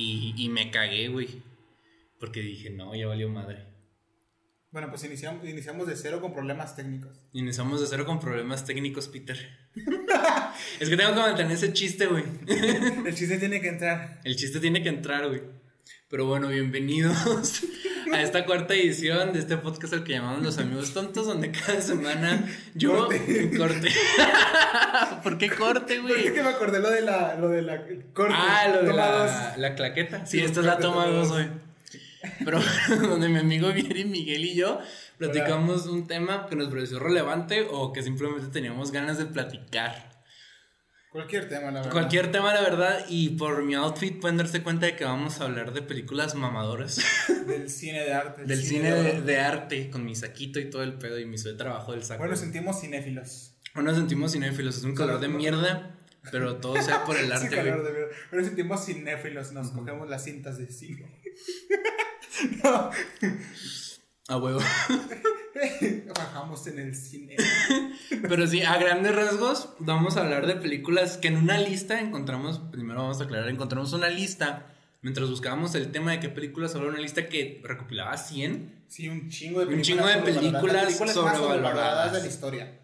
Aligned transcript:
y 0.00 0.48
me 0.48 0.70
cagué, 0.70 1.08
güey. 1.08 1.42
Porque 2.18 2.40
dije, 2.40 2.70
no, 2.70 2.94
ya 2.94 3.06
valió 3.06 3.28
madre. 3.28 3.68
Bueno, 4.70 4.90
pues 4.90 5.02
iniciamos, 5.04 5.48
iniciamos 5.48 5.86
de 5.86 5.96
cero 5.96 6.20
con 6.20 6.34
problemas 6.34 6.76
técnicos. 6.76 7.18
Iniciamos 7.32 7.80
de 7.80 7.86
cero 7.86 8.04
con 8.04 8.20
problemas 8.20 8.66
técnicos, 8.66 9.08
Peter. 9.08 9.38
es 10.80 10.90
que 10.90 10.96
tengo 10.96 11.14
que 11.14 11.20
mantener 11.20 11.52
ese 11.52 11.72
chiste, 11.72 12.04
güey. 12.06 12.24
El 12.46 13.14
chiste 13.14 13.38
tiene 13.38 13.62
que 13.62 13.68
entrar. 13.68 14.20
El 14.24 14.36
chiste 14.36 14.60
tiene 14.60 14.82
que 14.82 14.90
entrar, 14.90 15.26
güey. 15.26 15.40
Pero 16.10 16.26
bueno, 16.26 16.48
bienvenidos 16.48 17.16
a 18.12 18.22
esta 18.22 18.44
cuarta 18.44 18.74
edición 18.74 19.32
de 19.32 19.38
este 19.40 19.56
podcast 19.56 19.92
al 19.92 20.04
que 20.04 20.12
llamamos 20.12 20.42
Los 20.42 20.58
Amigos 20.58 20.92
Tontos, 20.94 21.26
donde 21.26 21.50
cada 21.50 21.80
semana 21.80 22.44
yo 22.74 23.06
Corte. 23.08 23.50
corte. 23.56 23.88
¿Por 25.22 25.38
qué 25.38 25.50
corte, 25.50 26.00
¿Por 26.00 26.06
qué 26.08 26.14
güey? 26.20 26.34
que 26.34 26.42
me 26.42 26.48
acordé 26.48 26.80
lo 26.80 26.90
de 26.90 27.00
la, 27.02 27.34
lo 27.36 27.48
de 27.48 27.62
la 27.62 27.82
corte? 28.12 28.34
Ah, 28.36 28.68
lo 28.72 28.82
de 28.82 28.92
la, 28.92 29.54
la 29.56 29.74
claqueta. 29.74 30.26
Sí, 30.26 30.38
Sí, 30.38 30.44
esta 30.44 30.60
es 30.60 30.66
la 30.66 30.78
toma 30.78 31.04
toma 31.04 31.16
dos 31.16 31.28
dos. 31.28 31.38
hoy. 31.38 31.48
Pero 32.44 32.60
donde 33.08 33.28
mi 33.28 33.38
amigo 33.38 33.72
Vieri, 33.72 34.04
Miguel 34.04 34.44
y 34.44 34.54
yo 34.54 34.80
platicamos 35.18 35.86
un 35.86 36.06
tema 36.06 36.46
que 36.48 36.56
nos 36.56 36.68
pareció 36.68 36.98
relevante 36.98 37.66
o 37.70 37.92
que 37.92 38.02
simplemente 38.02 38.48
teníamos 38.48 38.90
ganas 38.92 39.18
de 39.18 39.26
platicar. 39.26 40.17
Cualquier 41.10 41.48
tema, 41.48 41.70
la 41.70 41.80
verdad. 41.80 41.90
Cualquier 41.90 42.30
tema, 42.30 42.52
la 42.52 42.60
verdad, 42.60 43.06
y 43.08 43.30
por 43.30 43.62
mi 43.62 43.74
outfit 43.74 44.20
pueden 44.20 44.36
darse 44.36 44.62
cuenta 44.62 44.84
de 44.86 44.94
que 44.94 45.04
vamos 45.04 45.40
a 45.40 45.44
hablar 45.44 45.72
de 45.72 45.80
películas 45.80 46.34
mamadoras. 46.34 47.00
Del 47.46 47.70
cine 47.70 48.04
de 48.04 48.12
arte. 48.12 48.44
Del 48.44 48.62
cine 48.62 48.92
de, 48.92 49.22
de 49.22 49.40
arte, 49.40 49.88
con 49.88 50.04
mi 50.04 50.14
saquito 50.14 50.60
y 50.60 50.68
todo 50.68 50.82
el 50.82 50.98
pedo 50.98 51.18
y 51.18 51.24
mi 51.24 51.38
suéter 51.38 51.58
trabajo 51.58 51.92
del 51.92 52.04
saco. 52.04 52.18
Bueno, 52.18 52.36
sentimos 52.36 52.80
cinéfilos. 52.80 53.54
Bueno, 53.74 53.94
sentimos 53.94 54.32
cinéfilos, 54.32 54.76
es 54.76 54.84
un 54.84 54.94
calor 54.94 55.18
de 55.18 55.28
mierda, 55.28 55.98
pero 56.30 56.56
todo 56.56 56.80
sea 56.82 57.04
por 57.04 57.16
el 57.16 57.32
arte, 57.32 57.48
calor 57.56 57.84
de 57.84 57.92
verdad. 57.92 58.16
Pero 58.30 58.44
sentimos 58.44 58.84
cinéfilos, 58.84 59.52
nos 59.52 59.70
cogemos 59.70 60.10
las 60.10 60.24
cintas 60.24 60.58
de 60.58 60.70
cine. 60.70 61.22
no, 62.64 62.90
A 64.28 64.36
huevo. 64.36 64.60
bajamos 66.16 66.66
en 66.66 66.78
el 66.78 66.94
cine. 66.94 67.36
Pero 68.28 68.46
sí, 68.46 68.62
a 68.62 68.76
grandes 68.78 69.14
rasgos, 69.14 69.70
vamos 69.78 70.16
a 70.16 70.20
hablar 70.22 70.46
de 70.46 70.54
películas 70.56 71.16
que 71.16 71.28
en 71.28 71.36
una 71.36 71.58
lista 71.58 72.00
encontramos, 72.00 72.58
primero 72.70 73.00
vamos 73.02 73.20
a 73.20 73.24
aclarar, 73.24 73.48
encontramos 73.48 73.92
una 73.92 74.08
lista, 74.08 74.66
mientras 75.02 75.28
buscábamos 75.30 75.74
el 75.74 75.90
tema 75.92 76.12
de 76.12 76.20
qué 76.20 76.28
películas, 76.28 76.72
sobre 76.72 76.88
una 76.88 76.98
lista 76.98 77.26
que 77.28 77.60
recopilaba 77.64 78.16
100, 78.16 78.78
Sí, 78.88 79.08
un 79.08 79.28
chingo 79.28 79.60
de 79.60 79.66
Un 79.66 79.82
películas. 79.82 79.86
chingo 79.86 80.06
de 80.06 80.32
películas 80.32 80.94
sobrevaloradas. 81.12 82.12
de 82.14 82.20
la 82.20 82.26
historia. 82.26 82.80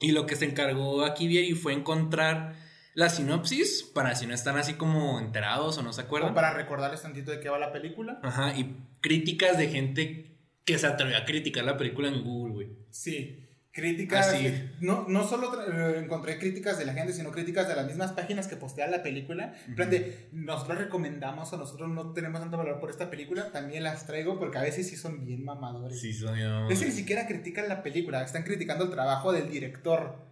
y 0.00 0.12
lo 0.12 0.24
que 0.26 0.36
se 0.36 0.44
encargó 0.44 1.04
aquí 1.04 1.26
Vieri 1.26 1.54
fue 1.54 1.72
encontrar 1.72 2.54
la 2.94 3.08
sinopsis, 3.08 3.82
para 3.94 4.14
si 4.14 4.26
no 4.26 4.34
están 4.34 4.56
así 4.56 4.74
como 4.74 5.18
enterados 5.18 5.76
o 5.78 5.82
no 5.82 5.92
se 5.92 6.00
acuerdan. 6.02 6.28
Como 6.30 6.36
para 6.36 6.52
recordarles 6.54 7.02
tantito 7.02 7.30
de 7.32 7.40
qué 7.40 7.48
va 7.48 7.58
la 7.58 7.72
película. 7.72 8.20
Ajá, 8.22 8.56
y 8.56 8.76
críticas 9.00 9.58
de 9.58 9.68
gente 9.68 10.37
que 10.72 10.78
se 10.78 10.86
atrevió 10.86 11.16
a 11.16 11.24
criticar 11.24 11.64
la 11.64 11.76
película 11.76 12.08
en 12.08 12.22
Google, 12.22 12.52
güey. 12.54 12.68
Sí. 12.90 13.44
Críticas. 13.70 14.28
Así. 14.28 14.52
No, 14.80 15.06
no 15.08 15.22
solo 15.28 15.52
eh, 15.70 16.00
encontré 16.02 16.38
críticas 16.38 16.78
de 16.78 16.84
la 16.84 16.94
gente, 16.94 17.12
sino 17.12 17.30
críticas 17.30 17.68
de 17.68 17.76
las 17.76 17.86
mismas 17.86 18.10
páginas 18.12 18.48
que 18.48 18.56
postean 18.56 18.90
la 18.90 19.02
película. 19.04 19.54
En 19.68 19.76
plan 19.76 19.88
de, 19.88 20.28
nosotros 20.32 20.78
recomendamos 20.78 21.52
o 21.52 21.56
nosotros 21.58 21.88
no 21.88 22.12
tenemos 22.12 22.40
tanto 22.40 22.56
valor 22.56 22.80
por 22.80 22.90
esta 22.90 23.08
película. 23.08 23.52
También 23.52 23.84
las 23.84 24.04
traigo 24.06 24.38
porque 24.38 24.58
a 24.58 24.62
veces 24.62 24.88
sí 24.88 24.96
son 24.96 25.24
bien 25.24 25.44
mamadores. 25.44 26.00
Sí, 26.00 26.12
son 26.12 26.36
yo- 26.36 26.68
Es 26.68 26.80
que 26.80 26.86
ni 26.86 26.90
siquiera 26.92 27.28
critican 27.28 27.68
la 27.68 27.82
película, 27.84 28.22
están 28.22 28.42
criticando 28.42 28.84
el 28.84 28.90
trabajo 28.90 29.32
del 29.32 29.48
director. 29.48 30.27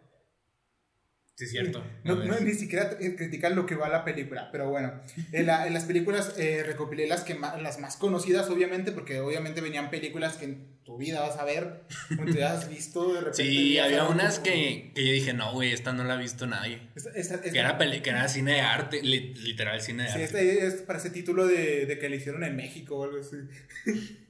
Sí, 1.37 1.45
es 1.45 1.51
cierto. 1.51 1.85
No, 2.03 2.15
A 2.15 2.25
no, 2.25 2.41
ni 2.41 2.55
siquiera 2.55 2.97
critican 2.97 3.55
lo 3.55 3.67
que 3.67 3.75
va 3.75 3.91
la 3.91 4.05
película, 4.07 4.49
pero 4.51 4.71
bueno, 4.71 5.03
en, 5.33 5.45
la- 5.47 5.67
en 5.67 5.75
las 5.75 5.85
películas 5.85 6.33
eh, 6.39 6.63
recopilé 6.65 7.07
las, 7.07 7.25
que 7.25 7.35
ma- 7.35 7.59
las 7.59 7.79
más 7.79 7.97
conocidas, 7.99 8.49
obviamente, 8.49 8.91
porque 8.91 9.21
obviamente 9.21 9.61
venían 9.61 9.91
películas 9.91 10.39
que 10.39 10.47
en 10.47 10.77
tu 10.83 10.97
vida 10.97 11.21
vas 11.21 11.37
a 11.37 11.45
ver, 11.45 11.83
o 12.19 12.25
te 12.33 12.43
has 12.43 12.71
visto 12.71 13.13
de 13.13 13.21
repente. 13.21 13.43
Sí, 13.43 13.79
había 13.79 14.05
unas 14.05 14.39
que, 14.39 14.93
que 14.95 15.05
yo 15.07 15.13
dije, 15.13 15.35
no, 15.35 15.53
güey, 15.53 15.73
esta 15.73 15.93
no 15.93 16.05
la 16.05 16.15
ha 16.15 16.17
visto 16.17 16.47
nadie. 16.47 16.81
Esta- 16.95 17.11
esta- 17.11 17.35
esta- 17.35 17.51
Que 17.53 17.59
era, 17.59 17.77
peli- 17.77 18.01
que 18.01 18.09
era 18.11 18.27
cine 18.29 18.55
de 18.55 18.61
arte, 18.63 19.03
li- 19.03 19.35
literal 19.35 19.83
cine 19.83 20.05
de 20.05 20.09
sí, 20.09 20.15
arte. 20.23 20.25
este 20.25 20.67
es 20.67 20.75
parece 20.83 21.11
título 21.11 21.47
de, 21.47 21.85
de 21.85 21.99
que 21.99 22.09
le 22.09 22.17
hicieron 22.17 22.45
en 22.45 22.57
México 22.57 22.97
o 22.97 23.05
algo 23.05 23.19
así. 23.21 23.37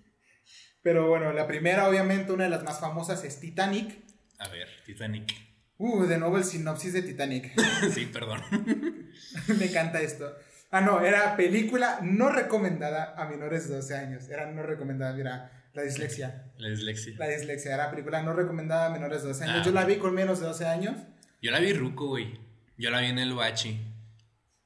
pero 0.83 1.09
bueno, 1.09 1.33
la 1.33 1.47
primera, 1.47 1.89
obviamente, 1.89 2.33
una 2.33 2.45
de 2.45 2.50
las 2.50 2.65
más 2.65 2.81
famosas 2.81 3.22
es 3.25 3.39
Titanic. 3.39 3.97
A 4.39 4.49
ver, 4.49 4.66
Titanic. 4.84 5.46
Uh, 5.78 6.04
de 6.04 6.19
nuevo 6.19 6.38
el 6.38 6.44
sinopsis 6.44 6.92
de 6.92 7.03
Titanic. 7.03 7.53
sí, 7.92 8.06
perdón. 8.06 8.41
Me 9.59 9.66
encanta 9.66 10.00
esto. 10.00 10.34
Ah, 10.70 10.81
no, 10.81 11.00
era 11.00 11.37
película 11.37 12.00
no 12.03 12.31
recomendada 12.31 13.14
a 13.16 13.28
menores 13.28 13.69
de 13.69 13.76
12 13.76 13.94
años. 13.94 14.28
Era 14.28 14.50
no 14.50 14.62
recomendada, 14.62 15.12
mira, 15.12 15.69
la 15.75 15.82
dislexia. 15.82 16.50
La 16.59 16.69
dislexia. 16.69 17.15
La 17.19 17.28
dislexia 17.28 17.75
era 17.75 17.91
película 17.91 18.22
no 18.22 18.32
recomendada 18.32 18.86
a 18.86 18.91
menores 18.91 19.22
de 19.22 19.28
12 19.28 19.44
años. 19.44 19.56
Ah. 19.60 19.62
Yo 19.65 19.72
la 19.72 19.84
vi 19.84 19.97
con 19.97 20.15
menos 20.15 20.41
de 20.41 20.47
12 20.47 20.66
años. 20.66 20.97
Yo 21.42 21.50
la 21.50 21.60
vi 21.60 21.72
ruco, 21.72 22.09
güey. 22.09 22.38
Yo 22.78 22.91
la 22.91 23.00
vi 23.00 23.06
en 23.06 23.19
el 23.19 23.34
bachi. 23.34 23.81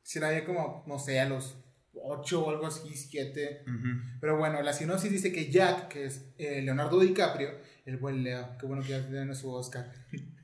Si 0.03 0.21
la 0.21 0.31
vi 0.31 0.43
como, 0.43 0.85
no 0.87 0.99
sé, 0.99 1.21
a 1.21 1.29
los 1.29 1.57
8 1.95 2.45
o 2.45 2.51
algo 2.51 2.67
así, 2.67 2.95
7. 2.95 3.65
Ujú. 3.67 3.89
Pero 4.21 4.39
bueno, 4.39 4.63
la 4.63 4.73
sinopsis 4.73 5.11
dice 5.11 5.33
que 5.33 5.51
Jack, 5.51 5.89
que 5.89 6.07
es 6.07 6.25
eh, 6.39 6.63
Leonardo 6.63 6.99
DiCaprio, 7.01 7.51
el 7.87 7.97
buen 7.97 8.23
Leo, 8.23 8.57
qué 8.59 8.67
bueno 8.67 8.83
que 8.83 8.91
ya 8.91 9.07
tiene 9.07 9.35
su 9.35 9.51
Oscar. 9.51 9.93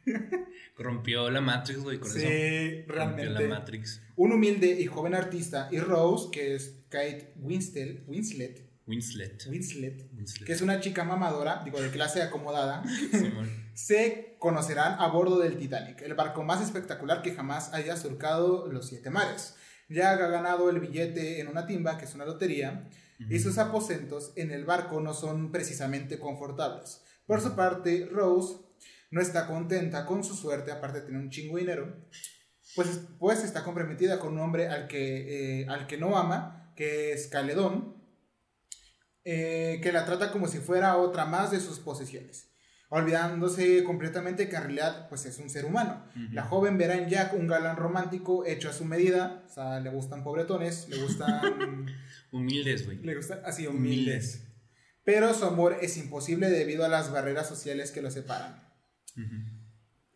Rompió 0.77 1.31
la 1.31 1.41
Matrix, 1.41 1.81
güey, 1.83 1.99
con 1.99 2.11
Sí, 2.11 2.23
eso. 2.23 2.85
Rompió 2.93 2.97
la 2.97 3.39
realmente. 3.39 3.49
Matrix. 3.49 4.03
Un 4.17 4.33
humilde 4.33 4.81
y 4.81 4.87
joven 4.87 5.15
artista, 5.15 5.69
y 5.71 5.79
Rose, 5.81 6.29
que 6.31 6.55
es 6.55 6.85
Kate 6.89 7.33
Winslet, 7.37 8.05
Winslet, 8.07 8.67
Winslet. 8.87 9.47
Winslet 9.49 10.09
Winslet. 10.15 10.47
que 10.47 10.53
es 10.53 10.61
una 10.63 10.81
chica 10.81 11.05
mamadora, 11.05 11.63
digo, 11.65 11.81
de 11.81 11.91
clase 11.91 12.23
acomodada, 12.23 12.83
se 13.75 14.37
conocerán 14.39 15.01
a 15.01 15.09
bordo 15.09 15.39
del 15.39 15.57
Titanic, 15.57 16.03
el 16.03 16.15
barco 16.15 16.45
más 16.45 16.63
espectacular 16.63 17.23
que 17.23 17.35
jamás 17.35 17.73
haya 17.75 17.97
surcado 17.97 18.67
los 18.71 18.89
siete 18.89 19.11
mares. 19.11 19.57
Jack 19.89 20.21
ha 20.21 20.29
ganado 20.29 20.69
el 20.71 20.81
billete 20.81 21.41
en 21.41 21.49
una 21.49 21.67
timba, 21.67 21.97
que 21.99 22.07
es 22.07 22.15
una 22.15 22.25
lotería, 22.25 22.89
y 23.31 23.39
sus 23.39 23.57
aposentos 23.59 24.33
en 24.37 24.51
el 24.51 24.65
barco 24.65 25.01
no 25.01 25.15
son 25.15 25.51
precisamente 25.53 26.19
confortables. 26.19 27.03
Por 27.27 27.41
su 27.41 27.55
parte, 27.57 28.07
Rose 28.11 28.57
no 29.11 29.21
está 29.21 29.47
contenta 29.47 30.07
con 30.07 30.25
su 30.25 30.35
suerte, 30.35 30.73
aparte 30.73 31.01
de 31.01 31.07
tener 31.07 31.21
un 31.21 31.31
chingo 31.31 31.57
de 31.57 31.63
dinero, 31.63 32.07
pues, 32.75 33.01
pues 33.19 33.45
está 33.45 33.63
comprometida 33.65 34.19
con 34.19 34.35
un 34.35 34.41
hombre 34.41 34.69
al 34.69 34.89
que, 34.89 35.61
eh, 35.63 35.67
al 35.69 35.87
que 35.87 35.99
no 35.99 36.19
ama, 36.19 36.73
que 36.77 37.13
es 37.13 37.29
Caledón, 37.29 37.97
eh, 39.25 39.81
que 39.83 39.93
la 39.93 40.05
trata 40.05 40.31
como 40.31 40.47
si 40.47 40.59
fuera 40.59 40.97
otra 40.97 41.25
más 41.25 41.51
de 41.51 41.59
sus 41.59 41.81
posesiones, 41.81 42.51
olvidándose 42.91 43.83
completamente 43.83 44.49
que 44.49 44.57
en 44.57 44.63
realidad 44.63 45.09
pues 45.09 45.27
es 45.27 45.39
un 45.39 45.51
ser 45.51 45.65
humano. 45.65 46.05
La 46.33 46.45
joven 46.45 46.79
verá 46.79 46.97
en 46.97 47.09
Jack 47.09 47.33
un 47.35 47.47
galán 47.49 47.77
romántico 47.77 48.45
hecho 48.47 48.69
a 48.69 48.73
su 48.73 48.85
medida, 48.85 49.43
o 49.47 49.49
sea, 49.49 49.81
le 49.81 49.91
gustan 49.91 50.23
pobretones, 50.23 50.89
le 50.89 51.03
gustan, 51.03 51.87
Humildes, 52.33 52.85
güey. 52.87 52.99
le 52.99 53.17
gustan 53.17 53.41
así 53.45 53.67
humildes. 53.67 54.43
Pero 55.03 55.33
su 55.35 55.45
amor 55.45 55.79
es 55.81 55.97
imposible 55.97 56.51
debido 56.51 56.85
a 56.85 56.89
las 56.89 57.11
barreras 57.11 57.49
sociales 57.49 57.91
que 57.93 58.03
lo 58.03 58.11
separan. 58.11 58.66
Ujú. 59.17 59.57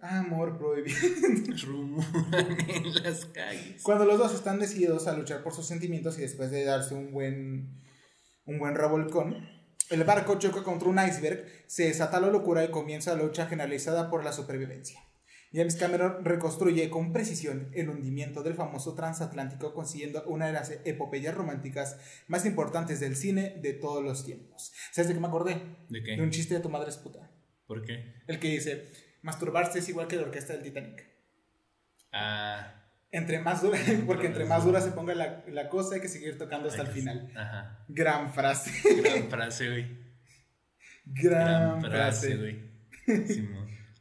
Amor 0.02 0.56
prohibido. 0.58 0.96
Rumoran 1.66 2.56
en 2.70 3.02
las 3.02 3.26
calles. 3.26 3.82
Cuando 3.82 4.04
los 4.06 4.18
dos 4.18 4.34
están 4.34 4.58
decididos 4.58 5.06
a 5.06 5.16
luchar 5.16 5.42
por 5.42 5.52
sus 5.52 5.66
sentimientos 5.66 6.18
y 6.18 6.22
después 6.22 6.50
de 6.50 6.64
darse 6.64 6.94
un 6.94 7.12
buen, 7.12 7.82
un 8.46 8.58
buen 8.58 8.74
revolcón, 8.74 9.46
el 9.90 10.04
barco 10.04 10.38
choca 10.38 10.62
contra 10.62 10.88
un 10.88 10.98
iceberg, 10.98 11.44
se 11.66 11.84
desata 11.84 12.20
la 12.20 12.28
locura 12.30 12.64
y 12.64 12.70
comienza 12.70 13.14
la 13.14 13.22
lucha 13.24 13.46
generalizada 13.46 14.08
por 14.08 14.24
la 14.24 14.32
supervivencia. 14.32 15.00
James 15.52 15.74
Cameron 15.74 16.24
reconstruye 16.24 16.88
con 16.90 17.12
precisión 17.12 17.70
el 17.74 17.88
hundimiento 17.88 18.44
del 18.44 18.54
famoso 18.54 18.94
transatlántico, 18.94 19.74
consiguiendo 19.74 20.22
una 20.26 20.46
de 20.46 20.52
las 20.52 20.70
epopeyas 20.84 21.34
románticas 21.34 21.98
más 22.28 22.46
importantes 22.46 23.00
del 23.00 23.16
cine 23.16 23.58
de 23.60 23.72
todos 23.74 24.02
los 24.02 24.24
tiempos. 24.24 24.72
¿Sabes 24.92 25.08
de 25.08 25.14
qué 25.14 25.20
me 25.20 25.26
acordé? 25.26 25.54
¿De 25.88 26.00
De 26.00 26.22
un 26.22 26.30
qué? 26.30 26.36
chiste 26.36 26.54
de 26.54 26.60
tu 26.60 26.70
madre 26.70 26.88
es 26.90 26.98
puta. 26.98 27.29
¿Por 27.70 27.84
qué? 27.84 28.14
El 28.26 28.40
que 28.40 28.48
dice, 28.48 28.90
masturbarse 29.22 29.78
es 29.78 29.88
igual 29.88 30.08
que 30.08 30.16
la 30.16 30.22
orquesta 30.22 30.54
del 30.54 30.64
Titanic. 30.64 31.06
Ah. 32.10 32.82
Entre 33.12 33.38
más 33.38 33.62
dura, 33.62 33.78
porque 34.08 34.26
entre 34.26 34.44
más 34.44 34.64
dura 34.64 34.80
se 34.80 34.90
ponga 34.90 35.14
la, 35.14 35.44
la 35.46 35.68
cosa 35.68 35.94
hay 35.94 36.00
que 36.00 36.08
seguir 36.08 36.36
tocando 36.36 36.68
hasta 36.68 36.82
el 36.82 36.88
final. 36.88 37.30
Ajá. 37.36 37.84
Gran 37.86 38.34
frase. 38.34 38.72
Gran 39.00 39.30
frase, 39.30 39.68
güey. 39.68 39.86
Gran, 41.04 41.80
Gran 41.80 41.92
frase, 41.92 42.36
güey. 42.38 42.58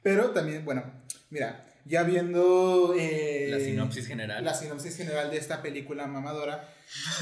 Pero 0.02 0.32
también, 0.32 0.66
bueno, 0.66 0.92
mira, 1.30 1.68
ya 1.86 2.02
viendo 2.02 2.96
eh, 2.98 3.50
La 3.52 3.60
sinopsis 3.60 4.08
general. 4.08 4.44
la 4.44 4.56
sinopsis 4.56 4.98
general 4.98 5.30
de 5.30 5.38
esta 5.38 5.62
película 5.62 6.08
mamadora, 6.08 6.74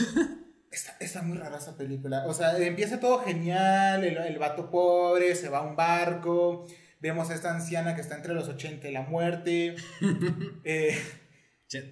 está, 0.77 0.95
está 0.99 1.21
muy 1.21 1.37
rara 1.37 1.57
esa 1.57 1.75
película. 1.75 2.25
O 2.25 2.33
sea, 2.33 2.57
empieza 2.57 2.99
todo 2.99 3.19
genial, 3.23 4.03
el, 4.03 4.17
el 4.17 4.37
vato 4.39 4.69
pobre, 4.69 5.35
se 5.35 5.49
va 5.49 5.59
a 5.59 5.61
un 5.63 5.75
barco, 5.75 6.67
vemos 6.99 7.29
a 7.29 7.35
esta 7.35 7.53
anciana 7.53 7.95
que 7.95 8.01
está 8.01 8.15
entre 8.15 8.33
los 8.33 8.47
80 8.47 8.87
y 8.87 8.91
la 8.91 9.01
muerte. 9.01 9.75
eh, 10.63 10.97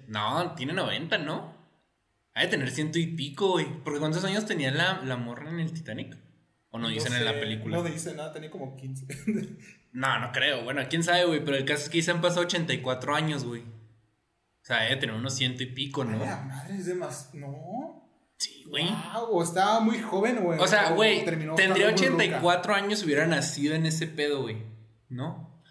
No, 0.08 0.54
tiene 0.54 0.72
90, 0.72 1.18
¿no? 1.18 1.54
Ha 2.34 2.42
de 2.42 2.48
tener 2.48 2.70
ciento 2.70 2.98
y 2.98 3.06
pico, 3.06 3.52
güey. 3.52 3.66
Porque 3.82 3.98
¿cuántos 3.98 4.24
años 4.24 4.46
tenía 4.46 4.70
la, 4.70 5.00
la 5.02 5.16
morra 5.16 5.50
en 5.50 5.60
el 5.60 5.72
Titanic? 5.72 6.16
¿O 6.70 6.78
no 6.78 6.88
dicen 6.88 7.14
en 7.14 7.24
la 7.24 7.32
película? 7.32 7.78
No 7.78 7.82
dicen 7.82 8.16
nada, 8.16 8.32
tenía 8.32 8.50
como 8.50 8.76
15. 8.76 9.06
No, 9.92 10.18
no 10.20 10.30
creo. 10.30 10.62
Bueno, 10.62 10.82
quién 10.90 11.02
sabe, 11.02 11.24
güey. 11.24 11.42
Pero 11.42 11.56
el 11.56 11.64
caso 11.64 11.84
es 11.84 11.88
que 11.88 12.02
se 12.02 12.10
han 12.10 12.20
pasado 12.20 12.42
84 12.42 13.14
años, 13.14 13.46
güey. 13.46 13.62
O 13.62 14.64
sea, 14.66 14.82
debe 14.82 14.96
tener 14.96 15.16
unos 15.16 15.34
ciento 15.34 15.62
y 15.62 15.66
pico, 15.66 16.04
¿no? 16.04 16.18
La 16.18 16.36
madre 16.42 16.74
es 16.74 16.84
de 16.84 16.94
más. 16.94 17.30
No. 17.32 17.95
Sí, 18.38 18.64
güey. 18.68 18.84
Wow, 18.86 19.28
o 19.30 19.42
estaba 19.42 19.80
muy 19.80 19.98
joven, 20.00 20.42
güey. 20.42 20.58
O 20.60 20.66
sea, 20.66 20.90
güey, 20.90 21.24
tendría 21.24 21.52
estando 21.54 21.74
muy 21.74 21.84
ruca. 21.84 21.94
84 21.94 22.74
años 22.74 22.98
si 22.98 23.04
hubiera 23.06 23.26
nacido 23.26 23.74
en 23.74 23.86
ese 23.86 24.06
pedo, 24.06 24.42
güey. 24.42 24.62
¿No? 25.08 25.62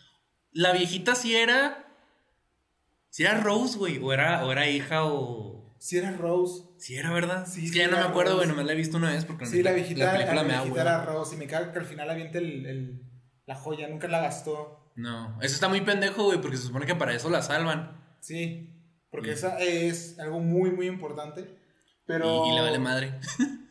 La 0.51 0.71
viejita 0.73 1.15
sí 1.15 1.35
era. 1.35 1.81
Sí 3.09 3.23
era 3.23 3.39
Rose, 3.39 3.77
güey. 3.77 3.99
O 3.99 4.11
era, 4.13 4.45
o 4.45 4.51
era 4.51 4.67
hija 4.67 5.05
o. 5.05 5.75
Sí, 5.79 5.97
era 5.97 6.11
Rose. 6.13 6.63
Sí 6.79 6.95
era, 6.95 7.11
¿verdad? 7.11 7.45
Sí, 7.47 7.61
es 7.65 7.67
sí 7.67 7.73
que 7.73 7.79
ya 7.79 7.87
no 7.87 7.97
me 7.97 8.03
acuerdo, 8.03 8.35
güey. 8.37 8.47
Nomás 8.47 8.65
la 8.65 8.73
he 8.73 8.75
visto 8.75 8.97
una 8.97 9.11
vez 9.11 9.25
porque 9.25 9.45
Sí, 9.45 9.61
la 9.61 9.71
viejita, 9.71 10.05
la 10.05 10.11
película 10.13 10.35
la 10.35 10.43
me 10.43 10.53
viejita 10.53 10.81
era 10.81 11.05
Rose. 11.05 11.35
Y 11.35 11.37
me 11.37 11.47
caga 11.47 11.71
que 11.71 11.79
al 11.79 11.85
final 11.85 12.09
aviente 12.09 12.37
el, 12.39 12.65
el- 12.65 13.01
la 13.45 13.55
joya. 13.55 13.87
Nunca 13.87 14.07
la 14.07 14.21
gastó. 14.21 14.91
No, 14.95 15.37
eso 15.41 15.53
está 15.53 15.67
muy 15.67 15.81
pendejo, 15.81 16.23
güey, 16.23 16.41
porque 16.41 16.57
se 16.57 16.63
supone 16.63 16.85
que 16.85 16.95
para 16.95 17.13
eso 17.13 17.29
la 17.29 17.41
salvan. 17.41 18.01
Sí. 18.21 18.71
Porque 19.11 19.29
Y- 19.29 19.33
esa 19.33 19.59
es 19.59 20.17
algo 20.19 20.39
muy, 20.39 20.71
muy 20.71 20.87
importante. 20.87 21.63
Pero. 22.05 22.45
Y, 22.45 22.49
y 22.49 22.55
le 22.55 22.61
vale 22.61 22.79
madre. 22.79 23.13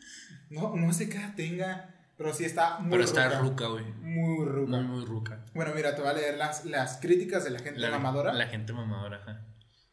No, 0.51 0.77
no 0.77 0.93
sé 0.93 1.09
qué 1.09 1.19
tenga. 1.37 1.91
Pero 2.17 2.33
sí 2.33 2.45
está 2.45 2.79
muy 2.79 2.91
Pero 2.93 3.03
está 3.05 3.41
ruca. 3.41 3.67
güey. 3.67 3.85
Muy 4.01 4.45
ruca. 4.47 4.71
Muy, 4.71 4.83
muy 4.85 5.05
ruca. 5.05 5.45
Bueno, 5.53 5.73
mira, 5.75 5.97
te 5.97 6.01
voy 6.03 6.11
a 6.11 6.15
leer 6.15 6.37
las, 6.37 6.65
las 6.65 6.99
críticas 6.99 7.43
de 7.43 7.51
la 7.51 7.59
gente 7.59 7.81
La, 7.81 7.91
mamadora. 7.91 8.33
La 8.33 8.47
gente 8.47 8.73
mamadora, 8.73 9.17
ajá. 9.17 9.45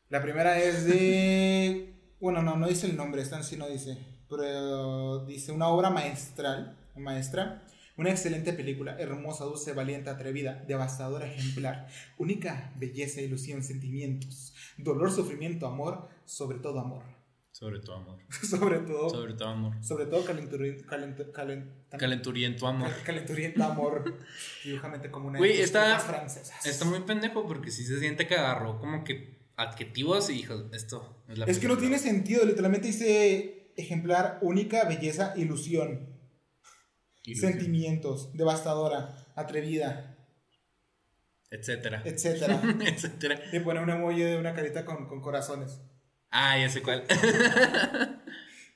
La 0.10 0.22
primera 0.22 0.60
es 0.60 0.86
de. 0.86 1.88
Bueno, 2.22 2.44
no, 2.44 2.56
no 2.56 2.68
dice 2.68 2.86
el 2.86 2.96
nombre, 2.96 3.24
esta 3.24 3.42
sí 3.42 3.58
no 3.58 3.68
dice. 3.68 3.98
Pero 4.30 5.26
dice 5.26 5.52
una 5.52 5.70
obra 5.70 5.90
maestral, 5.90 6.78
maestra. 6.96 7.64
Una 7.98 8.12
excelente 8.12 8.54
película, 8.54 8.96
hermosa, 9.00 9.46
dulce, 9.46 9.74
valiente, 9.74 10.12
atrevida, 10.12 10.64
devastadora, 10.68 11.26
ejemplar. 11.26 11.88
Única 12.20 12.74
belleza, 12.76 13.22
ilusión, 13.22 13.64
sentimientos. 13.64 14.54
Dolor, 14.78 15.12
sufrimiento, 15.12 15.66
amor, 15.66 16.10
sobre 16.26 16.60
todo 16.60 16.80
amor. 16.80 17.04
Sobre 17.62 17.80
todo 17.80 17.96
amor. 17.98 18.18
sobre 18.50 18.80
todo. 18.80 19.08
Sobre 19.12 19.34
todo 19.36 19.48
amor. 19.50 19.84
Sobre 19.84 20.08
todo 20.08 20.26
calenturi- 20.26 20.84
calent- 20.84 21.32
calent- 21.32 21.70
Calenturiento 21.96 22.66
amor. 22.66 22.90
cal- 22.90 23.04
calenturiento 23.06 23.64
amor. 23.64 24.18
Dibujamente 24.64 25.12
como 25.12 25.28
una 25.28 25.38
Güey, 25.38 25.58
de 25.58 25.62
está- 25.64 26.00
francesas. 26.00 26.66
Está 26.66 26.86
muy 26.86 27.02
pendejo 27.02 27.46
porque 27.46 27.70
sí 27.70 27.84
se 27.86 28.00
siente 28.00 28.26
que 28.26 28.34
agarró 28.34 28.80
como 28.80 29.04
que 29.04 29.40
adjetivos 29.58 30.32
y 30.32 30.34
dijo, 30.38 30.56
esto 30.74 31.24
es 31.30 31.38
la 31.38 31.46
Es 31.46 31.60
que 31.60 31.68
no 31.68 31.76
película". 31.76 32.00
tiene 32.00 32.00
sentido, 32.00 32.46
literalmente 32.46 32.88
dice 32.88 33.72
ejemplar, 33.78 34.40
única, 34.42 34.86
belleza, 34.86 35.34
ilusión. 35.38 36.10
Ilusión, 37.26 37.52
sentimientos, 37.52 38.34
devastadora, 38.34 39.16
atrevida, 39.36 40.18
Etcétera. 41.52 42.02
etcétera. 42.06 42.60
Etcétera. 42.88 43.40
Le 43.52 43.62
pone 43.62 43.82
un 43.82 43.90
emoji 43.92 44.22
de 44.22 44.38
una 44.40 44.56
carita 44.56 44.84
con, 44.84 45.06
con 45.06 45.22
corazones. 45.22 45.80
Ah, 46.32 46.58
ya 46.58 46.70
sé 46.70 46.82
cuál. 46.82 47.04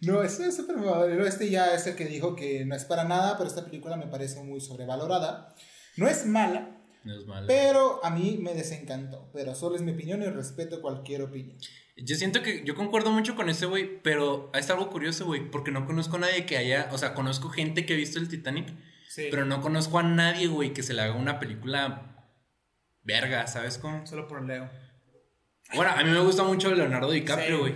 No, 0.01 0.21
eso 0.21 0.43
es 0.43 0.55
súper 0.55 0.75
mamador. 0.75 1.09
Este 1.21 1.49
ya 1.49 1.73
es 1.73 1.87
el 1.87 1.95
que 1.95 2.05
dijo 2.05 2.35
que 2.35 2.65
no 2.65 2.75
es 2.75 2.83
para 2.85 3.05
nada, 3.05 3.37
pero 3.37 3.49
esta 3.49 3.65
película 3.65 3.95
me 3.95 4.05
parece 4.07 4.43
muy 4.43 4.59
sobrevalorada. 4.59 5.55
No 5.97 6.07
es 6.07 6.25
mala, 6.27 6.77
No 7.03 7.17
es 7.17 7.25
malo. 7.25 7.47
pero 7.47 8.03
a 8.03 8.09
mí 8.11 8.37
me 8.39 8.53
desencantó. 8.53 9.31
Pero 9.33 9.55
solo 9.55 9.75
es 9.77 9.81
mi 9.81 9.93
opinión 9.93 10.21
y 10.21 10.25
respeto 10.25 10.81
cualquier 10.81 11.21
opinión. 11.23 11.57
Yo 11.97 12.15
siento 12.17 12.43
que 12.43 12.63
yo 12.65 12.75
concuerdo 12.75 13.09
mucho 13.11 13.35
con 13.35 13.49
ese 13.49 13.65
güey, 13.65 14.01
pero 14.03 14.51
es 14.53 14.69
algo 14.69 14.89
curioso, 14.91 15.25
güey, 15.25 15.49
porque 15.49 15.71
no 15.71 15.85
conozco 15.87 16.17
a 16.17 16.19
nadie 16.19 16.45
que 16.45 16.57
haya, 16.57 16.89
o 16.91 16.97
sea, 16.97 17.13
conozco 17.13 17.47
gente 17.49 17.85
que 17.85 17.93
ha 17.93 17.97
visto 17.97 18.19
el 18.19 18.27
Titanic, 18.27 18.67
Sí. 19.07 19.29
pero 19.31 19.45
no 19.45 19.61
conozco 19.61 19.97
a 19.97 20.03
nadie, 20.03 20.47
güey, 20.47 20.73
que 20.73 20.83
se 20.83 20.93
le 20.93 21.01
haga 21.03 21.15
una 21.15 21.39
película 21.39 22.27
verga, 23.01 23.47
¿sabes 23.47 23.77
cómo? 23.77 24.05
Solo 24.05 24.27
por 24.27 24.43
Leo. 24.45 24.69
Bueno, 25.73 25.91
a 25.95 26.03
mí 26.03 26.09
me 26.09 26.19
gusta 26.19 26.43
mucho 26.43 26.73
Leonardo 26.73 27.09
DiCaprio, 27.11 27.55
Sí. 27.57 27.61
güey. 27.61 27.75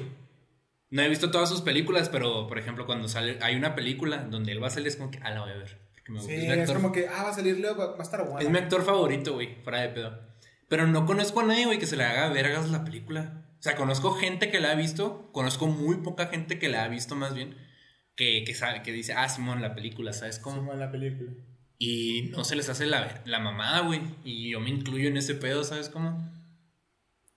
No 0.91 1.01
he 1.01 1.09
visto 1.09 1.29
todas 1.31 1.49
sus 1.49 1.61
películas, 1.61 2.09
pero 2.09 2.47
por 2.47 2.57
ejemplo, 2.57 2.85
cuando 2.85 3.07
sale, 3.07 3.37
hay 3.41 3.55
una 3.55 3.75
película 3.75 4.23
donde 4.23 4.51
él 4.51 4.61
va 4.63 4.67
a 4.67 4.71
salir, 4.71 4.87
es 4.87 4.95
como 4.95 5.11
que, 5.11 5.19
ah, 5.21 5.29
la 5.31 5.41
voy 5.41 5.51
a 5.51 5.55
ver. 5.57 5.79
me. 6.07 6.19
Sí, 6.19 6.33
es, 6.33 6.39
mi 6.41 6.47
es 6.47 6.59
actor, 6.59 6.75
como 6.77 6.91
que, 6.91 7.07
ah, 7.07 7.23
va 7.23 7.29
a 7.29 7.33
salir 7.33 7.59
Leo, 7.59 7.77
va 7.77 7.95
a 7.97 8.01
estar 8.01 8.23
bueno. 8.23 8.39
es 8.39 8.49
mi 8.49 8.57
actor 8.57 8.83
favorito, 8.83 9.33
güey, 9.33 9.61
fuera 9.63 9.81
de 9.81 9.89
pedo. 9.89 10.19
Pero 10.67 10.87
no 10.87 11.05
conozco 11.05 11.41
a 11.41 11.43
nadie, 11.43 11.65
güey, 11.65 11.77
que 11.77 11.85
se 11.85 11.95
le 11.97 12.03
haga 12.03 12.29
vergas 12.29 12.69
la 12.69 12.83
película. 12.83 13.45
O 13.59 13.61
sea, 13.61 13.75
conozco 13.75 14.11
gente 14.13 14.49
que 14.49 14.59
la 14.59 14.71
ha 14.71 14.75
visto, 14.75 15.29
conozco 15.31 15.67
muy 15.67 15.97
poca 15.97 16.27
gente 16.27 16.57
que 16.57 16.69
la 16.69 16.83
ha 16.83 16.87
visto 16.87 17.15
más 17.15 17.35
bien, 17.35 17.55
que, 18.15 18.43
que 18.43 18.55
sabe, 18.55 18.81
que 18.81 18.91
dice, 18.91 19.13
ah, 19.13 19.29
Simón, 19.29 19.61
la 19.61 19.75
película, 19.75 20.13
¿sabes 20.13 20.39
cómo? 20.39 20.73
En 20.73 20.79
la 20.79 20.89
película. 20.91 21.31
Y 21.77 22.29
no 22.31 22.43
se 22.43 22.55
les 22.55 22.69
hace 22.69 22.85
la, 22.87 23.21
la 23.25 23.39
mamada, 23.39 23.81
güey. 23.81 24.01
Y 24.23 24.49
yo 24.51 24.59
me 24.59 24.69
incluyo 24.69 25.09
en 25.09 25.17
ese 25.17 25.35
pedo, 25.35 25.63
¿sabes 25.63 25.89
cómo? 25.89 26.27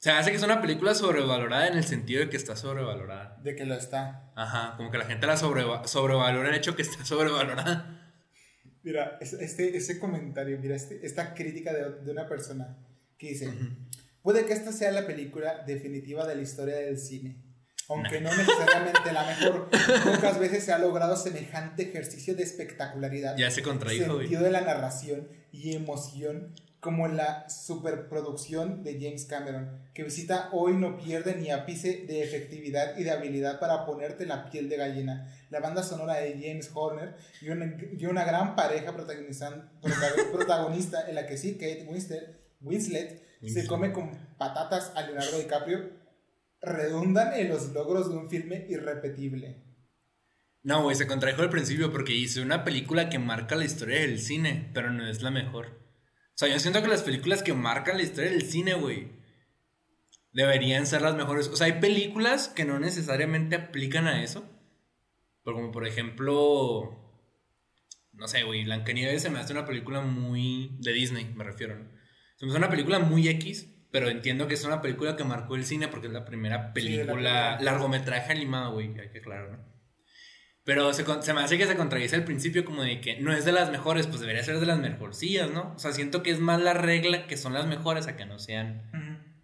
Se 0.02 0.10
hace 0.10 0.32
que 0.32 0.36
es 0.36 0.42
una 0.42 0.60
película 0.60 0.96
sobrevalorada 0.96 1.68
en 1.68 1.78
el 1.78 1.84
sentido 1.84 2.24
de 2.24 2.28
que 2.28 2.36
está 2.36 2.56
sobrevalorada. 2.56 3.38
De 3.40 3.54
que 3.54 3.64
lo 3.64 3.74
está. 3.76 4.32
Ajá, 4.34 4.74
como 4.76 4.90
que 4.90 4.98
la 4.98 5.04
gente 5.04 5.28
la 5.28 5.36
sobreva- 5.36 5.86
sobrevalora 5.86 6.48
el 6.48 6.56
hecho 6.56 6.74
que 6.74 6.82
está 6.82 7.04
sobrevalorada. 7.04 8.10
Mira, 8.82 9.16
es- 9.20 9.34
este, 9.34 9.76
ese 9.76 10.00
comentario, 10.00 10.58
mira, 10.58 10.74
este- 10.74 11.06
esta 11.06 11.34
crítica 11.34 11.72
de, 11.72 12.00
de 12.00 12.10
una 12.10 12.28
persona 12.28 12.76
que 13.16 13.28
dice, 13.28 13.48
puede 14.22 14.44
que 14.44 14.54
esta 14.54 14.72
sea 14.72 14.90
la 14.90 15.06
película 15.06 15.62
definitiva 15.64 16.26
de 16.26 16.34
la 16.34 16.42
historia 16.42 16.74
del 16.78 16.98
cine, 16.98 17.36
aunque 17.88 18.20
no 18.20 18.34
necesariamente 18.34 19.12
la 19.12 19.24
mejor, 19.24 19.70
pocas 19.70 20.40
veces 20.40 20.64
se 20.64 20.72
ha 20.72 20.78
logrado 20.78 21.16
semejante 21.16 21.84
ejercicio 21.84 22.34
de 22.34 22.42
espectacularidad, 22.42 23.36
Ya 23.36 23.52
se 23.52 23.62
contradijo, 23.62 24.18
sentido 24.18 24.42
de 24.42 24.50
la 24.50 24.62
narración 24.62 25.28
y 25.52 25.76
emoción 25.76 26.52
como 26.82 27.06
en 27.06 27.16
la 27.16 27.48
superproducción 27.48 28.82
de 28.82 28.94
James 29.00 29.24
Cameron, 29.26 29.70
que 29.94 30.02
visita 30.02 30.48
hoy 30.50 30.72
no 30.74 30.96
pierde 30.98 31.36
ni 31.36 31.52
ápice 31.52 32.04
de 32.08 32.24
efectividad 32.24 32.98
y 32.98 33.04
de 33.04 33.12
habilidad 33.12 33.60
para 33.60 33.86
ponerte 33.86 34.26
la 34.26 34.50
piel 34.50 34.68
de 34.68 34.78
gallina. 34.78 35.32
La 35.50 35.60
banda 35.60 35.84
sonora 35.84 36.14
de 36.14 36.32
James 36.32 36.72
Horner 36.74 37.14
y 37.40 37.50
una, 37.50 37.76
y 37.96 38.04
una 38.06 38.24
gran 38.24 38.56
pareja 38.56 38.96
protagonizan- 38.96 39.70
protagonista 40.32 41.08
en 41.08 41.14
la 41.14 41.24
que 41.28 41.36
sí, 41.38 41.52
Kate 41.52 41.86
Winslet, 41.88 42.40
Winslet 42.60 43.22
se 43.46 43.64
come 43.68 43.92
con 43.92 44.10
patatas 44.36 44.90
a 44.96 45.02
Leonardo 45.02 45.38
DiCaprio, 45.38 45.88
redundan 46.60 47.32
en 47.34 47.48
los 47.48 47.72
logros 47.72 48.10
de 48.10 48.16
un 48.16 48.28
filme 48.28 48.66
irrepetible. 48.68 49.62
No, 50.64 50.82
güey, 50.82 50.96
se 50.96 51.06
contradijo 51.06 51.42
al 51.42 51.50
principio 51.50 51.92
porque 51.92 52.12
hice 52.12 52.40
una 52.42 52.64
película 52.64 53.08
que 53.08 53.20
marca 53.20 53.54
la 53.54 53.64
historia 53.64 54.00
del 54.00 54.18
cine, 54.18 54.68
pero 54.74 54.90
no 54.90 55.06
es 55.06 55.22
la 55.22 55.30
mejor. 55.30 55.81
O 56.34 56.38
sea, 56.38 56.48
yo 56.48 56.58
siento 56.58 56.82
que 56.82 56.88
las 56.88 57.02
películas 57.02 57.42
que 57.42 57.52
marcan 57.52 57.96
la 57.96 58.02
historia 58.02 58.30
del 58.30 58.42
cine, 58.42 58.74
güey, 58.74 59.12
deberían 60.32 60.86
ser 60.86 61.02
las 61.02 61.14
mejores. 61.14 61.48
O 61.48 61.56
sea, 61.56 61.66
hay 61.66 61.80
películas 61.80 62.48
que 62.48 62.64
no 62.64 62.78
necesariamente 62.78 63.56
aplican 63.56 64.06
a 64.06 64.22
eso. 64.22 64.48
Pero 65.44 65.56
como 65.56 65.72
por 65.72 65.86
ejemplo, 65.86 67.02
no 68.12 68.28
sé, 68.28 68.44
güey, 68.44 68.64
Blancanieves 68.64 69.22
se 69.22 69.30
me 69.30 69.40
hace 69.40 69.52
una 69.52 69.66
película 69.66 70.00
muy 70.00 70.76
de 70.80 70.92
Disney, 70.92 71.32
me 71.34 71.44
refiero, 71.44 71.78
¿no? 71.78 71.90
Se 72.36 72.46
me 72.46 72.52
hace 72.52 72.58
una 72.58 72.70
película 72.70 72.98
muy 72.98 73.28
X, 73.28 73.68
pero 73.90 74.08
entiendo 74.08 74.46
que 74.46 74.54
es 74.54 74.64
una 74.64 74.80
película 74.80 75.16
que 75.16 75.24
marcó 75.24 75.56
el 75.56 75.64
cine 75.64 75.88
porque 75.88 76.06
es 76.06 76.12
la 76.12 76.24
primera 76.24 76.72
Sí, 76.74 76.88
la 76.88 77.04
película, 77.04 77.60
largometraje 77.60 78.32
animado, 78.32 78.72
güey, 78.72 78.98
hay 78.98 79.10
que 79.10 79.18
aclarar, 79.18 79.50
¿no? 79.50 79.71
Pero 80.64 80.92
se, 80.92 81.04
se 81.22 81.34
me 81.34 81.40
hace 81.42 81.58
que 81.58 81.66
se 81.66 81.76
contradice 81.76 82.14
al 82.14 82.24
principio 82.24 82.64
como 82.64 82.82
de 82.82 83.00
que 83.00 83.18
no 83.20 83.32
es 83.32 83.44
de 83.44 83.50
las 83.52 83.70
mejores, 83.70 84.06
pues 84.06 84.20
debería 84.20 84.44
ser 84.44 84.60
de 84.60 84.66
las 84.66 84.78
mejorcillas, 84.78 85.50
¿no? 85.50 85.72
O 85.74 85.78
sea, 85.78 85.92
siento 85.92 86.22
que 86.22 86.30
es 86.30 86.38
más 86.38 86.60
la 86.60 86.72
regla 86.72 87.26
que 87.26 87.36
son 87.36 87.52
las 87.52 87.66
mejores 87.66 88.06
a 88.06 88.16
que 88.16 88.26
no 88.26 88.38
sean 88.38 88.88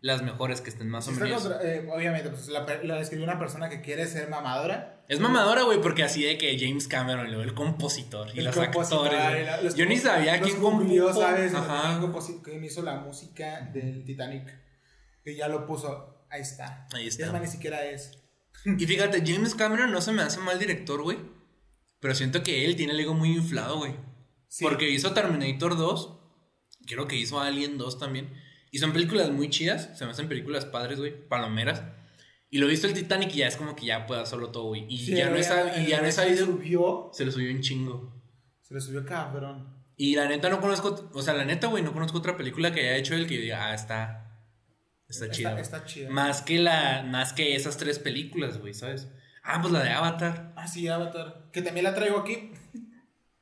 las 0.00 0.22
mejores 0.22 0.60
que 0.60 0.70
estén 0.70 0.88
más 0.88 1.06
Sí, 1.06 1.10
o 1.10 1.14
menos. 1.14 1.42
contra- 1.42 1.60
eh, 1.68 1.88
obviamente, 1.92 2.30
pues 2.30 2.46
la, 2.46 2.64
la 2.84 2.94
describió 2.98 3.24
una 3.24 3.36
persona 3.36 3.68
que 3.68 3.80
quiere 3.80 4.06
ser 4.06 4.30
mamadora. 4.30 5.00
Es 5.08 5.18
mamadora, 5.18 5.62
güey, 5.62 5.80
porque 5.80 6.04
así 6.04 6.22
de 6.22 6.38
que 6.38 6.56
James 6.56 6.86
Cameron, 6.86 7.26
el 7.26 7.52
compositor 7.54 8.28
y 8.32 8.38
El 8.38 8.44
los 8.44 8.54
compositor, 8.54 9.08
actores. 9.12 9.42
y 9.42 9.44
la- 9.44 9.60
los 9.62 9.74
Yo 9.74 9.86
ni 9.86 9.96
sabía 9.96 10.40
quién 10.40 10.60
compuso. 10.60 11.20
¿sabes? 11.20 11.52
Ajá. 11.52 11.98
¿Quién 11.98 12.12
composi- 12.12 12.42
quién 12.44 12.62
hizo 12.62 12.82
la 12.82 12.94
música 13.00 13.62
del 13.72 14.04
Titanic? 14.04 14.54
Que 15.24 15.34
ya 15.34 15.48
lo 15.48 15.66
puso. 15.66 16.24
Ahí 16.30 16.42
está. 16.42 16.86
Ahí 16.94 17.08
está. 17.08 17.26
Es 17.26 17.32
más, 17.32 17.40
ni 17.40 17.48
siquiera 17.48 17.84
es. 17.84 18.12
Y 18.64 18.86
fíjate, 18.86 19.22
James 19.26 19.54
Cameron 19.54 19.90
no 19.92 20.00
se 20.00 20.12
me 20.12 20.22
hace 20.22 20.40
mal 20.40 20.58
director, 20.58 21.02
güey. 21.02 21.18
Pero 22.00 22.14
siento 22.14 22.42
que 22.42 22.64
él 22.64 22.76
tiene 22.76 22.92
el 22.92 23.00
ego 23.00 23.14
muy 23.14 23.32
inflado, 23.36 23.78
güey. 23.78 23.94
Sí. 24.48 24.64
Porque 24.64 24.90
hizo 24.90 25.12
Terminator 25.12 25.76
2. 25.76 26.14
Creo 26.86 27.06
que 27.06 27.16
hizo 27.16 27.40
Alien 27.40 27.76
2 27.78 27.98
también. 27.98 28.32
Y 28.70 28.78
son 28.78 28.92
películas 28.92 29.30
muy 29.30 29.48
chidas. 29.50 29.96
Se 29.98 30.04
me 30.04 30.12
hacen 30.12 30.28
películas 30.28 30.64
padres, 30.64 30.98
güey. 30.98 31.28
Palomeras. 31.28 31.82
Y 32.50 32.58
lo 32.58 32.66
he 32.66 32.70
visto 32.70 32.86
el 32.86 32.94
Titanic 32.94 33.34
y 33.34 33.38
ya 33.38 33.48
es 33.48 33.56
como 33.56 33.76
que 33.76 33.86
ya 33.86 34.06
pueda 34.06 34.24
solo 34.26 34.50
todo, 34.50 34.64
güey. 34.68 34.86
Y 34.88 34.98
Sí, 34.98 35.14
ya 35.14 35.28
no 35.28 35.36
sab- 35.38 35.84
y 35.84 35.88
ya 35.88 36.00
no 36.00 36.06
he 36.06 36.12
se 36.12 36.28
le 36.30 36.36
subió. 36.36 37.10
Se 37.12 37.30
subió 37.30 37.50
un 37.52 37.60
chingo. 37.60 38.14
Se 38.62 38.74
le 38.74 38.80
subió 38.80 39.04
cabrón. 39.04 39.76
Y 39.96 40.14
la 40.14 40.28
neta 40.28 40.48
no 40.48 40.60
conozco. 40.60 41.10
O 41.12 41.22
sea, 41.22 41.34
la 41.34 41.44
neta, 41.44 41.66
güey, 41.66 41.82
no 41.82 41.92
conozco 41.92 42.18
otra 42.18 42.36
película 42.36 42.72
que 42.72 42.80
haya 42.80 42.96
hecho 42.96 43.14
él 43.14 43.26
que 43.26 43.34
yo 43.36 43.40
diga, 43.42 43.66
ah, 43.66 43.74
está. 43.74 44.27
Está 45.08 45.30
chida. 45.30 45.48
Está, 45.48 45.50
güey". 45.52 45.62
está 45.62 45.84
chido. 45.84 46.10
Más 46.10 46.42
que 46.42 46.58
la. 46.58 47.02
Más 47.02 47.32
que 47.32 47.54
esas 47.56 47.76
tres 47.76 47.98
películas, 47.98 48.58
güey, 48.58 48.74
¿sabes? 48.74 49.08
Ah, 49.42 49.58
pues 49.60 49.72
la 49.72 49.82
de 49.82 49.90
Avatar. 49.90 50.52
Ah, 50.56 50.66
sí, 50.68 50.86
Avatar. 50.88 51.48
Que 51.52 51.62
también 51.62 51.84
la 51.84 51.94
traigo 51.94 52.18
aquí. 52.18 52.52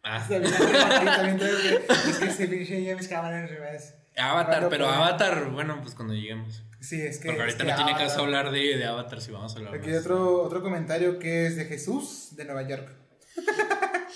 Ah. 0.04 0.24
También 0.28 0.52
la 0.52 0.56
traigo 0.58 0.78
aquí, 0.94 1.06
también 1.06 1.38
traigo 1.38 1.58
que- 1.58 2.10
Es 2.10 2.18
que 2.18 2.30
se 2.30 2.46
pinche 2.46 2.86
James 2.88 3.08
Cameron 3.08 3.40
al 3.42 3.48
revés. 3.48 3.94
Avatar, 4.16 4.46
Bueno, 4.54 4.68
pero 4.70 4.84
pues- 4.86 4.96
Avatar, 4.96 5.50
bueno, 5.50 5.80
pues 5.82 5.94
cuando 5.96 6.14
lleguemos. 6.14 6.62
Sí, 6.80 7.00
es 7.02 7.18
que. 7.18 7.28
Porque 7.30 7.38
es 7.40 7.54
ahorita 7.54 7.64
que 7.64 7.70
no 7.72 7.76
tiene 7.76 7.98
caso 7.98 8.20
hablar 8.20 8.52
de, 8.52 8.76
de 8.78 8.84
Avatar 8.84 9.20
si 9.20 9.32
vamos 9.32 9.52
a 9.54 9.58
hablar 9.58 9.74
Aquí 9.74 9.90
hay 9.90 9.96
otro, 9.96 10.42
otro 10.44 10.62
comentario 10.62 11.18
que 11.18 11.46
es 11.46 11.56
de 11.56 11.64
Jesús 11.64 12.36
de 12.36 12.44
Nueva 12.44 12.62
York. 12.68 12.88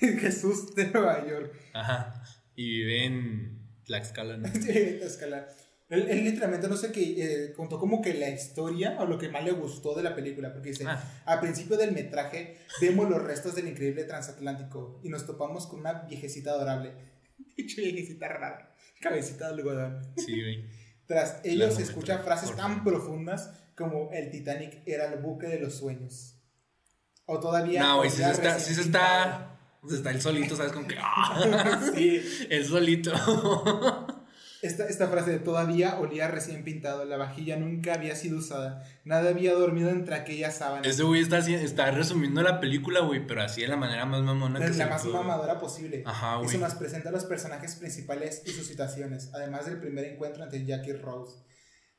Jesús 0.00 0.74
de 0.74 0.86
Nueva 0.90 1.26
York. 1.26 1.52
Ajá. 1.74 2.22
Y 2.54 2.70
vive 2.78 3.04
en 3.04 3.68
Tlaxcala, 3.84 4.36
¿no? 4.38 4.48
Sí, 4.54 4.96
Tlaxcala. 4.98 5.46
Él, 5.88 6.08
él 6.08 6.24
literalmente 6.24 6.66
no 6.68 6.76
sé 6.76 6.90
qué, 6.90 7.02
eh, 7.18 7.52
contó 7.54 7.78
como 7.78 8.02
que 8.02 8.12
la 8.14 8.28
historia 8.28 8.96
o 8.98 9.06
lo 9.06 9.18
que 9.18 9.28
más 9.28 9.44
le 9.44 9.52
gustó 9.52 9.94
de 9.94 10.02
la 10.02 10.16
película, 10.16 10.52
porque 10.52 10.70
dice, 10.70 10.84
Ah. 10.86 11.22
al 11.26 11.38
principio 11.40 11.76
del 11.76 11.92
metraje 11.92 12.58
vemos 12.80 13.08
los 13.08 13.22
restos 13.22 13.54
del 13.54 13.68
increíble 13.68 14.02
transatlántico 14.04 15.00
y 15.04 15.08
nos 15.08 15.26
topamos 15.26 15.66
con 15.68 15.80
una 15.80 15.92
viejecita 16.02 16.50
adorable. 16.50 16.92
Dicho 17.56 17.80
viejecita 17.82 18.26
rara, 18.28 18.74
cabecita 19.00 19.46
de 19.46 19.54
algodón. 19.54 20.02
Sí, 20.16 20.40
güey. 20.40 20.64
Tras 21.06 21.40
ello 21.44 21.70
se 21.70 21.82
escuchan 21.82 22.24
frases 22.24 22.50
por 22.50 22.58
tan 22.58 22.82
profundas 22.82 23.52
como 23.76 24.10
el 24.12 24.30
Titanic 24.30 24.82
era 24.86 25.12
el 25.12 25.20
buque 25.20 25.46
de 25.46 25.60
los 25.60 25.74
sueños. 25.74 26.32
O 27.26 27.38
todavía... 27.38 27.80
No, 27.80 27.98
güey, 27.98 28.10
sí 28.10 28.22
se 28.22 28.30
está, 28.30 28.58
sí 28.58 28.74
se 28.74 28.80
está. 28.80 29.52
Está 29.88 30.10
el 30.10 30.20
solito, 30.20 30.56
¿sabes? 30.56 30.72
Como 30.72 30.88
que. 30.88 30.96
¡ah! 31.00 31.90
Sí. 31.94 32.20
El 32.50 32.64
solito. 32.64 33.12
Esta, 34.66 34.84
esta 34.86 35.08
frase 35.08 35.30
de 35.30 35.38
todavía 35.38 35.98
olía 35.98 36.28
recién 36.28 36.64
pintado, 36.64 37.04
la 37.04 37.16
vajilla 37.16 37.56
nunca 37.56 37.94
había 37.94 38.16
sido 38.16 38.38
usada, 38.38 38.82
nada 39.04 39.30
había 39.30 39.52
dormido 39.54 39.90
entre 39.90 40.14
aquellas 40.14 40.56
sábanas. 40.56 40.86
Ese 40.86 41.02
güey 41.04 41.20
está, 41.20 41.38
está 41.38 41.90
resumiendo 41.92 42.42
la 42.42 42.58
película, 42.60 43.00
güey, 43.00 43.26
pero 43.26 43.42
así 43.42 43.62
de 43.62 43.68
la 43.68 43.76
manera 43.76 44.04
más 44.06 44.22
mamona 44.22 44.58
la, 44.58 44.66
que 44.66 44.72
la 44.76 44.86
más 44.88 45.02
pudo. 45.02 45.14
mamadora 45.14 45.58
posible. 45.58 46.02
Ajá, 46.04 46.36
Eso 46.36 46.44
güey. 46.44 46.58
nos 46.58 46.74
presenta 46.74 47.08
a 47.08 47.12
los 47.12 47.24
personajes 47.24 47.76
principales 47.76 48.42
y 48.44 48.50
sus 48.50 48.66
situaciones, 48.66 49.30
además 49.34 49.66
del 49.66 49.78
primer 49.78 50.04
encuentro 50.04 50.42
entre 50.44 50.64
Jack 50.64 50.86
y 50.88 50.92
Rose. 50.94 51.36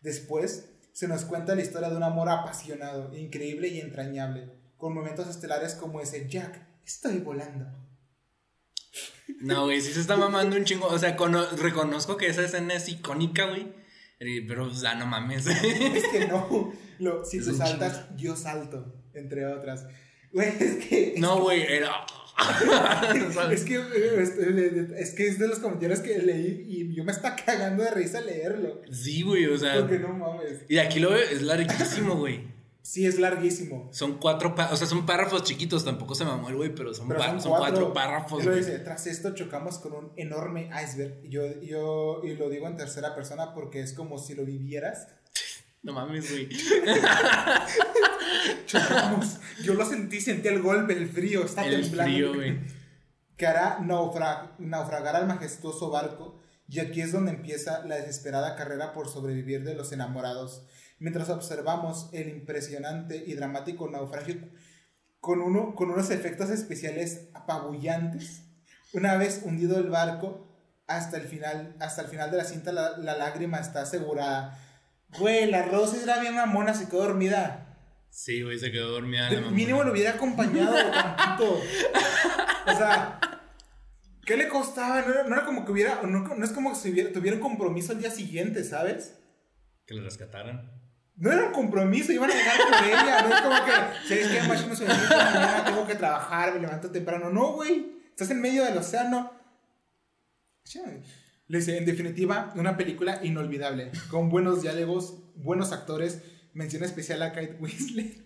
Después, 0.01 0.69
se 0.93 1.07
nos 1.07 1.25
cuenta 1.25 1.55
la 1.55 1.61
historia 1.61 1.89
de 1.89 1.95
un 1.97 2.03
amor 2.03 2.29
apasionado, 2.29 3.15
increíble 3.15 3.67
y 3.69 3.79
entrañable, 3.79 4.51
con 4.77 4.93
momentos 4.93 5.27
estelares 5.27 5.73
como 5.75 6.01
ese 6.01 6.27
Jack, 6.27 6.67
estoy 6.85 7.19
volando. 7.19 7.65
No, 9.39 9.65
güey, 9.65 9.81
sí 9.81 9.93
se 9.93 9.99
está 10.01 10.17
mamando 10.17 10.55
un 10.55 10.63
chingo. 10.65 10.87
O 10.87 10.97
sea, 10.97 11.15
cono- 11.15 11.47
reconozco 11.57 12.17
que 12.17 12.27
esa 12.27 12.43
escena 12.43 12.73
es 12.73 12.87
icónica, 12.89 13.45
güey. 13.45 13.67
Pero, 14.19 14.65
o 14.65 14.73
sea, 14.73 14.95
no 14.95 15.05
mames. 15.05 15.45
Es 15.47 16.07
que 16.11 16.27
no, 16.27 16.73
lo, 16.99 17.23
si 17.23 17.37
Es 17.37 17.45
tú 17.45 17.53
saltas, 17.55 18.07
yo 18.17 18.35
salto, 18.35 18.95
entre 19.13 19.45
otras. 19.45 19.85
Güey, 20.31 20.49
es 20.59 20.85
que... 20.85 21.13
No, 21.17 21.41
güey, 21.41 21.61
era. 21.61 21.91
Es 23.51 23.63
que, 23.63 23.75
es, 23.75 24.29
es 24.37 25.11
que 25.15 25.27
es 25.27 25.39
de 25.39 25.47
los 25.47 25.57
comentarios 25.59 25.99
que 26.01 26.19
leí 26.19 26.65
y 26.67 26.95
yo 26.95 27.03
me 27.03 27.11
está 27.11 27.35
cagando 27.35 27.83
de 27.83 27.91
risa 27.91 28.21
leerlo. 28.21 28.81
Sí, 28.91 29.23
güey, 29.23 29.45
o 29.47 29.57
sea. 29.57 29.79
Porque 29.79 29.97
no 29.99 30.09
mames. 30.13 30.65
Y 30.69 30.77
aquí 30.77 30.99
lo 30.99 31.09
veo, 31.11 31.17
es 31.19 31.41
larguísimo, 31.41 32.15
güey. 32.15 32.41
Sí, 32.89 33.05
es 33.05 33.19
larguísimo. 33.19 33.89
Son 33.91 34.17
cuatro, 34.17 34.55
o 34.71 34.75
sea, 34.77 34.87
son 34.87 35.05
párrafos 35.05 35.43
chiquitos, 35.43 35.83
tampoco 35.83 36.15
se 36.15 36.23
mamó 36.23 36.47
el 36.47 36.55
güey, 36.55 36.73
pero 36.73 36.93
son, 36.93 37.09
Pero 37.09 37.19
pa- 37.19 37.31
son, 37.31 37.41
son 37.41 37.51
cuatro, 37.57 37.91
párrafos, 37.91 38.45
güey. 38.45 38.59
dice, 38.59 38.79
tras 38.79 39.05
esto 39.07 39.35
chocamos 39.35 39.77
con 39.79 39.91
un 39.91 40.13
enorme 40.15 40.69
iceberg. 40.81 41.19
Y 41.25 41.29
yo, 41.29 41.41
yo 41.61 42.21
y 42.23 42.35
lo 42.35 42.47
digo 42.49 42.65
en 42.65 42.77
tercera 42.77 43.13
persona 43.13 43.53
porque 43.53 43.81
es 43.81 43.91
como 43.91 44.17
si 44.17 44.35
lo 44.35 44.45
vivieras. 44.45 45.09
No 45.83 45.91
mames, 45.91 46.31
güey. 46.31 46.47
Chocamos. 48.65 49.37
yo 49.63 49.73
lo 49.73 49.85
sentí, 49.85 50.21
sentí 50.21 50.47
el 50.47 50.61
golpe, 50.61 50.93
el 50.93 51.09
frío, 51.09 51.43
está 51.43 51.65
El 51.65 51.81
temblando. 51.81 52.13
frío, 52.13 52.33
güey. 52.35 52.57
que 53.35 53.47
hará 53.47 53.79
naufra- 53.79 54.55
naufragar 54.59 55.17
al 55.17 55.27
majestuoso 55.27 55.89
barco, 55.89 56.39
y 56.69 56.79
aquí 56.79 57.01
es 57.01 57.11
donde 57.11 57.31
empieza 57.31 57.83
la 57.85 57.95
desesperada 57.97 58.55
carrera 58.55 58.93
por 58.93 59.09
sobrevivir 59.09 59.65
de 59.65 59.75
los 59.75 59.91
enamorados, 59.91 60.65
mientras 60.99 61.29
observamos 61.29 62.09
el 62.13 62.29
impresionante 62.29 63.23
y 63.25 63.33
dramático 63.33 63.89
naufragio 63.89 64.35
con, 65.19 65.41
uno, 65.41 65.75
con 65.75 65.91
unos 65.91 66.09
efectos 66.09 66.49
especiales 66.49 67.29
apabullantes. 67.33 68.43
Una 68.93 69.17
vez 69.17 69.41
hundido 69.43 69.77
el 69.77 69.89
barco, 69.89 70.47
hasta 70.87 71.17
el 71.17 71.27
final, 71.27 71.75
hasta 71.79 72.03
el 72.03 72.07
final 72.07 72.31
de 72.31 72.37
la 72.37 72.45
cinta 72.45 72.71
la, 72.71 72.97
la 72.97 73.17
lágrima 73.17 73.59
está 73.59 73.81
asegurada. 73.81 74.57
Güey, 75.19 75.49
la 75.49 75.63
Rose 75.63 76.01
era 76.01 76.19
bien 76.19 76.35
mamona, 76.35 76.73
se 76.73 76.87
quedó 76.87 77.03
dormida. 77.03 77.63
Sí, 78.09 78.41
güey, 78.41 78.57
se 78.57 78.71
quedó 78.71 78.91
dormida. 78.91 79.29
La 79.29 79.51
mínimo 79.51 79.83
lo 79.83 79.91
hubiera 79.91 80.11
acompañado 80.11 80.73
tantito. 80.91 81.61
O 82.65 82.77
sea, 82.77 83.19
¿qué 84.25 84.37
le 84.37 84.47
costaba? 84.47 85.01
No 85.01 85.13
era, 85.13 85.23
no 85.23 85.35
era 85.35 85.45
como 85.45 85.65
que 85.65 85.71
hubiera, 85.71 86.01
no, 86.01 86.35
no 86.35 86.45
es 86.45 86.51
como 86.51 86.73
si 86.73 86.91
hubiera, 86.91 87.11
tuviera 87.11 87.37
un 87.37 87.43
compromiso 87.43 87.91
al 87.91 87.99
día 87.99 88.11
siguiente, 88.11 88.63
¿sabes? 88.63 89.19
Que 89.85 89.93
le 89.93 90.01
rescataran. 90.01 90.76
No 91.17 91.31
era 91.31 91.47
un 91.47 91.51
compromiso, 91.51 92.11
iban 92.11 92.29
a 92.29 92.33
llegar 92.33 92.57
por 92.57 92.87
ella. 92.87 93.27
No 93.27 93.35
es 93.35 93.41
como 93.41 93.65
que, 93.65 93.71
¿sabes 94.07 94.27
qué? 94.27 94.47
Macho, 94.47 94.67
no 94.67 94.75
mañana 94.75 95.65
tengo 95.65 95.87
que 95.87 95.95
trabajar, 95.95 96.53
me 96.53 96.59
levanto 96.59 96.91
temprano. 96.91 97.29
No, 97.29 97.53
güey. 97.53 97.97
Estás 98.09 98.29
en 98.31 98.41
medio 98.41 98.63
del 98.63 98.77
océano. 98.77 99.31
Le 101.47 101.59
dice, 101.59 101.77
en 101.77 101.85
definitiva, 101.85 102.53
una 102.55 102.75
película 102.75 103.19
inolvidable, 103.23 103.91
con 104.09 104.29
buenos 104.29 104.61
diálogos, 104.61 105.23
buenos 105.35 105.71
actores, 105.71 106.21
mención 106.53 106.83
especial 106.83 107.21
a 107.21 107.31
Kate 107.31 107.57
Winslet, 107.59 108.25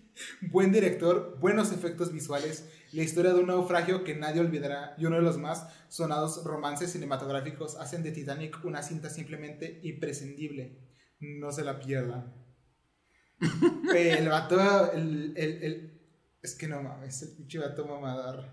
buen 0.50 0.72
director, 0.72 1.38
buenos 1.38 1.72
efectos 1.72 2.12
visuales, 2.12 2.68
la 2.92 3.02
historia 3.02 3.32
de 3.32 3.40
un 3.40 3.46
naufragio 3.46 4.02
que 4.02 4.16
nadie 4.16 4.40
olvidará 4.40 4.94
y 4.98 5.06
uno 5.06 5.16
de 5.16 5.22
los 5.22 5.38
más 5.38 5.68
sonados 5.88 6.42
romances 6.44 6.90
cinematográficos 6.90 7.76
hacen 7.76 8.02
de 8.02 8.10
Titanic 8.10 8.58
una 8.64 8.82
cinta 8.82 9.08
simplemente 9.08 9.78
imprescindible. 9.84 10.80
No 11.20 11.52
se 11.52 11.62
la 11.62 11.78
pierdan. 11.78 12.41
El 13.94 14.28
vato, 14.28 14.92
el, 14.92 15.34
el, 15.36 15.62
el- 15.62 16.00
es 16.42 16.54
que 16.56 16.66
no 16.66 16.82
mames, 16.82 17.22
el 17.22 17.36
pinche 17.36 17.58
vato 17.58 17.86
mamador. 17.86 18.44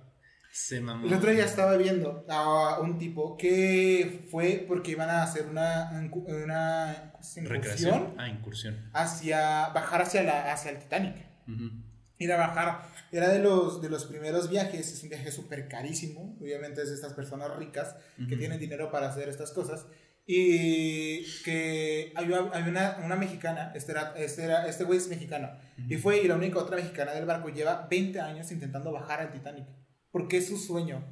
Se 0.51 0.79
mamó. 0.81 1.05
El 1.07 1.13
otro 1.13 1.31
día 1.31 1.45
estaba 1.45 1.75
viendo 1.77 2.25
a 2.27 2.79
un 2.81 2.97
tipo 2.97 3.37
que 3.37 4.27
fue 4.31 4.65
porque 4.67 4.91
iban 4.91 5.09
a 5.09 5.23
hacer 5.23 5.45
una, 5.47 5.89
una 6.25 7.13
Recreación. 7.35 7.55
incursión 7.55 8.15
Ah, 8.17 8.27
incursión. 8.29 8.89
hacia, 8.93 9.69
bajar 9.69 10.01
hacia, 10.01 10.23
la, 10.23 10.51
hacia 10.51 10.71
el 10.71 10.79
Titanic. 10.79 11.15
Ujú. 11.47 11.69
Ir 12.17 12.31
a 12.33 12.37
bajar. 12.37 12.81
Era 13.11 13.29
de 13.29 13.39
los, 13.39 13.81
de 13.81 13.89
los 13.89 14.05
primeros 14.05 14.49
viajes, 14.49 14.91
es 14.91 15.03
un 15.03 15.09
viaje 15.09 15.31
súper 15.31 15.67
carísimo. 15.67 16.35
Obviamente 16.41 16.81
es 16.81 16.89
de 16.89 16.95
estas 16.95 17.13
personas 17.13 17.55
ricas 17.57 17.95
que 18.17 18.23
Ujú. 18.25 18.37
tienen 18.37 18.59
dinero 18.59 18.91
para 18.91 19.09
hacer 19.09 19.29
estas 19.29 19.51
cosas. 19.51 19.85
Y 20.31 21.23
que 21.43 22.13
había 22.15 22.41
una, 22.41 22.97
una 23.03 23.15
mexicana, 23.15 23.71
este, 23.73 23.93
era, 23.93 24.13
este, 24.15 24.43
era, 24.43 24.67
este 24.67 24.83
güey 24.83 24.99
es 24.99 25.07
mexicano. 25.07 25.49
Y 25.89 25.95
fue 25.95 26.21
y 26.21 26.27
la 26.27 26.35
única 26.35 26.59
otra 26.59 26.75
mexicana 26.75 27.13
del 27.13 27.25
barco 27.25 27.49
lleva 27.49 27.87
20 27.89 28.21
años 28.21 28.51
intentando 28.51 28.91
bajar 28.91 29.21
al 29.21 29.31
Titanic. 29.31 29.65
Porque 30.11 30.37
es 30.37 30.47
su 30.47 30.57
sueño. 30.57 31.03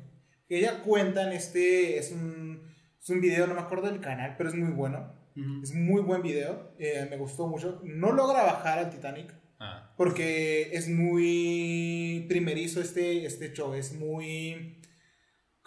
Ella 0.47 0.83
cuenta 0.83 1.23
en 1.23 1.33
este, 1.33 1.97
es 1.97 2.11
un, 2.11 2.61
es 3.01 3.09
un 3.09 3.19
video, 3.19 3.47
no 3.47 3.55
me 3.55 3.61
acuerdo 3.61 3.87
del 3.87 4.01
canal, 4.01 4.35
pero 4.37 4.49
es 4.49 4.55
muy 4.55 4.71
bueno. 4.71 5.11
Ujú. 5.35 5.63
Es 5.63 5.73
muy 5.73 6.03
buen 6.03 6.21
video, 6.21 6.75
eh, 6.77 7.07
me 7.09 7.17
gustó 7.17 7.47
mucho. 7.47 7.81
No 7.83 8.11
logra 8.11 8.43
bajar 8.43 8.77
al 8.77 8.91
Titanic 8.91 9.33
Ah, 9.59 9.91
porque 9.97 10.69
es 10.73 10.87
muy 10.87 12.25
primerizo 12.29 12.79
este, 12.79 13.25
este 13.25 13.53
show, 13.53 13.73
es 13.73 13.93
muy... 13.93 14.76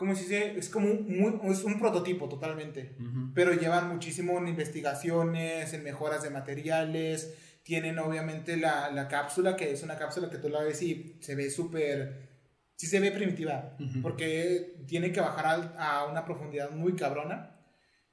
¿Cómo 0.00 0.14
se 0.16 0.22
dice? 0.22 0.58
Es 0.58 0.70
como 0.70 0.88
un, 0.90 1.06
muy- 1.18 1.52
es 1.52 1.62
un 1.62 1.78
prototipo 1.78 2.26
totalmente. 2.26 2.96
ujú. 2.98 3.32
Pero 3.34 3.52
llevan 3.52 3.86
muchísimo 3.88 4.38
en 4.38 4.48
investigaciones, 4.48 5.72
en 5.74 5.84
mejoras 5.84 6.22
de 6.22 6.30
materiales. 6.30 7.34
Tienen 7.62 7.98
obviamente 7.98 8.56
la, 8.56 8.90
la 8.90 9.08
cápsula, 9.08 9.56
que 9.56 9.70
es 9.70 9.82
una 9.82 9.98
cápsula 9.98 10.30
que 10.30 10.38
tú 10.38 10.48
la 10.48 10.62
ves 10.62 10.80
y 10.82 11.18
se 11.20 11.34
ve 11.34 11.50
súper... 11.50 12.30
Sí 12.76 12.86
se 12.86 12.98
ve 12.98 13.10
primitiva, 13.12 13.76
Ujú. 13.78 14.00
porque 14.00 14.76
tiene 14.86 15.12
que 15.12 15.20
bajar 15.20 15.44
al- 15.46 15.74
a 15.78 16.06
una 16.06 16.24
profundidad 16.24 16.70
muy 16.70 16.96
cabrona. 16.96 17.60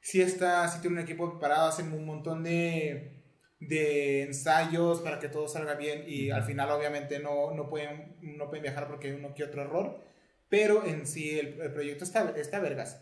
Sí 0.02 0.22
está, 0.22 0.68
sí 0.68 0.82
tiene 0.82 0.98
un 0.98 1.04
equipo 1.04 1.30
preparado, 1.32 1.70
hacen 1.70 1.94
un 1.94 2.06
montón 2.06 2.44
de, 2.44 3.24
de 3.62 4.24
ensayos 4.24 5.00
para 5.00 5.20
que 5.20 5.30
todo 5.30 5.48
salga 5.48 5.76
bien 5.76 6.04
y 6.06 6.28
Ujú. 6.32 6.36
al 6.38 6.44
final 6.44 6.70
obviamente 6.70 7.20
no, 7.20 7.52
no, 7.56 7.70
pueden, 7.70 8.18
no 8.22 8.50
pueden 8.50 8.64
viajar 8.64 8.90
porque 8.90 9.08
hay 9.08 9.14
uno 9.14 9.34
que 9.34 9.46
otro 9.46 9.62
error. 9.62 10.06
Pero 10.50 10.86
en 10.86 11.06
sí 11.08 11.38
el, 11.38 11.60
el 11.62 11.74
proyecto 11.74 12.04
está, 12.04 12.30
está 12.38 12.60
vergas. 12.60 13.02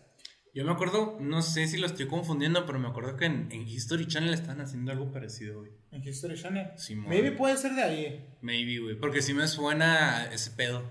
Yo 0.56 0.64
me 0.64 0.72
acuerdo, 0.72 1.18
no 1.20 1.42
sé 1.42 1.68
si 1.68 1.78
lo 1.78 1.86
estoy 1.86 2.08
confundiendo, 2.08 2.66
pero 2.66 2.80
me 2.80 2.88
acuerdo 2.88 3.18
que 3.18 3.26
en, 3.26 3.50
en 3.52 3.68
History 3.68 4.08
Channel 4.08 4.34
estaban 4.34 4.62
haciendo 4.62 4.94
algo 4.94 5.12
parecido, 5.12 5.60
güey. 5.60 5.72
En 5.92 6.02
History 6.02 6.42
Channel. 6.42 6.72
Simón. 6.78 7.10
Maybe 7.10 7.34
puede 7.34 7.58
ser 7.58 7.74
de 7.76 7.84
ahí. 7.84 8.26
Maybe, 8.42 8.80
güey. 8.80 8.96
Porque 8.98 9.22
sí 9.22 9.34
me 9.34 9.48
suena 9.50 10.30
ese 10.32 10.52
pedo. 10.52 10.90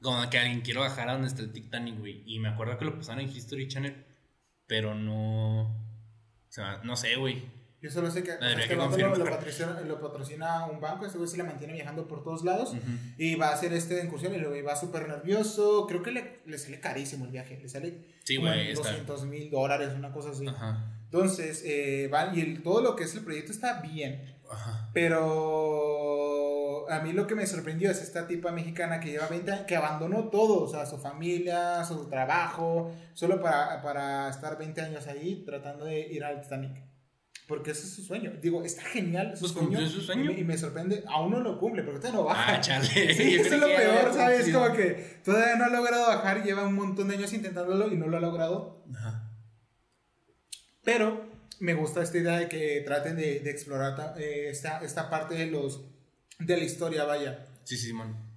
Como 0.00 0.30
que 0.30 0.38
alguien 0.38 0.60
quiere 0.60 0.78
bajar 0.78 1.08
a 1.08 1.14
donde 1.14 1.26
está 1.26 1.42
el 1.42 1.52
Titanic, 1.52 1.98
güey. 1.98 2.22
Y 2.24 2.38
me 2.38 2.50
acuerdo 2.50 2.78
que 2.78 2.84
lo 2.84 2.94
pasaron 2.94 3.24
en 3.24 3.28
History 3.28 3.66
Channel. 3.66 4.06
Pero 4.68 4.94
no. 4.94 5.62
O 5.62 6.50
sea, 6.50 6.80
no 6.84 6.94
sé, 6.94 7.16
güey. 7.16 7.46
Yo 7.80 7.90
solo 7.92 8.10
sé 8.10 8.24
que 8.24 8.32
este 8.32 8.68
que 8.68 8.74
lo, 8.74 8.88
lo 8.88 9.24
patrocina, 9.30 9.80
lo 9.86 10.00
patrocina 10.00 10.66
un 10.66 10.80
banco, 10.80 11.06
este 11.06 11.16
güey 11.16 11.30
se 11.30 11.36
la 11.36 11.44
mantiene 11.44 11.74
viajando 11.74 12.08
por 12.08 12.24
todos 12.24 12.42
lados 12.44 12.74
y 13.16 13.36
va 13.36 13.50
a 13.50 13.54
hacer 13.54 13.72
esta 13.72 13.94
incursión 14.02 14.34
y 14.34 14.38
luego 14.38 14.66
va 14.66 14.74
súper 14.74 15.06
nervioso. 15.08 15.86
Creo 15.86 16.02
que 16.02 16.10
le, 16.10 16.40
le 16.44 16.58
sale 16.58 16.80
carísimo 16.80 17.24
el 17.26 17.30
viaje, 17.30 17.56
le 17.62 17.68
sale 17.68 18.04
Sí, 18.24 18.36
como 18.36 18.48
güey, 18.48 18.62
en 18.62 18.72
está. 18.72 18.88
200 18.88 19.24
mil 19.26 19.48
dólares, 19.50 19.90
una 19.96 20.12
cosa 20.12 20.30
así. 20.30 20.46
Ajá. 20.48 20.92
Entonces, 21.04 21.62
eh, 21.64 22.10
va, 22.12 22.34
y 22.34 22.40
el- 22.40 22.62
todo 22.64 22.80
lo 22.82 22.96
que 22.96 23.04
es 23.04 23.14
el 23.14 23.22
proyecto 23.24 23.52
está 23.52 23.80
bien, 23.80 24.36
Ajá. 24.50 24.90
pero 25.58 26.86
a 26.90 27.00
mí 27.00 27.12
lo 27.12 27.26
que 27.26 27.34
me 27.34 27.46
sorprendió 27.46 27.90
es 27.90 28.02
esta 28.02 28.26
tipa 28.26 28.50
mexicana 28.50 28.98
que 29.00 29.10
lleva 29.10 29.26
20 29.28 29.50
años, 29.52 29.66
que 29.66 29.76
abandonó 29.76 30.28
todo, 30.28 30.62
o 30.64 30.68
sea, 30.68 30.86
su 30.86 30.98
familia, 30.98 31.84
su 31.84 32.08
trabajo, 32.08 32.92
solo 33.14 33.40
para, 33.40 33.80
para 33.82 34.28
estar 34.30 34.56
20 34.58 34.80
años 34.80 35.06
ahí 35.06 35.42
tratando 35.44 35.84
de 35.84 36.00
ir 36.00 36.24
al 36.24 36.40
Titanic. 36.40 36.87
Porque 37.48 37.70
ese 37.72 37.84
es 37.86 37.94
su 37.94 38.02
sueño. 38.04 38.30
Digo, 38.40 38.62
está 38.62 38.82
genial 38.82 39.32
su 39.34 39.40
Pues 39.40 39.52
sueño. 39.52 39.68
cumplió 39.68 39.88
su 39.88 40.00
sueño. 40.02 40.30
Y 40.30 40.34
me, 40.34 40.40
y 40.40 40.44
me 40.44 40.56
sorprende, 40.58 41.02
aún 41.08 41.30
no 41.32 41.40
lo 41.40 41.58
cumple, 41.58 41.82
porque 41.82 41.98
todavía 41.98 42.20
no 42.20 42.26
baja. 42.26 42.56
Ah, 42.56 42.60
chale. 42.60 42.86
Sí, 43.14 43.34
eso 43.40 43.54
es 43.54 43.60
lo 43.60 43.66
peor, 43.66 44.12
¿sabes? 44.14 44.52
Como 44.52 44.72
que 44.74 45.20
todavía 45.24 45.56
no 45.56 45.64
ha 45.64 45.68
logrado 45.70 46.06
bajar, 46.08 46.44
lleva 46.44 46.64
un 46.66 46.74
montón 46.74 47.08
de 47.08 47.16
años 47.16 47.32
intentándolo 47.32 47.90
y 47.92 47.96
no 47.96 48.06
lo 48.06 48.18
ha 48.18 48.20
logrado. 48.20 48.84
Ajá. 48.94 49.32
Pero 50.84 51.26
me 51.60 51.74
gusta 51.74 52.02
esta 52.02 52.18
idea 52.18 52.38
de 52.38 52.48
que 52.48 52.82
traten 52.84 53.16
de, 53.16 53.40
de 53.40 53.50
explorar 53.50 53.96
ta- 53.96 54.14
eh, 54.18 54.50
esta, 54.50 54.80
esta 54.84 55.10
parte 55.10 55.34
de, 55.34 55.46
los, 55.46 55.84
de 56.38 56.56
la 56.56 56.64
historia, 56.64 57.04
vaya. 57.04 57.46
Sí, 57.64 57.76
sí, 57.78 57.86
Simón. 57.88 58.27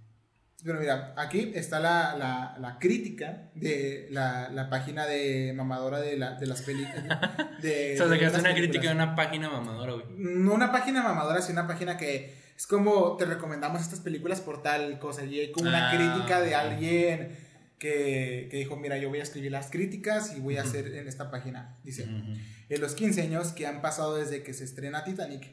Pero 0.63 0.79
mira, 0.79 1.13
aquí 1.17 1.51
está 1.55 1.79
la, 1.79 2.15
la, 2.15 2.55
la 2.59 2.77
crítica 2.77 3.49
de 3.55 4.07
la, 4.11 4.49
la 4.49 4.69
página 4.69 5.07
de 5.07 5.53
mamadora 5.55 5.99
de, 5.99 6.17
la, 6.17 6.35
de 6.35 6.45
las 6.45 6.61
películas. 6.61 7.07
De, 7.61 7.93
O 7.93 7.97
sea, 7.97 8.07
de 8.07 8.15
sacaste 8.17 8.23
las 8.23 8.33
una 8.33 8.43
películas. 8.43 8.53
crítica 8.53 8.87
de 8.89 8.95
una 8.95 9.15
página 9.15 9.49
mamadora, 9.49 9.93
güey. 9.93 10.05
No 10.17 10.53
una 10.53 10.71
página 10.71 11.01
mamadora, 11.01 11.41
sino 11.41 11.59
una 11.61 11.67
página 11.67 11.97
que 11.97 12.33
es 12.55 12.67
como 12.67 13.17
te 13.17 13.25
recomendamos 13.25 13.81
estas 13.81 13.99
películas 14.01 14.41
por 14.41 14.61
tal 14.61 14.99
cosa. 14.99 15.23
Y 15.25 15.39
hay 15.39 15.51
como 15.51 15.67
una 15.67 15.89
Ah, 15.91 15.95
crítica 15.95 16.41
de 16.41 16.53
alguien 16.55 17.37
que, 17.79 18.47
que 18.51 18.57
dijo: 18.57 18.75
Mira, 18.77 18.97
yo 18.99 19.09
voy 19.09 19.19
a 19.19 19.23
escribir 19.23 19.51
las 19.51 19.71
críticas 19.71 20.35
y 20.37 20.39
voy 20.41 20.57
a 20.57 20.61
hacer 20.61 20.93
en 20.93 21.07
esta 21.07 21.31
página. 21.31 21.79
Dice. 21.83 22.07
En 22.69 22.79
los 22.81 22.93
15 22.95 23.21
años 23.23 23.51
que 23.51 23.65
han 23.67 23.81
pasado 23.81 24.15
desde 24.15 24.43
que 24.43 24.53
se 24.53 24.63
estrena 24.63 25.03
Titanic, 25.03 25.43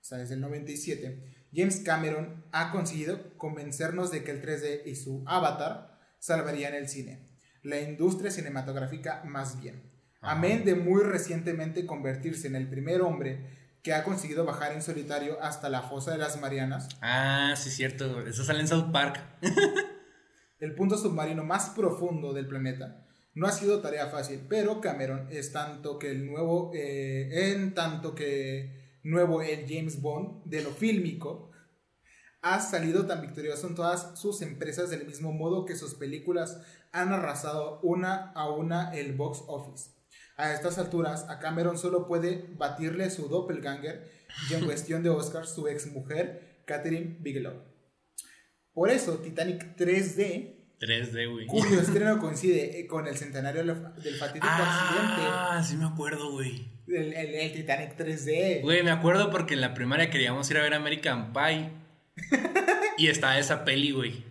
o 0.00 0.04
sea, 0.04 0.18
desde 0.18 0.34
el 0.34 0.40
97, 0.40 1.37
James 1.52 1.80
Cameron 1.80 2.44
ha 2.52 2.70
conseguido 2.70 3.36
convencernos 3.36 4.10
de 4.10 4.22
que 4.22 4.30
el 4.30 4.42
3D 4.42 4.82
y 4.86 4.96
su 4.96 5.24
Avatar 5.26 5.98
salvarían 6.18 6.74
el 6.74 6.88
cine, 6.88 7.26
la 7.62 7.80
industria 7.80 8.30
cinematográfica 8.30 9.22
más 9.24 9.60
bien. 9.60 9.82
Amén 10.20 10.64
de 10.64 10.74
muy 10.74 11.02
recientemente 11.02 11.86
convertirse 11.86 12.48
en 12.48 12.56
el 12.56 12.68
primer 12.68 13.02
hombre 13.02 13.56
que 13.82 13.94
ha 13.94 14.04
conseguido 14.04 14.44
bajar 14.44 14.72
en 14.72 14.82
solitario 14.82 15.40
hasta 15.40 15.68
la 15.68 15.82
fosa 15.82 16.12
de 16.12 16.18
las 16.18 16.40
Marianas, 16.40 16.88
Ah, 17.00 17.54
sí, 17.56 17.70
cierto. 17.70 18.26
Eso 18.26 18.44
sale 18.44 18.60
en 18.60 18.68
South 18.68 18.90
Park. 18.92 19.20
el 20.58 20.74
punto 20.74 20.98
submarino 20.98 21.44
más 21.44 21.70
profundo 21.70 22.32
del 22.32 22.48
planeta. 22.48 23.04
No 23.34 23.46
ha 23.46 23.52
sido 23.52 23.80
tarea 23.80 24.08
fácil, 24.08 24.44
pero 24.48 24.80
Cameron 24.80 25.28
es 25.30 25.52
tanto 25.52 25.98
que 25.98 26.10
el 26.10 26.26
nuevo, 26.26 26.72
eh, 26.74 27.52
en 27.52 27.72
tanto 27.72 28.14
que 28.14 28.77
nuevo 29.08 29.42
el 29.42 29.66
James 29.68 30.00
Bond 30.00 30.44
de 30.44 30.62
lo 30.62 30.70
fílmico, 30.70 31.50
ha 32.42 32.60
salido 32.60 33.06
tan 33.06 33.20
victorioso 33.20 33.66
en 33.66 33.74
todas 33.74 34.18
sus 34.18 34.42
empresas 34.42 34.90
del 34.90 35.06
mismo 35.06 35.32
modo 35.32 35.64
que 35.64 35.74
sus 35.76 35.94
películas 35.94 36.60
han 36.92 37.12
arrasado 37.12 37.80
una 37.82 38.32
a 38.32 38.48
una 38.50 38.94
el 38.94 39.14
box 39.14 39.42
office. 39.48 39.90
A 40.36 40.52
estas 40.52 40.78
alturas, 40.78 41.28
a 41.28 41.40
Cameron 41.40 41.78
solo 41.78 42.06
puede 42.06 42.46
batirle 42.56 43.10
su 43.10 43.28
doppelganger 43.28 44.08
y 44.50 44.54
en 44.54 44.64
cuestión 44.64 45.02
de 45.02 45.10
Oscars 45.10 45.50
su 45.50 45.66
exmujer, 45.66 46.62
Catherine 46.64 47.16
Bigelow. 47.20 47.64
Por 48.72 48.90
eso, 48.90 49.18
Titanic 49.18 49.76
3D 49.76 50.54
3D, 50.78 51.32
güey. 51.32 51.46
cuyo 51.48 51.80
estreno 51.80 52.20
coincide 52.20 52.86
con 52.86 53.08
el 53.08 53.16
centenario 53.16 53.64
del 53.64 54.14
fatídico 54.14 54.46
Ah, 54.48 55.60
sí 55.66 55.76
me 55.76 55.86
acuerdo, 55.86 56.30
güey. 56.30 56.77
El, 56.88 57.14
el 57.14 57.52
Titanic 57.52 57.96
3D. 57.96 58.62
Güey, 58.62 58.82
me 58.82 58.90
acuerdo 58.90 59.30
porque 59.30 59.54
en 59.54 59.60
la 59.60 59.74
primaria 59.74 60.10
queríamos 60.10 60.50
ir 60.50 60.58
a 60.58 60.62
ver 60.62 60.74
American 60.74 61.32
Pie. 61.32 61.70
y 62.98 63.06
está 63.06 63.38
esa 63.38 63.64
peli, 63.64 63.92
güey. 63.92 64.24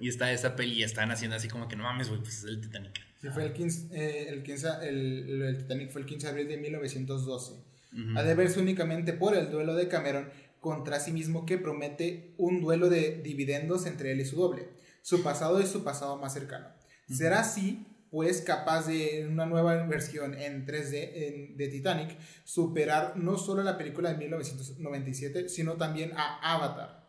Y 0.00 0.08
está 0.08 0.32
esa 0.32 0.56
peli 0.56 0.74
y 0.74 0.82
están 0.82 1.10
haciendo 1.10 1.36
así 1.36 1.48
como 1.48 1.68
que 1.68 1.76
no 1.76 1.84
mames, 1.84 2.08
güey, 2.08 2.20
pues 2.20 2.38
es 2.38 2.44
el 2.44 2.60
Titanic. 2.60 2.92
Sí, 3.20 3.28
fue 3.30 3.44
el 3.44 3.52
15, 3.52 3.88
eh, 3.92 4.28
el, 4.28 4.42
15 4.42 4.68
el, 4.82 5.42
el 5.42 5.58
Titanic 5.58 5.90
fue 5.90 6.02
el 6.02 6.06
15 6.06 6.26
de 6.26 6.30
abril 6.30 6.48
de 6.48 6.56
1912. 6.58 7.52
Ujú. 7.92 8.18
Ha 8.18 8.22
de 8.22 8.34
verse 8.34 8.60
únicamente 8.60 9.12
por 9.12 9.36
el 9.36 9.50
duelo 9.50 9.74
de 9.74 9.88
Cameron 9.88 10.28
contra 10.60 11.00
sí 11.00 11.12
mismo 11.12 11.46
que 11.46 11.58
promete 11.58 12.34
un 12.36 12.60
duelo 12.60 12.90
de 12.90 13.22
dividendos 13.22 13.86
entre 13.86 14.12
él 14.12 14.20
y 14.20 14.24
su 14.24 14.36
doble, 14.36 14.68
su 15.00 15.22
pasado 15.22 15.60
y 15.60 15.66
su 15.66 15.84
pasado 15.84 16.16
más 16.18 16.34
cercano. 16.34 16.68
Será 17.08 17.40
así, 17.40 17.86
pues, 18.16 18.40
capaz 18.40 18.86
de 18.86 19.20
en 19.20 19.30
una 19.32 19.44
nueva 19.44 19.74
versión 19.84 20.32
en 20.32 20.64
3D 20.64 21.10
en- 21.28 21.56
de 21.58 21.68
Titanic 21.68 22.16
superar 22.44 23.12
no 23.16 23.36
solo 23.36 23.62
la 23.62 23.76
película 23.76 24.10
de 24.10 24.16
1997, 24.16 25.50
sino 25.50 25.74
también 25.74 26.12
a 26.16 26.38
Avatar. 26.54 27.04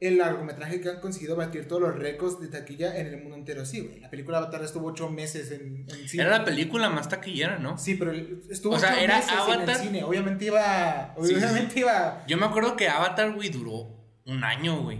El 0.00 0.16
largometraje 0.16 0.80
que 0.80 0.88
han 0.88 1.00
conseguido 1.00 1.36
batir 1.36 1.68
todos 1.68 1.82
los 1.82 1.94
récords 1.98 2.40
de 2.40 2.48
taquilla 2.48 2.96
en 2.96 3.08
el 3.08 3.18
mundo 3.18 3.36
entero. 3.36 3.66
Sí, 3.66 3.80
güey. 3.80 4.00
La 4.00 4.08
película 4.08 4.38
Avatar 4.38 4.64
estuvo 4.64 4.88
ocho 4.88 5.10
meses 5.10 5.50
en, 5.50 5.84
en 5.86 6.08
cine. 6.08 6.22
Era 6.22 6.38
la 6.38 6.44
película 6.46 6.88
más 6.88 7.10
taquillera, 7.10 7.58
¿no? 7.58 7.76
Sí, 7.76 7.96
pero 7.96 8.10
estuvo 8.50 8.74
O 8.76 8.78
sea, 8.78 8.92
ocho 8.92 9.00
era 9.00 9.16
meses 9.18 9.32
en 9.32 9.38
Avatar. 9.38 9.68
el 9.68 9.76
cine. 9.76 10.02
Obviamente 10.04 10.46
iba. 10.46 11.14
Sí, 11.20 11.26
sí, 11.28 11.34
Obviamente 11.34 11.80
iba. 11.80 12.24
Yo 12.26 12.38
me 12.38 12.46
acuerdo 12.46 12.74
que 12.74 12.88
Avatar, 12.88 13.32
güey, 13.34 13.50
duró 13.50 14.20
un 14.24 14.42
año, 14.44 14.80
güey. 14.82 14.98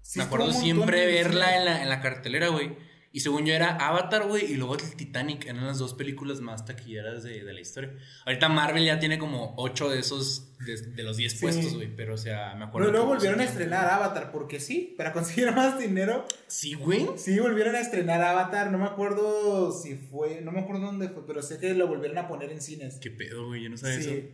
sí 0.00 0.18
me 0.18 0.24
acuerdo 0.24 0.50
siempre 0.52 1.02
en 1.20 1.24
verla 1.26 1.56
en 1.58 1.64
la, 1.66 1.82
en 1.82 1.88
la 1.90 2.00
cartelera, 2.00 2.48
güey. 2.48 2.76
Y 3.12 3.20
según 3.20 3.44
yo 3.44 3.52
era 3.52 3.74
Avatar, 3.74 4.28
güey, 4.28 4.52
y 4.52 4.54
luego 4.54 4.76
el 4.76 4.94
Titanic. 4.94 5.44
Eran 5.46 5.66
las 5.66 5.78
dos 5.78 5.94
películas 5.94 6.40
más 6.40 6.64
taquilleras 6.64 7.24
de, 7.24 7.42
de 7.42 7.52
la 7.52 7.60
historia. 7.60 7.92
Ahorita 8.24 8.48
Marvel 8.48 8.84
ya 8.84 9.00
tiene 9.00 9.18
como 9.18 9.52
8 9.56 9.90
de 9.90 9.98
esos, 9.98 10.56
de, 10.64 10.76
de 10.92 11.02
los 11.02 11.16
10 11.16 11.32
Sí. 11.32 11.38
puestos, 11.40 11.74
güey. 11.74 11.94
Pero, 11.96 12.14
o 12.14 12.16
sea, 12.16 12.54
me 12.54 12.66
acuerdo. 12.66 12.86
Pero 12.86 12.92
luego 12.92 13.06
volvieron 13.14 13.40
a 13.40 13.44
estrenar 13.44 13.88
Avatar, 13.88 14.30
porque 14.30 14.60
sí, 14.60 14.94
para 14.96 15.12
conseguir 15.12 15.50
más 15.56 15.76
dinero. 15.80 16.24
Sí, 16.46 16.74
güey. 16.74 17.08
Sí, 17.16 17.36
volvieron 17.40 17.74
a 17.74 17.80
estrenar 17.80 18.22
Avatar. 18.22 18.70
No 18.70 18.78
me 18.78 18.84
acuerdo 18.86 19.72
si 19.72 19.96
fue. 19.96 20.40
No 20.42 20.52
me 20.52 20.60
acuerdo 20.60 20.86
dónde 20.86 21.08
fue, 21.08 21.26
pero 21.26 21.42
sé 21.42 21.58
que 21.58 21.74
lo 21.74 21.88
volvieron 21.88 22.18
a 22.18 22.28
poner 22.28 22.52
en 22.52 22.60
cines. 22.60 22.98
¿Qué 23.00 23.10
pedo, 23.10 23.48
güey? 23.48 23.64
Yo 23.64 23.70
no 23.70 23.76
sabía 23.76 23.98
eso. 23.98 24.10
Sí. 24.10 24.30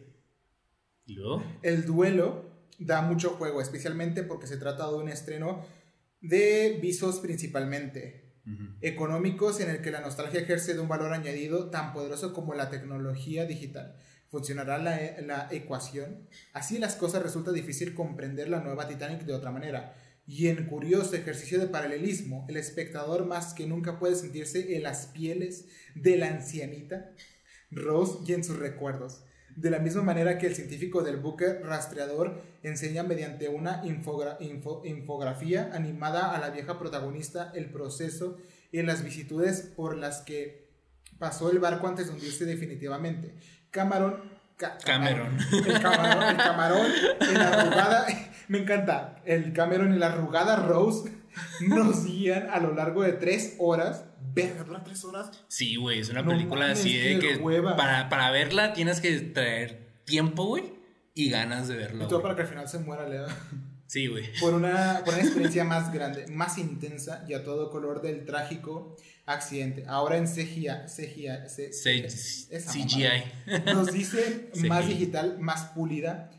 ¿Y 1.07 1.15
luego? 1.15 1.43
El 1.63 1.87
duelo 1.87 2.45
da 2.79 3.01
mucho 3.01 3.31
juego, 3.31 3.63
especialmente 3.63 4.23
porque 4.23 4.47
se 4.47 4.59
trata 4.59 4.87
de 4.91 4.97
un 4.97 5.09
estreno 5.09 5.65
de 6.21 6.79
visos 6.83 7.21
principalmente. 7.21 8.26
Económicos 8.81 9.61
en 9.61 9.71
el 9.71 9.83
que 9.83 9.91
la 9.91 10.01
nostalgia 10.01 10.41
ejerce 10.41 10.75
de 10.75 10.81
un 10.81 10.89
valor 10.89 11.13
añadido 11.13 11.71
tan 11.71 11.93
poderoso 11.93 12.33
como 12.33 12.55
la 12.55 12.71
tecnología 12.71 13.45
digital. 13.45 13.97
¿Funcionará 14.29 14.79
la, 14.79 15.21
la 15.23 15.49
ecuación? 15.51 16.29
Así 16.53 16.79
las 16.79 16.95
cosas 16.95 17.23
resulta 17.23 17.53
difícil 17.53 17.95
comprender 17.95 18.49
la 18.49 18.61
nueva 18.61 18.87
Titanic 18.87 19.23
de 19.23 19.35
otra 19.35 19.51
manera. 19.51 19.95
Y 20.29 20.49
en 20.49 20.67
curioso 20.67 21.15
ejercicio 21.15 21.59
de 21.59 21.69
paralelismo, 21.69 22.45
el 22.49 22.57
espectador 22.57 23.27
más 23.27 23.55
que 23.55 23.67
nunca 23.67 23.99
puede 23.99 24.17
sentirse 24.17 24.77
en 24.77 24.83
las 24.83 25.07
pieles 25.07 25.67
de 25.95 26.17
la 26.17 26.29
ancianita 26.29 27.13
Rose 27.71 28.19
y 28.27 28.33
en 28.33 28.45
sus 28.45 28.57
recuerdos. 28.57 29.23
De 29.57 29.71
la 29.71 29.79
misma 29.79 30.03
manera 30.03 30.37
que 30.39 30.47
el 30.47 30.55
científico 30.55 31.03
del 31.03 31.17
buque 31.17 31.55
rastreador 31.61 32.43
enseña 32.63 33.03
mediante 33.03 33.49
una 33.49 33.83
infogra- 33.85 34.37
info- 34.41 34.83
infografía 34.85 35.71
animada 35.73 36.35
a 36.35 36.39
la 36.39 36.51
vieja 36.51 36.79
protagonista 36.79 37.53
el 37.55 37.71
proceso 37.71 38.37
y 38.71 38.83
las 38.83 39.03
vicitudes 39.03 39.63
por 39.75 39.97
las 39.97 40.21
que 40.21 40.69
pasó 41.19 41.51
el 41.51 41.59
barco 41.59 41.89
antes 41.89 42.07
de 42.09 42.13
hundirse 42.13 42.45
definitivamente. 42.45 43.35
Camarón. 43.71 44.31
ca- 44.59 44.77
Cameron. 44.85 45.39
El 45.67 45.81
camarón, 45.81 46.23
el 46.29 46.37
camarón 46.37 46.87
y 47.21 47.35
la 47.35 47.49
arrugada. 47.49 48.07
Me 48.49 48.59
encanta. 48.59 49.23
El 49.25 49.53
Cameron 49.53 49.93
y 49.95 49.99
la 49.99 50.07
arrugada 50.13 50.57
Rose 50.57 51.11
nos 51.61 52.05
guían 52.05 52.49
a 52.51 52.61
lo 52.61 52.75
largo 52.75 53.03
de 53.03 53.13
tres 53.13 53.55
horas. 53.59 54.05
Verga, 54.35 54.65
dura 54.65 54.85
tres 54.85 55.05
horas. 55.05 55.31
Sí, 55.49 55.77
güey, 55.77 56.01
es 56.01 56.11
una 56.11 56.23
No 56.23 56.31
película 56.31 56.63
mames, 56.63 56.81
así 56.81 56.97
de 56.97 57.19
que 57.19 57.37
hueva. 57.37 57.77
para, 57.77 58.09
para 58.09 58.31
verla 58.31 58.73
tienes 58.75 59.01
que 59.01 59.19
traer 59.21 59.87
tiempo, 60.05 60.45
güey, 60.47 60.65
y 61.15 61.31
ganas 61.31 61.69
de 61.69 61.77
verla. 61.77 62.05
Y 62.05 62.09
todo 62.09 62.21
para 62.23 62.35
que 62.37 62.43
al 62.43 62.49
final 62.49 62.69
se 62.69 62.79
muera 62.79 63.09
Leo. 63.09 63.27
Sí, 63.87 64.09
güey. 64.09 64.25
Por 64.41 64.53
una, 64.55 65.01
por 65.05 65.15
una 65.15 65.23
experiencia 65.23 65.65
más 65.65 65.93
grande, 65.93 66.27
más 66.29 66.59
intensa 66.59 67.25
y 67.29 67.35
a 67.35 67.45
todo 67.45 67.71
color 67.71 68.03
del 68.03 68.25
trágico 68.27 68.97
accidente. 69.27 69.85
Ahora 69.87 70.17
en 70.19 70.27
CGI, 70.27 70.69
CGI, 70.87 71.29
CGI. 72.51 73.23
Nos 73.73 73.93
dicen 73.93 74.51
CGI. 74.55 74.69
más 74.69 74.87
digital, 74.89 75.39
más 75.41 75.67
pulida, 75.71 76.31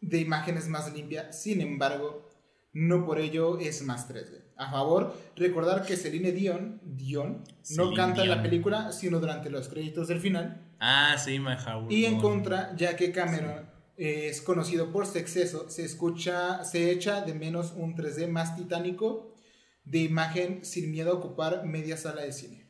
de 0.00 0.18
imágenes 0.18 0.68
más 0.68 0.92
limpia. 0.92 1.32
Sin 1.32 1.60
embargo, 1.60 2.28
no 2.72 3.04
por 3.04 3.18
ello 3.18 3.58
es 3.58 3.82
más 3.82 4.08
3D. 4.08 4.42
A 4.56 4.70
favor, 4.70 5.14
recordar 5.36 5.84
que 5.84 5.96
Celine 5.96 6.32
Dion, 6.32 6.80
Dion 6.84 7.42
no 7.76 7.92
canta 7.94 8.22
en 8.22 8.30
la 8.30 8.42
película, 8.42 8.92
sino 8.92 9.18
durante 9.18 9.50
los 9.50 9.68
créditos 9.68 10.08
del 10.08 10.20
final. 10.20 10.62
Ah, 10.78 11.16
sí, 11.18 11.38
My 11.38 11.56
Y 11.88 12.04
en 12.04 12.18
contra, 12.18 12.74
ya 12.76 12.96
que 12.96 13.12
Cameron 13.12 13.70
es 13.96 14.40
conocido 14.40 14.90
por 14.90 15.06
su 15.06 15.18
exceso, 15.18 15.68
se 15.68 15.84
escucha, 15.84 16.64
se 16.64 16.90
echa 16.90 17.20
de 17.22 17.34
menos 17.34 17.72
un 17.76 17.94
3D 17.94 18.28
más 18.28 18.56
titánico 18.56 19.34
de 19.84 19.98
imagen 19.98 20.64
sin 20.64 20.90
miedo 20.90 21.12
a 21.12 21.14
ocupar 21.14 21.64
media 21.66 21.96
sala 21.96 22.22
de 22.22 22.32
cine. 22.32 22.61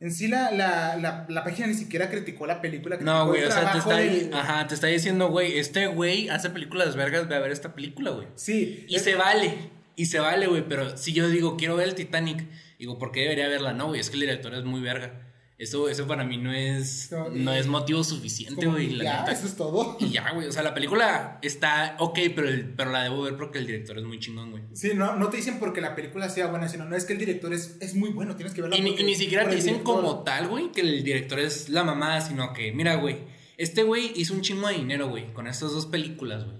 En 0.00 0.10
sí, 0.12 0.28
la, 0.28 0.50
la, 0.50 0.96
la, 0.96 1.26
la 1.28 1.44
página 1.44 1.66
ni 1.66 1.74
siquiera 1.74 2.08
criticó 2.08 2.46
la 2.46 2.62
película. 2.62 2.96
No, 3.00 3.26
güey, 3.26 3.44
o 3.44 3.50
sea, 3.50 3.70
te 3.72 3.78
está, 3.78 3.96
del- 3.98 4.32
ajá, 4.32 4.66
te 4.66 4.74
está 4.74 4.86
diciendo, 4.86 5.28
güey, 5.28 5.58
este 5.58 5.86
güey 5.88 6.30
hace 6.30 6.48
películas 6.48 6.96
vergas, 6.96 7.28
ve 7.28 7.34
a 7.36 7.40
ver 7.40 7.52
esta 7.52 7.74
película, 7.74 8.10
güey. 8.12 8.26
Sí. 8.34 8.86
Y 8.88 8.94
es- 8.96 9.02
se 9.04 9.14
vale, 9.14 9.52
y 9.96 10.06
se 10.06 10.18
vale, 10.18 10.46
güey, 10.46 10.66
pero 10.66 10.96
si 10.96 11.12
yo 11.12 11.28
digo, 11.28 11.58
quiero 11.58 11.76
ver 11.76 11.88
el 11.88 11.94
Titanic, 11.94 12.46
digo, 12.78 12.98
¿por 12.98 13.12
qué 13.12 13.20
debería 13.20 13.46
verla? 13.48 13.74
No, 13.74 13.88
güey, 13.88 14.00
es 14.00 14.08
que 14.08 14.14
el 14.16 14.20
director 14.20 14.54
es 14.54 14.64
muy 14.64 14.80
verga. 14.80 15.29
Eso, 15.60 15.90
eso 15.90 16.06
para 16.06 16.24
mí 16.24 16.38
no 16.38 16.50
es, 16.54 17.12
No, 17.12 17.28
no 17.28 17.52
es 17.52 17.66
motivo 17.66 18.02
suficiente, 18.02 18.64
güey, 18.66 18.96
ya, 18.96 19.20
neta. 19.20 19.32
eso 19.32 19.46
es 19.46 19.56
todo. 19.56 19.98
Y 20.00 20.08
ya, 20.08 20.30
güey, 20.32 20.46
o 20.48 20.52
sea, 20.52 20.62
la 20.62 20.72
película 20.72 21.38
está 21.42 21.96
ok, 21.98 22.18
pero, 22.34 22.48
el- 22.48 22.72
pero 22.74 22.90
la 22.90 23.02
debo 23.02 23.20
ver 23.22 23.36
porque 23.36 23.58
el 23.58 23.66
director 23.66 23.98
es 23.98 24.04
muy 24.04 24.18
chingón, 24.18 24.52
güey. 24.52 24.62
Sí, 24.72 24.92
no, 24.94 25.16
no 25.16 25.28
te 25.28 25.36
dicen 25.36 25.58
porque 25.58 25.82
la 25.82 25.94
película 25.94 26.30
sea 26.30 26.46
buena, 26.46 26.66
sino 26.68 26.86
no 26.86 26.96
es 26.96 27.04
que 27.04 27.12
el 27.12 27.18
director 27.18 27.52
es, 27.52 27.76
es 27.82 27.94
muy 27.94 28.08
bueno, 28.08 28.36
tienes 28.36 28.54
que 28.54 28.62
verla. 28.62 28.76
Y, 28.78 28.80
ni- 28.80 28.96
y 28.98 29.02
ni 29.04 29.14
siquiera 29.14 29.46
te 29.46 29.54
dicen 29.56 29.80
como 29.80 30.22
tal, 30.22 30.48
güey, 30.48 30.72
que 30.72 30.80
el 30.80 31.04
director 31.04 31.38
es 31.38 31.68
la 31.68 31.84
mamá, 31.84 32.22
sino 32.22 32.54
que, 32.54 32.72
mira, 32.72 32.94
güey, 32.94 33.18
este 33.58 33.82
güey 33.82 34.12
hizo 34.16 34.32
un 34.32 34.40
chingo 34.40 34.66
de 34.68 34.76
dinero, 34.76 35.08
güey, 35.10 35.30
con 35.34 35.46
estas 35.46 35.72
dos 35.72 35.84
películas, 35.84 36.46
güey. 36.46 36.56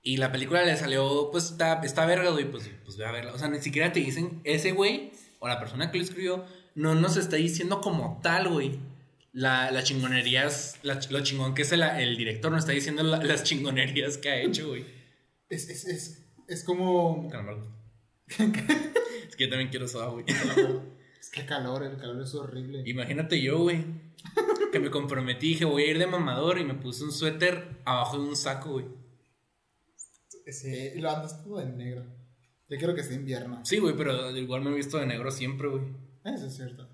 Y 0.00 0.16
la 0.16 0.32
película 0.32 0.64
le 0.64 0.74
salió, 0.78 1.28
pues, 1.30 1.50
está, 1.50 1.82
está 1.84 2.06
verga, 2.06 2.30
güey, 2.30 2.50
pues, 2.50 2.70
pues 2.86 2.96
ve 2.96 3.04
a 3.04 3.12
verla. 3.12 3.34
O 3.34 3.38
sea, 3.38 3.48
ni 3.48 3.60
siquiera 3.60 3.92
te 3.92 4.00
dicen, 4.00 4.40
ese 4.44 4.72
güey, 4.72 5.12
o 5.38 5.48
la 5.48 5.58
persona 5.60 5.90
que 5.90 5.98
lo 5.98 6.04
escribió, 6.04 6.44
no 6.74 6.94
nos 6.94 7.16
está 7.16 7.36
diciendo 7.36 7.80
como 7.80 8.20
tal, 8.22 8.48
güey. 8.48 8.78
La, 9.32 9.70
las 9.70 9.84
chingonerías, 9.84 10.78
la- 10.82 10.98
lo 11.10 11.20
chingón 11.22 11.54
que 11.54 11.62
es 11.62 11.72
el, 11.72 11.82
el 11.82 12.16
director, 12.16 12.50
nos 12.50 12.60
está 12.60 12.72
diciendo 12.72 13.02
la- 13.02 13.22
las 13.22 13.44
chingonerías 13.44 14.18
que 14.18 14.30
ha 14.30 14.40
hecho, 14.40 14.68
güey. 14.68 14.84
Es, 15.48 15.68
es, 15.68 15.84
es, 15.86 16.26
es 16.48 16.64
como. 16.64 17.28
Es 19.28 19.36
que 19.36 19.44
yo 19.44 19.50
también 19.50 19.70
quiero 19.70 19.86
soda, 19.88 20.06
güey. 20.08 20.24
Es 21.20 21.30
que 21.30 21.44
calor, 21.44 21.82
el 21.82 21.96
calor 21.98 22.22
es 22.22 22.34
horrible. 22.34 22.82
Imagínate 22.86 23.40
yo, 23.42 23.58
güey. 23.58 23.84
Que 24.72 24.78
me 24.80 24.90
comprometí, 24.90 25.48
dije, 25.48 25.64
voy 25.64 25.82
a 25.82 25.86
ir 25.90 25.98
de 25.98 26.06
mamador 26.06 26.58
y 26.58 26.64
me 26.64 26.74
puse 26.74 27.04
un 27.04 27.12
suéter 27.12 27.80
abajo 27.84 28.18
de 28.18 28.28
un 28.28 28.36
saco, 28.36 28.72
güey. 28.72 28.86
Sí, 30.46 30.92
y 30.94 31.00
lo 31.00 31.10
andas 31.10 31.42
todo 31.44 31.60
en 31.60 31.76
negro. 31.76 32.06
Yo 32.68 32.78
quiero 32.78 32.94
que 32.94 33.02
sea 33.02 33.16
invierno. 33.16 33.60
Sí, 33.64 33.78
güey, 33.78 33.94
pero 33.96 34.34
igual 34.36 34.62
me 34.62 34.70
he 34.70 34.74
visto 34.74 34.98
de 34.98 35.06
negro 35.06 35.30
siempre, 35.30 35.68
güey. 35.68 35.82
Eso 36.34 36.46
es 36.46 36.56
cierto. 36.56 36.88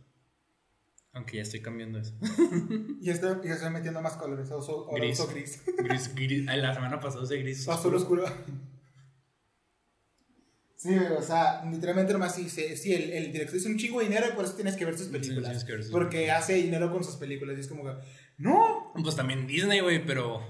Aunque 1.13 1.37
ya 1.37 1.43
estoy 1.43 1.61
cambiando 1.63 1.99
eso. 1.99 2.15
Y 3.01 3.11
estoy, 3.11 3.37
y 3.45 3.49
estoy 3.49 3.71
metiendo 3.71 4.01
más 4.03 4.15
colores. 4.17 4.51
Ahora 4.51 4.97
Gris. 4.97 5.21
uso 5.21 5.29
gris. 5.29 5.63
Gris, 5.79 6.15
gris. 6.15 6.45
La 6.45 6.75
semana 6.75 6.99
pasada 7.01 7.23
usé 7.23 7.37
gris. 7.39 7.69
Azul 7.69 7.95
oscuro. 7.95 8.25
Sí, 10.77 10.95
o 10.99 11.23
sea, 11.23 11.65
literalmente 11.65 12.13
nomás 12.13 12.37
dice, 12.37 12.77
sí, 12.77 12.93
el, 12.93 13.11
el 13.13 13.33
director 13.33 13.57
hizo 13.57 13.69
un 13.69 13.79
chingo 13.79 14.01
de 14.01 14.07
dinero 14.07 14.27
y 14.31 14.35
por 14.35 14.45
eso 14.45 14.55
tienes 14.55 14.77
que 14.77 14.85
ver 14.85 14.99
sus 14.99 15.07
Sí, 15.07 15.13
películas. 15.13 15.65
ver 15.67 15.83
sus 15.83 15.91
porque 15.93 16.31
hace 16.31 16.55
dinero 16.55 16.91
con 16.93 17.03
sus 17.03 17.17
películas 17.17 17.57
y 17.57 17.61
es 17.61 17.69
como 17.69 17.85
que, 17.85 17.93
no, 18.37 18.93
Pues 19.03 19.17
también 19.17 19.47
Disney, 19.47 19.81
güey, 19.81 20.05
pero. 20.05 20.43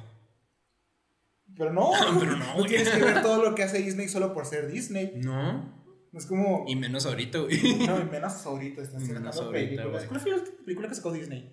pero 1.56 1.72
no. 1.72 1.90
Pero 2.18 2.36
no, 2.36 2.64
tienes 2.66 2.88
que 2.88 3.00
ver 3.04 3.22
todo 3.22 3.44
lo 3.48 3.54
que 3.54 3.62
hace 3.62 3.78
Disney 3.78 4.08
solo 4.08 4.34
por 4.34 4.44
ser 4.46 4.68
Disney. 4.72 5.12
No. 5.16 5.83
Es 6.16 6.26
como... 6.26 6.64
Y 6.68 6.76
menos 6.76 7.06
ahorita, 7.06 7.38
güey. 7.40 7.60
No, 7.86 8.00
y 8.00 8.04
menos 8.04 8.46
ahorita 8.46 8.82
están 8.82 9.06
menos 9.06 9.36
ahorita, 9.36 9.84
güey. 9.86 10.06
¿Cuál 10.06 10.20
fue 10.20 10.30
la 10.30 10.36
última 10.38 10.56
película 10.64 10.88
que 10.88 10.94
sacó 10.94 11.12
Disney? 11.12 11.52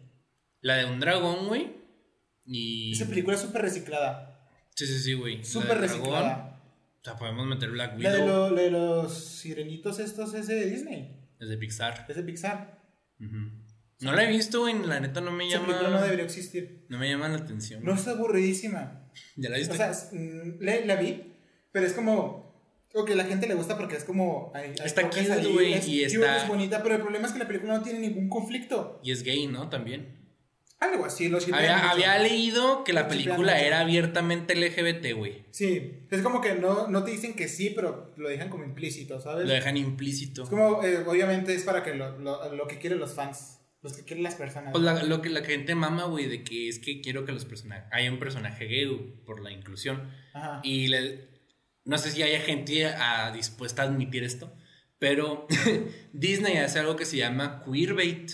La 0.62 0.76
de 0.78 0.86
un 0.86 1.00
dragón, 1.00 1.47
güey. 1.47 1.76
Y. 2.45 2.91
Esa 2.93 3.08
película 3.08 3.36
es 3.36 3.41
súper 3.41 3.62
reciclada. 3.63 4.50
Sí, 4.76 4.86
sí, 4.86 5.00
sí, 5.00 5.13
güey. 5.13 5.43
Súper 5.43 5.80
del 5.80 5.89
dragón. 5.89 6.00
reciclada. 6.10 6.63
O 7.02 7.04
sea, 7.04 7.15
podemos 7.17 7.47
meter 7.47 7.71
Black 7.71 8.00
La 8.00 8.12
de, 8.13 8.21
Widow. 8.21 8.50
lo- 8.50 8.56
la 8.56 8.62
de 8.62 8.71
los 8.71 9.13
sirenitos 9.13 10.00
estos 10.00 10.34
es 10.36 10.47
de 10.47 10.65
Disney. 10.69 11.19
Es 11.39 11.50
de 11.50 11.58
Pixar. 11.58 12.06
Es 12.08 12.15
de 12.15 12.24
Pixar. 12.24 12.80
No 14.00 14.13
la 14.13 14.24
he 14.24 14.30
visto, 14.30 14.62
güey. 14.62 14.76
La 14.86 15.00
neta 15.00 15.21
no 15.21 15.32
me 15.32 15.47
Esa 15.47 15.56
llama. 15.58 15.67
película 15.67 15.89
no 15.89 16.02
debería 16.04 16.26
existir. 16.26 16.86
No 16.89 16.97
me 17.00 17.10
llama 17.10 17.28
la 17.30 17.38
atención. 17.38 17.84
No 17.84 17.93
es 17.93 18.08
aburridísima. 18.08 19.10
¿Ya 19.36 19.50
la 19.50 19.58
viste? 19.58 19.74
O 19.74 19.78
sea, 19.78 19.91
mm, 20.12 20.58
la, 20.62 20.86
la 20.86 20.95
vi, 20.95 21.34
pero 21.71 21.86
es 21.86 21.93
como. 21.93 22.51
Ok, 22.94 23.12
la 23.12 23.24
gente 23.26 23.48
le 23.48 23.54
gusta 23.56 23.78
porque 23.78 23.96
es 23.96 24.04
como. 24.04 24.52
hay- 24.54 24.72
hay 24.80 24.86
Está 24.86 25.04
cute, 25.10 25.48
güey, 25.54 25.74
es 25.74 25.88
y 25.88 26.04
está- 26.04 26.38
es 26.44 26.48
bonita, 26.48 26.84
pero 26.84 26.96
el 26.96 27.02
problema 27.02 27.28
es 27.28 27.34
que 27.34 27.40
la 27.40 27.48
película 27.48 27.78
no 27.78 27.84
tiene 27.84 28.00
ningún 28.00 28.28
conflicto. 28.30 29.00
y 29.04 29.12
es 29.12 29.24
gay, 29.24 29.48
¿no? 29.48 29.70
También. 29.70 30.20
Algo 30.80 31.06
así, 31.06 31.30
lo 31.30 31.40
shipean 31.40 31.60
Había, 31.60 31.92
había 31.92 32.18
leído 32.18 32.84
que 32.84 32.92
la 32.92 33.08
película 33.08 33.62
era 33.62 33.82
abiertamente 33.82 34.56
LGBT, 34.56 35.14
güey. 35.14 35.46
Sí, 35.52 36.06
es 36.10 36.22
como 36.24 36.42
que 36.42 36.56
no, 36.56 36.88
no 36.88 37.04
te 37.04 37.12
dicen 37.12 37.36
que 37.36 37.48
sí, 37.48 37.70
pero 37.76 38.12
lo 38.18 38.28
dejan 38.28 38.50
como 38.50 38.64
implícito, 38.64 39.22
¿sabes? 39.22 39.46
Lo 39.48 39.54
dejan 39.54 39.78
implícito. 39.78 40.42
Es 40.42 40.50
como, 40.50 40.84
eh, 40.84 41.04
obviamente, 41.06 41.54
es 41.54 41.64
para 41.64 41.84
que 41.84 41.94
lo, 41.94 42.18
lo, 42.18 42.52
lo 42.56 42.68
que 42.68 42.80
quieren 42.80 42.98
los 43.00 43.14
fans, 43.14 43.60
los 43.84 43.94
que 43.94 44.04
quieren 44.06 44.24
las 44.24 44.34
personas. 44.34 44.72
Pues 44.72 44.84
la- 44.84 45.04
lo 45.04 45.22
que 45.22 45.30
la 45.30 45.44
gente 45.44 45.76
mama, 45.76 46.06
güey, 46.06 46.26
de 46.28 46.44
que 46.44 46.68
es 46.68 46.80
que 46.80 47.00
quiero 47.00 47.26
que 47.26 47.32
los 47.32 47.46
personajes. 47.46 47.86
Haya 47.92 48.12
un 48.12 48.18
personaje 48.20 48.66
gay 48.66 48.88
por 49.24 49.40
la 49.40 49.52
inclusión. 49.52 50.10
Ajá. 50.34 50.62
Y 50.64 50.88
le- 50.88 51.30
no 51.86 51.98
sé 51.98 52.12
si 52.12 52.24
haya 52.24 52.39
gente 52.41 52.86
a- 52.86 53.32
dispuesta 53.32 53.82
a 53.84 53.86
admitir 53.86 54.24
esto, 54.24 54.54
pero 55.00 55.48
Disney 56.13 56.58
hace 56.58 56.80
algo 56.80 56.96
que 56.96 57.06
se 57.06 57.17
llama 57.17 57.63
queerbait, 57.65 58.32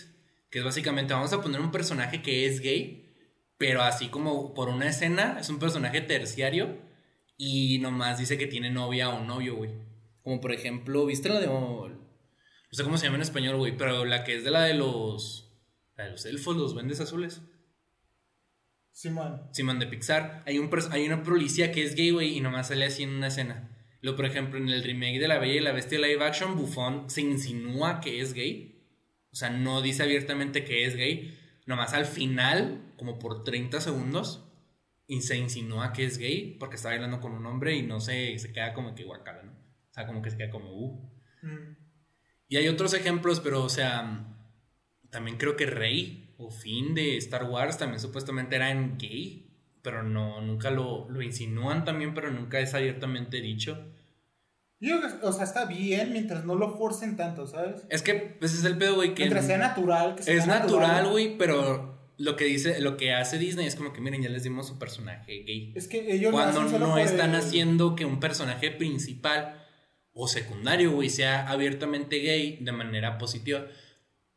que 0.49 0.59
es 0.59 0.65
básicamente 0.65 1.13
vamos 1.13 1.33
a 1.33 1.41
poner 1.41 1.61
un 1.61 1.71
personaje 1.71 2.21
que 2.21 2.45
es 2.45 2.59
gay, 2.61 3.15
pero 3.57 3.81
así 3.81 4.09
como 4.09 4.53
por 4.53 4.69
una 4.69 4.87
escena, 4.87 5.37
es 5.39 5.49
un 5.49 5.59
personaje 5.59 6.01
terciario 6.01 6.77
y 7.37 7.79
nomás 7.79 8.17
dice 8.19 8.37
que 8.37 8.47
tiene 8.47 8.69
novia 8.71 9.09
o 9.09 9.23
novio, 9.23 9.55
güey. 9.55 9.71
Como 10.23 10.41
por 10.41 10.51
ejemplo, 10.51 11.05
¿viste 11.05 11.29
la 11.29 11.39
de... 11.39 11.47
No 11.47 11.97
sé 12.71 12.83
cómo 12.83 12.97
se 12.97 13.05
llama 13.05 13.15
en 13.15 13.21
español, 13.21 13.57
güey, 13.57 13.77
pero 13.77 14.03
la 14.05 14.23
que 14.23 14.35
es 14.35 14.43
de 14.43 14.51
la 14.51 14.63
de 14.63 14.73
los... 14.73 15.49
La 15.95 16.05
de 16.05 16.11
los 16.11 16.25
elfos, 16.25 16.55
los 16.57 16.73
duendes 16.73 16.99
azules. 16.99 17.41
Simón. 18.97 19.43
Simón 19.51 19.77
de 19.77 19.85
Pixar, 19.85 20.41
hay, 20.47 20.57
un 20.57 20.71
pers- 20.71 20.89
hay 20.91 21.05
una 21.05 21.21
policía 21.21 21.71
que 21.71 21.83
es 21.83 21.93
gay, 21.93 22.09
güey, 22.09 22.35
y 22.35 22.41
nomás 22.41 22.69
sale 22.69 22.83
así 22.85 23.03
en 23.03 23.11
una 23.11 23.27
escena. 23.27 23.69
Luego, 24.01 24.15
por 24.15 24.25
ejemplo, 24.25 24.57
en 24.57 24.69
el 24.69 24.83
remake 24.83 25.19
de 25.19 25.27
La 25.27 25.37
Bella 25.37 25.53
y 25.53 25.59
la 25.59 25.71
Bestia 25.71 25.99
live 25.99 26.25
action, 26.25 26.55
Buffon 26.55 27.07
se 27.07 27.21
insinúa 27.21 27.99
que 28.01 28.21
es 28.21 28.33
gay. 28.33 28.83
O 29.31 29.35
sea, 29.35 29.51
no 29.51 29.83
dice 29.83 30.01
abiertamente 30.01 30.63
que 30.63 30.83
es 30.85 30.95
gay. 30.95 31.37
Nomás 31.67 31.93
al 31.93 32.05
final, 32.05 32.91
como 32.97 33.19
por 33.19 33.43
30 33.43 33.81
segundos, 33.81 34.49
y 35.05 35.21
se 35.21 35.37
insinúa 35.37 35.93
que 35.93 36.03
es 36.03 36.17
gay 36.17 36.57
porque 36.59 36.75
está 36.77 36.89
bailando 36.89 37.21
con 37.21 37.33
un 37.33 37.45
hombre 37.45 37.75
y 37.75 37.83
no 37.83 37.99
sé, 37.99 38.35
se 38.39 38.51
queda 38.51 38.73
como 38.73 38.95
que 38.95 39.03
guacala, 39.03 39.43
¿no? 39.43 39.51
O 39.51 39.93
sea, 39.93 40.07
como 40.07 40.23
que 40.23 40.31
se 40.31 40.37
queda 40.37 40.49
como, 40.49 40.71
uh. 40.73 41.11
Mm. 41.43 41.77
Y 42.47 42.57
hay 42.57 42.67
otros 42.67 42.95
ejemplos, 42.95 43.41
pero, 43.41 43.63
o 43.63 43.69
sea, 43.69 44.25
también 45.11 45.37
creo 45.37 45.55
que 45.55 45.67
Rey 45.67 46.26
o 46.37 46.51
Finn 46.51 46.93
de 46.93 47.17
Star 47.17 47.45
Wars 47.45 47.77
también 47.77 47.99
supuestamente 47.99 48.55
eran 48.55 48.97
gay, 48.97 49.49
pero 49.81 50.03
no, 50.03 50.41
nunca 50.41 50.69
lo, 50.71 51.09
lo 51.09 51.21
insinúan 51.21 51.83
también, 51.85 52.13
pero 52.13 52.31
nunca 52.31 52.59
es 52.59 52.73
abiertamente 52.73 53.41
dicho. 53.41 53.77
Yo, 54.79 54.99
o 55.23 55.31
sea, 55.31 55.43
está 55.45 55.65
bien 55.65 56.13
mientras 56.13 56.45
no 56.45 56.53
lo 56.53 56.77
forcen 56.77 57.15
tanto, 57.15 57.47
¿sabes? 57.47 57.87
Es 57.89 58.03
que, 58.03 58.13
pues 58.13 58.53
es 58.53 58.63
el 58.63 58.77
pedo, 58.77 58.95
güey, 58.95 59.15
que 59.15 59.23
Mientras 59.23 59.47
sea 59.47 59.57
natural. 59.57 60.15
Que 60.15 60.23
sea 60.23 60.35
es 60.35 60.45
natural, 60.45 61.09
güey, 61.09 61.35
pero 61.37 61.97
lo 62.17 62.35
que 62.35 62.45
dice, 62.45 62.79
lo 62.81 62.95
que 62.97 63.13
hace 63.13 63.39
Disney 63.39 63.65
es 63.65 63.75
como 63.75 63.91
que, 63.91 64.01
miren, 64.01 64.21
ya 64.21 64.29
les 64.29 64.43
dimos 64.43 64.67
su 64.67 64.77
personaje 64.77 65.41
gay. 65.43 65.73
Es 65.75 65.87
que 65.87 66.11
ellos 66.13 66.31
lo 66.31 66.37
Cuando 66.37 66.61
no 66.77 66.97
están 66.99 67.31
el- 67.31 67.37
haciendo 67.37 67.95
que 67.95 68.05
un 68.05 68.19
personaje 68.19 68.69
principal 68.69 69.63
o 70.13 70.27
secundario, 70.27 70.91
güey, 70.91 71.09
sea 71.09 71.47
abiertamente 71.49 72.17
gay 72.19 72.57
de 72.61 72.71
manera 72.71 73.17
positiva. 73.17 73.65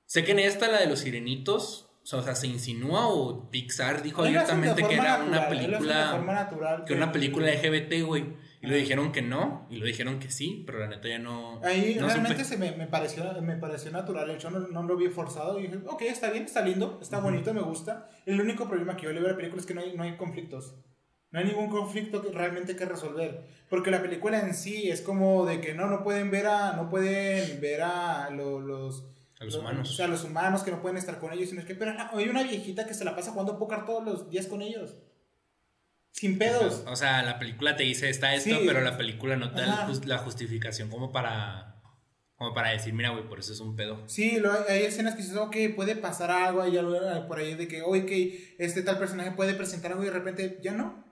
Sé 0.07 0.25
que 0.25 0.33
en 0.33 0.39
esta, 0.39 0.69
la 0.69 0.81
de 0.81 0.87
los 0.87 1.01
sirenitos, 1.01 1.89
o 2.13 2.23
sea, 2.23 2.35
se 2.35 2.47
insinúa 2.47 3.09
o 3.09 3.51
Pixar 3.51 4.03
dijo 4.03 4.23
abiertamente 4.25 4.83
que 4.83 4.95
era 4.95 5.19
una 5.19 5.41
natural, 5.41 5.41
forma 5.41 5.49
película, 5.49 6.35
natural, 6.35 6.85
que 6.85 6.95
una 6.95 7.13
película 7.13 7.53
LGBT, 7.53 8.03
güey. 8.05 8.51
Y 8.63 8.67
lo 8.67 8.75
dijeron 8.75 9.11
que 9.11 9.23
no, 9.23 9.67
y 9.71 9.77
lo 9.77 9.87
dijeron 9.87 10.19
que 10.19 10.31
sí, 10.31 10.65
pero 10.67 10.81
la 10.81 10.89
neta 10.89 11.09
ya 11.09 11.19
no. 11.19 11.61
Ahí 11.65 11.97
no 11.99 12.07
realmente 12.09 12.45
se 12.45 12.59
me, 12.59 12.73
me 12.73 12.87
pareció, 12.87 13.25
me 13.41 13.57
pareció 13.57 13.91
natural, 13.91 14.29
el 14.29 14.37
hecho 14.37 14.51
no, 14.51 14.61
no 14.61 14.83
lo 14.83 14.97
vi 14.99 15.09
forzado 15.09 15.59
y 15.59 15.63
dije, 15.63 15.79
ok, 15.87 16.03
está 16.03 16.31
bien, 16.31 16.45
está 16.45 16.61
lindo, 16.61 16.99
está 17.01 17.21
bonito, 17.21 17.55
me 17.55 17.63
gusta. 17.63 18.11
El 18.27 18.39
único 18.39 18.69
problema 18.69 18.97
que 18.97 19.05
yo 19.05 19.13
le 19.13 19.21
veo 19.21 19.29
a 19.29 19.33
la 19.33 19.37
película 19.39 19.61
es 19.61 19.67
que 19.67 19.73
no 19.73 19.81
hay, 19.81 19.97
no 19.97 20.03
hay 20.03 20.17
conflictos. 20.19 20.75
No 21.31 21.39
hay 21.39 21.47
ningún 21.47 21.71
conflicto 21.71 22.21
que 22.23 22.33
realmente 22.33 22.77
que 22.77 22.85
resolver. 22.85 23.47
Porque 23.71 23.91
la 23.91 24.03
película 24.03 24.41
en 24.41 24.53
sí 24.53 24.91
es 24.91 25.01
como 25.01 25.47
de 25.47 25.61
que 25.63 25.73
no, 25.75 25.87
no 25.87 26.03
pueden 26.03 26.31
ver 26.31 26.47
a, 26.47 26.73
no 26.75 26.91
pueden 26.91 27.61
ver 27.63 27.81
a 27.83 28.29
lo- 28.31 28.61
los... 28.61 29.10
A 29.40 29.44
los 29.44 29.55
lo- 29.55 29.61
humanos. 29.61 29.90
O 29.90 29.92
sea, 29.92 30.07
los 30.07 30.22
humanos 30.24 30.62
que 30.62 30.70
no 30.70 30.81
pueden 30.81 30.96
estar 30.98 31.18
con 31.18 31.33
ellos. 31.33 31.48
Sino 31.48 31.61
es 31.62 31.66
que, 31.66 31.74
pero 31.74 31.92
hay 32.12 32.29
una 32.29 32.42
viejita 32.44 32.87
que 32.87 32.94
se 32.94 33.05
la 33.05 33.16
pasa 33.16 33.33
jugando 33.33 33.59
póker 33.59 33.85
todos 33.85 34.05
los 34.05 34.31
días 34.31 34.46
con 34.46 34.62
ellos. 34.62 34.94
Sin 36.12 36.38
pedos. 36.38 36.85
O 36.87 36.96
sea, 36.96 37.22
la 37.22 37.38
película 37.38 37.76
te 37.76 37.83
dice 37.85 38.11
está 38.11 38.35
esto, 38.35 38.50
Sí. 38.50 38.62
pero 38.66 38.81
la 38.83 38.96
película 38.98 39.37
no 39.37 39.53
te 39.53 39.62
da 39.62 39.88
la 40.07 40.18
justificación 40.18 40.88
como 40.90 41.11
para. 41.12 41.66
Como 42.37 42.55
para 42.55 42.70
decir, 42.70 42.94
mira, 42.94 43.11
güey, 43.11 43.29
por 43.29 43.38
eso 43.38 43.53
es 43.53 43.61
un 43.61 43.76
pedo. 43.76 44.03
Sí, 44.09 44.38
lo, 44.40 44.50
hay 44.66 44.83
escenas 44.85 45.14
que 45.14 45.20
dices, 45.22 45.37
ok, 45.37 45.57
puede 45.76 45.94
pasar 45.94 46.31
algo, 46.31 46.62
hay 46.62 46.76
algo 46.79 46.94
eh, 46.96 47.22
por 47.29 47.38
ahí 47.38 47.55
de 47.55 47.68
que, 47.68 47.83
oye, 47.83 48.55
este 48.59 48.81
tal 48.83 48.98
personaje 48.98 49.33
puede 49.33 49.53
presentar 49.53 49.90
algo 49.92 50.05
y 50.05 50.07
de 50.07 50.12
repente 50.12 50.59
ya 50.62 50.72
no. 50.72 51.05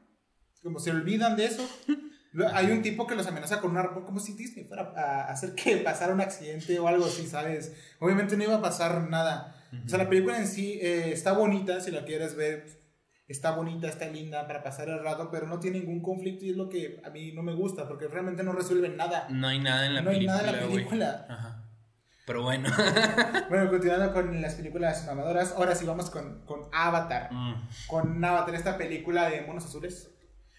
Como 0.63 0.79
se 0.79 0.91
olvidan 0.91 1.37
de 1.37 1.45
eso. 1.47 1.69
hay 2.53 2.71
un 2.71 2.83
tipo 2.83 3.07
que 3.07 3.15
los 3.15 3.27
amenaza 3.27 3.61
con 3.61 3.73
un 3.73 3.79
árbol, 3.79 4.05
como 4.05 4.21
si 4.21 4.35
Disney 4.35 4.65
fuera 4.65 4.93
a 4.97 5.31
hacer 5.31 5.55
que 5.55 5.79
pasara 5.79 6.13
un 6.13 6.21
accidente 6.21 6.79
o 6.79 6.89
algo 6.89 7.07
así, 7.07 7.27
¿sabes? 7.27 7.73
Obviamente 7.99 8.37
no 8.37 8.45
iba 8.45 8.57
a 8.57 8.63
pasar 8.63 9.09
nada. 9.09 9.55
O 9.85 9.89
sea, 9.89 9.99
la 9.99 10.09
película 10.09 10.39
en 10.39 10.47
sí 10.47 10.79
eh, 10.81 11.11
está 11.13 11.33
bonita, 11.33 11.81
si 11.81 11.91
la 11.91 12.05
quieres 12.05 12.37
ver, 12.37 12.67
está 13.29 13.51
bonita, 13.51 13.89
está 13.89 14.07
linda 14.07 14.47
para 14.47 14.63
pasar 14.63 14.89
el 14.89 15.03
rato, 15.03 15.31
pero 15.31 15.47
no 15.47 15.61
tiene 15.61 15.81
ningún 15.81 16.01
conflicto 16.01 16.45
y 16.45 16.51
es 16.51 16.57
lo 16.57 16.69
que 16.69 17.01
a 17.05 17.11
mí 17.11 17.33
no 17.33 17.43
me 17.43 17.55
gusta, 17.55 17.87
porque 17.87 18.09
realmente 18.09 18.43
no 18.43 18.53
resuelven 18.53 18.97
nada. 18.97 19.27
No 19.31 19.49
hay 19.49 19.59
nada 19.59 19.87
en 19.87 19.95
la 19.95 20.03
no 20.03 20.11
película. 20.11 20.33
No 20.33 20.39
hay 20.39 20.47
nada 20.47 20.59
en 20.59 20.63
la 20.63 20.75
película. 20.75 21.27
Ajá. 21.29 21.65
Pero 22.29 22.43
bueno. 22.43 22.69
bueno, 23.49 23.71
continuando 23.71 24.13
con 24.13 24.43
las 24.43 24.55
películas 24.55 25.07
mamadoras, 25.07 25.55
ahora 25.57 25.75
sí 25.75 25.87
vamos 25.87 26.11
con, 26.11 26.45
con 26.45 26.69
Avatar. 26.73 27.33
Mm. 27.33 27.69
Con 27.87 28.23
Avatar, 28.23 28.55
esta 28.55 28.77
película 28.77 29.31
de 29.31 29.41
monos 29.43 29.65
azules. 29.65 30.11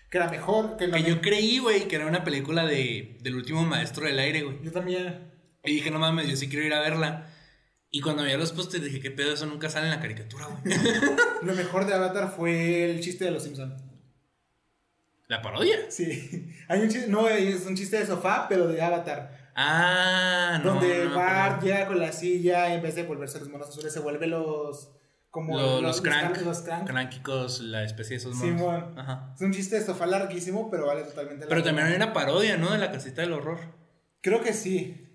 Que 0.10 0.17
era 0.17 0.30
mejor 0.30 0.78
que, 0.78 0.89
que 0.89 1.04
yo 1.04 1.22
creí, 1.22 1.60
güey, 1.60 1.88
que 1.88 1.95
era 1.95 2.08
una 2.08 2.24
película 2.24 2.65
de, 2.65 3.17
del 3.22 3.36
último 3.36 3.63
maestro 3.63 4.06
del 4.06 4.17
aire, 4.19 4.41
güey. 4.41 4.58
Yo 4.63 4.72
también. 4.72 5.32
Y 5.63 5.76
dije, 5.76 5.91
no 5.91 6.00
mames, 6.00 6.28
yo 6.28 6.36
sí 6.36 6.50
quiero 6.50 6.65
ir 6.65 6.74
a 6.74 6.82
verla. 6.82 7.28
Y 7.91 8.02
cuando 8.02 8.24
veía 8.24 8.38
los 8.38 8.52
postes 8.52 8.84
dije, 8.84 9.00
¿qué 9.00 9.12
pedo? 9.12 9.34
Eso 9.34 9.45
nunca 9.45 9.69
sale 9.69 9.86
en 9.86 9.91
la 9.91 10.00
caricatura, 10.00 10.45
güey. 10.45 10.76
Lo 11.41 11.54
mejor 11.54 11.86
de 11.86 11.93
Avatar 11.93 12.34
fue 12.36 12.86
el 12.86 13.02
chiste 13.02 13.26
de 13.26 13.32
los 13.32 13.43
Simpsons. 13.43 13.82
¿La 15.28 15.41
parodia? 15.41 15.89
Sí. 15.89 16.52
Hay 16.67 16.82
un 16.82 16.89
chiste, 16.89 17.08
no, 17.08 17.28
es 17.28 17.65
un 17.65 17.76
chiste 17.76 18.00
de 18.00 18.06
sofá, 18.06 18.48
pero 18.50 18.67
de 18.67 18.82
Avatar. 18.82 19.52
Ah, 19.56 20.60
no. 20.63 20.74
Donde 20.74 21.06
no, 21.06 21.15
Bart 21.15 21.62
llega 21.62 21.88
con 21.88 22.00
la 22.00 22.12
silla, 22.12 22.74
en 22.74 22.82
vez 22.82 22.95
de 22.95 23.04
volverse 23.04 23.39
los 23.39 23.50
monos 23.50 23.69
azules, 23.69 23.91
se 23.91 24.00
vuelve 24.00 24.26
los. 24.28 24.91
Como 25.30 25.56
los, 25.56 25.82
los, 25.82 26.02
crank, 26.02 26.42
los 26.42 26.62
crank. 26.62 26.88
Crankicos, 26.88 27.62
la 27.62 27.84
especie 27.84 28.15
de 28.15 28.18
esos 28.18 28.36
monos. 28.36 28.58
Sí, 28.58 28.63
bueno. 28.63 28.94
Ajá. 28.98 29.34
Es 29.36 29.42
un 29.42 29.54
chiste 29.54 29.80
de 29.80 29.86
sofá 29.86 30.08
larguísimo, 30.08 30.72
pero 30.72 30.88
vale 30.88 31.04
totalmente 31.04 31.46
la 31.46 31.50
Pero 31.50 31.63
también 31.63 31.88
hay 31.88 31.96
una 31.96 32.13
parodia, 32.13 32.58
¿no? 32.58 32.72
De 32.72 32.80
la 32.80 32.92
casita 32.92 33.22
del 33.22 33.34
horror. 33.34 33.60
Creo 34.22 34.42
que 34.42 34.54
sí. 34.54 35.06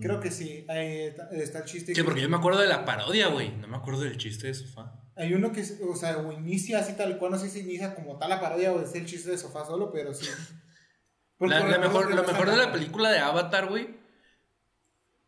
Creo 0.00 0.20
que 0.20 0.30
sí. 0.30 0.64
Ahí 0.68 1.12
está 1.32 1.58
el 1.58 1.64
chiste. 1.64 1.94
Sí, 1.94 2.02
porque 2.02 2.20
yo 2.20 2.28
me 2.28 2.36
acuerdo 2.36 2.60
de 2.60 2.68
la 2.68 2.84
parodia, 2.84 3.28
güey. 3.28 3.56
No 3.56 3.66
me 3.66 3.76
acuerdo 3.76 4.02
del 4.02 4.16
chiste 4.16 4.46
de 4.46 4.54
sofá. 4.54 4.94
Hay 5.16 5.34
uno 5.34 5.50
que, 5.50 5.64
o 5.88 5.96
sea, 5.96 6.18
o 6.18 6.30
inicia 6.32 6.78
así 6.78 6.92
tal 6.92 7.18
cual, 7.18 7.32
no 7.32 7.38
sé 7.38 7.48
si 7.48 7.60
inicia 7.60 7.96
como 7.96 8.16
tal 8.18 8.28
la 8.28 8.40
parodia 8.40 8.72
o 8.72 8.80
es 8.80 8.94
el 8.94 9.06
chiste 9.06 9.30
de 9.30 9.38
sofá 9.38 9.64
solo, 9.64 9.90
pero 9.90 10.14
sí. 10.14 10.26
La, 11.40 11.60
la 11.60 11.78
mejor, 11.78 12.12
lo 12.12 12.24
mejor 12.24 12.50
de 12.50 12.56
la 12.56 12.72
película 12.72 13.10
de 13.10 13.20
Avatar, 13.20 13.68
güey. 13.68 13.96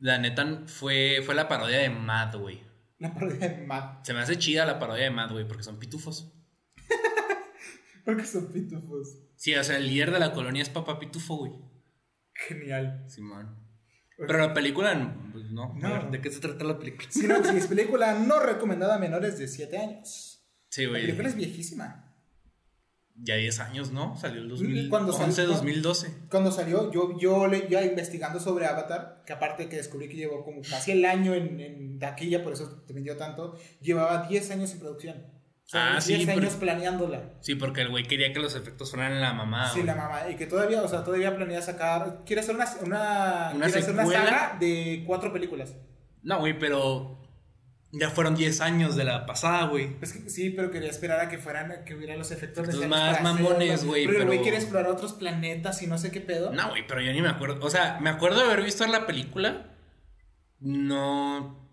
La 0.00 0.18
neta 0.18 0.64
fue, 0.66 1.22
fue 1.24 1.36
la 1.36 1.46
parodia 1.46 1.78
de 1.78 1.88
Mad, 1.88 2.34
güey. 2.34 2.60
La 3.00 3.14
parodia 3.14 3.48
de 3.48 3.66
Mad. 3.66 4.04
Se 4.04 4.12
me 4.12 4.20
hace 4.20 4.38
chida 4.38 4.66
la 4.66 4.78
parodia 4.78 5.04
de 5.04 5.10
Mad, 5.10 5.32
güey, 5.32 5.48
porque 5.48 5.62
son 5.62 5.78
pitufos. 5.78 6.32
porque 8.04 8.24
son 8.24 8.52
pitufos. 8.52 9.18
Sí, 9.36 9.54
o 9.54 9.64
sea, 9.64 9.78
el 9.78 9.86
líder 9.86 10.10
de 10.12 10.18
la 10.18 10.34
colonia 10.34 10.62
es 10.62 10.68
Papá 10.68 10.98
Pitufo, 10.98 11.36
güey. 11.38 11.52
Genial. 12.34 13.06
Simón. 13.08 13.56
Pero 14.18 14.38
la 14.38 14.52
película, 14.52 15.16
pues 15.32 15.50
no. 15.50 15.74
no. 15.76 16.10
¿De 16.10 16.20
qué 16.20 16.30
se 16.30 16.40
trata 16.40 16.62
la 16.62 16.78
película? 16.78 17.08
Sí, 17.10 17.26
no, 17.26 17.42
sí, 17.42 17.56
es 17.56 17.66
película 17.68 18.18
no 18.18 18.38
recomendada 18.38 18.96
a 18.96 18.98
menores 18.98 19.38
de 19.38 19.48
7 19.48 19.78
años. 19.78 20.46
Sí, 20.68 20.84
güey. 20.84 21.00
La 21.00 21.06
película 21.06 21.28
es 21.30 21.36
viejísima. 21.36 22.09
Ya 23.22 23.36
10 23.36 23.60
años, 23.60 23.92
¿no? 23.92 24.16
Salió 24.16 24.40
el 24.40 24.48
2011, 24.48 25.42
2012. 25.44 26.14
Cuando 26.30 26.50
salió, 26.50 26.90
yo, 26.90 27.18
yo 27.18 27.46
le, 27.46 27.68
ya 27.68 27.84
investigando 27.84 28.40
sobre 28.40 28.66
Avatar, 28.66 29.22
que 29.26 29.32
aparte 29.34 29.68
que 29.68 29.76
descubrí 29.76 30.08
que 30.08 30.16
llevó 30.16 30.42
como 30.42 30.62
casi 30.62 30.92
el 30.92 31.04
año 31.04 31.34
en, 31.34 31.60
en 31.60 31.98
taquilla, 31.98 32.42
por 32.42 32.54
eso 32.54 32.82
te 32.86 32.94
vendió 32.94 33.16
tanto, 33.18 33.58
llevaba 33.82 34.26
10 34.26 34.50
años 34.52 34.72
en 34.72 34.78
producción. 34.80 35.16
O 35.18 35.68
sea, 35.70 35.96
ah, 35.96 36.00
10 36.00 36.04
sí, 36.04 36.30
años 36.30 36.50
por- 36.54 36.60
planeándola. 36.60 37.34
Sí, 37.42 37.54
porque 37.54 37.82
el 37.82 37.90
güey 37.90 38.04
quería 38.04 38.32
que 38.32 38.40
los 38.40 38.56
efectos 38.56 38.90
fueran 38.90 39.20
la 39.20 39.34
mamá. 39.34 39.68
Sí, 39.68 39.80
güey. 39.80 39.86
la 39.86 39.94
mamá. 39.94 40.28
Y 40.30 40.36
que 40.36 40.46
todavía, 40.46 40.82
o 40.82 40.88
sea, 40.88 41.04
todavía 41.04 41.36
planea 41.36 41.60
sacar. 41.62 42.22
Quiere 42.24 42.40
hacer 42.40 42.54
una, 42.56 42.64
una, 42.84 43.52
¿Una 43.54 43.66
quiere 43.66 43.80
hacer 43.80 43.94
una 43.94 44.06
saga 44.06 44.56
de 44.58 45.04
cuatro 45.06 45.32
películas. 45.32 45.76
No, 46.22 46.40
güey, 46.40 46.58
pero 46.58 47.20
ya 47.92 48.10
fueron 48.10 48.34
10 48.34 48.60
años 48.60 48.94
de 48.96 49.04
la 49.04 49.26
pasada, 49.26 49.66
güey. 49.66 49.96
Es 50.00 50.12
que, 50.12 50.30
sí, 50.30 50.50
pero 50.50 50.70
quería 50.70 50.88
esperar 50.88 51.20
a 51.20 51.28
que 51.28 51.38
fueran, 51.38 51.84
que 51.84 51.94
hubieran 51.94 52.18
los 52.18 52.30
efectos 52.30 52.64
Efectos 52.64 52.88
necesarios 52.88 52.90
más 52.90 53.18
para 53.18 53.50
mamones, 53.50 53.84
güey, 53.84 54.06
Pero 54.06 54.26
güey 54.26 54.42
quiere 54.42 54.58
explorar 54.58 54.90
otros 54.90 55.12
planetas 55.14 55.82
y 55.82 55.86
no 55.86 55.98
sé 55.98 56.10
qué 56.10 56.20
pedo. 56.20 56.52
No, 56.52 56.70
güey, 56.70 56.86
pero 56.86 57.00
yo 57.00 57.12
ni 57.12 57.20
me 57.20 57.28
acuerdo. 57.28 57.64
O 57.64 57.70
sea, 57.70 57.98
me 58.00 58.10
acuerdo 58.10 58.38
de 58.38 58.46
haber 58.46 58.62
visto 58.62 58.86
la 58.86 59.06
película. 59.06 59.74
No. 60.60 61.68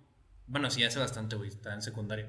Bueno, 0.48 0.72
sí, 0.72 0.84
hace 0.84 1.00
bastante, 1.00 1.36
güey. 1.36 1.50
Estaba 1.50 1.76
en 1.76 1.82
secundaria. 1.82 2.28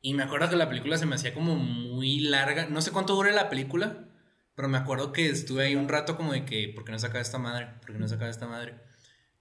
Y 0.00 0.14
me 0.14 0.24
acuerdo 0.24 0.50
que 0.50 0.56
la 0.56 0.68
película 0.68 0.98
se 0.98 1.06
me 1.06 1.14
hacía 1.14 1.32
como 1.32 1.54
muy 1.56 2.20
larga. 2.20 2.66
No 2.66 2.82
sé 2.82 2.90
cuánto 2.90 3.14
dura 3.14 3.30
la 3.30 3.48
película. 3.48 4.08
Pero 4.54 4.68
me 4.68 4.76
acuerdo 4.76 5.12
que 5.12 5.30
estuve 5.30 5.64
ahí 5.64 5.76
un 5.76 5.88
rato 5.88 6.16
como 6.16 6.32
de 6.32 6.44
que, 6.44 6.70
¿por 6.74 6.84
qué 6.84 6.92
no 6.92 6.98
saca 6.98 7.20
esta 7.20 7.38
madre? 7.38 7.68
¿Por 7.80 7.92
qué 7.92 7.98
no 7.98 8.06
saca 8.06 8.28
esta 8.28 8.46
madre? 8.46 8.74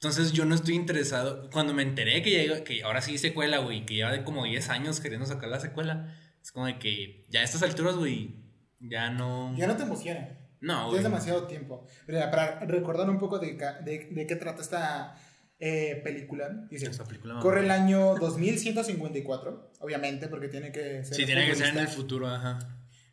Entonces 0.02 0.32
yo 0.32 0.46
no 0.46 0.56
estoy 0.56 0.74
interesado. 0.76 1.48
Cuando 1.52 1.76
me 1.76 1.84
enteré 1.84 2.24
que, 2.24 2.32
ya 2.32 2.42
iba- 2.42 2.64
que 2.64 2.82
ahora 2.82 3.02
sí 3.04 3.20
secuela, 3.20 3.60
güey, 3.60 3.86
que 3.86 3.94
lleva 3.94 4.12
de 4.12 4.24
como 4.24 4.46
10 4.46 4.70
años 4.70 5.00
queriendo 5.00 5.28
sacar 5.28 5.50
la 5.50 5.60
secuela, 5.60 6.12
es 6.42 6.52
como 6.52 6.66
de 6.66 6.80
que 6.80 7.24
ya 7.30 7.42
a 7.42 7.44
estas 7.44 7.62
alturas, 7.62 7.96
güey, 7.96 8.36
ya 8.80 9.12
no. 9.12 9.56
Ya 9.56 9.68
no 9.68 9.76
te 9.78 9.84
emociona. 9.84 10.40
No, 10.60 10.88
güey. 10.88 10.98
es 10.98 11.04
demasiado 11.04 11.46
tiempo. 11.46 11.86
Mira, 12.08 12.32
para 12.32 12.60
recordar 12.62 13.08
un 13.12 13.20
poco 13.20 13.38
de, 13.38 13.56
ca- 13.58 13.80
de, 13.82 14.08
de 14.12 14.26
qué 14.26 14.36
trata 14.36 14.62
esta 14.64 15.16
eh, 15.60 16.02
película. 16.04 16.50
Dice, 16.72 16.88
Esa 16.88 17.06
película, 17.06 17.40
corre 17.40 17.60
el 17.62 17.70
año 17.70 18.16
2154, 18.16 19.72
obviamente, 19.82 20.28
porque 20.30 20.48
tiene 20.48 20.72
que 20.72 21.04
ser. 21.04 21.14
Sí, 21.16 21.26
tiene 21.26 21.46
que 21.46 21.56
ser 21.56 21.68
en 21.68 21.78
el 21.78 21.88
futuro, 21.88 22.28
ajá. 22.28 22.58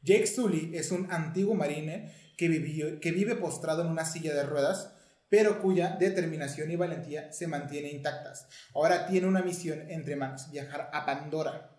Jake 0.03 0.27
Sully 0.27 0.71
es 0.75 0.91
un 0.91 1.11
antiguo 1.13 1.55
marine 1.55 2.15
que, 2.39 2.49
vivió- 2.49 2.99
que 3.01 3.13
vive 3.13 3.35
postrado 3.35 3.83
en 3.83 3.89
una 3.89 4.05
silla 4.07 4.33
de 4.33 4.45
ruedas, 4.45 4.95
pero 5.29 5.61
cuya 5.61 5.97
determinación 5.99 6.71
y 6.71 6.77
valentía 6.77 7.33
se 7.33 7.47
mantiene 7.47 7.91
intactas. 7.91 8.49
Ahora 8.75 9.07
tiene 9.07 9.27
una 9.27 9.43
misión 9.43 9.91
entre 9.91 10.17
manos, 10.17 10.51
viajar 10.51 10.91
a 10.93 11.05
Pandora, 11.05 11.71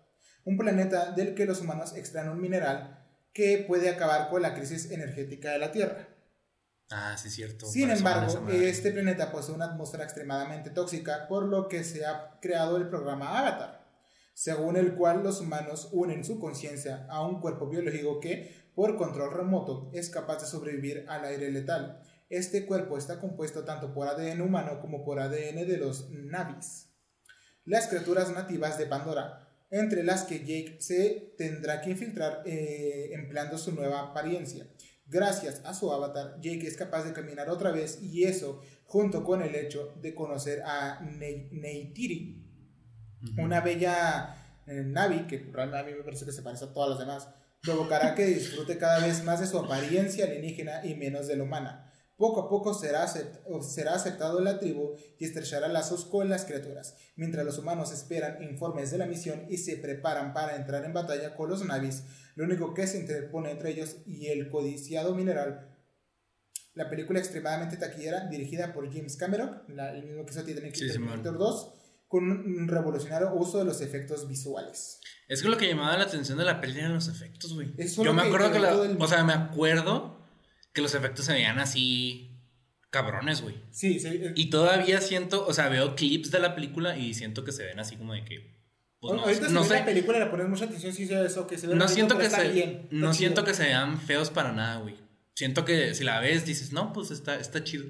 un 0.46 0.58
planeta 0.58 1.12
del 1.12 1.36
que 1.36 1.46
los 1.46 1.62
humanos 1.62 1.96
extraen 1.96 2.30
un 2.30 2.42
mineral 2.42 3.06
que 3.34 3.64
puede 3.68 3.90
acabar 3.90 4.30
con 4.30 4.42
la 4.42 4.54
crisis 4.54 4.92
energética 4.92 5.52
de 5.52 5.60
la 5.60 5.72
Tierra. 5.72 6.08
Ah, 6.92 7.16
sí, 7.18 7.30
cierto. 7.30 7.68
Sin 7.68 7.92
embargo, 7.92 8.50
este 8.50 8.92
planeta 8.92 9.32
posee 9.32 9.54
una 9.54 9.66
atmósfera 9.66 10.06
extremadamente 10.06 10.72
tóxica, 10.72 11.28
por 11.28 11.46
lo 11.46 11.68
que 11.68 11.84
se 11.84 12.06
ha 12.06 12.40
creado 12.42 12.78
el 12.78 12.90
programa 12.90 13.38
Avatar, 13.38 13.86
según 14.34 14.76
el 14.76 14.96
cual 14.96 15.22
los 15.22 15.40
humanos 15.40 15.90
unen 15.92 16.26
su 16.26 16.40
conciencia 16.40 17.06
a 17.10 17.22
un 17.22 17.42
cuerpo 17.42 17.70
biológico 17.70 18.20
que, 18.20 18.72
por 18.74 18.98
control 18.98 19.34
remoto, 19.34 19.92
es 19.94 20.10
capaz 20.10 20.42
de 20.42 20.48
sobrevivir 20.48 21.06
al 21.08 21.26
aire 21.26 21.52
letal. 21.52 22.02
Este 22.30 22.66
cuerpo 22.66 22.98
está 22.98 23.20
compuesto 23.20 23.64
tanto 23.66 23.94
por 23.94 24.08
ADN 24.08 24.42
humano 24.42 24.80
como 24.80 25.04
por 25.04 25.20
ADN 25.20 25.68
de 25.68 25.78
los 25.78 26.10
Navis, 26.12 26.90
las 27.66 27.88
criaturas 27.88 28.32
nativas 28.32 28.78
de 28.78 28.86
Pandora, 28.86 29.48
entre 29.72 30.04
las 30.04 30.24
que 30.24 30.40
Jake 30.40 30.78
se 30.80 31.34
tendrá 31.38 31.82
que 31.82 31.92
infiltrar 31.92 32.44
eh, 32.46 33.10
empleando 33.14 33.58
su 33.58 33.72
nueva 33.74 34.02
apariencia. 34.12 34.68
Gracias 35.08 35.62
a 35.66 35.74
su 35.74 35.92
avatar, 35.92 36.36
Jake 36.40 36.68
es 36.68 36.78
capaz 36.78 37.04
de 37.04 37.14
caminar 37.14 37.50
otra 37.50 37.72
vez 37.72 38.00
y 38.02 38.26
eso, 38.26 38.62
junto 38.86 39.24
con 39.24 39.42
el 39.42 39.56
hecho 39.56 39.96
de 40.00 40.14
conocer 40.14 40.62
a 40.66 41.00
Ne- 41.02 41.50
Neytiri, 41.52 42.46
Ujú. 43.24 43.42
una 43.42 43.60
bella 43.62 44.62
eh, 44.68 44.84
Navi, 44.86 45.26
que 45.26 45.52
a 45.56 45.84
mí 45.84 45.94
me 45.94 46.04
parece 46.04 46.26
que 46.26 46.32
se 46.32 46.44
parece 46.44 46.66
a 46.66 46.74
todas 46.74 46.92
las 46.92 47.00
demás, 47.00 47.28
provocará 47.62 48.14
que 48.14 48.26
disfrute 48.26 48.78
cada 48.78 49.06
vez 49.06 49.24
más 49.24 49.40
de 49.40 49.48
su 49.48 49.58
apariencia 49.58 50.26
alienígena 50.26 50.86
y 50.86 50.94
menos 50.96 51.28
de 51.28 51.36
la 51.38 51.44
humana. 51.44 51.89
Poco 52.20 52.42
a 52.42 52.50
poco 52.50 52.74
será, 52.74 53.04
aceptado 53.06 54.40
en 54.40 54.44
la 54.44 54.60
tribu 54.60 54.98
y 55.18 55.24
estrechará 55.24 55.70
lazos 55.70 56.04
con 56.04 56.30
las 56.30 56.44
criaturas, 56.44 56.98
mientras 57.16 57.46
los 57.46 57.58
humanos 57.60 57.94
esperan 57.94 58.44
informes 58.44 58.92
de 58.92 58.98
la 58.98 59.06
misión 59.06 59.46
y 59.50 59.56
se 59.56 59.78
preparan 59.78 60.34
para 60.34 60.58
entrar 60.58 60.84
en 60.84 60.92
batalla 60.92 61.34
con 61.34 61.50
los 61.50 61.64
navis, 61.64 62.04
lo 62.36 62.44
único 62.44 62.74
que 62.74 62.88
se 62.88 63.00
interpone 63.00 63.52
entre 63.52 63.72
ellos 63.72 63.96
y 64.06 64.28
el 64.28 64.50
codiciado 64.50 65.16
mineral. 65.16 65.70
La 66.74 66.90
película 66.90 67.20
extremadamente 67.20 67.78
taquillera, 67.78 68.28
dirigida 68.28 68.74
por 68.74 68.92
James 68.94 69.16
Cameron, 69.16 69.64
la- 69.70 69.94
el 69.96 70.04
mismo 70.06 70.26
que 70.26 70.32
hizo 70.34 70.44
Titanic 70.44 70.76
y 70.76 70.78
Sí, 70.80 70.90
Simón. 70.90 71.24
Terminator 71.24 71.38
2, 71.40 71.74
con 72.10 72.30
un 72.30 72.68
revolucionario 72.68 73.34
uso 73.34 73.60
de 73.60 73.64
los 73.66 73.80
efectos 73.80 74.28
visuales. 74.28 75.00
Es 75.30 75.42
que 75.42 75.48
lo 75.48 75.56
que 75.58 75.70
llamaba 75.70 75.98
la 75.98 76.04
atención 76.04 76.38
de 76.38 76.44
la 76.44 76.60
peli 76.60 76.80
eran 76.80 76.94
los 76.96 77.08
efectos, 77.08 77.54
güey. 77.54 77.74
Yo 78.04 78.14
me 78.14 78.24
acuerdo 78.24 78.52
que, 78.52 78.60
la- 78.60 78.76
O 79.00 79.08
sea, 79.08 79.24
me 79.24 79.32
acuerdo 79.34 80.19
que 80.74 80.82
los 80.82 80.94
efectos 80.96 81.26
se 81.26 81.34
veían 81.34 81.60
así. 81.60 82.26
cabrones, 82.92 83.42
güey. 83.42 83.56
Sí, 83.72 84.00
sí, 84.00 84.08
eh, 84.08 84.34
Y 84.36 84.50
todavía 84.50 85.00
siento. 85.02 85.46
O 85.46 85.54
sea, 85.54 85.70
veo 85.70 85.96
clips 85.96 86.32
de 86.32 86.40
la 86.40 86.56
película 86.56 86.98
y 86.98 87.14
siento 87.14 87.44
que 87.44 87.52
se 87.52 87.64
ven 87.66 87.80
así 87.80 87.96
como 87.98 88.14
de 88.14 88.24
que. 88.26 88.58
Pues 89.00 89.14
no, 89.16 89.22
ahorita 89.22 89.48
si 89.48 89.54
no 89.54 89.62
la 89.62 89.66
sé. 89.68 89.84
película 89.84 90.20
le 90.20 90.26
pones 90.26 90.50
mucha 90.50 90.66
atención, 90.66 90.94
ve 91.08 91.26
eso, 91.26 91.48
que 91.48 91.58
se 91.58 91.68
ve 91.68 91.76
No 91.76 91.88
siento 91.88 92.18
que 92.18 92.30
se. 92.30 92.50
bien, 92.50 92.88
no 92.92 93.14
siento 93.14 93.44
que 93.46 93.54
se 93.54 93.64
vean 93.64 94.00
feos 94.02 94.30
para 94.30 94.52
nada, 94.52 94.78
güey. 94.80 94.96
Siento 95.36 95.64
que 95.64 95.94
si 95.94 96.04
la 96.04 96.20
ves 96.20 96.46
dices, 96.46 96.74
no, 96.74 96.92
pues 96.92 97.12
está, 97.12 97.36
está 97.40 97.64
chido. 97.64 97.86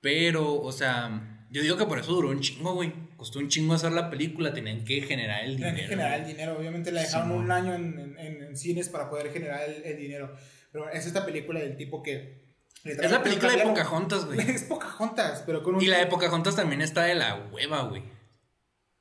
Pero, 0.00 0.60
o 0.60 0.72
sea. 0.72 1.26
Yo 1.52 1.62
digo 1.62 1.76
que 1.76 1.84
por 1.84 1.98
eso 1.98 2.12
duró 2.12 2.28
un 2.30 2.40
chingo, 2.40 2.74
güey. 2.74 2.92
Costó 3.16 3.40
un 3.40 3.48
chingo 3.48 3.74
hacer 3.74 3.90
la 3.90 4.08
película, 4.08 4.52
tenían 4.54 4.84
que 4.84 5.00
generar 5.02 5.44
el 5.44 5.56
dinero. 5.56 5.70
Tenían 5.74 5.88
que 5.88 5.94
generar 5.96 6.20
el 6.20 6.26
dinero, 6.26 6.56
obviamente 6.58 6.92
la 6.92 7.00
dejaron 7.02 7.28
Sí, 7.28 7.34
un 7.34 7.50
año 7.50 7.74
en, 7.74 8.16
en- 8.18 8.42
en 8.44 8.56
cines 8.56 8.88
para 8.88 9.10
poder 9.10 9.32
generar 9.32 9.68
el, 9.68 9.82
el 9.82 9.96
dinero. 9.98 10.32
Pero 10.72 10.88
es 10.90 11.06
esta 11.06 11.24
película 11.24 11.60
del 11.60 11.76
tipo 11.76 12.02
que... 12.02 12.48
Es 12.84 13.10
la 13.10 13.22
película 13.22 13.52
de 13.52 13.62
Pocahontas, 13.62 14.24
güey. 14.26 14.38
Es 14.50 14.62
Pocahontas, 14.64 15.42
pero 15.44 15.62
con 15.62 15.74
un... 15.76 15.82
Y 15.82 15.86
la 15.86 15.98
de 15.98 16.06
Pocahontas 16.06 16.56
también 16.56 16.80
está 16.80 17.02
de 17.04 17.14
la 17.14 17.36
hueva, 17.52 17.82
güey. 17.82 18.02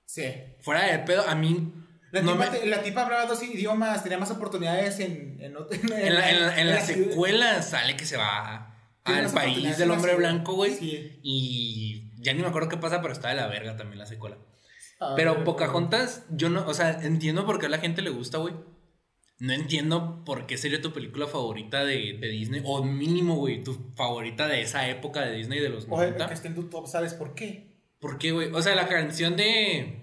Sí. 0.06 0.26
Fuera 0.62 0.86
de 0.86 1.00
pedo, 1.00 1.28
a 1.28 1.36
mí. 1.36 1.74
La, 2.12 2.22
no 2.22 2.34
tipa, 2.34 2.50
me- 2.52 2.58
te- 2.58 2.66
la 2.66 2.82
tipa 2.82 3.04
hablaba 3.04 3.26
dos 3.28 3.44
idiomas, 3.44 4.02
tenía 4.04 4.18
más 4.18 4.32
oportunidades 4.32 5.00
en... 5.00 5.38
En, 5.40 5.54
ot- 5.56 5.68
en, 5.72 5.94
en 5.94 6.16
la, 6.16 6.30
en 6.32 6.40
la- 6.46 6.62
en 6.62 6.70
la 6.70 6.82
ciudad. 6.82 7.10
secuela 7.12 7.62
sale 7.62 7.96
que 7.96 8.06
se 8.06 8.18
va 8.18 8.76
al 9.04 9.30
país 9.32 9.78
del 9.78 9.92
hombre 9.92 10.16
blanco, 10.16 10.54
güey. 10.56 10.74
Sí. 10.76 11.20
Y 11.24 12.12
ya 12.24 12.34
ni 12.34 12.42
me 12.42 12.48
acuerdo 12.48 12.68
qué 12.70 12.78
pasa, 12.78 13.02
pero 13.02 13.14
está 13.14 13.30
de 13.30 13.36
la 13.36 13.48
verga 13.48 13.78
también 13.78 14.00
la 14.00 14.06
secuela. 14.08 14.38
Ah, 15.00 15.14
Pero 15.16 15.44
Pocahontas, 15.46 16.26
yo 16.30 16.50
no, 16.50 16.68
o 16.68 16.74
sea, 16.74 17.00
entiendo 17.04 17.46
por 17.46 17.58
qué 17.60 17.68
a 17.68 17.70
la 17.70 17.78
gente 17.78 18.02
le 18.02 18.10
gusta, 18.10 18.38
güey. 18.40 18.54
No 19.40 19.54
entiendo 19.54 20.24
por 20.26 20.48
qué 20.48 20.58
sería 20.58 20.82
tu 20.82 20.92
película 20.92 21.26
favorita 21.28 21.86
de, 21.86 22.18
de 22.20 22.28
Disney, 22.28 22.62
o 22.66 22.84
mínimo, 22.84 23.36
güey, 23.36 23.64
tu 23.64 23.74
favorita 23.96 24.48
de 24.48 24.62
esa 24.62 24.90
época 24.90 25.22
de 25.26 25.38
Disney 25.38 25.60
de 25.62 25.70
los 25.70 25.86
O 25.86 25.98
que 25.98 26.08
90. 26.08 26.26
esté 26.26 26.48
en 26.50 26.56
tu 26.56 26.64
top, 26.64 26.88
¿sabes 26.88 27.14
por 27.14 27.36
qué? 27.36 27.70
¿Por 28.00 28.18
qué, 28.18 28.32
güey? 28.32 28.50
O 28.54 28.62
sea, 28.62 28.76
la 28.76 28.88
canción 28.88 29.36
de. 29.38 30.02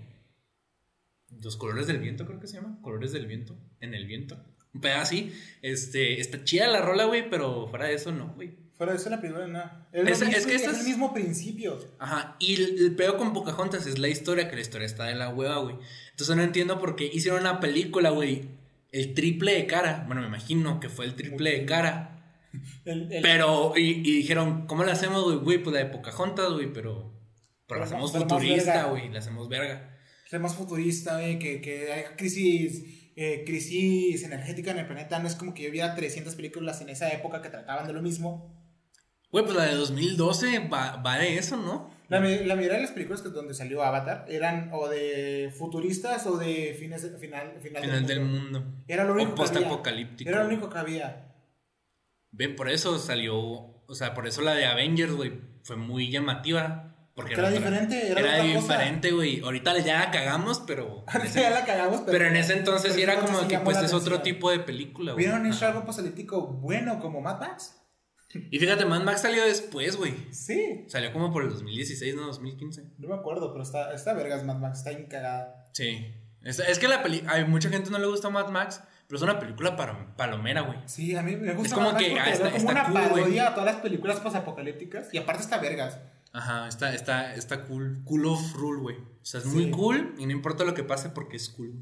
Los 1.42 1.56
colores 1.56 1.86
del 1.86 1.98
viento, 1.98 2.26
creo 2.26 2.40
que 2.40 2.46
se 2.46 2.54
llama. 2.56 2.78
Colores 2.82 3.12
del 3.12 3.26
viento. 3.26 3.56
En 3.80 3.94
el 3.94 4.06
viento. 4.06 4.38
Un 4.72 4.80
pedazo 4.80 5.02
así. 5.02 5.32
Este. 5.62 6.20
Está 6.20 6.44
chida 6.44 6.66
la 6.68 6.80
rola, 6.80 7.04
güey, 7.04 7.28
pero 7.28 7.66
fuera 7.68 7.86
de 7.86 7.94
eso, 7.94 8.12
no, 8.12 8.32
güey. 8.34 8.56
Fuera 8.76 8.92
de 8.92 8.98
eso 8.98 9.08
la 9.10 9.20
película, 9.20 9.46
no. 9.46 9.86
Es, 9.92 10.20
Es- 10.22 10.46
que 10.46 10.54
es 10.54 10.64
el 10.64 10.84
mismo 10.84 11.12
principio. 11.14 11.78
Ajá. 11.98 12.36
Y 12.38 12.54
el, 12.56 12.78
el 12.78 12.94
peor 12.96 13.16
con 13.16 13.32
Pocahontas 13.32 13.86
es 13.86 13.98
la 13.98 14.08
historia, 14.08 14.48
que 14.48 14.56
la 14.56 14.62
historia 14.62 14.86
está 14.86 15.04
de 15.04 15.14
la 15.14 15.30
hueva, 15.30 15.58
güey. 15.58 15.76
Entonces 16.10 16.36
no 16.36 16.42
entiendo 16.42 16.78
por 16.78 16.94
qué 16.96 17.04
hicieron 17.12 17.40
una 17.40 17.60
película, 17.60 18.10
güey. 18.10 18.48
El 18.92 19.14
triple 19.14 19.54
de 19.54 19.66
cara. 19.66 20.04
Bueno, 20.06 20.22
me 20.22 20.28
imagino 20.28 20.80
que 20.80 20.88
fue 20.88 21.04
el 21.04 21.14
triple 21.14 21.50
de 21.60 21.66
cara. 21.66 22.12
El- 22.84 23.12
el- 23.12 23.22
Pero, 23.22 23.74
y, 23.76 23.82
y 24.08 24.16
dijeron, 24.18 24.66
¿cómo 24.66 24.84
la 24.84 24.92
hacemos, 24.92 25.24
güey? 25.24 25.36
Güey, 25.38 25.58
pues 25.62 25.74
la 25.74 25.80
de 25.84 25.90
Pocahontas, 25.90 26.52
güey, 26.52 26.72
pero. 26.72 27.12
Pero 27.66 27.80
la 27.80 27.84
Pero 27.86 27.96
hacemos 27.96 28.12
pero 28.12 28.24
más 28.26 28.32
futurista, 28.34 28.84
güey. 28.84 29.10
La 29.10 29.18
hacemos 29.18 29.48
verga. 29.48 29.98
Es 30.30 30.40
más 30.40 30.54
futurista, 30.54 31.14
güey, 31.20 31.38
que, 31.38 31.60
que 31.60 31.92
hay 31.92 32.04
crisis, 32.16 33.12
eh, 33.16 33.42
crisis 33.46 34.22
energética 34.24 34.70
en 34.70 34.78
el 34.78 34.86
planeta. 34.86 35.18
No 35.18 35.28
es 35.28 35.34
como 35.34 35.52
que 35.54 35.64
yo 35.64 35.70
viera 35.70 35.94
300 35.94 36.34
películas 36.36 36.80
en 36.80 36.88
esa 36.88 37.08
época 37.10 37.42
que 37.42 37.48
trataban 37.50 37.86
de 37.86 37.92
lo 37.92 38.02
mismo. 38.02 38.54
Güey, 39.30 39.44
pues 39.44 39.56
la 39.56 39.64
de 39.64 39.74
2012 39.74 40.60
va, 40.68 40.96
va 40.96 41.18
de 41.18 41.36
eso, 41.38 41.56
¿no? 41.56 41.90
La, 42.08 42.20
la 42.20 42.54
mayoría 42.54 42.74
de 42.76 42.82
las 42.82 42.92
películas 42.92 43.20
que 43.22 43.30
donde 43.30 43.52
salió 43.54 43.82
Avatar 43.82 44.26
eran 44.28 44.70
o 44.72 44.88
de 44.88 45.52
futuristas 45.58 46.26
o 46.26 46.36
de 46.38 46.76
fines, 46.78 47.02
final, 47.18 47.54
final, 47.60 47.82
Final 47.82 48.06
del 48.06 48.20
mundo. 48.20 48.64
Era 48.86 49.04
lo 49.04 49.12
único 49.14 49.32
O 49.32 49.34
que 49.34 49.42
había. 49.42 49.52
postapocalíptico. 49.54 50.30
Era 50.30 50.40
lo 50.40 50.46
único 50.48 50.70
que 50.70 50.78
había. 50.78 51.32
Ven, 52.30 52.54
por 52.56 52.68
eso 52.68 52.98
salió. 52.98 53.36
O 53.88 53.94
sea, 53.94 54.14
por 54.14 54.26
eso 54.26 54.42
la 54.42 54.54
de 54.54 54.66
Avengers, 54.66 55.12
güey, 55.12 55.32
fue 55.62 55.76
muy 55.76 56.10
llamativa. 56.10 56.92
Porque 57.14 57.32
era 57.32 57.44
otra- 57.44 57.56
diferente, 57.56 58.10
era 58.10 58.20
Era 58.20 58.42
diferente, 58.44 59.10
güey. 59.10 59.40
Ahorita 59.40 59.78
ya 59.78 59.98
la 60.00 60.10
cagamos, 60.10 60.60
pero. 60.66 61.04
ese- 61.24 61.40
ya 61.40 61.50
la 61.50 61.64
cagamos, 61.64 62.00
pero, 62.02 62.12
pero 62.12 62.26
en 62.26 62.36
ese 62.36 62.52
entonces 62.58 62.96
era 62.96 63.18
como 63.20 63.48
que, 63.48 63.58
pues 63.60 63.78
es 63.78 63.92
otro 63.94 64.20
tipo 64.20 64.50
de 64.50 64.58
película, 64.60 65.12
güey. 65.12 65.24
¿Vieron 65.24 65.46
hecho 65.46 65.66
algo 65.66 65.80
apocalíptico 65.80 66.46
bueno 66.46 67.00
como 67.00 67.20
Mad 67.22 67.40
Max? 67.40 67.74
Y 68.50 68.58
fíjate, 68.58 68.84
Mad 68.84 69.02
Max 69.02 69.22
salió 69.22 69.44
después, 69.44 69.96
güey. 69.96 70.14
Sí. 70.30 70.84
Salió 70.88 71.12
como 71.12 71.32
por 71.32 71.42
el 71.44 71.50
2016, 71.50 72.14
no 72.14 72.26
2015. 72.26 72.84
No 72.98 73.08
me 73.08 73.14
acuerdo, 73.14 73.52
pero 73.52 73.62
está, 73.62 73.92
está 73.94 74.12
vergas 74.14 74.44
Mad 74.44 74.56
Max, 74.58 74.78
está 74.78 74.92
incagada. 74.92 75.66
Sí. 75.72 76.14
Es, 76.42 76.58
es 76.60 76.78
que 76.78 76.88
la 76.88 77.02
peli. 77.02 77.22
Hay 77.28 77.44
mucha 77.44 77.68
gente 77.68 77.90
no 77.90 77.98
le 77.98 78.06
gusta 78.06 78.30
Mad 78.30 78.48
Max, 78.50 78.80
pero 79.08 79.16
es 79.16 79.22
una 79.22 79.38
película 79.38 79.76
para, 79.76 80.14
palomera, 80.16 80.60
güey. 80.62 80.78
Sí, 80.86 81.14
a 81.16 81.22
mí 81.22 81.36
me 81.36 81.52
gusta 81.54 81.68
Es 81.68 81.72
como 81.74 81.86
Mad 81.92 81.94
Max 81.94 82.04
que, 82.06 82.20
ah, 82.20 82.30
está- 82.30 82.44
como 82.50 82.56
está 82.56 82.70
una 82.72 82.84
cool, 82.84 82.94
parodia 82.94 83.48
a 83.48 83.54
todas 83.54 83.66
las 83.74 83.82
películas 83.82 84.20
posapocalípticas 84.20 85.12
y 85.12 85.18
aparte 85.18 85.42
está 85.42 85.58
vergas. 85.58 85.98
Ajá, 86.32 86.68
está, 86.68 86.94
está, 86.94 87.34
está 87.34 87.64
cool. 87.64 88.02
Cool 88.04 88.26
of 88.26 88.54
rule, 88.54 88.80
güey. 88.80 88.96
O 88.96 89.24
sea, 89.24 89.40
es 89.40 89.46
Sí. 89.46 89.52
muy 89.52 89.70
cool 89.70 90.14
y 90.18 90.26
no 90.26 90.32
importa 90.32 90.64
lo 90.64 90.74
que 90.74 90.84
pase 90.84 91.08
porque 91.08 91.36
es 91.36 91.48
cool. 91.48 91.72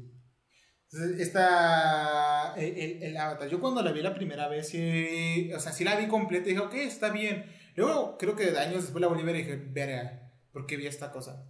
Entonces, 0.95 1.27
esta. 1.27 2.53
El, 2.55 2.77
el- 2.77 3.03
el 3.03 3.17
Avatar. 3.17 3.49
Yo 3.49 3.59
cuando 3.59 3.81
la 3.81 3.91
vi 3.91 4.01
la 4.01 4.13
primera 4.13 4.47
vez, 4.47 4.69
sí. 4.69 5.51
O 5.55 5.59
sea, 5.59 5.71
sí 5.71 5.83
la 5.83 5.95
vi 5.97 6.07
completa 6.07 6.47
y 6.47 6.53
dije, 6.53 6.63
ok, 6.65 6.73
está 6.75 7.09
bien. 7.11 7.45
Luego, 7.75 8.17
creo 8.17 8.35
que 8.35 8.57
años 8.57 8.83
después 8.83 9.01
la 9.01 9.07
volví 9.07 9.21
a 9.21 9.25
ver 9.25 9.35
y 9.35 9.39
dije, 9.39 9.55
verga, 9.71 10.31
¿por 10.53 10.65
qué 10.65 10.77
vi 10.77 10.87
esta 10.87 11.11
cosa? 11.11 11.43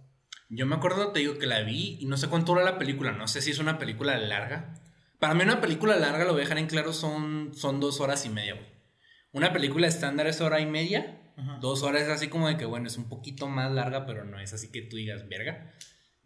Yo 0.48 0.66
me 0.66 0.74
acuerdo, 0.76 1.12
te 1.12 1.20
digo 1.20 1.38
que 1.38 1.46
la 1.46 1.60
vi 1.62 1.98
y 2.00 2.06
no 2.06 2.16
sé 2.16 2.28
cuánto 2.28 2.52
dura 2.52 2.64
la 2.64 2.78
película. 2.78 3.12
No 3.12 3.28
sé 3.28 3.40
si 3.42 3.50
es 3.52 3.58
una 3.58 3.78
película 3.78 4.18
larga. 4.18 4.74
Para 5.20 5.34
mí, 5.34 5.42
una 5.42 5.60
película 5.60 5.96
larga, 5.96 6.24
lo 6.24 6.32
voy 6.32 6.40
a 6.40 6.44
dejar 6.44 6.58
en 6.58 6.66
claro, 6.66 6.92
son, 6.92 7.52
son 7.54 7.78
dos 7.80 8.00
horas 8.00 8.26
y 8.26 8.28
media, 8.30 8.54
güey. 8.54 8.66
Una 9.32 9.52
película 9.52 9.86
estándar 9.86 10.26
es 10.26 10.40
hora 10.40 10.60
y 10.60 10.66
media. 10.66 11.22
Ajá. 11.36 11.58
Dos 11.60 11.82
horas 11.82 12.02
es 12.02 12.08
así 12.08 12.28
como 12.28 12.48
de 12.48 12.56
que, 12.56 12.64
bueno, 12.64 12.86
es 12.86 12.96
un 12.96 13.08
poquito 13.08 13.46
más 13.48 13.70
larga, 13.70 14.06
pero 14.06 14.24
no 14.24 14.40
es 14.40 14.52
así 14.52 14.70
que 14.72 14.82
tú 14.82 14.96
digas, 14.96 15.28
verga. 15.28 15.72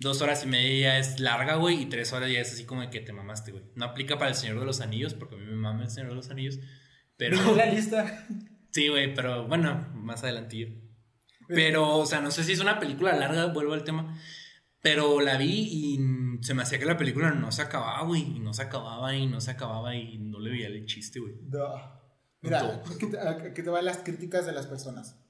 Dos 0.01 0.23
horas 0.23 0.45
y 0.45 0.49
media 0.49 0.99
es 0.99 1.21
larga, 1.21 1.57
güey, 1.57 1.83
y 1.83 1.87
tres 1.87 2.15
horas 2.15 2.33
ya 2.33 2.41
es 2.41 2.51
así 2.55 2.65
como 2.65 2.81
de 2.81 2.89
que 2.89 3.01
te 3.01 3.13
mamaste, 3.13 3.53
güey. 3.53 3.65
No 3.75 3.85
aplica 3.85 4.19
para 4.19 4.31
el 4.31 4.37
Señor 4.37 4.59
de 4.59 4.65
los 4.65 4.81
Anillos, 4.81 5.13
porque 5.13 5.35
a 5.35 5.39
mí 5.39 5.45
me 5.45 5.57
mama 5.57 5.83
el 5.83 5.91
Señor 5.91 6.09
de 6.09 6.17
los 6.17 6.31
Anillos. 6.31 6.59
Pero. 7.19 7.37
Vi 7.39 7.55
la 7.55 7.67
lista. 7.67 8.27
Sí, 8.71 8.89
güey, 8.89 9.15
pero 9.15 9.47
bueno, 9.47 9.89
más 9.95 10.23
adelantillo. 10.23 10.69
Pero, 11.49 11.99
o 11.99 12.07
sea, 12.07 12.21
no 12.21 12.31
sé 12.31 12.45
si 12.45 12.53
es 12.53 12.61
una 12.61 12.79
película 12.79 13.15
larga, 13.15 13.47
vuelvo 13.47 13.75
al 13.75 13.85
tema. 13.85 14.17
Pero 14.81 15.21
la 15.21 15.37
vi 15.37 15.69
y 15.69 15.99
se 16.43 16.55
me 16.55 16.63
hacía 16.63 16.79
que 16.79 16.87
la 16.87 16.97
película 16.97 17.33
no 17.33 17.53
se 17.53 17.63
acababa, 17.63 18.03
güey. 18.05 18.23
Y 18.23 18.41
no 18.41 18.55
se 18.55 18.63
acababa 18.63 19.15
y 19.15 19.27
no 19.27 19.41
se 19.41 19.51
acababa 19.51 19.95
y 19.97 20.19
no 20.19 20.39
le 20.39 20.51
veía 20.51 20.69
el 20.69 20.87
chiste, 20.87 21.21
güey. 21.21 21.35
No. 21.43 22.01
Mira, 22.41 22.83
aquí 22.91 23.11
te, 23.11 23.19
aquí 23.19 23.63
te 23.63 23.69
van 23.69 23.85
las 23.85 23.99
críticas 23.99 24.47
de 24.47 24.53
las 24.53 24.67
personas. 24.67 25.21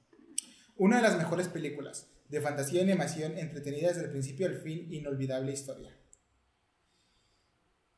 Una 0.77 0.97
de 0.97 1.01
las 1.01 1.17
mejores 1.17 1.49
películas 1.49 2.10
de 2.31 2.41
fantasía 2.41 2.79
y 2.79 2.83
animación 2.83 3.37
entretenida 3.37 3.89
desde 3.89 4.05
el 4.05 4.09
principio 4.09 4.47
al 4.47 4.61
fin, 4.61 4.91
inolvidable 4.91 5.51
historia. 5.51 5.95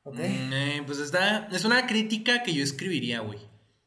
¿Ok? 0.04 0.15
Mm, 0.15 0.54
eh, 0.54 0.84
pues 0.86 1.00
está. 1.00 1.48
Es 1.52 1.63
una 1.65 1.88
crítica 1.88 2.43
que 2.43 2.54
yo 2.54 2.63
escribiría, 2.63 3.19
güey. 3.22 3.39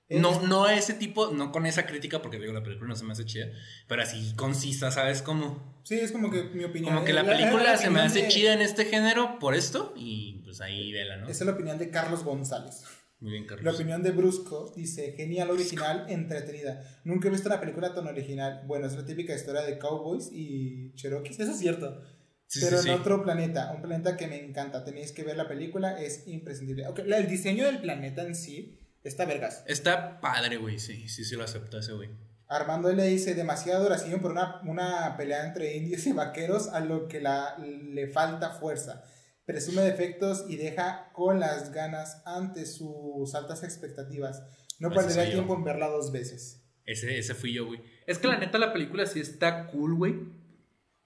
No, 0.08 0.40
no 0.42 0.64
a 0.66 0.74
ese 0.74 0.94
tipo, 0.94 1.32
no 1.32 1.50
con 1.50 1.66
esa 1.66 1.84
crítica, 1.84 2.22
porque 2.22 2.38
digo, 2.38 2.52
la 2.52 2.62
película 2.62 2.88
no 2.88 2.94
se 2.94 3.02
me 3.04 3.12
hace 3.12 3.24
chida, 3.24 3.48
pero 3.88 4.02
así 4.02 4.34
concisa, 4.36 4.92
¿sabes? 4.92 5.20
Como, 5.20 5.80
Sí, 5.82 5.96
es 5.98 6.12
como 6.12 6.30
que 6.30 6.44
mi 6.44 6.62
opinión. 6.62 6.94
como 6.94 7.04
que 7.04 7.12
la 7.12 7.24
La- 7.24 7.32
la- 7.32 7.36
película 7.36 7.64
la 7.72 7.76
se 7.76 7.90
me 7.90 8.00
hace 8.00 8.22
de- 8.22 8.28
chida 8.28 8.52
en 8.54 8.60
este 8.60 8.84
género 8.84 9.40
por 9.40 9.56
esto, 9.56 9.92
y 9.96 10.42
pues 10.44 10.60
ahí 10.60 10.92
vela, 10.92 11.16
¿no? 11.16 11.24
Esa 11.28 11.42
es 11.42 11.46
la 11.46 11.54
opinión 11.54 11.76
de 11.78 11.90
Carlos 11.90 12.22
González. 12.22 12.84
Muy 13.26 13.40
bien, 13.40 13.46
La 13.62 13.72
opinión 13.72 14.04
de 14.04 14.12
Brusco 14.12 14.72
dice, 14.76 15.14
genial, 15.16 15.50
original, 15.50 16.06
entretenida. 16.08 17.00
Nunca 17.02 17.26
he 17.26 17.30
visto 17.32 17.48
una 17.48 17.58
película 17.58 17.92
tan 17.92 18.06
original. 18.06 18.62
Bueno, 18.68 18.86
es 18.86 18.94
la 18.94 19.04
típica 19.04 19.34
historia 19.34 19.62
de 19.62 19.80
cowboys 19.80 20.30
y 20.30 20.92
cherokees. 20.94 21.40
Eso 21.40 21.50
es 21.50 21.58
cierto. 21.58 22.04
Sí, 22.46 22.60
pero 22.62 22.80
sí, 22.80 22.88
en 22.88 22.94
sí. 22.94 23.00
otro 23.00 23.24
planeta, 23.24 23.72
un 23.74 23.82
planeta 23.82 24.16
que 24.16 24.28
me 24.28 24.38
encanta. 24.38 24.84
Tenéis 24.84 25.10
que 25.10 25.24
ver 25.24 25.36
la 25.36 25.48
película, 25.48 26.00
es 26.00 26.28
imprescindible. 26.28 26.86
El 27.04 27.26
diseño 27.26 27.66
del 27.66 27.80
planeta 27.80 28.22
en 28.22 28.36
sí 28.36 28.78
está 29.02 29.24
vergas. 29.24 29.64
Está 29.66 30.20
padre, 30.20 30.58
güey, 30.58 30.78
sí, 30.78 31.08
sí, 31.08 31.24
sí 31.24 31.34
lo 31.34 31.42
acepta 31.42 31.80
ese 31.80 31.94
güey. 31.94 32.10
Armando 32.46 32.92
le 32.92 33.06
dice 33.06 33.34
demasiada 33.34 33.80
duración 33.80 34.20
por 34.20 34.30
una, 34.30 34.60
una 34.64 35.16
pelea 35.16 35.48
entre 35.48 35.76
indios 35.76 36.06
y 36.06 36.12
vaqueros 36.12 36.68
a 36.68 36.78
lo 36.78 37.08
que 37.08 37.20
la, 37.20 37.58
le 37.58 38.06
falta 38.06 38.50
fuerza. 38.50 39.02
Presume 39.46 39.82
defectos 39.82 40.44
y 40.48 40.56
deja 40.56 41.10
con 41.12 41.40
las 41.40 41.72
ganas 41.72 42.20
ante 42.26 42.66
sus 42.66 43.34
altas 43.34 43.62
expectativas. 43.62 44.42
No 44.78 44.92
Ese 44.92 45.26
yo. 45.26 45.32
tiempo 45.32 45.54
en 45.54 45.64
verla 45.64 45.88
dos 45.88 46.12
veces. 46.12 46.62
Ese, 46.84 47.18
ese 47.18 47.34
fui 47.34 47.54
yo, 47.54 47.66
güey. 47.66 47.80
Es 48.06 48.18
que 48.18 48.28
la 48.28 48.38
neta 48.38 48.58
la 48.58 48.72
película 48.72 49.06
sí 49.06 49.20
está 49.20 49.68
cool, 49.68 49.94
güey. 49.94 50.14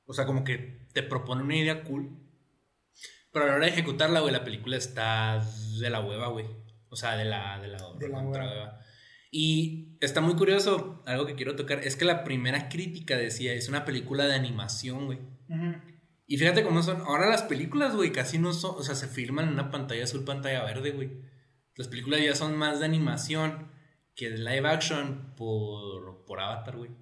O 0.06 0.12
sea, 0.12 0.26
como 0.26 0.42
que 0.42 0.86
te 0.92 1.02
propone 1.02 1.42
una 1.42 1.56
idea 1.56 1.84
cool. 1.84 2.10
Pero 3.32 3.44
a 3.44 3.48
la 3.48 3.54
hora 3.54 3.66
de 3.66 3.72
ejecutarla, 3.72 4.20
güey, 4.20 4.32
la 4.32 4.42
película 4.42 4.76
está 4.76 5.44
de 5.78 5.90
la 5.90 6.00
hueva, 6.00 6.28
güey. 6.28 6.46
O 6.88 6.96
sea, 6.96 7.16
de 7.16 7.24
la, 7.24 7.60
de 7.60 7.68
la, 7.68 7.78
De 7.98 8.08
la 8.08 8.20
hueva. 8.20 8.80
Y 9.30 9.96
está 10.00 10.20
muy 10.20 10.34
curioso, 10.34 11.02
algo 11.06 11.24
que 11.26 11.36
quiero 11.36 11.54
tocar, 11.54 11.78
es 11.84 11.94
que 11.94 12.04
la 12.04 12.24
primera 12.24 12.68
crítica 12.68 13.16
decía, 13.16 13.52
es 13.52 13.68
una 13.68 13.84
película 13.84 14.26
de 14.26 14.34
animación, 14.34 15.06
güey. 15.06 15.20
Y 16.30 16.36
fíjate 16.38 16.62
cómo 16.62 16.80
son. 16.80 17.00
Ahora 17.00 17.28
las 17.28 17.42
películas, 17.42 17.96
güey, 17.96 18.12
casi 18.12 18.38
no 18.38 18.52
son. 18.52 18.76
O 18.76 18.84
sea, 18.84 18.94
se 18.94 19.08
filman 19.08 19.48
en 19.48 19.54
una 19.54 19.70
pantalla 19.72 20.04
azul, 20.04 20.24
pantalla 20.24 20.62
verde, 20.62 20.92
güey. 20.92 21.10
Las 21.74 21.88
películas 21.88 22.20
ya 22.22 22.36
son 22.36 22.56
más 22.56 22.78
de 22.78 22.84
animación 22.84 23.68
que 24.14 24.30
de 24.30 24.38
live 24.38 24.68
action 24.68 25.34
por, 25.36 26.24
por 26.26 26.38
Avatar, 26.40 26.76
güey. 26.76 26.92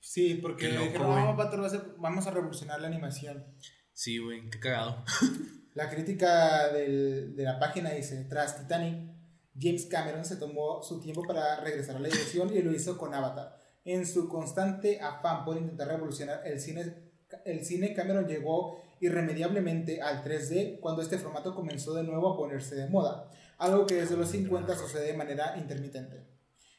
Sí, 0.00 0.36
porque 0.40 0.70
loco, 0.70 0.84
dijeron. 0.86 1.10
"No, 1.14 1.36
vato, 1.36 1.60
va 1.60 1.66
a 1.66 1.70
ser- 1.70 1.84
vamos 1.98 2.26
a 2.26 2.30
revolucionar 2.30 2.80
la 2.80 2.86
animación. 2.88 3.44
Sí, 3.92 4.16
güey, 4.18 4.48
qué 4.48 4.58
cagado. 4.58 5.04
La 5.74 5.90
crítica 5.90 6.72
del- 6.72 7.36
de 7.36 7.42
la 7.44 7.58
página 7.58 7.90
dice, 7.90 8.24
tras 8.24 8.58
Titanic, 8.58 9.12
James 9.60 9.84
Cameron 9.86 10.24
se 10.24 10.36
tomó 10.36 10.82
su 10.82 10.98
tiempo 11.00 11.24
para 11.24 11.60
regresar 11.60 11.96
a 11.96 12.00
la 12.00 12.08
dirección 12.08 12.56
y 12.56 12.62
lo 12.62 12.72
hizo 12.72 12.96
con 12.96 13.12
Avatar. 13.12 13.54
En 13.84 14.06
su 14.06 14.28
constante 14.30 14.98
afán 15.00 15.44
por 15.44 15.56
intentar 15.58 15.88
revolucionar 15.88 16.40
el 16.46 16.58
cine 16.58 17.07
el 17.48 17.64
cine, 17.64 17.94
Cameron 17.94 18.26
llegó 18.26 18.80
irremediablemente 19.00 20.02
al 20.02 20.24
3D 20.24 20.80
cuando 20.80 21.02
este 21.02 21.18
formato 21.18 21.54
comenzó 21.54 21.94
de 21.94 22.02
nuevo 22.02 22.32
a 22.32 22.36
ponerse 22.36 22.74
de 22.74 22.88
moda, 22.88 23.30
algo 23.58 23.86
que 23.86 23.94
desde 23.94 24.16
los 24.16 24.30
50 24.30 24.76
sucede 24.76 25.06
de 25.06 25.16
manera 25.16 25.56
intermitente. 25.56 26.26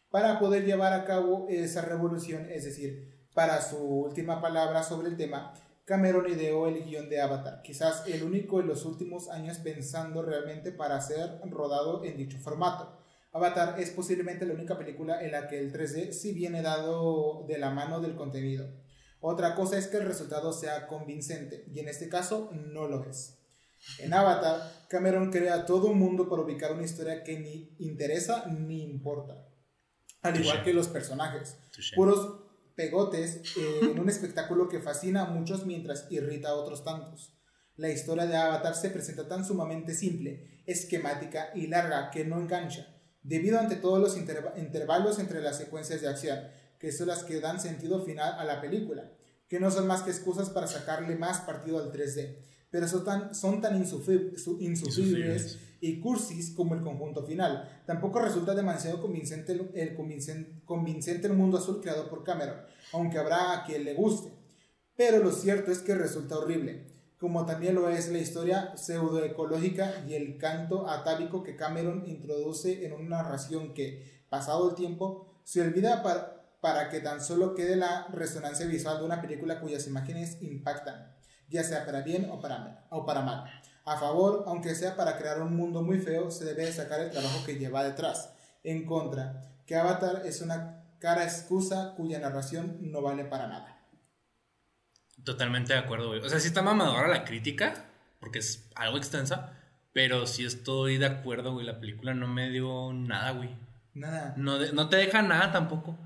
Para 0.09 0.39
poder 0.39 0.65
llevar 0.65 0.93
a 0.93 1.05
cabo 1.05 1.47
esa 1.49 1.81
revolución, 1.81 2.47
es 2.49 2.65
decir, 2.65 3.19
para 3.33 3.61
su 3.61 3.77
última 3.77 4.41
palabra 4.41 4.83
sobre 4.83 5.07
el 5.07 5.17
tema, 5.17 5.53
Cameron 5.85 6.29
ideó 6.29 6.67
el 6.67 6.83
guion 6.83 7.09
de 7.09 7.21
Avatar, 7.21 7.61
quizás 7.63 8.03
el 8.07 8.23
único 8.23 8.59
en 8.59 8.67
los 8.67 8.85
últimos 8.85 9.29
años 9.29 9.57
pensando 9.57 10.21
realmente 10.21 10.71
para 10.71 11.01
ser 11.01 11.39
rodado 11.49 12.03
en 12.03 12.17
dicho 12.17 12.37
formato. 12.39 12.97
Avatar 13.31 13.79
es 13.79 13.91
posiblemente 13.91 14.45
la 14.45 14.53
única 14.53 14.77
película 14.77 15.23
en 15.23 15.31
la 15.31 15.47
que 15.47 15.59
el 15.59 15.71
3D 15.71 16.11
sí 16.11 16.33
viene 16.33 16.61
dado 16.61 17.45
de 17.47 17.59
la 17.59 17.69
mano 17.69 18.01
del 18.01 18.15
contenido. 18.15 18.67
Otra 19.21 19.55
cosa 19.55 19.77
es 19.77 19.87
que 19.87 19.97
el 19.97 20.05
resultado 20.05 20.53
sea 20.53 20.87
convincente, 20.87 21.65
y 21.73 21.79
en 21.79 21.89
este 21.89 22.07
caso 22.07 22.49
no 22.53 22.87
lo 22.87 23.03
es. 23.05 23.37
En 23.99 24.13
Avatar, 24.13 24.85
Cameron 24.89 25.31
crea 25.31 25.65
todo 25.65 25.87
un 25.87 25.99
mundo 25.99 26.29
para 26.29 26.41
ubicar 26.41 26.73
una 26.73 26.83
historia 26.83 27.23
que 27.23 27.39
ni 27.39 27.75
interesa 27.79 28.45
ni 28.47 28.83
importa. 28.83 29.45
Al 30.21 30.39
igual 30.39 30.63
que 30.63 30.73
los 30.73 30.87
personajes. 30.87 31.57
Puros 31.95 32.45
pegotes 32.75 33.41
eh, 33.57 33.79
en 33.91 33.99
un 33.99 34.09
espectáculo 34.09 34.69
que 34.69 34.79
fascina 34.79 35.23
a 35.23 35.29
muchos 35.29 35.65
mientras 35.65 36.07
irrita 36.09 36.49
a 36.49 36.55
otros 36.55 36.83
tantos. 36.83 37.33
La 37.75 37.89
historia 37.89 38.25
de 38.25 38.35
Avatar 38.35 38.75
se 38.75 38.89
presenta 38.89 39.27
tan 39.27 39.45
sumamente 39.45 39.93
simple, 39.93 40.63
esquemática 40.65 41.51
y 41.55 41.67
larga 41.67 42.09
que 42.09 42.25
no 42.25 42.39
engancha, 42.39 42.87
debido 43.23 43.59
ante 43.59 43.77
todos 43.77 43.99
los 43.99 44.17
intervalos 44.17 45.19
entre 45.19 45.41
las 45.41 45.57
secuencias 45.57 46.01
de 46.01 46.09
acción, 46.09 46.39
que 46.79 46.91
son 46.91 47.07
las 47.07 47.23
que 47.23 47.39
dan 47.41 47.59
sentido 47.59 48.03
final 48.03 48.39
a 48.39 48.45
la 48.45 48.61
película, 48.61 49.11
que 49.47 49.59
no 49.59 49.69
son 49.69 49.85
más 49.85 50.01
que 50.03 50.11
excusas 50.11 50.49
para 50.49 50.67
sacarle 50.67 51.15
más 51.15 51.41
partido 51.41 51.77
al 51.77 51.91
3D, 51.91 52.37
pero 52.71 52.87
son 52.87 53.03
tan, 53.03 53.35
son 53.35 53.61
tan 53.61 53.77
insufribles 53.77 55.59
y 55.81 55.99
cursis 55.99 56.51
como 56.51 56.75
el 56.75 56.81
conjunto 56.81 57.23
final. 57.23 57.81
Tampoco 57.85 58.19
resulta 58.19 58.53
demasiado 58.55 59.01
convincente 59.01 59.53
el, 59.73 59.95
convincente, 60.65 61.27
el 61.27 61.33
mundo 61.33 61.57
azul 61.57 61.81
creado 61.81 62.09
por 62.09 62.23
Cameron, 62.23 62.57
aunque 62.93 63.17
habrá 63.17 63.53
a 63.53 63.65
quien 63.65 63.83
le 63.83 63.93
guste. 63.93 64.31
Pero 64.95 65.19
lo 65.19 65.31
cierto 65.31 65.71
es 65.71 65.79
que 65.79 65.95
resulta 65.95 66.37
horrible, 66.37 66.87
como 67.17 67.45
también 67.45 67.75
lo 67.75 67.89
es 67.89 68.09
la 68.09 68.19
historia 68.19 68.75
pseudoecológica 68.75 70.05
y 70.07 70.13
el 70.13 70.37
canto 70.37 70.89
atávico 70.89 71.41
que 71.43 71.55
Cameron 71.55 72.03
introduce 72.05 72.85
en 72.85 72.93
una 72.93 73.23
narración 73.23 73.73
que, 73.73 74.23
pasado 74.29 74.69
el 74.69 74.75
tiempo, 74.75 75.25
se 75.43 75.61
olvida 75.61 76.03
para, 76.03 76.38
para 76.61 76.89
que 76.89 76.99
tan 76.99 77.21
solo 77.21 77.55
quede 77.55 77.75
la 77.75 78.07
resonancia 78.11 78.65
visual 78.65 78.99
de 78.99 79.05
una 79.05 79.21
película 79.21 79.59
cuyas 79.59 79.87
imágenes 79.87 80.41
impactan, 80.41 81.15
ya 81.49 81.63
sea 81.63 81.85
para 81.85 82.01
bien 82.01 82.29
o 82.29 82.41
para, 82.41 82.85
o 82.89 83.05
para 83.05 83.21
mal. 83.21 83.45
A 83.85 83.97
favor, 83.97 84.43
aunque 84.45 84.75
sea 84.75 84.95
para 84.95 85.17
crear 85.17 85.41
un 85.41 85.55
mundo 85.55 85.81
muy 85.81 85.99
feo, 85.99 86.29
se 86.29 86.45
debe 86.45 86.65
destacar 86.65 86.99
el 86.99 87.11
trabajo 87.11 87.43
que 87.45 87.55
lleva 87.55 87.83
detrás. 87.83 88.33
En 88.63 88.85
contra, 88.85 89.41
que 89.65 89.75
Avatar 89.75 90.23
es 90.25 90.41
una 90.41 90.83
cara 90.99 91.23
excusa 91.23 91.93
cuya 91.95 92.19
narración 92.19 92.77
no 92.81 93.01
vale 93.01 93.23
para 93.23 93.47
nada. 93.47 93.79
Totalmente 95.23 95.73
de 95.73 95.79
acuerdo, 95.79 96.09
güey. 96.09 96.19
O 96.19 96.29
sea, 96.29 96.39
sí 96.39 96.47
está 96.47 96.61
mamadora 96.61 97.07
la 97.07 97.23
crítica, 97.23 97.85
porque 98.19 98.39
es 98.39 98.69
algo 98.75 98.97
extensa, 98.97 99.53
pero 99.93 100.27
sí 100.27 100.45
estoy 100.45 100.97
de 100.97 101.05
acuerdo, 101.05 101.53
güey. 101.53 101.65
La 101.65 101.79
película 101.79 102.13
no 102.13 102.27
me 102.27 102.49
dio 102.49 102.93
nada, 102.93 103.31
güey. 103.31 103.49
Nada. 103.93 104.33
No, 104.37 104.59
no 104.59 104.89
te 104.89 104.97
deja 104.97 105.21
nada 105.21 105.51
tampoco. 105.51 105.97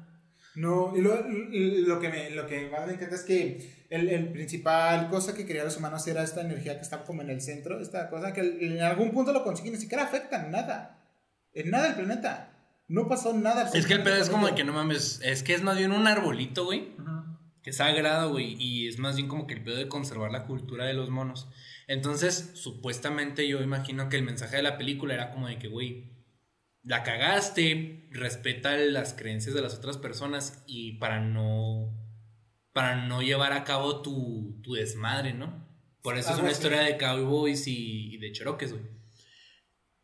No, 0.56 0.96
y 0.96 1.02
lo, 1.02 1.16
lo, 1.16 2.00
que 2.00 2.10
me, 2.10 2.30
lo 2.30 2.46
que 2.46 2.70
más 2.70 2.86
me 2.86 2.94
encanta 2.94 3.16
es 3.16 3.24
que 3.24 3.86
el, 3.90 4.08
el, 4.10 4.32
principal 4.32 5.10
cosa 5.10 5.34
que 5.34 5.48
querían 5.48 5.66
los 5.66 5.78
humanos 5.78 6.06
era 6.08 6.24
esta 6.24 6.42
energía 6.42 6.76
que 6.76 6.82
está 6.82 7.04
como 7.04 7.24
en 7.24 7.32
el 7.32 7.42
centro, 7.42 7.80
esta 7.80 8.10
cosa 8.10 8.34
que 8.34 8.42
en 8.42 8.82
algún 8.82 9.12
punto 9.12 9.34
lo 9.34 9.44
consiguen, 9.44 9.74
ni 9.74 9.80
siquiera 9.80 10.04
afecta 10.04 10.46
en 10.46 10.52
nada, 10.52 11.04
en 11.54 11.72
nada 11.72 11.88
el 11.88 11.96
planeta. 11.96 12.50
No 12.88 13.08
pasó 13.08 13.34
nada. 13.34 13.72
Es 13.74 13.88
que 13.88 13.94
el 13.94 14.04
pedo 14.04 14.18
es 14.18 14.30
como 14.30 14.46
de 14.46 14.54
que 14.54 14.64
no 14.64 14.74
mames, 14.74 15.22
es 15.24 15.42
que 15.42 15.56
es 15.56 15.64
más 15.64 15.78
bien 15.78 15.92
un 15.92 16.06
arbolito, 16.06 16.66
güey, 16.66 16.92
que 17.64 17.72
es 17.72 17.78
sagrado, 17.78 18.32
güey, 18.32 18.56
y 18.60 18.88
es 18.88 19.00
más 19.00 19.16
bien 19.16 19.28
como 19.28 19.48
que 19.48 19.56
el 19.56 19.64
pedo 19.64 19.78
de 19.78 19.88
conservar 19.88 20.32
la 20.32 20.46
cultura 20.46 20.86
de 20.86 20.94
los 20.94 21.10
monos. 21.10 21.48
Entonces, 21.88 22.52
supuestamente 22.54 23.48
yo 23.48 23.62
imagino 23.62 24.10
que 24.10 24.18
el 24.18 24.24
mensaje 24.24 24.58
de 24.58 24.64
la 24.64 24.78
película 24.78 25.14
era 25.14 25.32
como 25.32 25.48
de 25.48 25.58
que, 25.58 25.68
güey, 25.68 26.13
la 26.84 27.04
cagaste, 27.04 28.08
respeta 28.12 28.76
las 28.78 29.14
creencias 29.14 29.56
de 29.56 29.62
las 29.62 29.76
otras 29.76 29.98
personas 29.98 30.64
y 30.68 30.98
para 30.98 31.20
no 31.20 31.98
para 32.74 33.06
no 33.06 33.22
llevar 33.22 33.54
a 33.54 33.64
cabo 33.64 34.02
tu, 34.02 34.60
tu 34.64 34.74
desmadre, 34.74 35.34
¿no? 35.34 35.68
Por 36.02 36.18
eso 36.18 36.34
es 36.34 36.40
una 36.40 36.52
historia 36.52 36.82
de 36.82 36.98
cowboys 36.98 37.68
y, 37.68 38.16
y 38.16 38.18
de 38.18 38.32
choroques, 38.32 38.74
güey. 38.74 38.84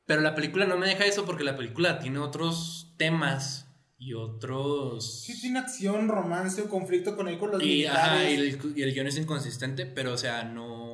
Pero 0.06 0.22
la 0.22 0.36
película 0.36 0.66
no 0.66 0.78
me 0.78 0.88
deja 0.88 1.06
eso 1.06 1.26
porque 1.26 1.44
la 1.44 1.58
película 1.58 2.00
tiene 2.00 2.20
otros 2.20 2.94
temas 2.98 3.68
y 3.98 4.14
otros... 4.14 5.24
Sí, 5.24 5.42
tiene 5.42 5.60
acción, 5.60 6.08
romance 6.08 6.62
o 6.62 6.70
conflicto 6.70 7.16
con 7.16 7.28
él 7.28 7.40
con 7.40 7.52
los 7.52 7.64
y, 7.64 7.86
Ajá, 7.86 8.30
y 8.30 8.36
el, 8.36 8.74
y 8.76 8.82
el 8.84 8.94
guion 8.94 9.08
es 9.08 9.18
inconsistente, 9.18 9.88
pero 9.88 10.14
o 10.14 10.18
sea, 10.18 10.44
no 10.44 10.90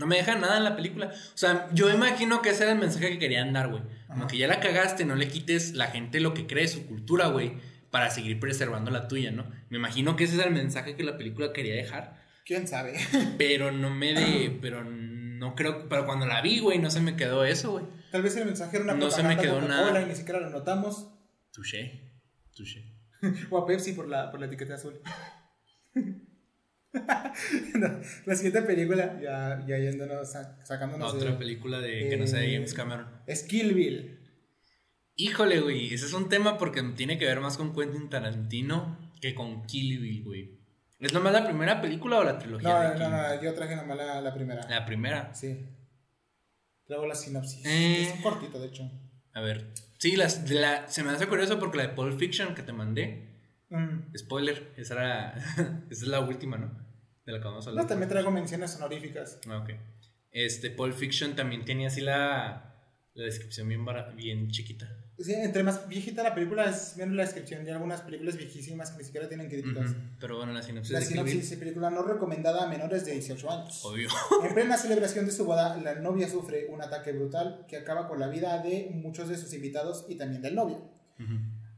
no 0.00 0.06
me 0.06 0.16
deja 0.16 0.34
nada 0.36 0.56
en 0.56 0.64
la 0.64 0.76
película. 0.76 1.08
O 1.08 1.36
sea, 1.36 1.68
yo 1.72 1.90
imagino 1.90 2.40
que 2.40 2.50
ese 2.50 2.62
era 2.62 2.72
el 2.72 2.78
mensaje 2.78 3.10
que 3.10 3.18
querían 3.18 3.52
dar, 3.52 3.68
güey. 3.68 3.82
Como 4.10 4.26
que 4.26 4.38
ya 4.38 4.48
la 4.48 4.60
cagaste, 4.60 5.04
no 5.04 5.14
le 5.14 5.28
quites 5.28 5.74
la 5.74 5.86
gente 5.86 6.20
lo 6.20 6.34
que 6.34 6.46
cree, 6.46 6.66
su 6.68 6.86
cultura, 6.86 7.28
güey, 7.28 7.52
para 7.90 8.10
seguir 8.10 8.40
preservando 8.40 8.90
la 8.90 9.08
tuya, 9.08 9.30
¿no? 9.30 9.50
Me 9.68 9.78
imagino 9.78 10.16
que 10.16 10.24
ese 10.24 10.36
es 10.38 10.46
el 10.46 10.52
mensaje 10.52 10.96
que 10.96 11.04
la 11.04 11.16
película 11.16 11.52
quería 11.52 11.74
dejar. 11.74 12.20
¿Quién 12.44 12.66
sabe? 12.66 12.94
Pero 13.38 13.70
no 13.72 13.90
me 13.90 14.12
de... 14.12 14.58
pero 14.60 14.84
no 14.84 15.54
creo... 15.54 15.88
Pero 15.88 16.06
cuando 16.06 16.26
la 16.26 16.42
vi, 16.42 16.58
güey, 16.58 16.78
no 16.78 16.90
se 16.90 17.00
me 17.00 17.16
quedó 17.16 17.44
eso, 17.44 17.72
güey. 17.72 17.84
Tal 18.10 18.22
vez 18.22 18.36
el 18.36 18.46
mensaje 18.46 18.76
era 18.76 18.84
una 18.84 18.94
No 18.94 19.10
se 19.10 19.22
me 19.22 19.36
quedó 19.36 19.60
nada. 19.60 20.02
Y 20.02 20.06
ni 20.06 20.14
siquiera 20.14 20.40
lo 20.40 20.50
notamos. 20.50 21.12
Touché. 21.52 22.12
Touché. 22.54 22.96
o 23.50 23.58
a 23.58 23.66
Pepsi 23.66 23.92
por 23.92 24.08
la, 24.08 24.30
por 24.30 24.40
la 24.40 24.46
etiqueta 24.46 24.74
azul. 24.74 25.00
la 28.26 28.34
siguiente 28.34 28.62
película, 28.62 29.20
ya, 29.22 29.64
ya 29.66 29.78
yéndonos, 29.78 30.32
sacándonos. 30.64 31.14
Otra 31.14 31.38
película 31.38 31.80
de 31.80 32.08
que 32.08 32.16
no 32.16 32.26
sea 32.26 32.40
de 32.40 32.54
James 32.54 32.74
Cameron. 32.74 33.06
Es 33.26 33.44
Kill 33.44 33.74
Bill. 33.74 34.18
Híjole, 35.16 35.60
güey, 35.60 35.94
ese 35.94 36.06
es 36.06 36.12
un 36.14 36.28
tema 36.28 36.58
porque 36.58 36.82
tiene 36.96 37.18
que 37.18 37.26
ver 37.26 37.40
más 37.40 37.56
con 37.56 37.74
Quentin 37.74 38.08
Tarantino 38.08 38.98
que 39.20 39.34
con 39.34 39.66
Kill 39.66 40.00
Bill, 40.00 40.24
güey. 40.24 40.58
¿Es 40.98 41.12
nomás 41.12 41.32
la 41.32 41.44
primera 41.44 41.80
película 41.80 42.18
o 42.18 42.24
la 42.24 42.38
trilogía? 42.38 42.94
No, 42.94 42.98
no, 42.98 43.08
no, 43.08 43.42
yo 43.42 43.54
traje 43.54 43.76
nomás 43.76 43.96
la, 43.96 44.20
la, 44.20 44.34
primera. 44.34 44.68
¿La 44.68 44.84
primera? 44.84 45.34
Sí. 45.34 45.66
Traigo 46.86 47.06
la 47.06 47.14
sinopsis. 47.14 47.64
Eh. 47.64 48.02
Es 48.02 48.14
un 48.14 48.22
cortito, 48.22 48.58
de 48.60 48.66
hecho. 48.66 48.90
A 49.32 49.40
ver. 49.40 49.68
Sí, 49.98 50.16
las, 50.16 50.50
la, 50.50 50.88
se 50.88 51.02
me 51.02 51.10
hace 51.10 51.26
curioso 51.26 51.58
porque 51.58 51.78
la 51.78 51.82
de 51.84 51.88
Pulp 51.90 52.18
Fiction 52.18 52.54
que 52.54 52.62
te 52.62 52.72
mandé 52.72 53.29
Mm. 53.70 54.16
Spoiler, 54.16 54.72
esa, 54.76 54.94
era, 54.94 55.34
esa 55.90 56.04
es 56.04 56.06
la 56.06 56.20
última, 56.20 56.58
¿no? 56.58 56.70
De 57.24 57.32
la 57.32 57.38
que 57.38 57.44
vamos 57.44 57.66
a 57.66 57.70
hablar. 57.70 57.84
No, 57.84 57.88
también 57.88 58.08
traigo 58.08 58.30
menciones 58.30 58.76
honoríficas. 58.76 59.40
Ah, 59.48 59.58
ok. 59.58 59.70
Este, 60.32 60.70
Pulp 60.70 60.94
Fiction 60.94 61.34
también 61.34 61.64
tiene 61.64 61.86
así 61.86 62.00
la, 62.00 62.74
la 63.14 63.24
descripción 63.24 63.68
bien, 63.68 63.84
bien 64.16 64.48
chiquita. 64.50 64.88
Sí, 65.18 65.34
entre 65.34 65.62
más 65.62 65.86
viejita 65.86 66.22
la 66.22 66.34
película 66.34 66.70
es 66.70 66.96
menos 66.96 67.14
la 67.14 67.24
descripción 67.24 67.62
de 67.62 67.72
algunas 67.72 68.00
películas 68.00 68.38
viejísimas 68.38 68.90
que 68.90 68.98
ni 68.98 69.04
siquiera 69.04 69.28
tienen 69.28 69.50
críticas. 69.50 69.94
Pero 70.18 70.38
bueno, 70.38 70.52
la 70.52 70.62
sinopsis. 70.62 70.92
La 70.92 71.02
sinopsis 71.02 71.50
de 71.50 71.56
película 71.58 71.90
no 71.90 72.02
recomendada 72.02 72.64
a 72.64 72.68
menores 72.68 73.04
de 73.04 73.12
18 73.12 73.50
años. 73.50 73.84
Obvio. 73.84 74.08
En 74.44 74.54
plena 74.54 74.78
celebración 74.78 75.26
de 75.26 75.32
su 75.32 75.44
boda, 75.44 75.76
la 75.76 75.96
novia 75.96 76.28
sufre 76.28 76.68
un 76.70 76.80
ataque 76.80 77.12
brutal 77.12 77.66
que 77.68 77.76
acaba 77.76 78.08
con 78.08 78.18
la 78.18 78.28
vida 78.28 78.62
de 78.62 78.90
muchos 78.94 79.28
de 79.28 79.36
sus 79.36 79.52
invitados 79.52 80.06
y 80.08 80.16
también 80.16 80.40
del 80.40 80.54
novio. 80.54 80.90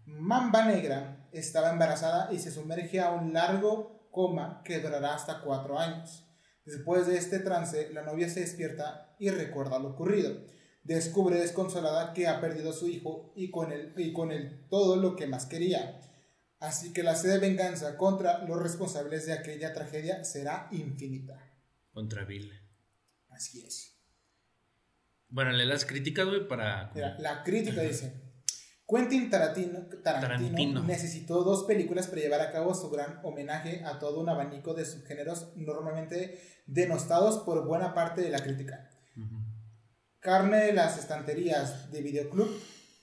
Mamba 0.06 0.64
Negra 0.66 1.21
estaba 1.32 1.70
embarazada 1.70 2.32
y 2.32 2.38
se 2.38 2.50
sumerge 2.50 3.00
a 3.00 3.10
un 3.10 3.32
largo 3.32 4.08
coma 4.10 4.62
que 4.64 4.80
durará 4.80 5.14
hasta 5.14 5.40
cuatro 5.40 5.78
años. 5.78 6.24
Después 6.64 7.06
de 7.06 7.16
este 7.16 7.40
trance, 7.40 7.90
la 7.92 8.02
novia 8.02 8.28
se 8.28 8.40
despierta 8.40 9.16
y 9.18 9.30
recuerda 9.30 9.78
lo 9.78 9.90
ocurrido. 9.90 10.44
Descubre 10.84 11.38
desconsolada 11.38 12.12
que 12.12 12.28
ha 12.28 12.40
perdido 12.40 12.70
a 12.70 12.74
su 12.74 12.88
hijo 12.88 13.32
y 13.34 13.50
con 13.50 13.72
él, 13.72 13.92
y 13.96 14.12
con 14.12 14.32
él 14.32 14.66
todo 14.68 14.96
lo 14.96 15.16
que 15.16 15.26
más 15.26 15.46
quería. 15.46 16.00
Así 16.60 16.92
que 16.92 17.02
la 17.02 17.16
sed 17.16 17.30
de 17.30 17.38
venganza 17.38 17.96
contra 17.96 18.44
los 18.44 18.62
responsables 18.62 19.26
de 19.26 19.32
aquella 19.32 19.72
tragedia 19.72 20.24
será 20.24 20.68
infinita. 20.70 21.52
Contra 21.92 22.24
Bill. 22.24 22.52
Así 23.30 23.64
es. 23.64 23.96
Bueno, 25.28 25.50
lee 25.52 25.64
las 25.64 25.84
críticas, 25.84 26.26
güey, 26.26 26.46
para... 26.46 26.92
la 27.18 27.42
crítica 27.42 27.80
dice... 27.80 28.21
Quentin 28.92 29.30
Tarantino, 29.30 30.82
necesitó 30.84 31.44
dos 31.44 31.64
películas 31.64 32.08
para 32.08 32.20
llevar 32.20 32.42
a 32.42 32.52
cabo 32.52 32.74
su 32.74 32.90
gran 32.90 33.20
homenaje 33.22 33.82
a 33.86 33.98
todo 33.98 34.20
un 34.20 34.28
abanico 34.28 34.74
de 34.74 34.84
subgéneros 34.84 35.56
normalmente 35.56 36.38
denostados 36.66 37.38
por 37.38 37.64
buena 37.64 37.94
parte 37.94 38.20
de 38.20 38.28
la 38.28 38.42
crítica. 38.42 38.90
Carne 40.20 40.58
de 40.58 40.72
las 40.74 40.98
estanterías 40.98 41.90
de 41.90 42.02
videoclub, 42.02 42.48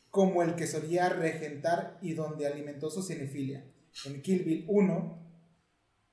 como 0.10 0.44
el 0.44 0.56
que 0.56 0.68
solía 0.68 1.10
regentar 1.10 1.98
y 2.02 2.14
donde 2.14 2.46
alimentó 2.46 2.92
su 2.92 3.02
cinefilia. 3.02 3.66
En 4.06 4.22
Kill 4.22 4.44
Bill 4.44 4.66
1, 4.68 5.20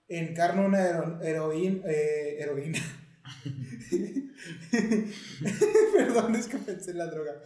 encarna 0.08 0.62
una 0.62 1.20
heroína. 1.22 1.82
Eh, 1.86 2.38
heroína. 2.40 2.78
Perdón, 5.96 6.34
es 6.34 6.46
que 6.48 6.58
pensé 6.58 6.92
en 6.92 6.98
la 6.98 7.06
droga. 7.06 7.42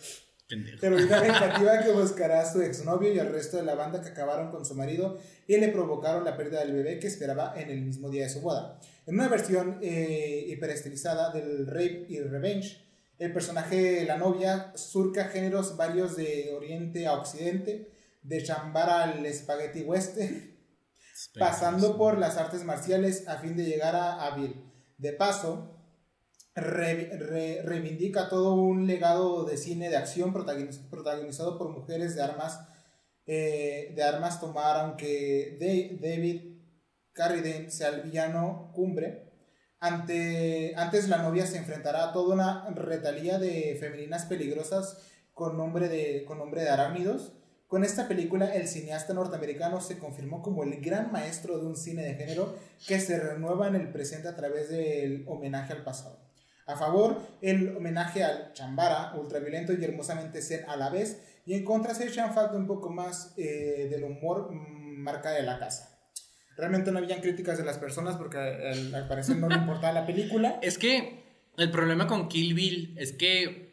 Heroína 0.51 1.21
vengativa 1.21 1.79
que 1.85 1.93
buscará 1.93 2.41
a 2.41 2.53
su 2.53 2.61
exnovio 2.63 3.13
y 3.13 3.19
al 3.19 3.33
resto 3.33 3.57
de 3.57 3.65
la 3.65 3.75
banda 3.75 4.03
que 4.03 4.09
acabaron 4.09 4.51
con 4.51 4.65
su 4.65 4.75
marido 4.75 5.19
y 5.47 5.57
le 5.57 5.69
provocaron 5.69 6.25
la 6.25 6.37
pérdida 6.37 6.61
del 6.61 6.73
bebé 6.73 6.99
que 6.99 7.07
esperaba 7.07 7.55
en 7.57 7.71
el 7.71 7.83
mismo 7.83 8.11
día 8.11 8.25
de 8.25 8.31
su 8.31 8.41
boda. 8.41 8.81
En 9.07 9.15
una 9.15 9.29
versión 9.29 9.79
eh, 9.83 10.45
hiperestilizada 10.49 11.33
del 11.33 11.67
Rape 11.67 12.07
y 12.09 12.21
Revenge, 12.21 12.85
el 13.19 13.33
personaje, 13.33 14.05
la 14.07 14.17
novia, 14.17 14.73
surca 14.75 15.27
géneros 15.27 15.77
varios 15.77 16.17
de 16.17 16.53
oriente 16.57 17.07
a 17.07 17.13
occidente, 17.13 17.93
de 18.23 18.43
chambar 18.43 18.89
al 18.89 19.33
spaghetti 19.33 19.83
western, 19.83 20.57
pasando 21.39 21.99
por 21.99 22.19
las 22.19 22.39
artes 22.39 22.65
marciales 22.65 23.29
a 23.29 23.39
fin 23.39 23.57
de 23.57 23.65
llegar 23.65 23.95
a 23.95 24.27
Avil. 24.27 24.65
De 24.97 25.13
paso, 25.13 25.80
reivindica 26.61 28.29
todo 28.29 28.55
un 28.55 28.87
legado 28.87 29.45
de 29.45 29.57
cine 29.57 29.91
de 29.91 29.97
acción 29.97 30.33
protagonizado 30.33 31.59
por 31.59 31.71
mujeres 31.71 32.15
de 32.15 32.23
armas, 32.23 32.61
eh, 33.27 33.93
de 33.95 34.03
armas 34.03 34.41
tomar, 34.41 34.77
aunque 34.77 35.57
David 36.01 36.59
Carradine 37.13 37.71
sea 37.71 37.89
el 37.89 38.03
villano 38.03 38.71
cumbre. 38.75 39.29
Ante, 39.79 40.75
antes 40.77 41.09
la 41.09 41.23
novia 41.23 41.47
se 41.47 41.59
enfrentará 41.59 42.11
a 42.11 42.13
toda 42.13 42.35
una 42.35 42.71
retalía 42.71 43.39
de 43.39 43.77
femeninas 43.81 44.27
peligrosas 44.27 45.11
con 45.33 45.57
nombre 45.57 45.89
de, 45.89 46.25
con 46.27 46.39
nombre 46.39 46.63
de 46.63 46.71
con 47.71 47.85
esta 47.85 48.09
película, 48.09 48.53
el 48.53 48.67
cineasta 48.67 49.15
norteamericano 49.15 49.81
se 49.81 49.97
confirmó 49.97 50.43
como 50.43 50.65
el 50.65 50.81
gran 50.81 51.13
maestro 51.13 51.57
de 51.57 51.67
un 51.67 51.77
cine 51.77 52.03
de 52.03 52.15
género 52.15 52.57
que 52.89 52.99
se 52.99 53.17
renueva 53.17 53.69
en 53.69 53.77
el 53.77 53.93
presente 53.93 54.27
a 54.27 54.35
través 54.35 54.71
del 54.71 55.25
homenaje 55.29 55.73
al 55.73 55.85
pasado. 55.85 56.30
A 56.71 56.77
favor, 56.77 57.21
el 57.43 57.77
homenaje 57.77 58.23
al 58.25 58.53
Chambara, 58.53 59.15
ultraviolento 59.15 59.73
y 59.73 59.85
hermosamente 59.85 60.43
zen 60.43 60.69
a 60.69 60.77
la 60.77 60.91
vez, 60.91 61.23
y 61.47 61.55
en 61.55 61.65
contra 61.65 61.95
se 61.95 62.07
echan 62.07 62.33
falta 62.33 62.57
un 62.57 62.67
poco 62.67 62.91
más 62.91 63.35
eh, 63.37 63.89
del 63.91 64.05
humor 64.05 64.53
mm, 64.53 65.03
marca 65.03 65.31
de 65.31 65.43
la 65.43 65.59
casa. 65.59 65.99
Realmente 66.57 66.93
no 66.93 66.99
habían 66.99 67.21
críticas 67.21 67.59
de 67.59 67.65
las 67.65 67.79
personas 67.79 68.17
porque 68.17 68.39
al 68.39 69.09
parecer 69.09 69.37
no 69.37 69.49
le 69.49 69.55
importaba 69.57 69.93
la 69.93 70.07
película. 70.07 70.59
Es 70.63 70.79
que 70.79 71.25
el 71.57 71.71
problema 71.71 72.07
con 72.07 72.29
Kill 72.29 72.55
Bill 72.55 72.95
es 72.99 73.13
que 73.13 73.71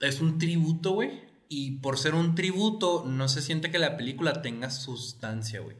es 0.00 0.20
un 0.20 0.38
tributo, 0.38 0.92
güey 0.94 1.30
y 1.52 1.80
por 1.80 1.98
ser 1.98 2.14
un 2.14 2.36
tributo, 2.36 3.04
no 3.04 3.26
se 3.26 3.42
siente 3.42 3.72
que 3.72 3.80
la 3.80 3.96
película 3.96 4.40
tenga 4.40 4.70
sustancia, 4.70 5.58
güey. 5.58 5.76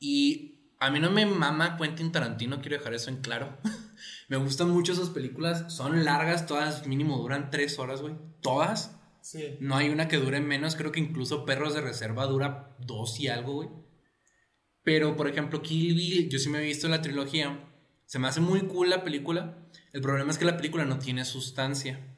Y 0.00 0.57
a 0.80 0.90
mí 0.90 1.00
no 1.00 1.10
me 1.10 1.26
mama 1.26 1.76
Quentin 1.76 2.12
Tarantino, 2.12 2.60
quiero 2.60 2.78
dejar 2.78 2.94
eso 2.94 3.10
en 3.10 3.20
claro. 3.20 3.58
me 4.28 4.36
gustan 4.36 4.70
mucho 4.70 4.94
sus 4.94 5.10
películas, 5.10 5.72
son 5.72 6.04
largas, 6.04 6.46
todas 6.46 6.86
mínimo 6.86 7.18
duran 7.18 7.50
tres 7.50 7.78
horas, 7.78 8.00
güey. 8.00 8.14
Todas. 8.40 8.96
Sí. 9.20 9.56
No 9.60 9.76
hay 9.76 9.90
una 9.90 10.08
que 10.08 10.18
dure 10.18 10.40
menos, 10.40 10.76
creo 10.76 10.92
que 10.92 11.00
incluso 11.00 11.44
Perros 11.44 11.74
de 11.74 11.80
Reserva 11.80 12.26
dura 12.26 12.76
dos 12.78 13.18
y 13.20 13.28
algo, 13.28 13.54
güey. 13.54 13.68
Pero, 14.82 15.16
por 15.16 15.28
ejemplo, 15.28 15.60
Kill 15.60 15.94
Bill, 15.94 16.28
yo 16.30 16.38
sí 16.38 16.48
me 16.48 16.58
he 16.58 16.64
visto 16.64 16.88
la 16.88 17.02
trilogía. 17.02 17.68
Se 18.06 18.18
me 18.18 18.28
hace 18.28 18.40
muy 18.40 18.62
cool 18.62 18.88
la 18.88 19.04
película. 19.04 19.68
El 19.92 20.00
problema 20.00 20.30
es 20.30 20.38
que 20.38 20.46
la 20.46 20.56
película 20.56 20.86
no 20.86 20.98
tiene 20.98 21.26
sustancia. 21.26 22.16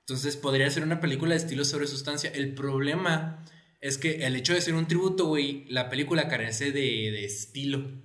Entonces 0.00 0.38
podría 0.38 0.70
ser 0.70 0.84
una 0.84 1.00
película 1.00 1.32
de 1.32 1.36
estilo 1.36 1.66
sobre 1.66 1.86
sustancia. 1.86 2.30
El 2.30 2.54
problema 2.54 3.44
es 3.80 3.98
que 3.98 4.26
el 4.26 4.36
hecho 4.36 4.54
de 4.54 4.60
ser 4.60 4.74
un 4.74 4.88
tributo, 4.88 5.26
güey, 5.26 5.64
la 5.68 5.88
película 5.88 6.28
carece 6.28 6.72
de, 6.72 7.24
estilo. 7.24 8.02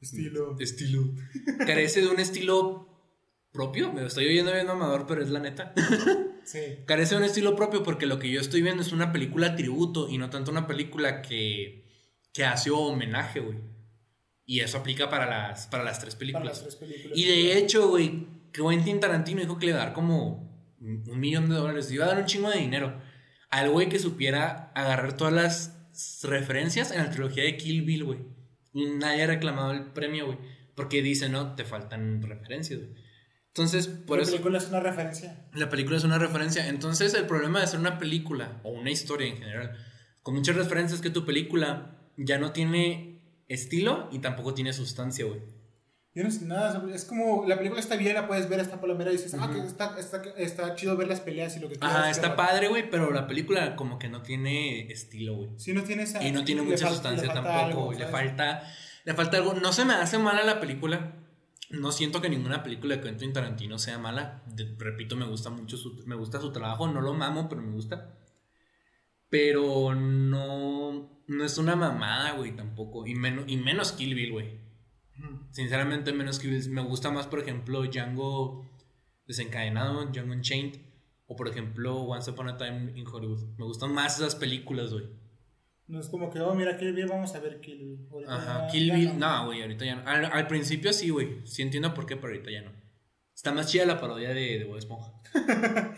Estilo. 0.00 0.56
Estilo. 0.58 1.14
Carece 1.66 2.02
de 2.02 2.08
un 2.08 2.20
estilo 2.20 2.88
propio. 3.52 3.90
Me 3.90 4.04
estoy 4.04 4.26
oyendo 4.26 4.52
bien 4.52 4.68
amador, 4.68 5.06
pero 5.06 5.22
es 5.22 5.30
la 5.30 5.40
neta. 5.40 5.72
Sí. 6.44 6.60
Carece 6.84 7.14
de 7.14 7.22
un 7.22 7.24
estilo 7.24 7.56
propio 7.56 7.82
porque 7.82 8.04
lo 8.04 8.18
que 8.18 8.30
yo 8.30 8.38
estoy 8.38 8.60
viendo 8.60 8.82
es 8.82 8.92
una 8.92 9.12
película 9.12 9.56
tributo 9.56 10.10
y 10.10 10.18
no 10.18 10.28
tanto 10.28 10.50
una 10.50 10.66
película 10.66 11.22
que, 11.22 11.86
que 12.34 12.44
hace 12.44 12.70
homenaje, 12.70 13.40
güey. 13.40 13.56
Y 14.44 14.60
eso 14.60 14.76
aplica 14.76 15.08
para 15.08 15.24
las, 15.24 15.68
para 15.68 15.84
las 15.84 16.00
tres 16.00 16.14
películas. 16.16 16.58
Para 16.58 16.66
las 16.66 16.76
tres 16.76 16.76
películas. 16.76 17.16
Y 17.16 17.24
de 17.24 17.56
hecho, 17.56 17.88
güey, 17.88 18.26
Quentin 18.52 19.00
Tarantino 19.00 19.40
dijo 19.40 19.58
que 19.58 19.64
le 19.64 19.72
va 19.72 19.80
a 19.80 19.84
dar 19.86 19.94
como 19.94 20.70
un 20.78 21.18
millón 21.18 21.48
de 21.48 21.54
dólares, 21.54 21.90
iba 21.90 22.04
a 22.04 22.08
dar 22.08 22.18
un 22.18 22.26
chingo 22.26 22.50
de 22.50 22.58
dinero 22.58 23.00
al 23.54 23.70
güey 23.70 23.88
que 23.88 24.00
supiera 24.00 24.72
agarrar 24.74 25.16
todas 25.16 25.32
las 25.32 26.24
referencias 26.24 26.90
en 26.90 26.98
la 26.98 27.10
trilogía 27.10 27.44
de 27.44 27.56
Kill 27.56 27.82
Bill, 27.82 28.02
güey. 28.02 28.18
Nadie 28.72 29.22
ha 29.22 29.26
reclamado 29.28 29.70
el 29.70 29.92
premio, 29.92 30.26
güey. 30.26 30.38
Porque 30.74 31.02
dice, 31.02 31.28
no, 31.28 31.54
te 31.54 31.64
faltan 31.64 32.20
referencias, 32.20 32.80
güey. 32.80 32.90
Entonces, 33.46 33.86
por 33.86 34.18
eso. 34.18 34.32
La 34.32 34.38
película 34.38 34.58
es 34.58 34.68
una 34.68 34.80
referencia. 34.80 35.46
La 35.54 35.68
película 35.68 35.96
es 35.96 36.02
una 36.02 36.18
referencia. 36.18 36.66
Entonces, 36.66 37.14
el 37.14 37.26
problema 37.26 37.60
de 37.60 37.66
hacer 37.66 37.78
una 37.78 38.00
película, 38.00 38.60
o 38.64 38.70
una 38.70 38.90
historia 38.90 39.28
en 39.28 39.36
general, 39.36 39.78
con 40.22 40.34
muchas 40.34 40.56
referencias, 40.56 40.98
es 40.98 41.02
que 41.02 41.10
tu 41.10 41.24
película 41.24 41.96
ya 42.16 42.38
no 42.38 42.50
tiene 42.50 43.20
estilo 43.46 44.08
y 44.10 44.18
tampoco 44.18 44.54
tiene 44.54 44.72
sustancia, 44.72 45.26
güey. 45.26 45.42
Yo 46.14 46.22
no 46.22 46.30
sé 46.30 46.44
nada, 46.44 46.80
es 46.94 47.04
como 47.04 47.44
la 47.44 47.56
película 47.56 47.80
está 47.80 47.96
bien, 47.96 48.14
la 48.14 48.28
puedes 48.28 48.48
ver 48.48 48.60
esta 48.60 48.80
palomera 48.80 49.10
y 49.10 49.16
dices, 49.16 49.34
ah, 49.34 49.50
que 49.52 49.58
está, 49.58 49.98
está, 49.98 50.22
está, 50.36 50.74
chido 50.76 50.96
ver 50.96 51.08
las 51.08 51.20
peleas 51.20 51.56
y 51.56 51.60
lo 51.60 51.68
que 51.68 51.74
quieras. 51.74 51.96
Ajá, 51.96 52.10
está 52.10 52.36
padre, 52.36 52.68
güey, 52.68 52.88
pero 52.88 53.10
la 53.10 53.26
película 53.26 53.74
como 53.74 53.98
que 53.98 54.08
no 54.08 54.22
tiene 54.22 54.92
estilo, 54.92 55.34
güey. 55.34 55.50
Sí, 55.56 55.72
no 55.72 55.82
tiene 55.82 56.04
esa. 56.04 56.22
Y 56.22 56.30
no 56.30 56.44
tiene 56.44 56.62
mucha 56.62 56.88
sustancia 56.88 57.32
tampoco, 57.32 57.86
güey. 57.86 57.98
Le 57.98 58.06
falta, 58.06 58.62
le 59.04 59.14
falta 59.14 59.38
algo. 59.38 59.54
No 59.54 59.72
se 59.72 59.84
me 59.84 59.94
hace 59.94 60.18
mala 60.18 60.44
la 60.44 60.60
película. 60.60 61.16
No 61.70 61.90
siento 61.90 62.22
que 62.22 62.28
ninguna 62.28 62.62
película 62.62 62.94
de 62.94 63.02
Quentin 63.02 63.32
Tarantino 63.32 63.76
sea 63.78 63.98
mala. 63.98 64.44
repito, 64.78 65.16
me 65.16 65.26
gusta 65.26 65.50
mucho 65.50 65.76
su, 65.76 66.00
me 66.06 66.14
gusta 66.14 66.40
su 66.40 66.52
trabajo. 66.52 66.86
No 66.86 67.00
lo 67.00 67.14
mamo, 67.14 67.48
pero 67.48 67.60
me 67.60 67.72
gusta. 67.72 68.14
Pero 69.30 69.96
no, 69.96 71.10
no 71.26 71.44
es 71.44 71.58
una 71.58 71.74
mamada, 71.74 72.34
güey, 72.34 72.54
tampoco. 72.54 73.04
Y, 73.04 73.16
menos 73.16 73.46
y 73.48 73.56
menos 73.56 73.90
Kill 73.90 74.14
Bill, 74.14 74.30
güey. 74.30 74.63
Sinceramente, 75.50 76.12
menos 76.12 76.38
que 76.38 76.48
me 76.48 76.82
gusta 76.82 77.10
más, 77.10 77.26
por 77.26 77.40
ejemplo, 77.40 77.82
Django 77.84 78.68
desencadenado, 79.26 80.06
Django 80.06 80.32
Unchained, 80.32 80.76
o 81.26 81.36
por 81.36 81.48
ejemplo, 81.48 82.02
Once 82.02 82.30
Upon 82.30 82.48
a 82.48 82.56
Time 82.56 82.92
in 82.96 83.06
Hollywood. 83.06 83.56
Me 83.56 83.64
gustan 83.64 83.92
más 83.92 84.18
esas 84.18 84.34
películas, 84.34 84.92
güey. 84.92 85.08
No 85.86 86.00
es 86.00 86.08
como 86.08 86.30
que, 86.30 86.40
oh, 86.40 86.54
mira, 86.54 86.78
Kill 86.78 86.94
Bill, 86.94 87.06
vamos 87.06 87.34
a 87.34 87.40
ver 87.40 87.60
Kill 87.60 87.78
Bill. 87.78 88.24
Ajá, 88.26 88.66
Kill 88.68 88.90
Bill, 88.90 89.18
no, 89.18 89.46
güey, 89.46 89.62
ahorita 89.62 89.84
ya 89.84 89.96
no. 89.96 90.02
Al, 90.06 90.46
principio 90.46 90.92
sí, 90.92 91.10
güey. 91.10 91.46
Sí 91.46 91.62
entiendo 91.62 91.92
por 91.92 92.06
qué, 92.06 92.16
pero 92.16 92.28
ahorita 92.28 92.50
ya 92.50 92.62
no. 92.62 92.72
Está 93.34 93.52
más 93.52 93.66
chida 93.66 93.84
la 93.84 94.00
parodia 94.00 94.30
de, 94.30 94.58
de 94.58 94.64
Bob 94.64 94.78
Esponja. 94.78 95.12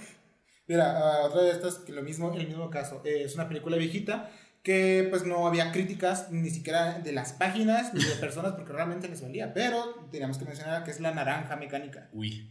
mira, 0.66 1.22
uh, 1.22 1.26
otra 1.26 1.42
de 1.42 1.50
estas, 1.50 1.78
que 1.78 1.92
lo 1.92 2.02
mismo, 2.02 2.34
el 2.34 2.48
mismo 2.48 2.68
caso. 2.68 3.00
Eh, 3.04 3.22
es 3.24 3.34
una 3.34 3.46
película 3.48 3.76
viejita 3.76 4.30
que 4.66 5.06
pues 5.10 5.24
no 5.24 5.46
había 5.46 5.70
críticas 5.70 6.32
ni 6.32 6.50
siquiera 6.50 6.98
de 6.98 7.12
las 7.12 7.32
páginas 7.34 7.94
ni 7.94 8.02
de 8.02 8.16
personas 8.16 8.54
porque 8.54 8.72
realmente 8.72 9.06
les 9.06 9.22
valía, 9.22 9.54
pero 9.54 10.08
teníamos 10.10 10.38
que 10.38 10.44
mencionar 10.44 10.82
que 10.82 10.90
es 10.90 10.98
la 10.98 11.14
naranja 11.14 11.54
mecánica. 11.54 12.08
Uy. 12.12 12.50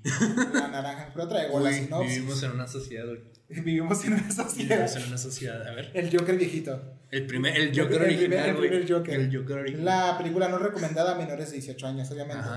La 0.53 0.69
naranja, 0.69 1.09
pero 1.13 1.27
traigo 1.27 1.59
la 1.59 1.73
sinopsis. 1.73 2.15
Vivimos 2.15 2.41
en 2.43 2.51
una 2.51 2.67
sociedad. 2.67 3.05
Vivimos 3.49 4.05
en 4.05 4.13
una 4.13 4.31
sociedad. 4.31 4.75
Vivimos 4.77 4.95
en 4.95 5.07
una 5.07 5.17
sociedad, 5.17 5.67
a 5.67 5.73
ver. 5.73 5.91
El 5.93 6.17
Joker 6.17 6.37
viejito. 6.37 6.99
El 7.11 7.27
primer, 7.27 7.53
el 7.57 7.77
Joker 7.77 8.03
el, 8.03 8.03
original, 8.03 8.49
el 8.49 8.55
primer, 8.55 8.89
Joker. 8.89 9.19
El 9.19 9.37
Joker 9.37 9.57
original. 9.57 9.85
La 9.85 10.17
película 10.17 10.47
no 10.47 10.57
recomendada 10.57 11.15
a 11.15 11.17
menores 11.17 11.49
de 11.49 11.57
18 11.57 11.85
años, 11.85 12.09
obviamente. 12.11 12.47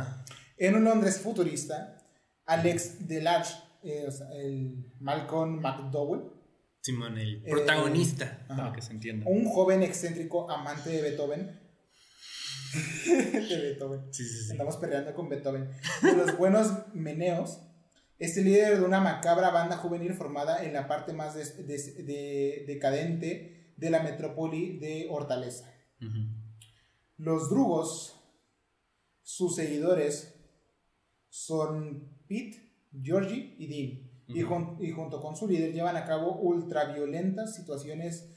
En 0.56 0.76
un 0.76 0.84
Londres 0.84 1.18
futurista, 1.18 1.98
Alex 2.46 3.08
Delarge, 3.08 3.54
eh, 3.82 4.04
o 4.06 4.12
sea, 4.12 4.28
el 4.34 4.86
Malcolm 5.00 5.60
McDowell, 5.60 6.37
Simón, 6.88 7.18
el 7.18 7.44
eh, 7.44 7.50
protagonista, 7.50 8.46
para 8.48 8.72
que 8.72 8.80
se 8.80 8.92
entienda. 8.92 9.26
Un 9.28 9.44
joven 9.44 9.82
excéntrico 9.82 10.50
amante 10.50 10.88
de 10.88 11.02
Beethoven. 11.02 11.60
de 13.06 13.60
Beethoven. 13.60 14.10
Sí, 14.10 14.24
sí, 14.24 14.44
sí. 14.44 14.52
Estamos 14.52 14.78
peleando 14.78 15.12
con 15.12 15.28
Beethoven. 15.28 15.68
De 16.00 16.16
los 16.16 16.38
buenos 16.38 16.72
meneos. 16.94 17.60
Este 18.18 18.40
líder 18.40 18.78
de 18.78 18.86
una 18.86 19.00
macabra 19.00 19.50
banda 19.50 19.76
juvenil 19.76 20.14
formada 20.14 20.64
en 20.64 20.72
la 20.72 20.88
parte 20.88 21.12
más 21.12 21.34
decadente 22.66 23.74
de 23.76 23.90
la 23.90 24.02
metrópoli 24.02 24.78
de 24.78 25.08
Hortaleza. 25.10 25.70
Los 27.18 27.50
drugos, 27.50 28.18
sus 29.22 29.56
seguidores, 29.56 30.34
son 31.28 32.16
Pete, 32.26 32.72
Georgie 33.02 33.56
y 33.58 33.66
Dean 33.66 34.07
y, 34.28 34.42
junto 34.42 35.20
con 35.20 35.36
su 35.36 35.48
líder 35.48 35.72
llevan 35.72 35.96
a 35.96 36.04
cabo 36.04 36.36
ultraviolentas 36.36 37.54
situaciones 37.54 38.28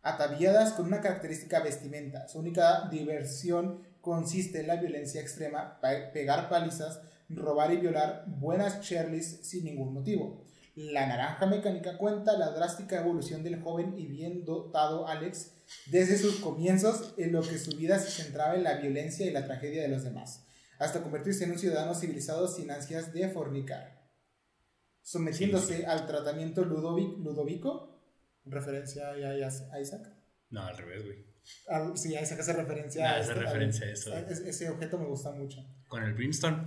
ataviadas 0.00 0.72
con 0.72 0.86
una 0.86 1.00
característica 1.00 1.60
vestimenta. 1.60 2.28
Su 2.28 2.38
única 2.38 2.88
diversión 2.88 3.82
consiste 4.00 4.60
en 4.60 4.68
la 4.68 4.76
violencia 4.76 5.20
extrema, 5.20 5.80
pegar 6.12 6.48
palizas, 6.48 7.00
robar 7.28 7.72
y 7.72 7.78
violar 7.78 8.24
buenas 8.28 8.80
Shirleys 8.80 9.40
sin 9.42 9.64
ningún 9.64 9.92
motivo. 9.92 10.44
La 10.76 11.06
Naranja 11.06 11.46
Mecánica 11.46 11.98
cuenta 11.98 12.38
la 12.38 12.50
drástica 12.52 13.00
evolución 13.00 13.42
del 13.42 13.60
joven 13.60 13.98
y 13.98 14.06
bien 14.06 14.44
dotado 14.44 15.08
Alex 15.08 15.52
desde 15.86 16.16
sus 16.16 16.36
comienzos 16.36 17.12
en 17.18 17.32
lo 17.32 17.42
que 17.42 17.58
su 17.58 17.76
vida 17.76 17.98
se 17.98 18.22
centraba 18.22 18.54
en 18.54 18.62
la 18.62 18.74
violencia 18.74 19.26
y 19.26 19.30
la 19.30 19.44
tragedia 19.44 19.82
de 19.82 19.88
los 19.88 20.04
demás, 20.04 20.44
hasta 20.78 21.02
convertirse 21.02 21.44
en 21.44 21.52
un 21.52 21.58
ciudadano 21.58 21.94
civilizado 21.94 22.46
sin 22.48 22.70
ansias 22.70 23.12
de 23.12 23.28
fornicar. 23.28 23.99
Sometiéndose 25.02 25.86
al 25.86 26.06
tratamiento 26.06 26.64
Ludovic, 26.64 27.18
Ludovico, 27.18 28.00
referencia 28.44 29.10
a 29.10 29.80
Isaac. 29.80 30.08
No, 30.50 30.62
al 30.62 30.76
revés, 30.76 31.04
güey. 31.04 31.30
Sí, 31.96 32.14
Isaac 32.14 32.40
hace 32.40 32.52
referencia 32.52 33.10
a, 33.10 33.18
hace 33.18 33.34
referencia 33.34 33.86
a 33.86 33.90
eso. 33.90 34.14
ese 34.14 34.68
objeto 34.68 34.98
me 34.98 35.06
gusta 35.06 35.32
mucho. 35.32 35.64
Con 35.88 36.02
el 36.02 36.14
Brimstone. 36.14 36.64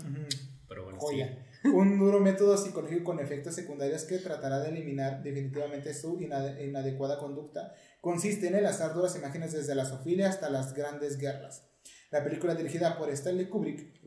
Pero 0.67 0.85
bueno, 0.85 0.99
Joya. 0.99 1.45
un 1.63 1.97
duro 1.99 2.19
método 2.19 2.57
psicológico 2.57 3.03
con 3.03 3.19
efectos 3.19 3.55
secundarios 3.55 4.03
que 4.03 4.17
tratará 4.17 4.59
de 4.59 4.69
eliminar 4.69 5.23
definitivamente 5.23 5.93
su 5.93 6.19
inadecuada 6.19 7.19
conducta. 7.19 7.73
Consiste 8.01 8.47
en 8.47 8.55
el 8.55 8.65
azar 8.65 8.93
duras 8.93 9.15
imágenes 9.15 9.53
desde 9.53 9.75
la 9.75 9.85
sofilia 9.85 10.29
hasta 10.29 10.49
las 10.49 10.73
grandes 10.73 11.17
guerras. 11.17 11.69
La 12.11 12.23
película 12.23 12.55
dirigida 12.55 12.97
por 12.97 13.09
Stanley 13.09 13.47
Kubrick, 13.47 14.01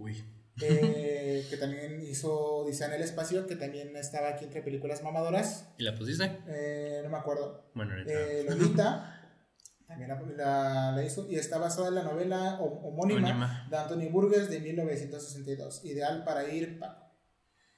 eh, 0.62 1.46
que 1.50 1.57
también 1.57 2.00
hizo 2.02 2.64
Dice 2.66 2.84
en 2.84 2.94
el 2.94 3.02
espacio, 3.02 3.46
que 3.46 3.57
también 3.57 3.94
estaba 3.96 4.28
aquí 4.28 4.44
entre 4.44 4.62
películas 4.62 5.02
mamadoras. 5.02 5.68
¿Y 5.78 5.84
la 5.84 5.94
pusiste? 5.94 6.38
Eh, 6.48 7.00
no 7.04 7.11
me 7.11 7.18
acuerdo. 7.18 7.70
Bueno, 7.74 7.94
eh, 8.07 8.44
Lolita. 8.48 9.34
también 9.86 10.11
la, 10.36 10.92
la, 10.92 11.04
hizo 11.04 11.30
y 11.30 11.36
está 11.36 11.59
basada 11.59 11.88
en 11.88 11.94
la 11.96 12.02
novela 12.02 12.59
homónima 12.61 13.66
de 13.70 13.76
Anthony 13.76 14.11
Burgess 14.11 14.50
de 14.50 14.61
1962, 14.61 15.84
Ideal 15.84 16.24
para 16.24 16.48
ir 16.48 16.78
Paco. 16.78 17.07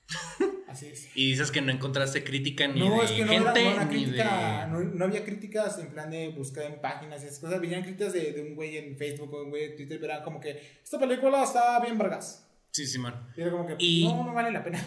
Así 0.68 0.87
es. 0.87 1.09
Y 1.14 1.31
dices 1.31 1.51
que 1.51 1.61
no 1.61 1.72
encontraste 1.72 2.24
crítica 2.24 2.68
ni 2.68 2.81
no, 2.81 2.99
de 2.99 3.05
es 3.05 3.11
que 3.11 3.24
no 3.24 3.33
gente, 3.33 3.74
no, 3.74 3.89
crítica, 3.89 4.66
no, 4.66 5.05
había 5.05 5.24
críticas 5.24 5.79
en 5.79 5.91
plan 5.91 6.11
de 6.11 6.29
buscar 6.29 6.64
en 6.64 6.81
páginas 6.81 7.22
y 7.22 7.26
esas 7.26 7.41
cosas. 7.41 7.61
Venían 7.61 7.83
críticas 7.83 8.12
de, 8.12 8.33
de, 8.33 8.43
un 8.43 8.55
güey 8.55 8.76
en 8.76 8.97
Facebook 8.97 9.33
o 9.35 9.43
un 9.43 9.51
güey 9.51 9.64
en 9.64 9.76
Twitter, 9.76 9.99
pero 10.01 10.12
era 10.12 10.22
como 10.22 10.41
que 10.41 10.79
esta 10.83 10.99
película 10.99 11.43
está 11.43 11.81
bien 11.81 11.99
vergas. 11.99 12.48
Sí, 12.73 12.87
sí, 12.87 12.99
man. 12.99 13.31
Y 13.37 13.43
era 13.43 13.51
como 13.51 13.66
que 13.66 13.77
no, 14.05 14.25
no 14.25 14.35
vale 14.35 14.51
la 14.51 14.62
pena. 14.62 14.85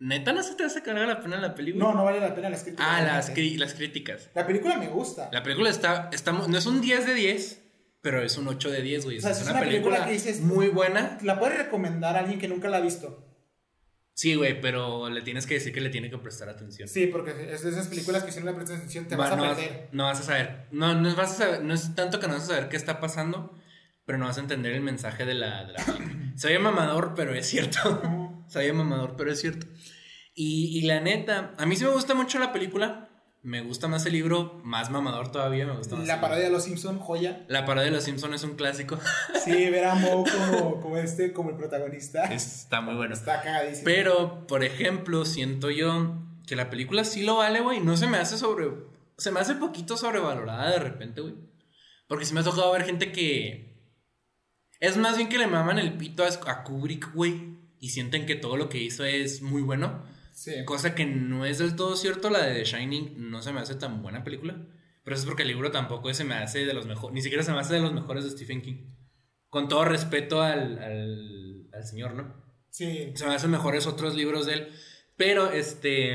¿Neta 0.00 0.32
no 0.32 0.42
se 0.42 0.54
te 0.54 0.64
hace 0.64 0.82
cargar 0.82 1.06
la 1.06 1.20
pena 1.20 1.38
la 1.38 1.54
película? 1.54 1.84
No, 1.84 1.94
no 1.94 2.04
vale 2.04 2.20
la 2.20 2.34
pena 2.34 2.48
las 2.48 2.62
críticas. 2.62 2.86
Ah, 2.88 3.02
las, 3.02 3.36
las 3.36 3.74
críticas. 3.74 4.30
La 4.34 4.46
película 4.46 4.78
me 4.78 4.88
gusta. 4.88 5.28
La 5.30 5.42
película 5.42 5.68
está, 5.68 6.08
está, 6.10 6.32
no 6.32 6.56
es 6.56 6.64
un 6.64 6.80
10 6.80 7.06
de 7.06 7.14
10, 7.14 7.62
pero 8.00 8.22
es 8.22 8.38
un 8.38 8.48
8 8.48 8.70
de 8.70 8.80
10, 8.80 9.04
güey. 9.04 9.18
O 9.18 9.20
sea, 9.20 9.32
es, 9.32 9.42
una, 9.42 9.60
película, 9.60 10.06
que 10.06 10.12
dices, 10.12 10.40
muy 10.40 10.68
buena. 10.68 11.18
La 11.22 11.38
puedes 11.38 11.58
recomendar 11.58 12.16
a 12.16 12.20
alguien 12.20 12.38
que 12.38 12.48
nunca 12.48 12.68
la 12.70 12.78
ha 12.78 12.80
visto. 12.80 13.26
Sí, 14.14 14.34
güey, 14.34 14.58
pero 14.58 15.10
le 15.10 15.20
tienes 15.20 15.46
que 15.46 15.54
decir 15.54 15.72
que 15.72 15.82
le 15.82 15.90
tiene 15.90 16.10
que 16.10 16.16
prestar 16.16 16.48
atención. 16.48 16.88
Sí, 16.88 17.06
porque 17.06 17.30
es 17.52 17.62
de 17.62 17.70
esas 17.70 17.88
películas 17.88 18.22
que 18.22 18.32
si 18.32 18.40
no 18.40 18.46
le 18.46 18.52
prestas 18.52 18.78
atención 18.78 19.06
te 19.06 19.16
vas 19.16 19.30
a 19.30 19.36
perder. 19.36 19.88
no 19.92 20.04
vas 20.04 20.20
a 20.20 20.22
saber. 20.22 20.66
No, 20.70 20.94
no, 20.94 21.14
vas 21.14 21.32
a 21.32 21.34
saber, 21.34 21.62
no 21.62 21.74
es 21.74 21.94
tanto 21.94 22.20
que 22.20 22.26
no 22.26 22.34
vas 22.34 22.44
a 22.44 22.46
saber 22.46 22.68
qué 22.70 22.76
está 22.76 23.00
pasando, 23.00 23.54
pero 24.06 24.18
no 24.18 24.26
vas 24.26 24.38
a 24.38 24.40
entender 24.40 24.72
el 24.72 24.82
mensaje 24.82 25.26
de 25.26 25.34
la, 25.34 25.64
de 25.64 25.72
la 25.74 25.84
película. 25.84 26.29
Se 26.40 26.46
oye 26.46 26.58
mamador, 26.58 27.12
pero 27.14 27.34
es 27.34 27.46
cierto. 27.46 28.00
Se 28.48 28.60
oye 28.60 28.72
mamador, 28.72 29.14
pero 29.14 29.30
es 29.30 29.38
cierto. 29.38 29.66
Y, 30.34 30.80
la 30.86 30.98
neta, 30.98 31.52
a 31.58 31.66
mí 31.66 31.76
sí 31.76 31.84
me 31.84 31.90
gusta 31.90 32.14
mucho 32.14 32.38
la 32.38 32.50
película. 32.50 33.10
Me 33.42 33.60
gusta 33.60 33.88
más 33.88 34.06
el 34.06 34.14
libro, 34.14 34.58
más 34.64 34.90
mamador 34.90 35.30
todavía, 35.30 35.66
me 35.66 35.76
gusta 35.76 35.96
más. 35.96 36.06
La 36.06 36.22
parodia 36.22 36.44
de 36.44 36.50
los 36.50 36.64
Simpson, 36.64 36.98
joya. 36.98 37.44
La 37.48 37.66
parodia 37.66 37.90
de 37.90 37.96
los 37.96 38.04
Simpson 38.04 38.32
es 38.32 38.42
un 38.42 38.56
clásico. 38.56 38.98
Sí, 39.44 39.68
ver 39.68 39.84
a 39.84 39.94
Mo 39.94 40.24
como, 40.24 40.80
como, 40.80 40.96
este, 40.96 41.34
como 41.34 41.50
el 41.50 41.56
protagonista. 41.56 42.24
Está 42.32 42.80
muy 42.80 42.94
bueno. 42.94 43.12
Está 43.12 43.42
cagadísimo. 43.42 43.84
Pero, 43.84 44.46
por 44.46 44.64
ejemplo, 44.64 45.26
siento 45.26 45.70
yo 45.70 46.22
que 46.46 46.56
la 46.56 46.70
película 46.70 47.04
sí 47.04 47.22
lo 47.22 47.36
vale, 47.36 47.60
güey. 47.60 47.80
No 47.80 47.98
se 47.98 48.06
me 48.06 48.16
hace 48.16 48.38
sobre. 48.38 48.70
Se 49.18 49.30
me 49.30 49.40
hace 49.40 49.56
poquito 49.56 49.98
sobrevalorada 49.98 50.70
de 50.70 50.78
repente, 50.78 51.20
güey. 51.20 51.34
Porque 52.08 52.24
sí 52.24 52.32
me 52.32 52.40
ha 52.40 52.44
tocado 52.44 52.72
ver 52.72 52.84
gente 52.84 53.12
que. 53.12 53.69
Es 54.80 54.96
más 54.96 55.16
bien 55.16 55.28
que 55.28 55.38
le 55.38 55.46
maman 55.46 55.78
el 55.78 55.92
pito 55.92 56.24
a 56.24 56.64
Kubrick, 56.64 57.12
güey. 57.14 57.58
Y 57.78 57.90
sienten 57.90 58.26
que 58.26 58.34
todo 58.34 58.56
lo 58.56 58.68
que 58.68 58.78
hizo 58.78 59.04
es 59.04 59.42
muy 59.42 59.62
bueno. 59.62 60.02
Cosa 60.64 60.94
que 60.94 61.04
no 61.04 61.44
es 61.44 61.58
del 61.58 61.76
todo 61.76 61.96
cierto, 61.96 62.30
la 62.30 62.44
de 62.44 62.54
The 62.54 62.64
Shining 62.64 63.30
no 63.30 63.42
se 63.42 63.52
me 63.52 63.60
hace 63.60 63.74
tan 63.74 64.02
buena 64.02 64.24
película. 64.24 64.56
Pero 65.04 65.14
eso 65.14 65.24
es 65.24 65.26
porque 65.26 65.42
el 65.42 65.48
libro 65.48 65.70
tampoco 65.70 66.12
se 66.14 66.24
me 66.24 66.34
hace 66.34 66.64
de 66.64 66.74
los 66.74 66.86
mejores, 66.86 67.14
ni 67.14 67.22
siquiera 67.22 67.42
se 67.42 67.52
me 67.52 67.58
hace 67.58 67.74
de 67.74 67.80
los 67.80 67.92
mejores 67.92 68.24
de 68.24 68.30
Stephen 68.30 68.62
King. 68.62 68.86
Con 69.48 69.68
todo 69.68 69.84
respeto 69.84 70.42
al, 70.42 70.78
al, 71.72 71.84
señor, 71.84 72.14
¿no? 72.14 72.34
Sí. 72.70 73.12
Se 73.14 73.26
me 73.26 73.34
hacen 73.34 73.50
mejores 73.50 73.86
otros 73.86 74.14
libros 74.14 74.46
de 74.46 74.54
él. 74.54 74.68
Pero 75.16 75.50
este. 75.50 76.14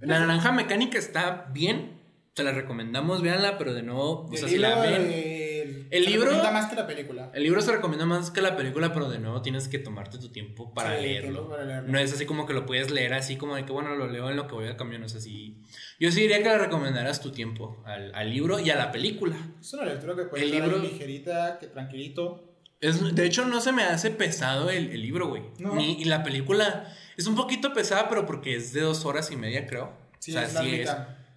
La 0.00 0.18
naranja 0.18 0.52
mecánica 0.52 0.98
está 0.98 1.48
bien. 1.52 2.02
Se 2.34 2.42
la 2.42 2.52
recomendamos, 2.52 3.22
véanla, 3.22 3.56
pero 3.56 3.72
de 3.72 3.82
nuevo, 3.82 4.26
o 4.26 4.36
sea, 4.36 4.48
si 4.48 4.58
la 4.58 4.80
ven. 4.80 5.45
El 5.90 6.04
se 6.04 6.10
libro. 6.10 6.26
recomienda 6.26 6.50
más 6.50 6.66
que 6.70 6.76
la 6.76 6.86
película. 6.86 7.30
El 7.34 7.42
libro 7.42 7.60
se 7.60 7.72
recomienda 7.72 8.06
más 8.06 8.30
que 8.30 8.40
la 8.40 8.56
película, 8.56 8.92
pero 8.92 9.08
de 9.08 9.18
nuevo 9.18 9.42
tienes 9.42 9.68
que 9.68 9.78
tomarte 9.78 10.18
tu 10.18 10.30
tiempo 10.30 10.72
para, 10.74 10.98
leerlo. 10.98 11.48
No 11.86 11.98
es 11.98 12.12
así 12.12 12.26
como 12.26 12.46
que 12.46 12.54
lo 12.54 12.66
puedes 12.66 12.90
leer 12.90 13.14
así 13.14 13.36
como 13.36 13.56
de 13.56 13.64
que, 13.64 13.72
bueno, 13.72 13.94
lo 13.94 14.08
leo 14.08 14.30
en 14.30 14.36
lo 14.36 14.46
que 14.46 14.54
voy 14.54 14.68
a 14.68 14.76
cambiar. 14.76 15.00
No 15.00 15.06
es 15.06 15.14
así. 15.14 15.62
Yo 15.98 16.10
sí 16.10 16.22
diría 16.22 16.38
que 16.42 16.48
le 16.48 16.58
recomendaras 16.58 17.20
tu 17.20 17.32
tiempo 17.32 17.82
al, 17.84 18.14
al 18.14 18.30
libro 18.30 18.58
y 18.58 18.70
a 18.70 18.76
la 18.76 18.92
película. 18.92 19.36
Es 19.60 19.72
una 19.74 19.84
lectura 19.84 20.14
que 20.16 20.22
puedes 20.24 20.50
leer 20.50 20.76
ligerita, 20.78 21.58
que 21.58 21.66
tranquilito. 21.66 22.52
Es, 22.80 23.14
de 23.14 23.24
hecho, 23.24 23.46
no 23.46 23.60
se 23.60 23.72
me 23.72 23.82
hace 23.82 24.10
pesado 24.10 24.70
el, 24.70 24.90
el 24.90 25.00
libro, 25.00 25.28
güey. 25.28 25.42
Ni, 25.58 26.00
y 26.00 26.04
la 26.04 26.22
película 26.22 26.92
es 27.16 27.26
un 27.26 27.34
poquito 27.34 27.72
pesada, 27.72 28.08
pero 28.08 28.26
porque 28.26 28.56
es 28.56 28.72
de 28.72 28.82
dos 28.82 29.04
horas 29.04 29.30
y 29.30 29.36
media, 29.36 29.66
creo. 29.66 29.92
Sí, 30.18 30.36
o 30.36 30.40
sea, 30.40 30.62
sí, 30.62 30.74
es, 30.74 30.90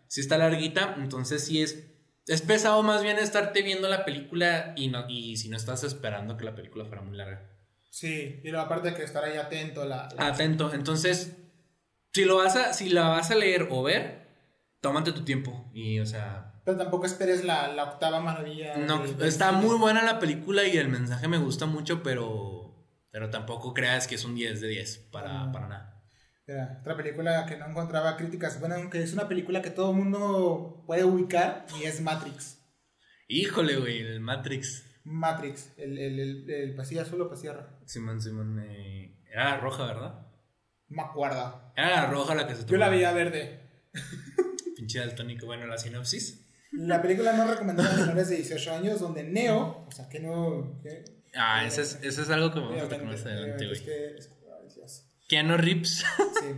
sí 0.08 0.22
está 0.22 0.38
larguita, 0.38 0.96
entonces 0.98 1.44
sí 1.44 1.62
es 1.62 1.89
es 2.30 2.44
pesado 2.44 2.84
más 2.84 3.02
bien 3.02 3.18
estarte 3.18 3.64
viendo 3.64 3.90
la 3.90 4.06
película 4.06 4.74
y, 4.76 4.88
no, 4.88 5.10
y 5.10 5.36
si 5.38 5.50
no 5.50 5.58
estás 5.58 5.84
esperando 5.84 6.38
que 6.38 6.46
la 6.46 6.54
película 6.54 6.86
fuera 6.86 7.02
muy 7.02 7.18
larga. 7.18 7.50
Sí, 7.90 8.40
y 8.44 8.56
aparte 8.56 8.92
de 8.92 8.96
que 8.96 9.04
estar 9.04 9.24
ahí 9.24 9.38
atento. 9.38 9.84
La, 9.84 10.10
Atento, 10.16 10.72
entonces, 10.72 11.36
si, 12.14 12.26
lo 12.26 12.38
vas 12.38 12.56
a, 12.56 12.74
si 12.74 12.90
la 12.90 13.08
vas 13.08 13.32
a 13.32 13.36
leer 13.36 13.68
o 13.72 13.82
ver, 13.82 14.28
tómate 14.80 15.12
tu 15.12 15.26
tiempo 15.26 15.72
y, 15.74 16.00
o 16.00 16.06
sea... 16.06 16.62
Pero 16.66 16.78
tampoco 16.78 17.08
esperes 17.08 17.44
la, 17.44 17.68
la 17.70 17.86
octava 17.86 18.20
maravilla. 18.20 18.78
No, 18.78 19.04
está 19.24 19.52
muy 19.52 19.76
buena 19.78 20.04
la 20.04 20.20
película 20.20 20.68
y 20.68 20.78
el 20.78 20.88
mensaje 20.88 21.28
me 21.28 21.40
gusta 21.40 21.66
mucho, 21.66 22.04
pero, 22.04 22.76
pero 23.10 23.32
tampoco 23.32 23.74
creas 23.74 24.06
que 24.06 24.16
es 24.16 24.24
un 24.24 24.36
10 24.36 24.62
de 24.62 24.68
10 24.68 24.98
para, 25.12 25.52
para 25.52 25.68
nada 25.68 25.99
otra 26.80 26.98
película 26.98 27.46
que 27.46 27.58
no 27.58 27.68
encontraba 27.68 28.18
críticas. 28.18 28.60
Bueno, 28.60 28.76
aunque 28.76 29.02
es 29.02 29.14
una 29.14 29.28
película 29.28 29.62
que 29.62 29.70
todo 29.70 29.92
el 29.92 29.98
mundo 29.98 30.84
puede 30.86 31.04
ubicar 31.04 31.66
y 31.80 31.86
es 31.86 32.02
Matrix. 32.02 32.60
Híjole, 33.28 33.78
güey, 33.78 34.00
el 34.00 34.20
Matrix. 34.20 34.86
Matrix, 35.04 35.74
el, 35.78 35.98
el, 35.98 36.50
el, 36.50 36.76
pasilla 36.76 37.04
azul 37.04 37.22
o. 37.22 37.36
Simón, 37.86 38.22
Simón. 38.22 38.60
Eh, 38.60 39.20
era 39.32 39.52
la 39.52 39.58
roja, 39.58 39.86
¿verdad? 39.86 40.28
Me 40.88 41.02
acuerdo. 41.04 41.74
Era 41.76 41.90
la 41.90 42.06
roja 42.08 42.36
la 42.36 42.48
que 42.48 42.56
se 42.56 42.62
tomó. 42.62 42.72
Yo 42.72 42.78
la 42.78 42.90
veía 42.90 43.12
verde. 43.12 43.60
Pinche 44.76 45.00
daltónico. 45.00 45.46
Bueno, 45.46 45.68
la 45.68 45.78
sinopsis. 45.78 46.48
La 46.72 47.02
película 47.02 47.34
no 47.34 47.48
recomendada 47.48 47.94
a 47.94 47.98
menores 47.98 48.30
de 48.30 48.38
18 48.38 48.74
años, 48.74 49.00
donde 49.00 49.24
Neo, 49.24 49.86
o 49.88 49.92
sea, 49.92 50.08
que 50.08 50.20
no. 50.20 50.80
ah, 51.36 51.66
eso 51.66 51.82
es, 51.82 52.00
eso 52.04 52.22
es 52.22 52.30
algo 52.30 52.54
que 52.54 52.60
vamos 52.60 52.80
a 52.80 52.84
tocar 52.84 53.04
más 53.04 53.26
adelante, 53.26 53.66
güey. 53.66 53.78
Es 53.78 53.82
que, 53.82 54.39
Keanu 55.30 55.58
Reeves. 55.58 56.04
sí. 56.42 56.56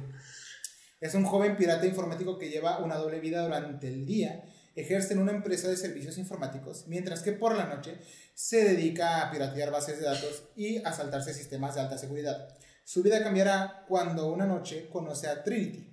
Es 1.01 1.13
un 1.15 1.25
joven 1.25 1.57
pirata 1.57 1.85
informático 1.85 2.37
que 2.37 2.49
lleva 2.49 2.79
una 2.79 2.95
doble 2.95 3.19
vida 3.19 3.43
durante 3.43 3.87
el 3.87 4.05
día. 4.05 4.45
Ejerce 4.75 5.13
en 5.13 5.19
una 5.19 5.33
empresa 5.33 5.67
de 5.67 5.75
servicios 5.75 6.17
informáticos, 6.17 6.87
mientras 6.87 7.21
que 7.21 7.33
por 7.33 7.55
la 7.57 7.65
noche 7.65 7.97
se 8.33 8.63
dedica 8.63 9.21
a 9.21 9.31
piratear 9.31 9.71
bases 9.71 9.99
de 9.99 10.05
datos 10.05 10.43
y 10.55 10.77
a 10.77 10.93
saltarse 10.93 11.33
sistemas 11.33 11.75
de 11.75 11.81
alta 11.81 11.97
seguridad. 11.97 12.55
Su 12.85 13.03
vida 13.03 13.21
cambiará 13.21 13.83
cuando 13.87 14.31
una 14.31 14.45
noche 14.45 14.87
conoce 14.89 15.27
a 15.27 15.43
Trinity, 15.43 15.91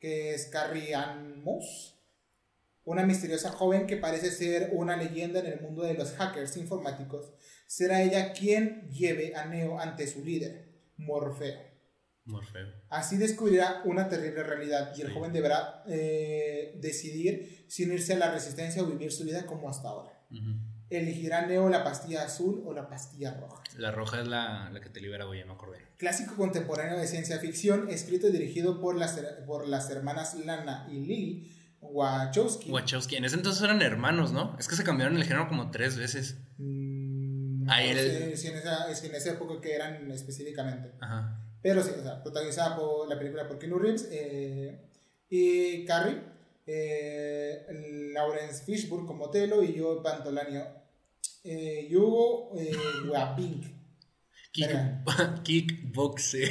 que 0.00 0.34
es 0.34 0.46
Carrie 0.46 0.94
Ann 0.94 1.44
Moss, 1.44 1.94
una 2.84 3.04
misteriosa 3.04 3.50
joven 3.50 3.86
que 3.86 3.98
parece 3.98 4.30
ser 4.30 4.70
una 4.72 4.96
leyenda 4.96 5.40
en 5.40 5.46
el 5.46 5.60
mundo 5.60 5.82
de 5.82 5.94
los 5.94 6.12
hackers 6.12 6.56
informáticos. 6.56 7.34
Será 7.66 8.02
ella 8.02 8.32
quien 8.32 8.88
lleve 8.88 9.36
a 9.36 9.44
Neo 9.44 9.78
ante 9.78 10.06
su 10.06 10.24
líder, 10.24 10.69
Morfeo. 11.00 11.58
Morfeo. 12.24 12.66
Así 12.88 13.16
descubrirá 13.16 13.82
una 13.84 14.08
terrible 14.08 14.42
realidad 14.42 14.92
y 14.96 15.02
el 15.02 15.12
joven 15.12 15.32
deberá 15.32 15.82
eh, 15.88 16.78
decidir 16.80 17.64
si 17.68 17.84
unirse 17.84 18.12
a 18.12 18.18
la 18.18 18.32
resistencia 18.32 18.82
o 18.82 18.86
vivir 18.86 19.10
su 19.10 19.24
vida 19.24 19.46
como 19.46 19.68
hasta 19.68 19.88
ahora. 19.88 20.12
Elegirá 20.90 21.46
Neo 21.46 21.68
la 21.68 21.82
pastilla 21.84 22.24
azul 22.24 22.62
o 22.66 22.72
la 22.72 22.88
pastilla 22.88 23.34
roja. 23.34 23.62
La 23.76 23.90
roja 23.90 24.20
es 24.20 24.28
la, 24.28 24.70
que 24.82 24.90
te 24.90 25.00
libera, 25.00 25.24
güey, 25.24 25.44
me 25.44 25.52
acordé. 25.52 25.78
Clásico 25.96 26.36
contemporáneo 26.36 26.98
de 26.98 27.06
ciencia 27.06 27.38
ficción, 27.38 27.88
escrito 27.88 28.28
y 28.28 28.32
dirigido 28.32 28.80
por 28.80 28.96
las, 28.96 29.18
por 29.46 29.68
las 29.68 29.88
hermanas 29.90 30.34
Lana 30.34 30.88
y 30.90 31.00
Lily 31.00 31.56
Wachowski. 31.80 32.70
Wachowski, 32.70 33.16
en 33.16 33.24
ese 33.24 33.36
entonces 33.36 33.62
eran 33.62 33.82
hermanos, 33.82 34.32
¿no? 34.32 34.56
Es 34.58 34.68
que 34.68 34.76
se 34.76 34.84
cambiaron 34.84 35.16
el 35.16 35.24
género 35.24 35.48
como 35.48 35.70
tres 35.70 35.96
veces. 35.96 36.38
Mm, 36.58 36.89
en 37.78 38.56
esa, 38.58 38.90
es 38.90 39.04
en 39.04 39.14
esa 39.14 39.30
época 39.32 39.60
que 39.60 39.74
eran 39.74 40.10
específicamente. 40.10 40.90
Pero 41.62 41.82
sí, 41.82 41.90
o 41.98 42.02
sea, 42.02 42.22
protagonizada 42.22 42.76
por 42.76 43.08
la 43.08 43.18
película 43.18 43.46
por 43.46 43.58
Keanu 43.58 43.78
Reeves. 43.78 44.08
Eh, 44.10 44.86
Y 45.28 45.84
Carrie, 45.84 46.18
eh, 46.66 47.66
Lawrence 48.14 48.64
Fishburne 48.64 49.06
como 49.06 49.30
Telo 49.30 49.62
y 49.62 49.74
yo 49.74 50.02
Pantolanio. 50.02 50.66
Eh, 51.44 51.88
Hugo 51.94 52.52
eh. 52.58 52.72
Kick, 54.52 54.68
kickboxer. 55.44 56.50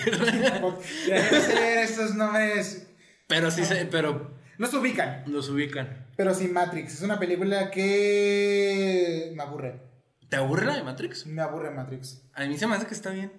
Ser 1.05 1.77
estos 1.79 2.15
nombres. 2.15 2.87
pero 3.27 3.51
sí 3.51 3.65
se, 3.65 3.85
pero 3.87 4.31
No 4.57 4.67
se 4.67 4.77
ubican, 4.77 5.23
los 5.27 5.49
ubican. 5.49 6.07
pero 6.15 6.33
sin 6.33 6.53
Matrix. 6.53 6.93
Es 6.93 7.01
una 7.01 7.19
película 7.19 7.69
que 7.71 9.31
me 9.35 9.43
aburre. 9.43 9.88
¿Te 10.29 10.35
aburre 10.37 10.65
la 10.65 10.75
de 10.75 10.83
Matrix? 10.83 11.25
Me 11.25 11.41
aburre 11.41 11.71
Matrix. 11.71 12.23
A 12.33 12.45
mí 12.45 12.57
se 12.57 12.67
me 12.67 12.75
hace 12.75 12.85
que 12.87 12.93
está 12.93 13.09
bien. 13.11 13.31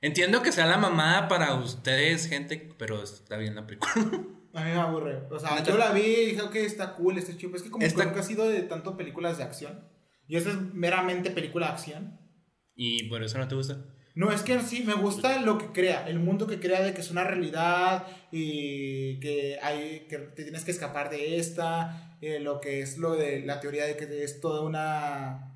Entiendo 0.00 0.42
que 0.42 0.52
sea 0.52 0.66
la 0.66 0.78
mamada 0.78 1.28
para 1.28 1.54
ustedes, 1.54 2.26
gente, 2.26 2.70
pero 2.78 3.02
está 3.02 3.36
bien 3.36 3.54
la 3.54 3.66
película. 3.66 3.92
A 4.54 4.64
mí 4.64 4.70
me 4.70 4.80
aburre. 4.80 5.22
O 5.30 5.38
sea, 5.38 5.62
yo 5.62 5.76
la 5.78 5.92
vi 5.92 6.02
y 6.02 6.26
dije, 6.26 6.42
ok, 6.42 6.56
está 6.56 6.94
cool, 6.94 7.18
está 7.18 7.36
chido. 7.36 7.56
Es 7.56 7.62
que 7.62 7.70
como 7.70 7.84
Está- 7.86 8.04
nunca 8.04 8.20
ha 8.20 8.24
sido 8.24 8.48
de 8.48 8.62
tanto 8.62 8.96
películas 8.96 9.38
de 9.38 9.44
acción. 9.44 9.88
Y 10.28 10.36
esta 10.36 10.50
es 10.50 10.56
meramente 10.74 11.30
película 11.30 11.66
de 11.68 11.72
acción. 11.72 12.20
y 12.74 13.04
por 13.08 13.22
eso 13.22 13.38
no 13.38 13.48
te 13.48 13.54
gusta. 13.54 13.84
No, 14.14 14.30
es 14.30 14.42
que 14.42 14.60
sí, 14.60 14.82
me 14.84 14.92
gusta 14.94 15.40
lo 15.40 15.56
que 15.56 15.66
crea, 15.72 16.06
el 16.06 16.18
mundo 16.18 16.46
que 16.46 16.60
crea 16.60 16.82
de 16.82 16.92
que 16.92 17.00
es 17.00 17.10
una 17.10 17.24
realidad 17.24 18.06
y 18.30 19.18
que, 19.20 19.58
hay, 19.62 20.06
que 20.08 20.18
te 20.18 20.42
tienes 20.42 20.64
que 20.64 20.70
escapar 20.70 21.08
de 21.08 21.38
esta, 21.38 22.16
eh, 22.20 22.38
lo 22.38 22.60
que 22.60 22.80
es 22.82 22.98
lo 22.98 23.14
de 23.14 23.40
la 23.40 23.60
teoría 23.60 23.86
de 23.86 23.96
que 23.96 24.22
es 24.22 24.40
toda 24.42 24.60
una, 24.62 25.51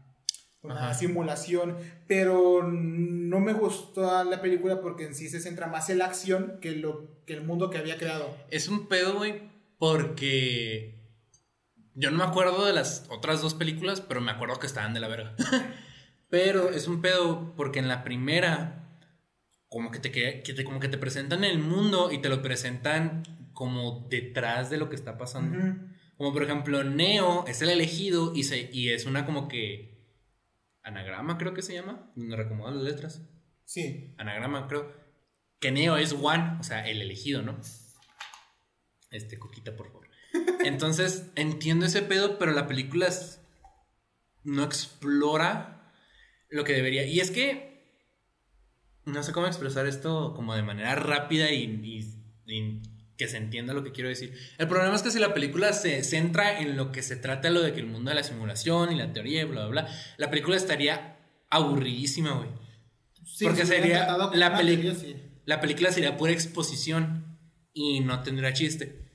una 0.67 0.91
Ajá. 0.91 0.95
simulación, 0.95 1.77
pero 2.07 2.63
no 2.63 3.41
me 3.41 3.53
gustó 3.53 4.25
la 4.25 4.41
película 4.41 4.81
porque 4.81 5.07
en 5.07 5.15
sí 5.15 5.29
se 5.29 5.41
centra 5.41 5.67
más 5.67 5.89
en 5.91 5.99
la 5.99 6.07
acción 6.07 6.59
que, 6.61 6.73
lo, 6.73 7.25
que 7.25 7.35
el 7.35 7.43
mundo 7.43 7.71
que 7.71 7.79
había 7.79 7.97
creado. 7.97 8.37
Es 8.51 8.69
un 8.69 8.89
pedo, 8.89 9.17
güey, 9.17 9.43
porque 9.79 10.95
yo 11.95 12.11
no 12.11 12.19
me 12.19 12.25
acuerdo 12.25 12.65
de 12.65 12.73
las 12.73 13.07
otras 13.09 13.41
dos 13.41 13.55
películas, 13.55 14.01
pero 14.01 14.21
me 14.21 14.31
acuerdo 14.31 14.59
que 14.59 14.67
estaban 14.67 14.95
de 14.95 15.01
la 15.01 15.09
verga. 15.09 15.35
pero 16.29 16.71
es 16.71 16.89
un 16.89 17.01
pedo 17.01 17.55
porque 17.57 17.79
en 17.79 17.89
la 17.89 18.05
primera 18.05 18.83
como 19.69 19.91
que 19.91 19.99
te 19.99 20.11
que 20.11 20.43
te, 20.43 20.65
como 20.65 20.81
que 20.81 20.89
te 20.89 20.99
presentan 20.99 21.45
el 21.45 21.59
mundo 21.59 22.11
y 22.13 22.19
te 22.19 22.29
lo 22.29 22.43
presentan 22.43 23.23
como 23.53 24.07
detrás 24.09 24.71
de 24.71 24.77
lo 24.77 24.89
que 24.89 24.97
está 24.97 25.19
pasando. 25.19 25.59
Como 26.17 26.33
por 26.33 26.43
ejemplo, 26.43 26.83
Neo 26.85 27.45
es 27.47 27.61
el 27.63 27.71
elegido 27.71 28.33
y, 28.35 28.45
se, 28.45 28.71
y 28.73 28.91
es 28.91 29.07
una 29.07 29.27
como 29.27 29.49
que 29.49 29.96
anagrama, 30.87 31.37
creo 31.39 31.53
que 31.55 31.63
se 31.63 31.75
llama, 31.75 32.11
donde 32.17 32.37
reacomodan 32.37 32.77
las 32.77 32.85
letras. 32.85 33.23
Sí, 33.65 34.15
Anagrama, 34.19 34.69
creo. 34.69 34.95
Que 35.61 35.71
Neo 35.73 35.97
es 35.97 36.13
One, 36.13 36.57
o 36.61 36.63
sea, 36.63 36.87
el 36.89 37.03
elegido, 37.03 37.43
¿no? 37.43 37.59
Este, 39.11 39.39
coquita, 39.39 39.77
por 39.77 39.89
favor. 39.89 40.09
Entonces, 40.65 41.31
entiendo 41.35 41.87
ese 41.87 42.03
pedo, 42.03 42.39
pero 42.39 42.53
la 42.53 42.67
película 42.67 43.09
no 44.45 44.63
explora 44.65 45.93
lo 46.51 46.65
que 46.65 46.73
debería. 46.75 47.05
Y 47.07 47.21
es 47.21 47.31
que 47.31 47.77
no 49.05 49.23
sé 49.23 49.33
cómo 49.33 49.47
expresar 49.47 49.87
esto 49.87 50.35
como 50.35 50.55
de 50.55 50.63
manera 50.63 50.95
rápida 50.95 51.51
y, 51.51 51.65
y- 51.65 52.23
y 52.55 52.83
que 53.17 53.29
se 53.29 53.37
entienda 53.37 53.73
lo 53.73 53.83
que 53.83 53.93
quiero 53.93 54.09
decir. 54.09 54.35
El 54.59 54.69
problema 54.69 54.95
es 54.95 55.03
que 55.03 55.11
si 55.11 55.19
la 55.19 55.35
película 55.35 55.73
se 55.73 56.05
centra 56.05 56.61
en 56.61 56.77
lo 56.77 56.93
que 56.93 57.03
se 57.03 57.17
trata, 57.17 57.51
lo 57.51 57.63
de 57.63 57.73
que 57.73 57.81
el 57.81 57.87
mundo 57.87 58.11
de 58.11 58.15
la 58.15 58.23
simulación 58.23 58.93
y 58.93 58.97
la 58.97 59.13
teoría 59.13 59.43
y 59.43 59.45
bla, 59.45 59.67
bla, 59.67 59.83
bla, 59.83 59.95
la 60.17 60.31
película 60.31 60.57
estaría 60.57 61.17
aburridísima, 61.51 62.33
güey. 62.33 62.49
Sí, 63.25 63.45
Porque 63.45 63.67
sería 63.67 64.07
la 64.35 64.59
sí. 64.95 65.17
La 65.45 65.61
película 65.61 65.93
sería 65.93 66.17
pura 66.17 66.33
exposición 66.33 67.39
y 67.73 68.01
no 68.01 68.23
tendría 68.23 68.53
chiste. 68.53 69.07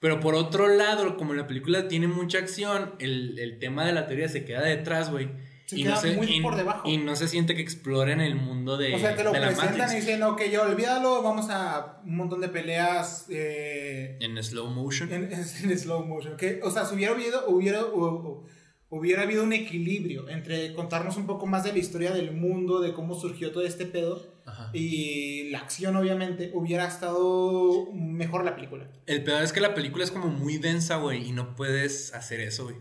Pero 0.00 0.20
por 0.20 0.34
otro 0.34 0.68
lado, 0.68 1.16
como 1.16 1.34
la 1.34 1.46
película 1.46 1.88
tiene 1.88 2.08
mucha 2.08 2.38
acción, 2.38 2.94
el, 2.98 3.38
el 3.38 3.58
tema 3.58 3.84
de 3.84 3.92
la 3.92 4.06
teoría 4.06 4.28
se 4.28 4.44
queda 4.44 4.62
detrás, 4.62 5.10
güey. 5.10 5.30
Se 5.66 5.78
y 5.78 5.82
queda 5.84 5.94
no 5.94 6.00
se, 6.00 6.16
muy 6.16 6.26
y- 6.26 6.40
por 6.40 6.56
debajo. 6.56 6.88
Y 6.88 6.98
no 6.98 7.16
se 7.16 7.28
siente 7.28 7.54
que 7.54 7.62
exploren 7.62 8.20
el 8.20 8.34
mundo 8.34 8.76
de, 8.76 8.94
O 8.94 8.98
sea, 8.98 9.16
te 9.16 9.24
lo 9.24 9.32
la 9.32 9.40
presentan 9.48 9.92
y 9.92 9.96
dicen, 9.96 10.22
ok, 10.22 10.42
ya 10.50 10.62
olvídalo, 10.62 11.22
vamos 11.22 11.46
a 11.50 12.00
un 12.04 12.16
montón 12.16 12.40
de 12.40 12.48
peleas 12.48 13.26
eh, 13.30 14.18
En 14.20 14.42
slow 14.42 14.68
motion. 14.68 15.12
en, 15.12 15.32
en 15.32 15.44
slow 15.78 16.04
motion. 16.04 16.36
Que, 16.36 16.60
o 16.62 16.70
sea, 16.70 16.84
si 16.84 16.94
hubiera 16.94 17.12
habido, 17.12 17.46
hubiera, 17.48 17.80
hu- 17.82 18.22
hu- 18.22 18.46
hubiera 18.90 19.22
habido 19.22 19.42
un 19.44 19.52
equilibrio 19.54 20.28
entre 20.28 20.74
contarnos 20.74 21.16
un 21.16 21.26
poco 21.26 21.46
más 21.46 21.64
de 21.64 21.72
la 21.72 21.78
historia 21.78 22.10
del 22.12 22.32
mundo, 22.32 22.80
de 22.80 22.92
cómo 22.92 23.14
surgió 23.14 23.50
todo 23.52 23.64
este 23.64 23.86
pedo, 23.86 24.30
Ajá. 24.44 24.70
y 24.74 25.48
la 25.50 25.60
acción, 25.60 25.96
obviamente, 25.96 26.50
hubiera 26.52 26.86
estado 26.86 27.90
mejor 27.94 28.44
la 28.44 28.54
película. 28.54 28.90
El 29.06 29.24
peor 29.24 29.42
es 29.42 29.52
que 29.52 29.60
la 29.60 29.74
película 29.74 30.04
es 30.04 30.10
como 30.10 30.26
muy 30.26 30.58
densa, 30.58 30.96
güey, 30.96 31.26
y 31.26 31.32
no 31.32 31.54
puedes 31.56 32.12
hacer 32.14 32.40
eso, 32.40 32.64
güey. 32.64 32.76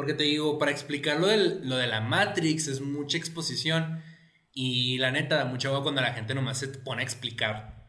Porque 0.00 0.14
te 0.14 0.22
digo, 0.22 0.58
para 0.58 0.70
explicar 0.70 1.20
lo, 1.20 1.26
del- 1.26 1.60
lo 1.68 1.76
de 1.76 1.86
la 1.86 2.00
Matrix 2.00 2.68
es 2.68 2.80
mucha 2.80 3.18
exposición. 3.18 4.02
Y 4.50 4.96
la 4.96 5.10
neta, 5.10 5.36
da 5.36 5.44
mucha 5.44 5.68
hueva 5.68 5.82
cuando 5.82 6.00
la 6.00 6.14
gente 6.14 6.34
nomás 6.34 6.56
se 6.56 6.68
pone 6.68 7.02
a 7.02 7.04
explicar 7.04 7.86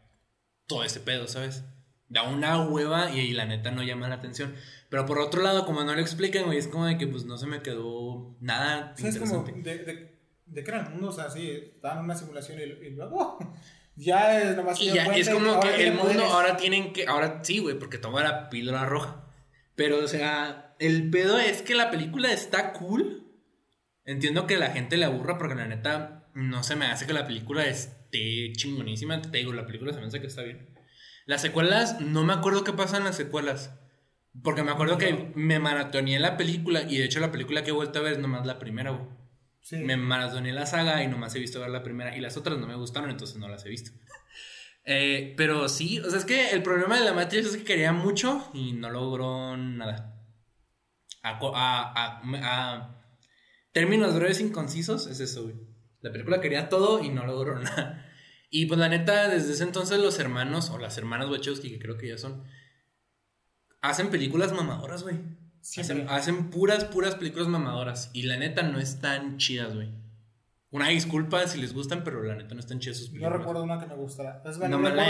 todo 0.68 0.84
ese 0.84 1.00
pedo, 1.00 1.30
¿sabes? 1.30 1.64
Da 2.10 2.24
una 2.24 2.68
hueva 2.68 3.12
y, 3.12 3.32
la 3.32 3.46
neta 3.46 3.72
no 3.72 3.82
llama 3.82 4.10
la 4.10 4.16
atención. 4.16 4.54
Pero 4.90 5.06
por 5.06 5.20
otro 5.20 5.42
lado, 5.42 5.66
como 5.66 5.86
no 5.86 5.96
lo 5.96 6.02
explican, 6.02 6.44
güey, 6.48 6.58
es 6.58 6.68
como 6.68 6.86
de 6.86 6.98
que 6.98 7.08
pues 7.08 7.24
no 7.24 7.38
se 7.38 7.48
me 7.48 7.62
quedó 7.62 8.36
nada 8.42 8.92
O 8.94 8.98
sea, 9.00 9.08
es 9.10 9.18
como, 9.18 9.38
interesante. 9.48 9.70
de, 9.70 9.86
de, 9.86 10.20
de 10.48 10.64
qué 10.66 10.70
era 10.72 10.82
el 10.82 10.90
mundo? 10.90 11.08
O 11.08 11.12
sea, 11.14 11.30
sí, 11.30 11.50
estaban 11.76 12.00
en 12.00 12.04
una 12.04 12.16
simulación 12.18 12.60
y, 12.60 12.64
y 12.64 12.90
luego, 12.90 13.40
ya 13.96 14.38
es 14.38 14.58
nomás 14.58 14.82
Y 14.82 14.92
ya, 14.92 15.06
es 15.16 15.30
y 15.30 15.32
como 15.32 15.62
que 15.62 15.88
el 15.88 15.94
mundo 15.94 16.26
ahora 16.26 16.58
tienen 16.58 16.92
que. 16.92 17.08
Ahora 17.08 17.40
sí, 17.42 17.60
güey, 17.60 17.80
porque 17.80 17.98
toma 17.98 18.22
la 18.22 18.50
píldora 18.50 18.84
roja. 18.86 19.21
Pero, 19.82 19.98
o 19.98 20.08
sea, 20.08 20.76
el 20.78 21.10
pedo 21.10 21.40
es 21.40 21.64
que 21.64 21.74
la 21.74 21.90
película 21.90 22.32
está 22.32 22.72
cool. 22.74 23.26
Entiendo 24.06 24.46
que 24.46 24.56
la 24.56 24.70
gente 24.70 24.96
le 24.96 25.06
aburra 25.06 25.40
porque 25.40 25.56
la 25.56 25.66
neta 25.66 26.30
no 26.36 26.62
se 26.62 26.76
me 26.76 26.86
hace 26.86 27.08
que 27.08 27.14
la 27.14 27.26
película 27.26 27.66
esté 27.66 28.54
chingonísima. 28.54 29.24
Te 29.24 29.40
digo, 29.40 29.54
la 29.54 29.66
película 29.66 29.92
se 29.92 30.00
me 30.00 30.06
hace 30.06 30.22
que 30.22 30.28
está 30.28 30.44
bien. 30.44 30.70
Las 31.26 31.42
secuelas, 31.42 32.00
no 32.00 32.24
me 32.24 32.32
acuerdo 32.32 32.64
qué 32.64 32.74
pasa 32.74 32.98
en 32.98 33.06
las 33.06 33.16
secuelas. 33.16 33.74
Porque 34.44 34.62
me 34.62 34.70
acuerdo 34.70 35.00
que 35.00 35.32
me 35.34 35.58
maratoneé 35.58 36.20
la 36.20 36.38
película 36.38 36.84
y 36.84 37.00
de 37.00 37.06
hecho 37.06 37.20
la 37.20 37.32
película 37.32 37.64
que 37.64 37.72
he 37.72 37.74
vuelto 37.74 37.98
a 37.98 38.04
ver 38.04 38.14
es 38.14 38.20
nomás 38.20 38.46
la 38.46 38.60
primera, 38.60 38.92
güey. 38.92 39.10
Sí. 39.62 39.78
Me 39.78 39.98
maratoneé 39.98 40.54
la 40.54 40.68
saga 40.68 41.04
y 41.04 41.08
nomás 41.08 41.34
he 41.34 41.40
visto 41.40 41.60
ver 41.60 41.72
la 41.72 41.82
primera. 41.82 42.16
Y 42.16 42.22
las 42.22 42.38
otras 42.38 42.60
no 42.60 42.68
me 42.68 42.76
gustaron, 42.76 43.10
entonces 43.10 43.38
no 43.38 43.48
las 43.48 43.66
he 43.66 43.70
visto. 43.70 43.90
Eh, 44.84 45.34
pero 45.38 45.70
sí, 45.70 46.00
o 46.00 46.10
sea, 46.10 46.18
es 46.20 46.26
que 46.26 46.50
el 46.52 46.64
problema 46.64 46.98
de 46.98 47.06
la 47.06 47.14
Matrix 47.14 47.48
es 47.48 47.58
que 47.58 47.64
quería 47.64 47.94
mucho 47.94 48.50
y 48.54 48.74
no 48.74 48.90
logró 48.90 49.56
nada. 49.58 50.20
A, 51.24 51.38
co- 51.40 51.56
a- 51.56 51.92
a- 51.94 52.22
a 52.44 53.02
términos 53.74 54.16
breves 54.16 54.42
y 54.42 54.50
concisos, 54.52 55.06
es 55.08 55.20
eso, 55.20 55.44
güey. 55.44 55.56
La 56.02 56.12
película 56.12 56.42
quería 56.42 56.68
todo 56.68 57.04
y 57.04 57.10
no 57.10 57.26
logró 57.26 57.60
nada. 57.60 58.08
Y 58.50 58.66
pues 58.66 58.80
la 58.80 58.90
neta, 58.90 59.30
desde 59.30 59.54
ese 59.54 59.64
entonces 59.64 60.00
los 60.00 60.20
hermanos, 60.20 60.72
o 60.72 60.78
las 60.80 60.98
hermanas 60.98 61.30
Wachowski, 61.30 61.70
que 61.70 61.80
creo 61.80 61.98
que 61.98 62.08
ya 62.10 62.18
son, 62.18 62.44
hacen 63.82 64.10
películas 64.10 64.52
mamadoras, 64.52 65.04
güey. 65.04 65.18
Hacen, 65.78 66.10
hacen 66.10 66.50
puras, 66.50 66.86
puras 66.86 67.16
películas 67.16 67.48
mamadoras. 67.48 68.10
Y 68.14 68.24
la 68.24 68.38
neta 68.38 68.64
no 68.64 68.80
están 68.80 69.38
chidas, 69.38 69.76
güey. 69.76 69.90
Una 70.72 70.88
disculpa 70.88 71.46
si 71.48 71.60
les 71.60 71.74
gustan, 71.74 72.04
pero 72.04 72.24
la 72.24 72.36
neta 72.36 72.54
no 72.54 72.62
están 72.62 72.80
chidas 72.80 72.98
sus 72.98 73.08
No 73.08 73.14
películas. 73.14 73.40
recuerdo 73.40 73.64
una 73.64 73.80
que 73.80 73.88
me 73.88 73.96
gustara. 73.96 74.42
Es 74.46 74.58
más, 74.58 74.70
No 74.70 74.78
no 74.78 74.84
más 74.84 74.94
la 74.96 75.04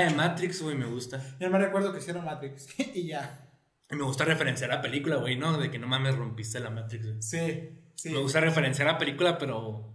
de, 0.00 0.10
la. 0.10 0.16
Matrix, 0.16 0.62
güey, 0.62 0.76
me 0.76 0.86
gusta. 0.86 1.22
Yo 1.38 1.48
me 1.48 1.58
recuerdo 1.58 1.92
que 1.92 1.98
hicieron 2.00 2.24
Matrix 2.24 2.66
y 2.94 3.06
ya. 3.06 3.48
Y 3.90 3.94
me 3.94 4.02
gusta 4.02 4.24
referenciar 4.24 4.70
la 4.70 4.82
película, 4.82 5.16
güey, 5.16 5.36
¿no? 5.36 5.56
De 5.58 5.70
que 5.70 5.78
no 5.78 5.86
mames, 5.86 6.16
rompiste 6.16 6.58
la 6.60 6.70
Matrix, 6.70 7.06
güey. 7.06 7.22
Sí, 7.22 7.70
sí. 7.94 8.10
Me 8.10 8.18
gusta 8.18 8.40
referenciar 8.40 8.88
la 8.88 8.98
película, 8.98 9.38
pero. 9.38 9.94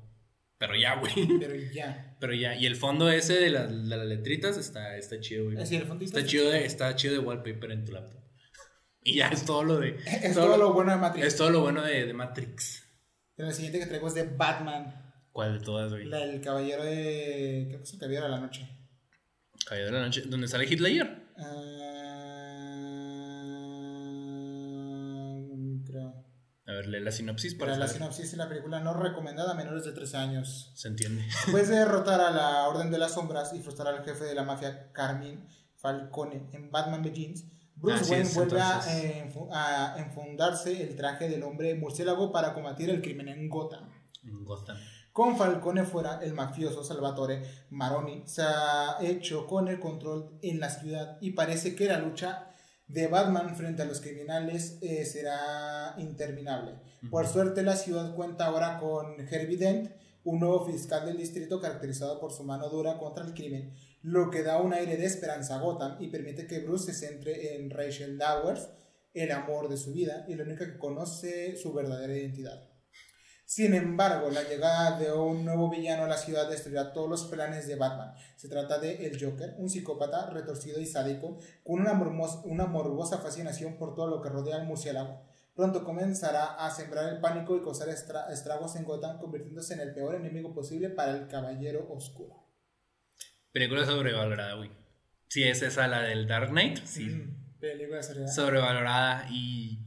Pero 0.57 0.75
ya, 0.77 0.95
güey. 0.95 1.11
Pero 1.39 1.55
ya. 1.73 2.15
Pero 2.21 2.33
ya. 2.33 2.55
Y 2.55 2.65
el 2.65 2.77
fondo 2.77 3.09
ese 3.11 3.33
de, 3.33 3.49
la- 3.49 3.67
de 3.67 3.97
las 3.97 4.05
letritas 4.07 4.55
está, 4.57 4.95
está 4.95 5.19
chido, 5.19 5.43
güey. 5.45 5.57
El 5.57 5.85
fondito. 5.85 6.17
Está 6.17 6.25
chido, 6.25 6.49
de, 6.49 6.63
está 6.65 6.95
chido 6.95 7.13
de 7.15 7.19
wallpaper 7.19 7.71
en 7.71 7.83
tu 7.83 7.91
laptop. 7.91 8.21
Y 9.05 9.15
ya 9.15 9.27
es 9.27 9.43
todo 9.43 9.65
lo 9.65 9.79
de. 9.79 9.97
Es 10.21 10.33
todo 10.33 10.55
lo 10.55 10.71
bueno 10.71 10.91
de 10.93 10.97
Matrix. 10.97 11.27
Es 11.27 11.35
todo 11.35 11.49
lo 11.49 11.59
bueno 11.59 11.81
de, 11.81 12.05
de 12.05 12.13
Matrix. 12.13 12.82
La 13.35 13.51
siguiente 13.51 13.79
que 13.79 13.87
traigo 13.87 14.07
es 14.07 14.13
de 14.13 14.23
Batman. 14.23 14.93
¿Cuál 15.31 15.57
de 15.57 15.65
todas, 15.65 15.91
güey? 15.91 16.05
La 16.05 16.19
del 16.19 16.39
caballero 16.39 16.83
de. 16.83 17.67
¿Qué 17.71 17.77
pasa? 17.79 17.93
El 17.95 17.99
caballero 17.99 18.25
de 18.25 18.31
la 18.31 18.39
noche. 18.39 18.69
Caballero 19.65 19.91
de 19.91 19.99
la 19.99 20.05
noche. 20.05 20.21
¿Dónde 20.27 20.47
sale 20.47 20.65
Hitler? 20.65 21.33
Ah, 21.35 21.63
creo. 25.87 26.25
A 26.67 26.71
ver, 26.71 26.87
lee 26.87 26.99
la 26.99 27.11
sinopsis 27.11 27.55
para 27.55 27.71
Para 27.71 27.85
la 27.85 27.87
sinopsis 27.87 28.31
de 28.31 28.37
la 28.37 28.47
película 28.47 28.79
no 28.79 28.93
recomendada 28.93 29.53
a 29.53 29.55
menores 29.55 29.83
de 29.85 29.93
13 29.93 30.17
años. 30.17 30.71
Se 30.75 30.87
entiende. 30.87 31.23
Después 31.45 31.69
de 31.69 31.77
derrotar 31.77 32.21
a 32.21 32.29
la 32.29 32.67
Orden 32.67 32.91
de 32.91 32.99
las 32.99 33.15
Sombras 33.15 33.53
y 33.53 33.61
frustrar 33.61 33.95
al 33.95 34.05
jefe 34.05 34.25
de 34.25 34.35
la 34.35 34.43
mafia 34.43 34.91
Carmine 34.91 35.47
Falcone 35.77 36.49
en 36.53 36.69
Batman 36.69 37.01
Begins, 37.01 37.45
Bruce 37.83 38.09
Wayne 38.09 38.29
vuelve 38.33 38.61
a, 38.61 38.81
eh, 38.87 39.33
a 39.51 39.95
enfundarse 39.97 40.81
el 40.81 40.95
traje 40.95 41.27
del 41.27 41.43
hombre 41.43 41.75
murciélago 41.75 42.31
para 42.31 42.53
combatir 42.53 42.89
el 42.89 43.01
crimen 43.01 43.27
en 43.27 43.49
Gotham. 43.49 43.89
En 44.23 44.45
Gotham. 44.45 44.77
Con 45.11 45.37
Falcone 45.37 45.83
fuera, 45.83 46.21
el 46.23 46.33
mafioso 46.33 46.81
Salvatore 46.81 47.43
Maroni 47.71 48.23
se 48.25 48.41
ha 48.41 48.97
hecho 49.01 49.45
con 49.47 49.67
el 49.67 49.81
control 49.81 50.39
en 50.41 50.61
la 50.61 50.69
ciudad 50.69 51.17
y 51.19 51.31
parece 51.31 51.75
que 51.75 51.87
la 51.87 51.99
lucha 51.99 52.47
de 52.87 53.07
Batman 53.07 53.55
frente 53.55 53.81
a 53.81 53.85
los 53.85 53.99
criminales 53.99 54.77
eh, 54.81 55.05
será 55.05 55.95
interminable. 55.97 56.79
Por 57.11 57.27
suerte, 57.27 57.63
la 57.63 57.75
ciudad 57.75 58.15
cuenta 58.15 58.45
ahora 58.45 58.77
con 58.79 59.19
Herbie 59.19 59.57
Dent, 59.57 59.91
un 60.23 60.39
nuevo 60.39 60.65
fiscal 60.65 61.05
del 61.05 61.17
distrito 61.17 61.59
caracterizado 61.59 62.19
por 62.19 62.31
su 62.31 62.45
mano 62.45 62.69
dura 62.69 62.97
contra 62.97 63.25
el 63.25 63.33
crimen, 63.33 63.73
lo 64.03 64.29
que 64.29 64.43
da 64.43 64.61
un 64.61 64.73
aire 64.73 64.97
de 64.97 65.05
esperanza 65.05 65.55
a 65.55 65.59
Gotham 65.59 65.95
y 66.01 66.09
permite 66.09 66.45
que 66.45 66.59
Bruce 66.59 66.91
se 66.91 67.07
centre 67.07 67.55
en 67.55 67.69
Rachel 67.69 68.17
Dowers, 68.17 68.67
el 69.13 69.31
amor 69.31 69.69
de 69.69 69.77
su 69.77 69.93
vida 69.93 70.25
y 70.27 70.35
la 70.35 70.43
única 70.43 70.69
que 70.69 70.77
conoce 70.77 71.55
su 71.55 71.73
verdadera 71.73 72.13
identidad. 72.13 72.69
Sin 73.45 73.73
embargo, 73.73 74.29
la 74.29 74.43
llegada 74.43 74.99
de 74.99 75.11
un 75.11 75.45
nuevo 75.45 75.69
villano 75.69 76.03
a 76.03 76.07
la 76.07 76.17
ciudad 76.17 76.49
destruirá 76.49 76.91
todos 76.91 77.09
los 77.09 77.25
planes 77.25 77.65
de 77.67 77.75
Batman. 77.75 78.13
Se 78.35 78.49
trata 78.49 78.77
de 78.77 79.05
El 79.05 79.23
Joker, 79.23 79.55
un 79.57 79.69
psicópata 79.69 80.29
retorcido 80.31 80.81
y 80.81 80.85
sádico 80.85 81.37
con 81.63 81.79
una, 81.79 81.93
una 82.43 82.65
morbosa 82.65 83.19
fascinación 83.19 83.77
por 83.77 83.95
todo 83.95 84.07
lo 84.07 84.21
que 84.21 84.29
rodea 84.29 84.57
al 84.57 84.65
murciélago. 84.65 85.21
Pronto 85.55 85.85
comenzará 85.85 86.55
a 86.55 86.71
sembrar 86.71 87.13
el 87.13 87.21
pánico 87.21 87.55
y 87.55 87.61
causar 87.61 87.87
estragos 87.87 88.75
en 88.75 88.83
Gotham, 88.83 89.19
convirtiéndose 89.19 89.75
en 89.75 89.81
el 89.81 89.93
peor 89.93 90.15
enemigo 90.15 90.53
posible 90.53 90.89
para 90.89 91.11
el 91.11 91.27
Caballero 91.27 91.87
Oscuro. 91.89 92.42
Película 93.53 93.85
sobrevalorada, 93.85 94.55
güey. 94.55 94.69
Sí, 95.29 95.43
es 95.43 95.61
esa 95.61 95.87
la 95.87 96.01
del 96.01 96.27
Dark 96.27 96.49
Knight. 96.49 96.79
Sí. 96.83 97.05
Mm, 97.05 97.59
película 97.59 98.03
sobrevalorada. 98.03 98.35
Sobrevalorada 98.35 99.27
y 99.31 99.79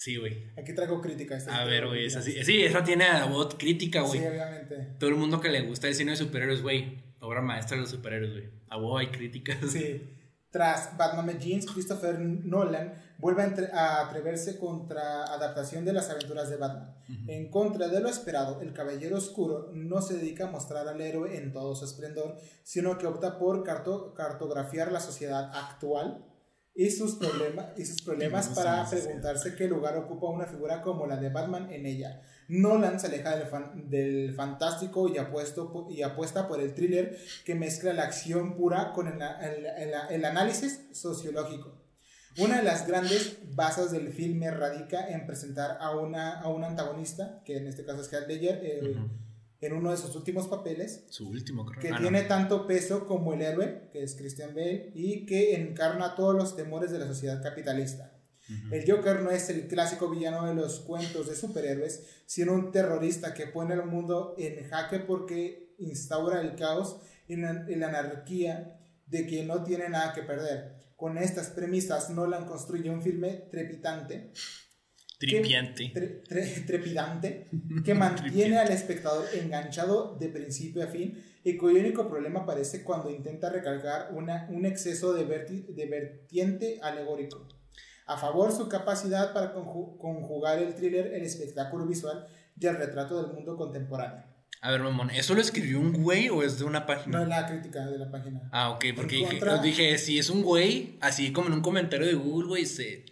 Sí, 0.00 0.16
güey. 0.16 0.46
Aquí 0.56 0.72
traigo 0.74 1.02
crítica. 1.02 1.36
a 1.50 1.64
ver, 1.64 1.86
güey, 1.86 2.06
esa 2.06 2.22
sí. 2.22 2.42
Sí, 2.42 2.62
esa 2.62 2.82
tiene 2.82 3.04
a 3.04 3.26
voz 3.26 3.54
crítica, 3.56 4.00
güey. 4.00 4.18
Sí, 4.18 4.26
obviamente. 4.26 4.94
Todo 4.98 5.10
el 5.10 5.16
mundo 5.16 5.42
que 5.42 5.50
le 5.50 5.60
gusta 5.60 5.88
el 5.88 5.94
cine 5.94 6.12
de 6.12 6.16
superhéroes, 6.16 6.62
güey. 6.62 7.02
Obra 7.20 7.42
maestra 7.42 7.76
de 7.76 7.82
los 7.82 7.90
superhéroes, 7.90 8.32
güey. 8.32 8.44
A 8.70 8.78
vos 8.78 8.98
hay 8.98 9.08
críticas. 9.08 9.58
Sí. 9.70 10.00
Tras 10.50 10.96
Batman 10.96 11.26
Begins, 11.26 11.66
Christopher 11.66 12.18
Nolan 12.18 12.94
vuelve 13.18 13.42
a, 13.72 14.06
atreverse 14.06 14.58
contra 14.58 15.24
adaptación 15.32 15.84
de 15.84 15.92
las 15.92 16.10
aventuras 16.10 16.50
de 16.50 16.56
Batman. 16.56 16.94
En 17.28 17.50
contra 17.50 17.88
de 17.88 18.00
lo 18.00 18.08
esperado, 18.08 18.60
el 18.60 18.72
Caballero 18.72 19.16
Oscuro 19.16 19.70
no 19.72 20.02
se 20.02 20.14
dedica 20.14 20.48
a 20.48 20.50
mostrar 20.50 20.88
al 20.88 21.00
héroe 21.00 21.36
en 21.36 21.52
todo 21.52 21.76
su 21.76 21.84
esplendor, 21.84 22.36
sino 22.64 22.98
que 22.98 23.06
opta 23.06 23.38
por 23.38 23.62
cartografiar 23.62 24.90
la 24.90 25.00
sociedad 25.00 25.50
actual 25.54 26.24
y 26.74 26.90
sus, 26.90 27.18
y 27.76 27.84
sus 27.84 28.02
problemas 28.02 28.48
para 28.48 28.88
preguntarse 28.88 29.54
qué 29.54 29.68
lugar 29.68 29.96
ocupa 29.96 30.30
una 30.30 30.46
figura 30.46 30.82
como 30.82 31.06
la 31.06 31.16
de 31.16 31.28
Batman 31.28 31.70
en 31.72 31.86
ella. 31.86 32.22
Nolan 32.50 32.98
se 32.98 33.06
aleja 33.06 33.36
del, 33.36 33.48
del 33.88 34.34
fantástico 34.34 35.08
y, 35.08 35.18
apuesto, 35.18 35.86
y 35.88 36.02
apuesta 36.02 36.48
por 36.48 36.60
el 36.60 36.74
thriller 36.74 37.16
que 37.44 37.54
mezcla 37.54 37.92
la 37.92 38.02
acción 38.02 38.56
pura 38.56 38.92
con 38.92 39.06
el, 39.06 39.22
el, 40.10 40.24
análisis 40.24 40.88
sociológico. 40.92 41.80
Una 42.38 42.58
de 42.58 42.64
las 42.64 42.88
grandes 42.88 43.38
bases 43.54 43.92
del 43.92 44.12
filme 44.12 44.50
radica 44.50 45.08
en 45.08 45.26
presentar 45.26 45.78
a, 45.80 45.96
una, 45.96 46.40
a 46.40 46.48
un 46.48 46.64
antagonista, 46.64 47.40
que 47.44 47.56
en 47.56 47.68
este 47.68 47.84
caso 47.84 48.00
es 48.00 48.12
Heath 48.12 48.26
Ledger, 48.26 48.60
eh, 48.62 48.96
en 49.60 49.72
uno 49.72 49.90
de 49.92 49.96
sus 49.96 50.16
últimos 50.16 50.48
papeles. 50.48 51.04
Su 51.10 51.28
último, 51.28 51.64
creo. 51.66 51.80
Que 51.80 51.90
ah, 51.90 51.98
tiene 52.00 52.22
tanto 52.22 52.66
peso 52.66 53.06
como 53.06 53.32
el 53.32 53.42
héroe, 53.42 53.90
que 53.92 54.02
es 54.02 54.16
Christian 54.16 54.54
Bale, 54.54 54.90
y 54.94 55.24
que 55.26 55.54
encarna 55.54 56.16
todos 56.16 56.34
los 56.34 56.56
temores 56.56 56.90
de 56.90 56.98
la 56.98 57.06
sociedad 57.06 57.42
capitalista. 57.42 58.12
El 58.70 58.90
Joker 58.90 59.20
no 59.20 59.30
es 59.30 59.48
el 59.50 59.66
clásico 59.68 60.10
villano 60.10 60.46
de 60.46 60.54
los 60.54 60.80
cuentos 60.80 61.28
de 61.28 61.36
superhéroes, 61.36 62.04
sino 62.26 62.52
un 62.52 62.72
terrorista 62.72 63.34
que 63.34 63.46
pone 63.46 63.74
al 63.74 63.86
mundo 63.86 64.34
en 64.38 64.68
jaque 64.68 65.00
porque 65.00 65.74
instaura 65.78 66.40
el 66.40 66.54
caos 66.56 67.00
y 67.28 67.36
la, 67.36 67.64
la 67.68 67.88
anarquía 67.88 68.80
de 69.06 69.26
quien 69.26 69.46
no 69.46 69.62
tiene 69.62 69.88
nada 69.88 70.12
que 70.12 70.22
perder. 70.22 70.74
Con 70.96 71.18
estas 71.18 71.48
premisas, 71.48 72.10
Nolan 72.10 72.46
construye 72.46 72.90
un 72.90 73.02
filme 73.02 73.46
trepitante 73.50 74.32
Tripiante. 75.20 75.92
trepidante, 76.66 77.50
que 77.84 77.92
mantiene 77.92 78.56
al 78.56 78.70
espectador 78.70 79.26
enganchado 79.34 80.16
de 80.18 80.30
principio 80.30 80.82
a 80.82 80.86
fin 80.86 81.22
y 81.44 81.58
cuyo 81.58 81.78
único 81.78 82.08
problema 82.08 82.40
aparece 82.40 82.82
cuando 82.82 83.10
intenta 83.10 83.50
recargar 83.50 84.14
una, 84.14 84.48
un 84.50 84.64
exceso 84.64 85.12
de, 85.12 85.26
de 85.26 85.86
vertiente 85.86 86.78
alegórico. 86.82 87.46
A 88.10 88.16
favor 88.16 88.50
su 88.50 88.68
capacidad 88.68 89.32
para 89.32 89.52
conjugar 89.52 90.58
el 90.58 90.74
thriller, 90.74 91.14
el 91.14 91.22
espectáculo 91.22 91.86
visual 91.86 92.26
y 92.58 92.66
el 92.66 92.76
retrato 92.76 93.22
del 93.22 93.32
mundo 93.32 93.56
contemporáneo. 93.56 94.24
A 94.62 94.72
ver, 94.72 94.80
mamón, 94.80 95.10
¿eso 95.10 95.34
lo 95.34 95.40
escribió 95.40 95.78
un 95.78 96.02
güey 96.02 96.28
o 96.28 96.42
es 96.42 96.58
de 96.58 96.64
una 96.64 96.86
página? 96.86 97.20
No, 97.20 97.24
la 97.24 97.46
crítica 97.46 97.86
de 97.86 97.98
la 97.98 98.10
página. 98.10 98.48
Ah, 98.52 98.70
ok, 98.70 98.84
porque 98.96 99.16
dije, 99.16 99.40
dije, 99.62 99.98
si 99.98 100.18
es 100.18 100.28
un 100.28 100.42
güey, 100.42 100.98
así 101.00 101.32
como 101.32 101.46
en 101.46 101.54
un 101.54 101.62
comentario 101.62 102.06
de 102.06 102.14
Google, 102.14 102.48
güey, 102.48 102.66
se 102.66 103.04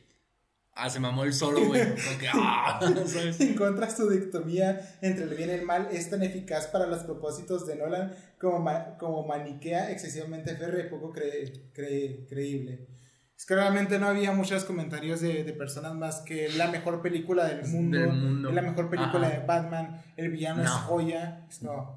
Ah, 0.80 0.88
se 0.88 1.00
mamó 1.00 1.24
el 1.24 1.32
solo, 1.32 1.64
güey. 1.66 1.82
ah, 2.34 2.78
En 3.40 3.54
contra, 3.54 3.90
su 3.90 4.08
dictomía 4.08 4.96
entre 5.00 5.24
el 5.24 5.34
bien 5.34 5.50
y 5.50 5.52
el 5.54 5.62
mal 5.62 5.88
es 5.90 6.08
tan 6.08 6.22
eficaz 6.22 6.68
para 6.68 6.86
los 6.86 7.02
propósitos 7.02 7.66
de 7.66 7.74
Nolan 7.74 8.14
como, 8.40 8.64
como 8.96 9.26
maniquea 9.26 9.90
excesivamente 9.90 10.56
férrea 10.56 10.86
y 10.86 10.88
poco 10.88 11.12
creíble. 11.12 12.97
Es 13.38 13.46
que 13.46 13.54
realmente 13.54 14.00
no 14.00 14.08
había 14.08 14.32
muchos 14.32 14.64
comentarios 14.64 15.20
de, 15.20 15.44
de, 15.44 15.52
personas 15.52 15.94
más 15.94 16.22
que 16.22 16.48
la 16.56 16.72
mejor 16.72 17.00
película 17.00 17.44
del 17.44 17.64
mundo, 17.68 17.96
del 17.96 18.12
mundo. 18.12 18.50
la 18.50 18.62
mejor 18.62 18.90
película 18.90 19.28
de 19.28 19.46
Batman, 19.46 20.02
el 20.16 20.32
villano 20.32 20.64
es 20.64 20.68
joya. 20.68 21.46
No. 21.62 21.94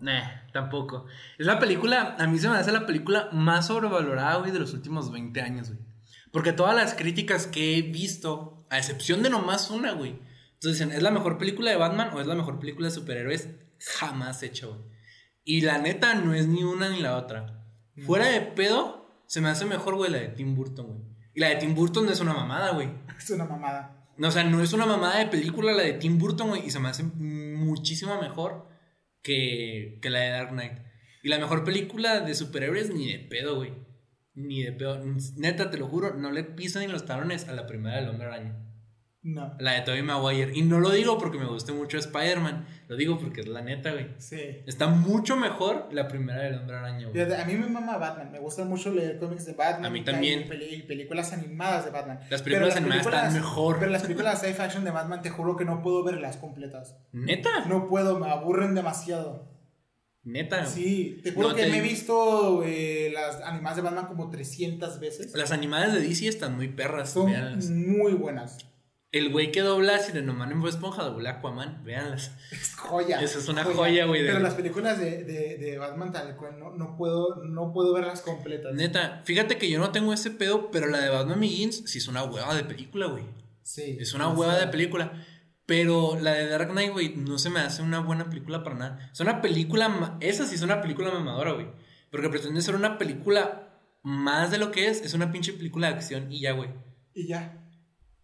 tampoco. 0.53 1.07
Es 1.39 1.47
la 1.47 1.57
película, 1.57 2.15
a 2.19 2.27
mí 2.27 2.37
se 2.37 2.47
me 2.47 2.57
hace 2.57 2.71
la 2.71 2.85
película 2.85 3.29
más 3.31 3.65
sobrevalorada, 3.65 4.35
güey, 4.35 4.51
de 4.51 4.59
los 4.59 4.73
últimos 4.75 5.11
20 5.11 5.41
años, 5.41 5.69
güey. 5.69 5.79
Porque 6.31 6.53
todas 6.53 6.75
las 6.75 6.93
críticas 6.93 7.47
que 7.47 7.75
he 7.75 7.81
visto 7.81 8.63
a 8.69 8.77
excepción 8.77 9.23
de 9.23 9.31
nomás 9.31 9.71
una, 9.71 9.93
güey. 9.93 10.19
Entonces 10.53 10.77
dicen, 10.77 10.91
¿es 10.91 11.01
la 11.01 11.09
mejor 11.09 11.39
película 11.39 11.71
de 11.71 11.77
Batman 11.77 12.11
o 12.13 12.21
es 12.21 12.27
la 12.27 12.35
mejor 12.35 12.59
película 12.59 12.87
de 12.87 12.93
superhéroes 12.93 13.49
jamás 13.97 14.43
hecha, 14.43 14.67
güey? 14.67 14.79
Y 15.43 15.61
la 15.61 15.79
neta 15.79 16.13
no 16.13 16.35
es 16.35 16.47
ni 16.47 16.63
una 16.63 16.89
ni 16.89 16.99
la 16.99 17.17
otra. 17.17 17.65
Fuera 18.05 18.27
de 18.27 18.41
pedo, 18.41 19.07
se 19.25 19.41
me 19.41 19.49
hace 19.49 19.65
mejor, 19.65 19.95
güey, 19.95 20.11
la 20.11 20.19
de 20.19 20.27
Tim 20.27 20.55
Burton, 20.55 20.85
güey. 20.85 21.10
La 21.41 21.49
de 21.49 21.55
Tim 21.55 21.73
Burton 21.73 22.05
no 22.05 22.11
es 22.11 22.19
una 22.19 22.35
mamada, 22.35 22.69
güey. 22.73 22.87
Es 23.17 23.31
una 23.31 23.45
mamada. 23.45 24.05
No, 24.15 24.27
o 24.27 24.31
sea, 24.31 24.43
no 24.43 24.61
es 24.61 24.73
una 24.73 24.85
mamada 24.85 25.17
de 25.17 25.25
película 25.25 25.73
la 25.73 25.81
de 25.81 25.93
Tim 25.93 26.19
Burton, 26.19 26.49
güey. 26.49 26.67
Y 26.67 26.69
se 26.69 26.79
me 26.79 26.87
hace 26.87 27.01
muchísimo 27.01 28.21
mejor 28.21 28.67
que, 29.23 29.97
que 30.03 30.11
la 30.11 30.19
de 30.19 30.29
Dark 30.29 30.49
Knight. 30.51 30.73
Y 31.23 31.29
la 31.29 31.39
mejor 31.39 31.63
película 31.63 32.19
de 32.19 32.35
superhéroes 32.35 32.93
ni 32.93 33.11
de 33.11 33.17
pedo, 33.17 33.55
güey. 33.55 33.73
Ni 34.35 34.61
de 34.61 34.71
peor. 34.71 35.03
Neta, 35.35 35.71
te 35.71 35.77
lo 35.77 35.87
juro, 35.87 36.13
no 36.13 36.29
le 36.29 36.43
pisan 36.43 36.83
ni 36.83 36.91
los 36.91 37.05
talones 37.05 37.47
a 37.47 37.53
la 37.53 37.65
primera 37.65 37.95
del 37.95 38.09
Hombre 38.09 38.27
Araña. 38.27 38.55
No. 39.23 39.53
La 39.59 39.73
de 39.73 39.81
Tobey 39.81 40.01
Maguire. 40.01 40.51
Y 40.55 40.63
no 40.63 40.79
lo 40.79 40.89
digo 40.89 41.19
porque 41.19 41.37
me 41.37 41.45
guste 41.45 41.71
mucho 41.71 41.99
Spider-Man. 41.99 42.65
Lo 42.87 42.95
digo 42.95 43.19
porque 43.19 43.41
es 43.41 43.47
la 43.47 43.61
neta, 43.61 43.91
güey. 43.91 44.07
Sí. 44.17 44.39
Está 44.65 44.87
mucho 44.87 45.35
mejor 45.35 45.89
la 45.91 46.07
primera 46.07 46.41
del 46.41 46.55
Hombre 46.55 46.77
Araña, 46.77 47.07
güey. 47.07 47.33
A 47.33 47.45
mí 47.45 47.53
me 47.53 47.67
mama 47.67 47.97
Batman. 47.97 48.31
Me 48.31 48.39
gusta 48.39 48.65
mucho 48.65 48.91
leer 48.91 49.19
cómics 49.19 49.45
de 49.45 49.53
Batman. 49.53 49.85
A 49.85 49.89
mí 49.91 50.03
también. 50.03 50.47
Y, 50.71 50.81
películas 50.83 51.33
animadas 51.33 51.85
de 51.85 51.91
Batman. 51.91 52.19
Las 52.31 52.41
películas 52.41 52.75
animadas 52.75 53.05
están 53.05 53.33
mejor. 53.33 53.77
Pero 53.79 53.91
las 53.91 54.01
películas 54.01 54.41
de 54.41 54.49
action 54.49 54.83
de 54.83 54.91
Batman, 54.91 55.21
te 55.21 55.29
juro 55.29 55.55
que 55.55 55.65
no 55.65 55.83
puedo 55.83 56.03
verlas 56.03 56.37
completas. 56.37 56.97
¿Neta? 57.11 57.65
No 57.67 57.87
puedo, 57.87 58.17
me 58.17 58.27
aburren 58.27 58.73
demasiado. 58.73 59.51
Neta. 60.23 60.65
Sí, 60.65 61.19
te 61.23 61.31
juro 61.31 61.53
que 61.55 61.67
me 61.67 61.77
he 61.77 61.81
visto 61.81 62.63
eh, 62.63 63.11
las 63.13 63.41
animadas 63.41 63.75
de 63.75 63.81
Batman 63.83 64.05
como 64.07 64.29
300 64.31 64.99
veces. 64.99 65.35
Las 65.35 65.51
animadas 65.51 65.93
de 65.93 66.01
DC 66.01 66.27
están 66.27 66.55
muy 66.55 66.69
perras. 66.69 67.11
Son 67.11 67.31
muy 67.87 68.13
buenas. 68.13 68.57
El 69.11 69.29
güey 69.29 69.51
que 69.51 69.59
dobla 69.59 69.99
Sirenoman 69.99 70.53
en 70.53 70.65
Esponja 70.65 71.03
dobla 71.03 71.31
Aquaman, 71.31 71.83
véanlas. 71.83 72.31
Es 72.49 72.75
joya. 72.75 73.21
Esa 73.21 73.39
es 73.39 73.49
una 73.49 73.65
joya, 73.65 74.05
güey. 74.05 74.25
Pero 74.25 74.39
las 74.39 74.53
películas 74.53 74.99
de, 74.99 75.25
de, 75.25 75.57
de 75.57 75.77
Batman 75.77 76.13
tal 76.13 76.37
cual 76.37 76.57
no, 76.57 76.71
no, 76.71 76.95
puedo, 76.95 77.43
no 77.43 77.73
puedo 77.73 77.93
verlas 77.93 78.21
completas. 78.21 78.73
Neta, 78.73 79.21
fíjate 79.25 79.57
que 79.57 79.69
yo 79.69 79.79
no 79.79 79.91
tengo 79.91 80.13
ese 80.13 80.31
pedo, 80.31 80.71
pero 80.71 80.87
la 80.87 80.99
de 80.99 81.09
Batman 81.09 81.41
Begins 81.41 81.83
sí 81.85 81.97
es 81.97 82.07
una 82.07 82.23
hueva 82.23 82.55
de 82.55 82.63
película, 82.63 83.07
güey. 83.07 83.25
Sí. 83.63 83.97
Es 83.99 84.13
una 84.13 84.29
hueva 84.29 84.57
de 84.57 84.67
película. 84.67 85.11
Pero 85.65 86.17
la 86.19 86.33
de 86.33 86.47
Dark 86.47 86.71
Knight, 86.71 86.91
güey, 86.91 87.15
no 87.15 87.37
se 87.37 87.49
me 87.49 87.59
hace 87.59 87.81
una 87.81 87.99
buena 87.99 88.29
película 88.29 88.63
para 88.63 88.77
nada. 88.77 89.09
Es 89.11 89.19
una 89.19 89.41
película, 89.41 90.17
esa 90.21 90.45
sí 90.45 90.55
es 90.55 90.61
una 90.61 90.81
película 90.81 91.11
mamadora, 91.11 91.51
güey. 91.51 91.67
Porque 92.11 92.29
pretende 92.29 92.61
ser 92.61 92.75
una 92.75 92.97
película 92.97 93.79
más 94.03 94.51
de 94.51 94.57
lo 94.57 94.71
que 94.71 94.87
es. 94.87 95.01
Es 95.01 95.13
una 95.13 95.33
pinche 95.33 95.51
película 95.51 95.87
de 95.87 95.95
acción 95.95 96.31
y 96.31 96.41
ya, 96.41 96.53
güey. 96.53 96.69
Y 97.13 97.27
ya. 97.27 97.60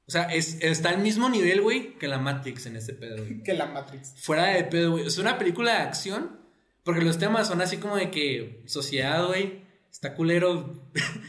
O 0.08 0.12
sea, 0.12 0.24
es, 0.24 0.58
está 0.62 0.90
al 0.90 1.00
mismo 1.00 1.30
nivel, 1.30 1.62
güey, 1.62 1.98
que 1.98 2.08
la 2.08 2.18
Matrix 2.18 2.66
en 2.66 2.78
ese 2.78 2.94
pedo, 2.94 3.18
güey. 3.18 3.44
que 3.44 3.54
la 3.54 3.66
Matrix. 3.66 4.14
Fuera 4.22 4.46
de 4.46 4.64
pedo, 4.64 4.92
güey. 4.92 5.06
Es 5.06 5.18
una 5.18 5.38
película 5.38 5.74
de 5.74 5.78
acción. 5.80 6.40
Porque 6.84 7.02
los 7.02 7.18
temas 7.18 7.50
son 7.50 7.60
así 7.62 7.78
como 7.78 7.98
de 7.98 8.12
que 8.12 8.64
sociedad, 8.66 9.26
güey 9.28 9.68
está 9.98 10.14
culero. 10.14 10.76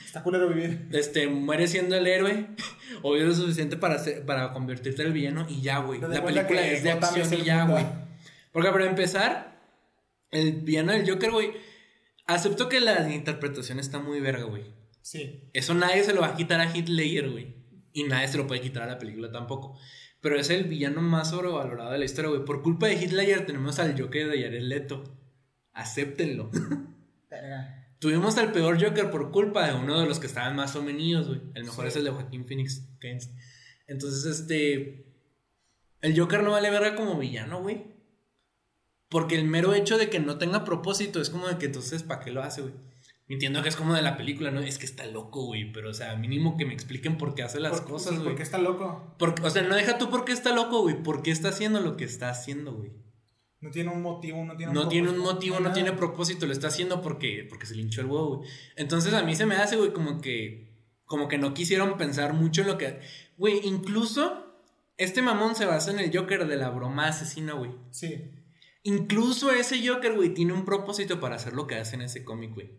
Está 0.04 0.22
culero 0.22 0.48
vivir. 0.48 0.88
Este, 0.92 1.26
muere 1.26 1.66
siendo 1.68 1.96
el 1.96 2.06
héroe. 2.06 2.48
O 3.02 3.12
vive 3.12 3.26
lo 3.26 3.34
suficiente 3.34 3.76
para, 3.76 4.02
para 4.26 4.52
convertirte 4.52 5.02
en 5.02 5.08
el 5.08 5.12
villano 5.12 5.46
y 5.48 5.60
ya, 5.60 5.78
güey. 5.78 6.00
La 6.00 6.24
película 6.24 6.66
es 6.66 6.82
de 6.82 6.90
acción 6.90 7.32
y 7.32 7.44
ya, 7.44 7.64
güey. 7.64 7.84
Porque 8.50 8.70
para 8.70 8.86
empezar, 8.86 9.60
El 10.32 10.62
villano 10.62 10.92
del 10.92 11.08
Joker, 11.08 11.30
güey. 11.30 11.52
Acepto 12.26 12.68
que 12.68 12.80
la 12.80 13.08
interpretación 13.12 13.78
está 13.78 14.00
muy 14.00 14.20
verga, 14.20 14.44
güey. 14.44 14.64
Sí. 15.02 15.48
Eso 15.52 15.74
nadie 15.74 16.02
se 16.02 16.12
lo 16.12 16.22
va 16.22 16.28
a 16.28 16.36
quitar 16.36 16.60
a 16.60 16.72
Ledger, 16.72 17.30
güey. 17.30 17.54
Y 17.98 18.04
nadie 18.04 18.28
se 18.28 18.38
lo 18.38 18.46
puede 18.46 18.60
quitar 18.60 18.84
a 18.84 18.86
la 18.86 18.98
película 18.98 19.32
tampoco. 19.32 19.76
Pero 20.20 20.38
es 20.38 20.50
el 20.50 20.64
villano 20.64 21.00
más 21.02 21.30
sobrevalorado 21.30 21.90
de 21.90 21.98
la 21.98 22.04
historia, 22.04 22.30
güey. 22.30 22.44
Por 22.44 22.62
culpa 22.62 22.86
de 22.86 22.94
Ledger 23.08 23.44
tenemos 23.44 23.80
al 23.80 24.00
Joker 24.00 24.28
de 24.28 24.40
Jared 24.40 24.62
Leto. 24.62 25.02
Acéptenlo. 25.72 26.48
Verga. 27.30 27.96
Tuvimos 27.98 28.38
al 28.38 28.52
peor 28.52 28.80
Joker 28.80 29.10
por 29.10 29.32
culpa 29.32 29.66
de 29.66 29.74
uno 29.74 29.98
de 29.98 30.06
los 30.06 30.20
que 30.20 30.28
estaban 30.28 30.54
más 30.54 30.74
femeninos, 30.74 31.26
güey. 31.26 31.40
El 31.54 31.64
mejor 31.64 31.86
Sí. 31.86 31.88
es 31.88 31.96
el 31.96 32.04
de 32.04 32.10
Joaquín 32.10 32.46
Phoenix. 32.46 32.84
Entonces, 33.88 34.24
este. 34.26 35.04
El 36.00 36.16
Joker 36.16 36.44
no 36.44 36.52
vale 36.52 36.70
verga 36.70 36.94
como 36.94 37.18
villano, 37.18 37.62
güey. 37.62 37.82
Porque 39.08 39.34
el 39.34 39.44
mero 39.44 39.74
hecho 39.74 39.98
de 39.98 40.08
que 40.08 40.20
no 40.20 40.38
tenga 40.38 40.64
propósito 40.64 41.20
es 41.20 41.30
como 41.30 41.48
de 41.48 41.58
que 41.58 41.66
entonces, 41.66 42.04
¿para 42.04 42.20
qué 42.20 42.30
lo 42.30 42.42
hace, 42.44 42.62
güey? 42.62 42.74
Entiendo 43.28 43.62
que 43.62 43.68
es 43.68 43.76
como 43.76 43.94
de 43.94 44.00
la 44.02 44.16
película, 44.16 44.50
¿no? 44.50 44.60
Es 44.60 44.78
que 44.78 44.86
está 44.86 45.04
loco, 45.06 45.44
güey. 45.44 45.70
Pero, 45.72 45.90
o 45.90 45.94
sea, 45.94 46.16
mínimo 46.16 46.56
que 46.56 46.64
me 46.64 46.72
expliquen 46.72 47.18
por 47.18 47.34
qué 47.34 47.42
hace 47.42 47.60
las 47.60 47.80
Por- 47.82 47.90
cosas, 47.90 48.10
sí, 48.10 48.16
güey. 48.16 48.28
Porque 48.28 48.42
está 48.42 48.58
loco. 48.58 49.14
O 49.42 49.50
sea, 49.50 49.62
no 49.62 49.74
deja 49.74 49.98
tú 49.98 50.08
por 50.08 50.24
qué 50.24 50.32
está 50.32 50.54
loco, 50.54 50.80
güey. 50.80 51.02
¿Por 51.02 51.22
qué 51.22 51.30
está 51.30 51.50
haciendo 51.50 51.80
lo 51.80 51.96
que 51.96 52.04
está 52.04 52.30
haciendo, 52.30 52.72
güey? 52.72 52.90
No 53.60 53.70
tiene 53.70 53.90
un 53.90 54.00
motivo, 54.02 54.44
no 54.44 54.56
tiene 54.56 54.70
un 54.70 54.74
No 54.74 54.88
tiene 54.88 55.10
un 55.10 55.18
motivo, 55.18 55.60
no 55.60 55.72
tiene 55.72 55.92
propósito, 55.92 56.46
lo 56.46 56.52
está 56.52 56.68
haciendo 56.68 57.02
porque, 57.02 57.44
porque 57.48 57.66
se 57.66 57.74
le 57.74 57.82
hinchó 57.82 58.00
el 58.00 58.06
huevo, 58.06 58.36
güey. 58.38 58.50
Entonces 58.76 59.12
a 59.14 59.22
mí 59.24 59.34
se 59.34 59.46
me 59.46 59.56
hace, 59.56 59.76
güey, 59.76 59.92
como 59.92 60.20
que, 60.20 60.86
como 61.04 61.26
que 61.28 61.38
no 61.38 61.54
quisieron 61.54 61.96
pensar 61.98 62.34
mucho 62.34 62.62
en 62.62 62.68
lo 62.68 62.78
que... 62.78 63.00
Güey, 63.36 63.60
incluso 63.64 64.46
este 64.96 65.22
mamón 65.22 65.54
se 65.56 65.66
basa 65.66 65.90
en 65.90 65.98
el 65.98 66.16
Joker 66.16 66.46
de 66.46 66.56
la 66.56 66.70
broma 66.70 67.08
asesina, 67.08 67.54
güey. 67.54 67.72
Sí. 67.90 68.30
Incluso 68.84 69.50
ese 69.50 69.86
Joker, 69.86 70.14
güey, 70.14 70.32
tiene 70.32 70.52
un 70.52 70.64
propósito 70.64 71.18
para 71.20 71.34
hacer 71.34 71.52
lo 71.52 71.66
que 71.66 71.74
hace 71.74 71.96
en 71.96 72.02
ese 72.02 72.24
cómic, 72.24 72.54
güey. 72.54 72.70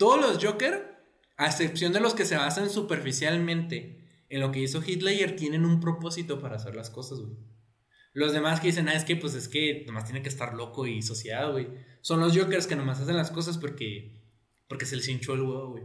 Todos 0.00 0.18
los 0.20 0.42
Joker, 0.44 0.96
a 1.36 1.46
excepción 1.46 1.92
de 1.92 2.00
los 2.00 2.14
que 2.14 2.24
se 2.24 2.36
basan 2.36 2.70
superficialmente 2.70 4.24
en 4.30 4.40
lo 4.40 4.50
que 4.50 4.60
hizo 4.60 4.82
Hitler, 4.84 5.36
tienen 5.36 5.64
un 5.66 5.78
propósito 5.80 6.40
para 6.40 6.56
hacer 6.56 6.74
las 6.74 6.88
cosas, 6.88 7.20
güey. 7.20 7.36
Los 8.14 8.32
demás 8.32 8.60
que 8.60 8.68
dicen, 8.68 8.88
ah, 8.88 8.94
es 8.94 9.04
que 9.04 9.14
pues 9.16 9.34
es 9.34 9.46
que 9.48 9.84
nomás 9.86 10.04
tiene 10.04 10.22
que 10.22 10.28
estar 10.30 10.54
loco 10.54 10.86
y 10.86 11.02
sociado, 11.02 11.52
güey. 11.52 11.68
Son 12.00 12.18
los 12.18 12.36
Jokers 12.36 12.66
que 12.66 12.74
nomás 12.76 12.98
hacen 13.00 13.16
las 13.16 13.30
cosas 13.30 13.58
porque 13.58 14.16
porque 14.68 14.86
se 14.86 14.96
les 14.96 15.06
hinchó 15.08 15.34
el 15.34 15.42
huevo, 15.42 15.70
güey. 15.72 15.84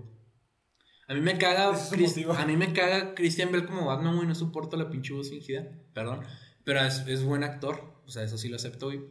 A 1.08 1.14
mí 1.14 1.20
me 1.22 1.38
caga 1.38 1.72
Chris- 1.92 2.16
a 2.40 2.46
mí 2.46 2.56
me 2.58 2.72
caga 2.74 3.14
Christian 3.16 3.52
Bell 3.52 3.66
como 3.66 3.86
Batman, 3.86 4.16
güey, 4.16 4.28
no 4.28 4.34
soporto 4.36 4.78
la 4.78 4.90
pinche 4.90 5.14
voz 5.14 5.30
fingida, 5.30 5.68
perdón, 5.94 6.22
pero 6.64 6.80
es, 6.82 7.04
es 7.08 7.22
buen 7.24 7.44
actor, 7.44 8.02
o 8.06 8.10
sea, 8.10 8.24
eso 8.24 8.38
sí 8.38 8.48
lo 8.50 8.56
acepto, 8.56 8.88
güey. 8.88 9.02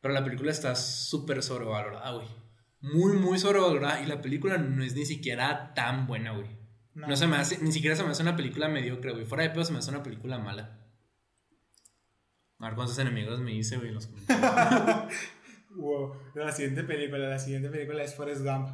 Pero 0.00 0.12
la 0.12 0.24
película 0.24 0.50
está 0.52 0.74
súper 0.74 1.42
sobrevalorada, 1.42 2.12
güey. 2.12 2.28
Muy, 2.92 3.12
muy 3.14 3.38
sobrevalorada. 3.38 4.00
Y 4.02 4.06
la 4.06 4.20
película 4.20 4.58
no 4.58 4.84
es 4.84 4.94
ni 4.94 5.04
siquiera 5.04 5.74
tan 5.74 6.06
buena, 6.06 6.32
güey. 6.32 6.48
No. 6.94 7.08
No. 7.08 7.16
se 7.16 7.26
me 7.26 7.36
hace, 7.36 7.58
ni 7.62 7.72
siquiera 7.72 7.94
se 7.94 8.02
me 8.04 8.10
hace 8.10 8.22
una 8.22 8.36
película 8.36 8.68
mediocre, 8.68 9.12
güey. 9.12 9.26
Fuera 9.26 9.44
de 9.44 9.50
pedo 9.50 9.64
se 9.64 9.72
me 9.72 9.78
hace 9.78 9.90
una 9.90 10.02
película 10.02 10.38
mala. 10.38 10.80
A 12.58 12.66
ver 12.66 12.74
cuántos 12.74 12.98
enemigos 12.98 13.40
me 13.40 13.52
hice, 13.52 13.76
güey, 13.76 13.88
en 13.88 13.94
los 13.94 14.06
comentarios. 14.06 15.12
Wow. 15.76 16.14
La 16.34 16.50
siguiente 16.52 16.84
película, 16.84 17.28
la 17.28 17.38
siguiente 17.38 17.68
película 17.68 18.02
es 18.02 18.14
Forrest 18.14 18.42
Gump. 18.42 18.70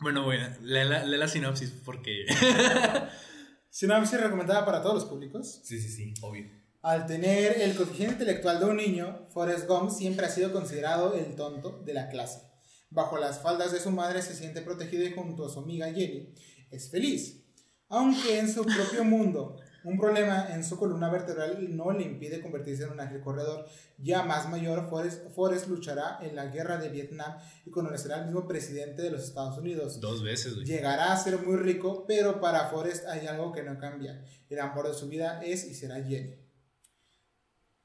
bueno, 0.00 0.24
güey, 0.24 0.40
lee 0.62 0.82
la, 0.84 1.04
lee 1.04 1.16
la 1.16 1.28
sinopsis 1.28 1.70
porque. 1.84 2.26
Sinopsis 3.70 4.20
recomendada 4.20 4.64
para 4.64 4.82
todos 4.82 4.94
los 4.96 5.04
públicos. 5.04 5.60
sí, 5.62 5.80
sí, 5.80 5.88
sí, 5.88 6.14
obvio. 6.22 6.48
Al 6.82 7.06
tener 7.06 7.60
el 7.60 7.74
coeficiente 7.76 8.14
intelectual 8.14 8.58
de 8.58 8.64
un 8.66 8.76
niño, 8.76 9.26
Forrest 9.32 9.66
Gump 9.66 9.90
siempre 9.90 10.26
ha 10.26 10.28
sido 10.28 10.52
considerado 10.52 11.14
el 11.14 11.34
tonto 11.34 11.82
de 11.84 11.94
la 11.94 12.08
clase. 12.08 12.53
Bajo 12.94 13.18
las 13.18 13.42
faldas 13.42 13.72
de 13.72 13.80
su 13.80 13.90
madre 13.90 14.22
se 14.22 14.36
siente 14.36 14.62
protegido 14.62 15.04
y 15.04 15.12
junto 15.12 15.44
a 15.44 15.50
su 15.50 15.58
amiga 15.58 15.92
Jenny 15.92 16.32
es 16.70 16.88
feliz. 16.88 17.42
Aunque 17.88 18.38
en 18.38 18.48
su 18.48 18.64
propio 18.64 19.02
mundo, 19.04 19.56
un 19.82 19.98
problema 19.98 20.46
en 20.54 20.62
su 20.62 20.78
columna 20.78 21.10
vertebral 21.10 21.76
no 21.76 21.90
le 21.90 22.04
impide 22.04 22.40
convertirse 22.40 22.84
en 22.84 22.92
un 22.92 23.00
ángel 23.00 23.20
corredor. 23.20 23.66
Ya 23.98 24.22
más 24.22 24.48
mayor, 24.48 24.88
Forrest, 24.88 25.28
Forrest 25.34 25.66
luchará 25.66 26.20
en 26.22 26.36
la 26.36 26.46
guerra 26.46 26.78
de 26.78 26.88
Vietnam 26.88 27.36
y 27.66 27.70
conocerá 27.70 28.18
al 28.18 28.26
mismo 28.26 28.46
presidente 28.46 29.02
de 29.02 29.10
los 29.10 29.24
Estados 29.24 29.58
Unidos. 29.58 30.00
Dos 30.00 30.22
veces, 30.22 30.54
güey. 30.54 30.64
Llegará 30.64 31.12
a 31.12 31.16
ser 31.16 31.38
muy 31.44 31.56
rico, 31.56 32.04
pero 32.06 32.40
para 32.40 32.70
Forrest 32.70 33.06
hay 33.08 33.26
algo 33.26 33.50
que 33.52 33.64
no 33.64 33.76
cambia. 33.76 34.24
El 34.48 34.60
amor 34.60 34.86
de 34.86 34.94
su 34.94 35.08
vida 35.08 35.42
es 35.42 35.64
y 35.64 35.74
será 35.74 35.96
Jenny. 35.96 36.36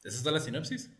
¿Esa 0.03 0.17
está 0.17 0.29
la 0.29 0.39
sinopsis? 0.39 0.91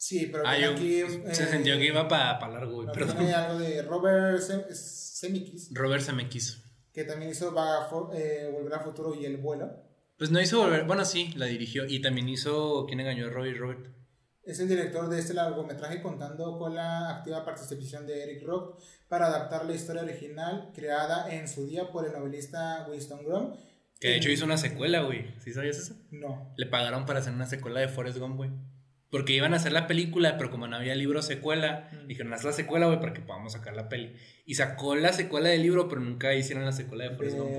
Sí, 0.00 0.28
pero 0.30 0.44
Ah, 0.46 0.56
yo 0.56 0.70
aquí, 0.70 1.00
se 1.00 1.32
eh, 1.32 1.34
sentió 1.34 1.76
que 1.76 1.86
iba 1.86 2.06
para 2.06 2.38
largo, 2.48 2.72
güey, 2.82 2.88
perdón. 2.94 3.16
tiene 3.16 3.34
algo 3.34 3.58
de 3.58 3.82
Robert 3.82 4.38
Sem- 4.40 4.64
Zemeckis, 4.72 5.70
Robert 5.74 6.02
Zemeckis. 6.02 6.62
que 6.92 7.02
también 7.04 7.32
hizo 7.32 7.52
Vaga 7.52 7.88
eh, 8.14 8.48
Volver 8.52 8.74
al 8.74 8.84
Futuro 8.84 9.14
y 9.14 9.24
El 9.26 9.38
Vuelo. 9.38 9.70
Pues 10.16 10.30
no 10.30 10.40
hizo 10.40 10.60
volver. 10.60 10.84
Bueno, 10.84 11.04
sí, 11.04 11.32
la 11.36 11.46
dirigió. 11.46 11.84
Y 11.86 12.00
también 12.00 12.28
hizo. 12.28 12.86
¿Quién 12.86 12.98
engañó 13.00 13.26
a 13.26 13.30
Robbie 13.30 13.54
Robert? 13.54 13.86
Es 14.42 14.58
el 14.60 14.68
director 14.68 15.08
de 15.08 15.18
este 15.20 15.34
largometraje 15.34 16.00
contando 16.02 16.58
con 16.58 16.74
la 16.74 17.10
activa 17.18 17.44
participación 17.44 18.06
de 18.06 18.22
Eric 18.24 18.44
Rock 18.46 18.80
para 19.08 19.26
adaptar 19.26 19.64
la 19.66 19.74
historia 19.74 20.02
original 20.02 20.70
creada 20.74 21.32
en 21.32 21.46
su 21.48 21.66
día 21.66 21.90
por 21.92 22.04
el 22.06 22.12
novelista 22.12 22.86
Winston 22.90 23.24
Grom. 23.24 23.54
Que 24.00 24.08
de 24.08 24.16
hecho 24.16 24.30
hizo 24.30 24.44
una 24.44 24.56
secuela, 24.56 25.02
güey. 25.02 25.26
¿Sí 25.40 25.52
sabías 25.52 25.76
eso? 25.78 25.94
No. 26.10 26.52
Le 26.56 26.66
pagaron 26.66 27.04
para 27.06 27.18
hacer 27.20 27.32
una 27.32 27.46
secuela 27.46 27.80
de 27.80 27.88
Forrest 27.88 28.18
Gump, 28.18 28.36
güey. 28.36 28.50
Porque 29.10 29.32
iban 29.32 29.54
a 29.54 29.56
hacer 29.56 29.72
la 29.72 29.86
película, 29.86 30.36
pero 30.36 30.50
como 30.50 30.66
no 30.68 30.76
había 30.76 30.94
libro 30.94 31.22
secuela, 31.22 31.88
Mm. 31.92 32.06
dijeron, 32.08 32.32
haz 32.34 32.44
la 32.44 32.52
secuela, 32.52 32.86
güey, 32.86 33.00
para 33.00 33.14
que 33.14 33.22
podamos 33.22 33.52
sacar 33.54 33.74
la 33.74 33.88
peli. 33.88 34.14
Y 34.44 34.54
sacó 34.54 34.94
la 34.96 35.12
secuela 35.12 35.48
del 35.48 35.62
libro, 35.62 35.88
pero 35.88 36.00
nunca 36.02 36.34
hicieron 36.34 36.64
la 36.64 36.72
secuela 36.72 37.04
de 37.04 37.10
Forrest 37.16 37.38
Gump, 37.38 37.52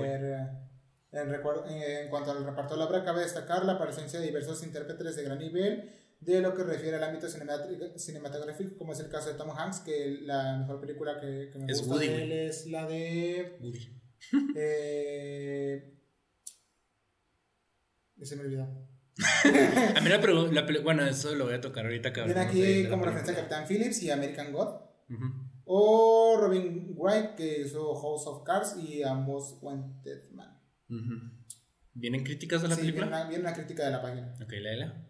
En, 1.12 2.08
cuanto 2.08 2.30
al 2.30 2.44
reparto 2.44 2.74
de 2.74 2.78
la 2.78 2.86
obra, 2.86 3.02
cabe 3.04 3.22
destacar 3.22 3.64
la 3.64 3.78
presencia 3.80 4.20
de 4.20 4.26
diversos 4.26 4.62
intérpretes 4.64 5.16
de 5.16 5.24
gran 5.24 5.38
nivel 5.38 5.90
de 6.20 6.40
lo 6.40 6.54
que 6.54 6.62
refiere 6.62 6.98
al 6.98 7.02
ámbito 7.04 7.26
cinematográfico, 7.96 8.76
como 8.76 8.92
es 8.92 9.00
el 9.00 9.08
caso 9.08 9.30
de 9.30 9.34
Tom 9.36 9.50
Hanks, 9.50 9.80
que 9.80 10.18
la 10.22 10.58
mejor 10.58 10.78
película 10.80 11.18
que, 11.18 11.48
que 11.52 11.58
me 11.58 11.72
Es 11.72 11.78
gusta 11.78 11.94
Woody, 11.94 12.06
de 12.06 12.12
güey. 12.12 12.22
él 12.24 12.32
es 12.32 12.66
la 12.66 12.86
de... 12.86 13.56
Woody. 13.60 14.00
Eh, 14.54 15.94
se 18.22 18.36
me 18.36 18.42
olvidó. 18.42 18.68
A 19.96 20.00
mí 20.00 20.08
la, 20.08 20.20
pregu- 20.20 20.50
la 20.50 20.66
peli- 20.66 20.80
Bueno, 20.82 21.04
eso 21.06 21.34
lo 21.34 21.44
voy 21.44 21.54
a 21.54 21.60
tocar 21.60 21.84
ahorita, 21.84 22.12
cabrón. 22.12 22.34
Viene 22.34 22.48
aquí 22.48 22.88
como 22.88 23.04
referencia 23.04 23.34
a 23.34 23.36
Captain 23.36 23.66
Phillips 23.66 24.02
y 24.02 24.10
American 24.10 24.52
God. 24.52 24.68
O 25.64 26.36
Robin 26.40 26.94
Wright, 26.96 27.34
que 27.36 27.62
hizo 27.62 27.94
House 27.94 28.26
of 28.26 28.42
Cards 28.44 28.76
y 28.76 29.02
ambos 29.02 29.58
Wanted 29.62 30.30
Man. 30.32 30.58
¿Vienen 31.94 32.24
críticas 32.24 32.62
de 32.62 32.68
la 32.68 32.74
Sí, 32.74 32.80
película? 32.82 33.06
viene 33.06 33.16
una, 33.20 33.28
viene 33.28 33.44
una 33.44 33.54
crítica 33.54 33.84
de 33.84 33.90
la 33.90 34.02
página. 34.02 34.34
Ok, 34.42 34.52
léela. 34.52 35.06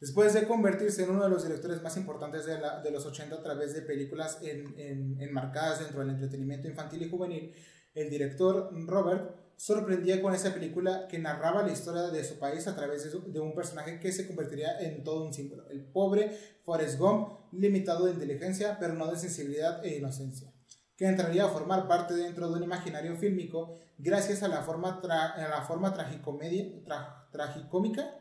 Después 0.00 0.32
de 0.32 0.46
convertirse 0.46 1.04
en 1.04 1.10
uno 1.10 1.24
de 1.24 1.30
los 1.30 1.42
directores 1.44 1.82
más 1.82 1.96
importantes 1.96 2.46
de, 2.46 2.58
la- 2.58 2.80
de 2.80 2.90
los 2.90 3.04
80 3.04 3.36
a 3.36 3.42
través 3.42 3.74
de 3.74 3.82
películas 3.82 4.38
en- 4.42 4.74
en- 4.78 5.20
enmarcadas 5.20 5.80
dentro 5.80 6.00
del 6.00 6.10
entretenimiento 6.10 6.68
infantil 6.68 7.02
y 7.02 7.08
juvenil, 7.10 7.52
el 7.94 8.08
director 8.08 8.70
Robert 8.86 9.36
sorprendía 9.60 10.22
con 10.22 10.34
esa 10.34 10.54
película 10.54 11.06
que 11.06 11.18
narraba 11.18 11.62
la 11.62 11.70
historia 11.70 12.04
de 12.04 12.24
su 12.24 12.38
país 12.38 12.66
a 12.66 12.74
través 12.74 13.12
de, 13.12 13.40
un 13.40 13.54
personaje 13.54 14.00
que 14.00 14.10
se 14.10 14.26
convertiría 14.26 14.80
en 14.80 15.04
todo 15.04 15.22
un 15.22 15.34
símbolo. 15.34 15.68
El 15.68 15.84
pobre 15.84 16.34
Forrest 16.62 16.98
Gump, 16.98 17.28
limitado 17.52 18.06
de 18.06 18.12
inteligencia, 18.12 18.78
pero 18.80 18.94
no 18.94 19.10
de 19.10 19.18
sensibilidad 19.18 19.84
e 19.84 19.98
inocencia, 19.98 20.50
que 20.96 21.04
entraría 21.04 21.44
a 21.44 21.50
formar 21.50 21.86
parte 21.86 22.14
dentro 22.14 22.48
de 22.48 22.54
un 22.54 22.62
imaginario 22.62 23.14
fílmico 23.18 23.76
gracias 23.98 24.42
a 24.42 24.48
la 24.48 24.62
forma, 24.62 24.98
la 25.04 25.62
forma 25.68 25.92
tragicómica 25.92 28.14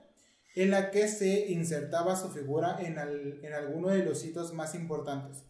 en 0.56 0.72
la 0.72 0.92
que 0.92 1.08
se 1.08 1.52
insertaba 1.52 2.18
su 2.18 2.32
figura 2.32 2.80
en, 2.82 3.00
al- 3.00 3.40
alguno 3.56 3.88
de 3.88 4.04
los 4.04 4.26
hitos 4.26 4.54
más 4.54 4.76
importantes. 4.76 5.46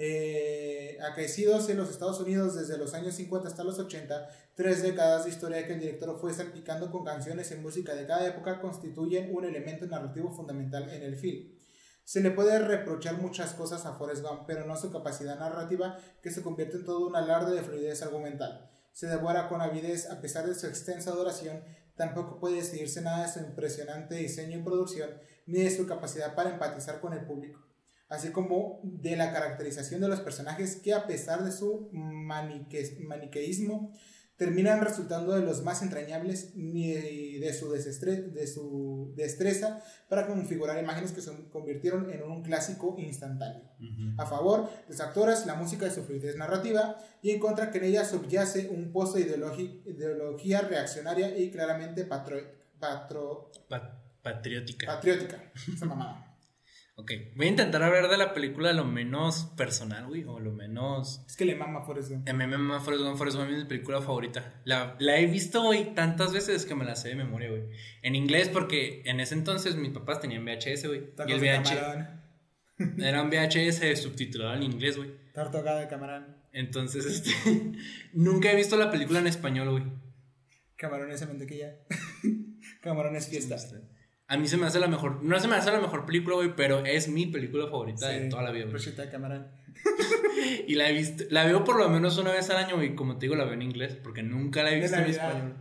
Eh, 0.00 0.96
acaecidos 1.02 1.68
en 1.68 1.76
los 1.76 1.90
Estados 1.90 2.20
Unidos 2.20 2.54
desde 2.54 2.78
los 2.78 2.94
años 2.94 3.16
50 3.16 3.48
hasta 3.48 3.64
los 3.64 3.80
80, 3.80 4.28
tres 4.58 4.82
décadas 4.82 5.22
de 5.22 5.30
historia 5.30 5.64
que 5.68 5.74
el 5.74 5.78
director 5.78 6.18
fue 6.20 6.34
salpicando 6.34 6.90
con 6.90 7.04
canciones 7.04 7.52
y 7.52 7.54
música 7.54 7.94
de 7.94 8.08
cada 8.08 8.26
época 8.26 8.60
constituyen 8.60 9.32
un 9.32 9.44
elemento 9.44 9.86
narrativo 9.86 10.32
fundamental 10.32 10.90
en 10.90 11.04
el 11.04 11.16
film. 11.16 11.54
Se 12.02 12.20
le 12.20 12.32
puede 12.32 12.58
reprochar 12.58 13.18
muchas 13.18 13.54
cosas 13.54 13.86
a 13.86 13.94
Forrest 13.94 14.24
Gump, 14.24 14.42
pero 14.48 14.66
no 14.66 14.76
su 14.76 14.90
capacidad 14.90 15.38
narrativa, 15.38 15.96
que 16.20 16.32
se 16.32 16.42
convierte 16.42 16.78
en 16.78 16.84
todo 16.84 17.06
un 17.06 17.14
alarde 17.14 17.54
de 17.54 17.62
fluidez 17.62 18.02
argumental. 18.02 18.68
Se 18.90 19.06
devora 19.06 19.46
con 19.48 19.60
avidez 19.60 20.10
a 20.10 20.20
pesar 20.20 20.44
de 20.44 20.56
su 20.56 20.66
extensa 20.66 21.12
duración, 21.12 21.62
tampoco 21.94 22.40
puede 22.40 22.56
decidirse 22.56 23.00
nada 23.00 23.26
de 23.26 23.32
su 23.32 23.38
impresionante 23.38 24.16
diseño 24.16 24.58
y 24.58 24.62
producción, 24.64 25.10
ni 25.46 25.62
de 25.62 25.70
su 25.70 25.86
capacidad 25.86 26.34
para 26.34 26.50
empatizar 26.50 27.00
con 27.00 27.12
el 27.12 27.24
público, 27.24 27.60
así 28.08 28.32
como 28.32 28.80
de 28.82 29.14
la 29.14 29.32
caracterización 29.32 30.00
de 30.00 30.08
los 30.08 30.18
personajes 30.18 30.80
que 30.82 30.94
a 30.94 31.06
pesar 31.06 31.44
de 31.44 31.52
su 31.52 31.90
manique- 31.92 32.98
maniqueísmo, 33.06 33.92
terminan 34.38 34.80
resultando 34.80 35.32
de 35.34 35.44
los 35.44 35.62
más 35.64 35.82
entrañables 35.82 36.52
y 36.54 37.38
de 37.40 37.52
su, 37.52 37.70
desestre- 37.72 38.30
de 38.32 38.46
su 38.46 39.12
destreza 39.16 39.82
para 40.08 40.26
configurar 40.28 40.82
imágenes 40.82 41.10
que 41.12 41.20
se 41.20 41.32
convirtieron 41.50 42.08
en 42.10 42.22
un 42.22 42.42
clásico 42.42 42.94
instantáneo. 42.98 43.68
A 44.16 44.26
favor, 44.26 44.70
los 44.88 45.00
actores, 45.00 45.44
la 45.44 45.56
música 45.56 45.86
y 45.88 45.90
su 45.90 46.04
fluidez 46.04 46.36
narrativa, 46.36 46.98
y 47.20 47.32
en 47.32 47.40
contra 47.40 47.70
que 47.72 47.78
en 47.78 47.84
ella 47.84 48.04
subyace 48.04 48.68
un 48.70 48.92
pozo 48.92 49.16
de 49.18 49.22
ideología 49.86 50.60
reaccionaria 50.62 51.36
y 51.36 51.50
claramente 51.50 52.04
patro- 52.04 52.40
patro- 52.78 53.50
Pa- 53.68 54.00
patriótica. 54.22 54.86
patriótica. 54.86 55.52
Esa 55.74 55.84
mamada. 55.84 56.27
Ok, 56.98 57.12
voy 57.36 57.46
a 57.46 57.50
intentar 57.50 57.80
hablar 57.80 58.10
de 58.10 58.18
la 58.18 58.34
película 58.34 58.72
lo 58.72 58.84
menos 58.84 59.52
personal, 59.56 60.08
güey, 60.08 60.24
o 60.24 60.40
lo 60.40 60.50
menos... 60.50 61.22
Es 61.28 61.36
que 61.36 61.44
le 61.44 61.54
mama 61.54 61.82
Forrest 61.82 62.10
Gump. 62.10 62.28
A 62.28 62.32
mí 62.32 62.38
me 62.46 62.58
mama 62.58 62.80
Forrest 62.80 63.04
Gump, 63.04 63.16
Forrest 63.16 63.38
Gump 63.38 63.50
es 63.50 63.58
mi 63.58 63.64
película 63.66 64.02
favorita. 64.02 64.60
La, 64.64 64.96
la 64.98 65.16
he 65.16 65.26
visto, 65.26 65.62
güey, 65.62 65.94
tantas 65.94 66.32
veces 66.32 66.66
que 66.66 66.74
me 66.74 66.84
la 66.84 66.96
sé 66.96 67.10
de 67.10 67.14
memoria, 67.14 67.50
güey. 67.50 67.62
En 68.02 68.16
inglés, 68.16 68.48
porque 68.48 69.02
en 69.04 69.20
ese 69.20 69.34
entonces 69.34 69.76
mis 69.76 69.90
papás 69.90 70.20
tenían 70.20 70.44
VHS, 70.44 70.86
güey. 70.88 71.04
Y 71.26 71.32
el 71.32 71.40
VHS 71.40 71.72
era 72.98 73.22
un 73.22 73.30
VHS 73.30 74.00
subtitulado 74.02 74.54
en 74.56 74.64
inglés, 74.64 74.96
güey. 74.96 75.12
Tortuga 75.32 75.76
de 75.76 75.86
camarón. 75.86 76.36
Entonces, 76.52 77.06
este. 77.06 77.78
nunca 78.12 78.50
he 78.50 78.56
visto 78.56 78.76
la 78.76 78.90
película 78.90 79.20
en 79.20 79.28
español, 79.28 79.70
güey. 79.70 79.84
Camarones 80.74 81.22
en 81.22 81.28
mantequilla. 81.28 81.76
Camarones 82.82 83.28
fiesta. 83.28 83.56
A 84.28 84.36
mí 84.36 84.46
se 84.46 84.56
me 84.58 84.66
hace 84.66 84.78
la 84.78 84.88
mejor. 84.88 85.22
No 85.24 85.40
se 85.40 85.48
me 85.48 85.56
hace 85.56 85.70
la 85.72 85.80
mejor 85.80 86.04
película, 86.06 86.36
güey, 86.36 86.54
pero 86.54 86.84
es 86.84 87.08
mi 87.08 87.26
película 87.26 87.64
favorita 87.66 88.08
de 88.08 88.24
Sí, 88.24 88.28
toda 88.28 88.42
la 88.42 88.50
vida, 88.52 88.66
güey. 88.66 88.82
de 88.84 89.08
camarón. 89.10 89.48
Y 90.66 90.74
la 90.74 90.88
he 90.88 90.92
visto. 90.92 91.24
La 91.30 91.44
veo 91.44 91.64
por 91.64 91.76
lo 91.78 91.88
menos 91.88 92.16
una 92.18 92.30
vez 92.32 92.48
al 92.50 92.58
año, 92.58 92.76
güey. 92.76 92.94
Como 92.94 93.16
te 93.18 93.26
digo, 93.26 93.34
la 93.36 93.44
veo 93.44 93.54
en 93.54 93.62
inglés, 93.62 93.96
porque 94.02 94.22
nunca 94.22 94.62
la 94.62 94.72
he 94.72 94.80
visto 94.80 94.96
en 94.98 95.04
español. 95.06 95.54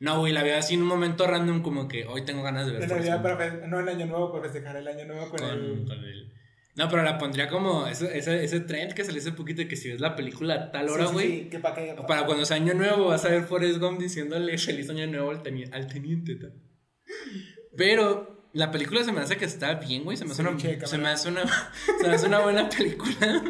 No, 0.00 0.18
güey, 0.20 0.32
la 0.32 0.42
veo 0.42 0.56
así 0.58 0.74
en 0.74 0.82
un 0.82 0.88
momento 0.88 1.26
random, 1.26 1.62
como 1.62 1.86
que 1.88 2.04
hoy 2.06 2.24
tengo 2.24 2.42
ganas 2.42 2.66
de 2.66 2.72
ver 2.72 2.82
De 2.82 2.88
Navidad 2.88 3.22
para 3.22 3.66
no 3.68 3.78
el 3.80 3.88
año 3.88 4.06
nuevo 4.06 4.32
para 4.32 4.44
festejar 4.44 4.76
el 4.76 4.88
año 4.88 5.04
nuevo 5.04 5.28
con, 5.28 5.38
con, 5.38 5.50
el. 5.50 5.84
con 5.86 5.98
el- 6.04 6.32
No, 6.74 6.88
pero 6.88 7.02
la 7.04 7.18
pondría 7.18 7.48
como 7.48 7.86
ese, 7.86 8.16
ese, 8.18 8.42
ese 8.42 8.60
trend 8.60 8.94
que 8.94 9.04
salió 9.04 9.20
hace 9.20 9.32
poquito 9.32 9.62
de 9.62 9.68
que 9.68 9.76
si 9.76 9.90
ves 9.90 10.00
la 10.00 10.16
película 10.16 10.54
a 10.54 10.70
tal 10.72 10.88
hora, 10.88 11.02
Sí, 11.04 11.08
sí, 11.08 11.12
güey. 11.14 11.28
sí, 11.42 11.48
que 11.50 11.58
pa' 11.60 11.74
que- 11.74 11.94
Para 12.08 12.24
cuando 12.26 12.44
sea 12.44 12.56
año 12.56 12.74
nuevo 12.74 13.06
vas 13.08 13.24
a 13.24 13.28
ver 13.28 13.44
Forrest 13.44 13.78
Gump 13.78 14.00
diciéndole 14.00 14.56
feliz 14.58 14.88
año 14.90 15.06
nuevo 15.06 15.30
al, 15.30 15.42
teni- 15.42 15.68
al 15.72 15.86
teniente. 15.86 16.34
ta. 16.36 16.48
Pero 17.76 18.48
la 18.52 18.70
película 18.70 19.02
se 19.04 19.12
me 19.12 19.20
hace 19.20 19.36
que 19.36 19.44
está 19.44 19.74
bien, 19.74 20.04
güey. 20.04 20.16
Se 20.16 20.24
me 20.24 20.32
hace, 20.32 20.42
Sí, 20.42 20.48
una, 20.48 20.56
che, 20.58 20.86
se 20.86 20.98
me 20.98 21.08
hace 21.08 21.28
una 21.28 21.42
se 22.00 22.08
me 22.08 22.14
hace 22.14 22.26
una 22.26 22.40
buena 22.40 22.68
película. 22.68 23.42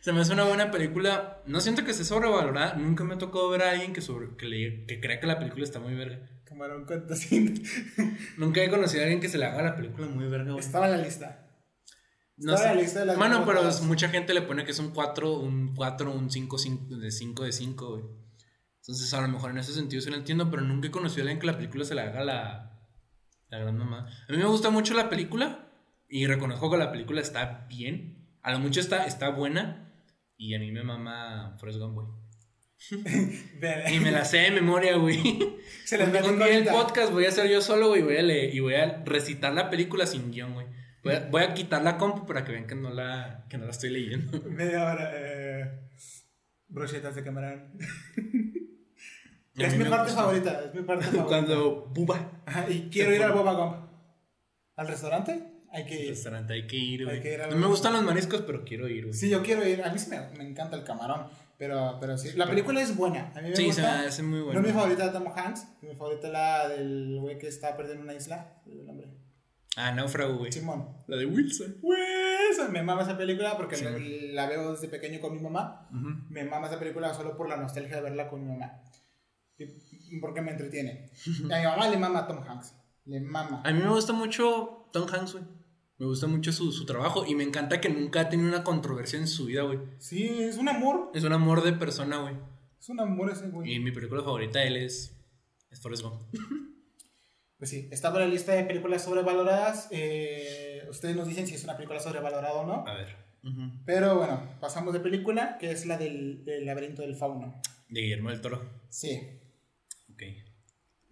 Se 0.00 0.12
me 0.12 0.20
hace 0.20 0.32
una 0.32 0.44
buena 0.44 0.70
película. 0.70 1.42
No 1.46 1.60
siento 1.60 1.84
que 1.84 1.92
esté 1.92 2.04
sobrevalorada. 2.04 2.74
Nunca 2.74 3.04
me 3.04 3.14
ha 3.14 3.18
tocado 3.18 3.48
ver 3.50 3.62
a 3.62 3.70
alguien 3.70 3.92
que, 3.92 4.00
sobre, 4.00 4.36
que, 4.36 4.46
le- 4.46 4.84
que 4.86 5.00
crea 5.00 5.20
que 5.20 5.26
la 5.26 5.38
película 5.38 5.64
está 5.64 5.78
muy 5.78 5.94
verga. 5.94 6.28
Camarón 6.44 6.86
tocino. 7.06 7.52
Nunca 8.36 8.62
he 8.62 8.68
conocido 8.68 9.00
a 9.02 9.04
alguien 9.04 9.20
que 9.20 9.28
se 9.28 9.38
le 9.38 9.44
haga 9.46 9.62
la 9.62 9.76
película 9.76 10.06
muy 10.08 10.26
verga, 10.28 10.52
güey. 10.52 10.64
Estaba 10.64 10.86
en 10.86 10.92
la 10.92 10.98
lista. 10.98 11.38
No 12.36 12.54
Estaba 12.54 12.72
en 12.72 12.76
la 12.78 12.82
lista 12.82 13.00
de 13.00 13.06
las 13.06 13.16
mejor 13.18 13.44
pero 13.46 13.60
todas. 13.60 13.82
mucha 13.82 14.08
gente 14.08 14.34
le 14.34 14.42
pone 14.42 14.64
que 14.64 14.72
es 14.72 14.78
un 14.80 14.90
4, 14.90 15.34
un 15.38 15.74
4, 15.74 16.10
un 16.12 16.30
5, 16.30 16.58
5 16.58 16.96
de 16.96 17.10
5 17.10 17.44
de 17.44 17.52
5, 17.52 17.90
güey. 17.90 18.04
Entonces, 18.80 19.14
a 19.14 19.20
lo 19.20 19.28
mejor 19.28 19.52
en 19.52 19.58
ese 19.58 19.72
sentido 19.72 20.02
sí 20.02 20.10
lo 20.10 20.16
entiendo, 20.16 20.50
pero 20.50 20.62
nunca 20.62 20.88
he 20.88 20.90
conocido 20.90 21.20
a 21.20 21.22
alguien 21.24 21.38
que 21.38 21.46
la 21.46 21.56
película 21.56 21.84
se 21.84 21.94
le 21.94 22.00
haga 22.00 22.24
la, 22.24 22.71
la 23.52 23.58
gran 23.58 23.76
mamá. 23.76 24.08
A 24.28 24.32
mí 24.32 24.38
me 24.38 24.46
gusta 24.46 24.70
mucho 24.70 24.94
la 24.94 25.10
película 25.10 25.68
y 26.08 26.26
reconozco 26.26 26.70
que 26.70 26.78
la 26.78 26.90
película 26.90 27.20
está 27.20 27.66
bien. 27.68 28.26
A 28.42 28.50
lo 28.50 28.58
mucho 28.58 28.80
está, 28.80 29.04
está 29.04 29.28
buena 29.28 29.92
y 30.38 30.54
a 30.54 30.58
mí 30.58 30.72
me 30.72 30.82
mama 30.82 31.56
Forrest 31.60 31.78
Gump, 31.78 31.94
güey. 31.94 32.06
Y 33.92 34.00
me 34.00 34.10
la 34.10 34.24
sé 34.24 34.38
de 34.38 34.50
memoria, 34.50 34.96
güey. 34.96 35.38
Se 35.84 36.02
Un 36.02 36.38
día 36.38 36.58
el 36.58 36.64
podcast 36.64 37.12
voy 37.12 37.26
a 37.26 37.28
hacer 37.28 37.48
yo 37.48 37.60
solo, 37.60 37.88
güey, 37.88 38.02
voy 38.02 38.16
a 38.16 38.22
leer 38.22 38.54
y 38.54 38.60
voy 38.60 38.74
a 38.74 39.02
recitar 39.04 39.52
la 39.52 39.68
película 39.68 40.06
sin 40.06 40.32
guion, 40.32 40.54
güey. 40.54 40.66
Voy 41.04 41.14
a, 41.14 41.20
voy 41.30 41.42
a 41.42 41.52
quitar 41.52 41.82
la 41.82 41.98
compu 41.98 42.26
para 42.26 42.44
que 42.44 42.52
vean 42.52 42.66
que 42.66 42.74
no 42.74 42.90
la, 42.90 43.44
que 43.50 43.58
no 43.58 43.66
la 43.66 43.70
estoy 43.70 43.90
leyendo. 43.90 44.40
Media 44.48 44.84
hora. 44.84 45.10
Eh, 45.14 45.80
brochetas 46.68 47.14
de 47.14 47.22
camarón. 47.22 47.78
Es 49.56 49.72
mi 49.76 49.84
me 49.84 49.90
parte 49.90 50.06
gusta. 50.12 50.22
favorita. 50.22 50.64
Es 50.64 50.74
mi 50.74 50.82
parte 50.82 51.04
favorita. 51.06 51.26
Cuando 51.26 51.86
buba 51.94 52.42
Ajá, 52.46 52.68
y 52.70 52.88
quiero 52.90 53.14
ir 53.14 53.22
al 53.22 53.32
Boba 53.32 53.52
Gump. 53.54 53.76
¿Al 54.76 54.88
restaurante? 54.88 55.48
Hay 55.70 55.84
que 55.86 55.94
al 55.94 56.00
ir. 56.00 56.08
restaurante 56.10 56.52
hay 56.54 56.66
que 56.66 56.76
ir, 56.76 57.00
Hay 57.00 57.04
güey. 57.06 57.22
que 57.22 57.34
ir 57.34 57.42
a 57.42 57.46
No 57.48 57.56
me 57.56 57.66
gustan 57.66 57.92
los 57.94 58.02
mariscos, 58.02 58.42
pero 58.42 58.64
quiero 58.64 58.88
ir, 58.88 59.04
güey. 59.04 59.14
Sí, 59.14 59.28
yo 59.30 59.42
quiero 59.42 59.66
ir. 59.66 59.82
A 59.82 59.92
mí 59.92 59.98
sí 59.98 60.10
me, 60.10 60.20
me 60.38 60.48
encanta 60.48 60.76
el 60.76 60.84
camarón. 60.84 61.26
Pero, 61.58 61.98
pero 62.00 62.18
sí. 62.18 62.30
La 62.36 62.46
película 62.46 62.80
es 62.82 62.96
buena. 62.96 63.30
A 63.36 63.40
mí 63.40 63.50
me 63.50 63.56
Sí, 63.56 63.62
se 63.72 63.80
gusta. 63.82 63.98
me 64.00 64.06
hace 64.06 64.22
muy 64.22 64.38
No 64.40 64.44
bueno. 64.46 64.60
es 64.60 64.66
mi 64.66 64.72
favorita 64.72 65.06
de 65.06 65.12
Tom 65.12 65.28
Hanks. 65.34 65.66
Mi 65.82 65.94
favorita 65.94 66.26
es 66.26 66.32
la 66.32 66.68
del 66.68 67.18
güey 67.20 67.38
que 67.38 67.46
está 67.48 67.76
perdido 67.76 67.94
en 67.96 68.02
una 68.02 68.14
isla. 68.14 68.60
El 68.66 68.84
nombre. 68.84 69.08
Ah, 69.76 69.92
Náufrago, 69.92 70.36
güey. 70.38 70.50
Simón. 70.52 70.88
La 71.06 71.16
de 71.16 71.24
Wilson. 71.26 71.76
Pues, 71.80 72.68
me 72.70 72.82
mama 72.82 73.02
esa 73.02 73.16
película 73.16 73.56
porque 73.56 73.76
Sí. 73.76 73.84
la, 73.84 74.42
la 74.42 74.48
veo 74.48 74.72
desde 74.72 74.88
pequeño 74.88 75.20
con 75.20 75.32
mi 75.34 75.40
mamá. 75.40 75.88
Me 76.28 76.44
mama 76.44 76.66
esa 76.66 76.78
película 76.78 77.14
solo 77.14 77.36
por 77.36 77.48
la 77.48 77.56
nostalgia 77.56 77.96
de 77.96 78.02
verla 78.02 78.28
con 78.28 78.42
mi 78.44 78.50
mamá. 78.52 78.82
Y- 80.10 80.20
Porque 80.20 80.42
me 80.42 80.50
entretiene. 80.52 81.10
Y 81.26 81.52
a 81.52 81.58
mi 81.58 81.64
mamá 81.64 81.88
le 81.88 81.96
mama 81.96 82.26
Tom 82.26 82.42
Hanks. 82.46 82.74
Le 83.06 83.20
mama. 83.20 83.62
A 83.64 83.72
mí 83.72 83.80
me 83.80 83.88
gusta 83.88 84.12
mucho 84.12 84.88
Tom 84.92 85.06
Hanks, 85.12 85.32
güey. 85.32 85.44
Me 85.98 86.06
gusta 86.06 86.26
mucho 86.26 86.52
su, 86.52 86.72
su 86.72 86.84
trabajo 86.84 87.24
y 87.26 87.34
me 87.34 87.44
encanta 87.44 87.80
que 87.80 87.88
nunca 87.88 88.20
ha 88.22 88.28
tenido 88.28 88.48
una 88.48 88.64
controversia 88.64 89.18
en 89.18 89.28
su 89.28 89.46
vida, 89.46 89.62
güey. 89.62 89.78
Sí, 89.98 90.26
es 90.42 90.56
un 90.58 90.68
amor. 90.68 91.10
Es 91.14 91.22
un 91.24 91.32
amor 91.32 91.62
de 91.62 91.72
persona, 91.74 92.18
güey. 92.18 92.34
Es 92.80 92.88
un 92.88 92.98
amor 93.00 93.30
ese 93.30 93.48
güey. 93.48 93.72
Y 93.74 93.78
mi 93.78 93.92
película 93.92 94.22
favorita 94.22 94.58
de 94.58 94.66
él 94.66 94.76
es, 94.78 95.16
es 95.70 95.80
Forrest 95.80 96.02
Gump. 96.02 96.20
Pues 97.58 97.70
sí, 97.70 97.88
está 97.92 98.10
por 98.10 98.20
la 98.20 98.26
lista 98.26 98.50
de 98.54 98.64
películas 98.64 99.04
sobrevaloradas. 99.04 99.86
Eh, 99.92 100.82
ustedes 100.90 101.14
nos 101.14 101.28
dicen 101.28 101.46
si 101.46 101.54
es 101.54 101.62
una 101.62 101.76
película 101.76 102.00
sobrevalorada 102.00 102.54
o 102.54 102.66
no. 102.66 102.84
A 102.84 102.94
ver. 102.94 103.16
Pero 103.86 104.16
bueno, 104.16 104.56
pasamos 104.60 104.92
de 104.92 104.98
película, 104.98 105.58
que 105.58 105.70
es 105.70 105.86
la 105.86 105.96
del, 105.96 106.44
del 106.44 106.66
laberinto 106.66 107.02
del 107.02 107.14
fauno. 107.14 107.60
De 107.88 108.00
Guillermo 108.00 108.30
del 108.30 108.40
Toro. 108.40 108.68
Sí. 108.88 109.38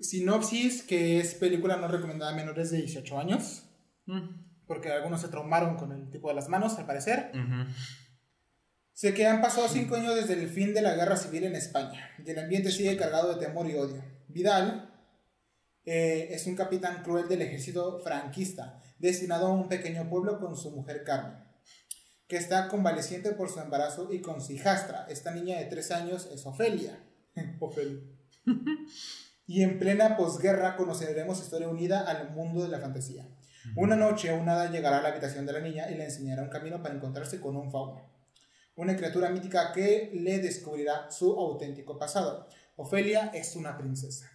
Sinopsis, 0.01 0.83
que 0.83 1.21
es 1.21 1.35
película 1.35 1.77
no 1.77 1.89
recomendada 1.89 2.33
a 2.33 2.37
menores 2.37 2.71
de 2.71 2.79
18 2.79 3.19
años. 3.19 3.67
Porque 4.67 4.91
algunos 4.91 5.21
se 5.21 5.29
traumaron 5.29 5.77
con 5.77 5.93
el 5.93 6.11
tipo 6.11 6.29
de 6.29 6.35
las 6.35 6.49
manos, 6.49 6.79
al 6.79 6.87
parecer. 6.87 7.31
Ujú. 7.35 7.71
Sé 9.01 9.15
que 9.15 9.27
han 9.27 9.41
pasado 9.41 9.67
cinco 9.67 9.97
años 9.97 10.15
desde 10.15 10.35
el 10.35 10.49
fin 10.49 10.75
de 10.75 10.83
la 10.83 10.95
guerra 10.95 11.17
civil 11.17 11.45
en 11.45 11.55
España 11.55 12.11
y 12.23 12.31
el 12.31 12.39
ambiente 12.39 12.71
sigue 12.71 12.99
cargado 12.99 13.33
de 13.33 13.47
temor 13.47 13.67
y 13.67 13.75
odio. 13.75 14.05
Vidal 14.29 14.91
eh, 15.87 16.29
es 16.33 16.47
un 16.47 16.55
capitán 16.55 17.03
cruel 17.03 17.27
del 17.27 17.41
ejército 17.41 18.01
franquista, 18.01 18.83
destinado 18.99 19.47
a 19.47 19.55
un 19.55 19.69
pequeño 19.69 20.07
pueblo 20.11 20.39
con 20.39 20.55
su 20.55 20.71
mujer 20.71 21.03
Carmen, 21.03 21.43
que 22.29 22.37
está 22.37 22.69
convaleciente 22.69 23.33
por 23.33 23.49
su 23.49 23.61
embarazo 23.61 24.13
y 24.13 24.21
con 24.21 24.43
su 24.43 24.53
hijastra. 24.53 25.07
Esta 25.09 25.31
niña 25.31 25.59
de 25.59 25.65
tres 25.65 25.91
años 25.91 26.29
es 26.31 26.45
Ofelia. 26.45 27.03
Ofelia. 27.59 28.03
y 29.47 29.63
en 29.63 29.79
plena 29.79 30.17
posguerra 30.17 30.77
conoceremos 30.77 31.41
historia 31.41 31.69
unida 31.69 32.01
al 32.01 32.31
mundo 32.31 32.63
de 32.63 32.69
la 32.69 32.81
fantasía. 32.81 33.29
Una 33.77 33.97
noche 33.97 34.33
un 34.33 34.49
hada 34.49 34.71
llegará 34.71 34.99
a 34.99 35.03
la 35.03 35.09
habitación 35.11 35.47
de 35.47 35.53
la 35.53 35.61
niña 35.61 35.91
y 35.91 35.95
le 35.95 36.05
enseñará 36.05 36.43
un 36.43 36.49
camino 36.49 36.83
para 36.83 36.95
encontrarse 36.95 37.41
con 37.41 37.57
un 37.57 37.71
fauno 37.71 38.11
una 38.81 38.97
criatura 38.97 39.29
mítica 39.29 39.73
que 39.73 40.11
le 40.15 40.39
descubrirá 40.39 41.11
su 41.11 41.33
auténtico 41.33 41.99
pasado. 41.99 42.49
Ofelia 42.77 43.31
es 43.35 43.55
una 43.55 43.77
princesa. 43.77 44.31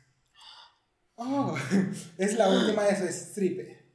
Oh, 1.16 1.56
es 2.18 2.36
la 2.36 2.50
última 2.50 2.84
de 2.84 2.96
su 2.96 3.06
estripe. 3.06 3.90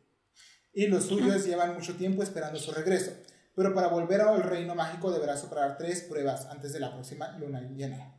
Y 0.73 0.89
los 0.89 1.05
suyos 1.05 1.47
llevan 1.47 1.75
mucho 1.75 1.95
tiempo 1.97 2.25
esperando 2.25 2.59
su 2.59 2.73
regreso. 2.73 3.13
Pero 3.55 3.73
para 3.75 3.89
volver 3.89 4.23
al 4.23 4.43
reino 4.43 4.75
mágico 4.75 5.13
deberá 5.13 5.37
superar 5.37 5.77
tres 5.79 6.03
pruebas 6.03 6.47
antes 6.47 6.73
de 6.73 6.81
la 6.81 6.93
próxima 6.93 7.37
luna 7.39 7.61
llena. 7.61 8.17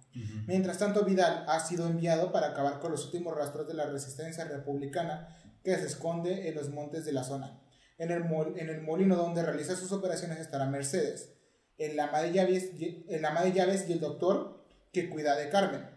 Mientras 0.47 0.77
tanto, 0.77 1.05
Vidal 1.05 1.45
ha 1.47 1.59
sido 1.59 1.87
enviado 1.87 2.31
para 2.31 2.47
acabar 2.47 2.79
con 2.79 2.91
los 2.91 3.05
últimos 3.05 3.35
rastros 3.35 3.67
de 3.67 3.73
la 3.73 3.85
resistencia 3.85 4.45
republicana 4.45 5.37
que 5.63 5.75
se 5.75 5.85
esconde 5.85 6.49
en 6.49 6.55
los 6.55 6.69
montes 6.69 7.05
de 7.05 7.13
la 7.13 7.23
zona. 7.23 7.61
En 7.97 8.09
el, 8.09 8.81
molino 8.81 9.15
donde 9.15 9.43
realiza 9.43 9.75
sus 9.75 9.91
operaciones 9.91 10.39
estará 10.39 10.65
Mercedes, 10.65 11.33
el 11.77 11.99
ama, 11.99 12.21
de 12.21 13.05
el 13.07 13.25
ama 13.25 13.43
de 13.43 13.51
llaves 13.53 13.85
y 13.87 13.93
el 13.93 13.99
doctor 13.99 14.65
que 14.91 15.09
cuida 15.09 15.35
de 15.35 15.49
Carmen. 15.49 15.87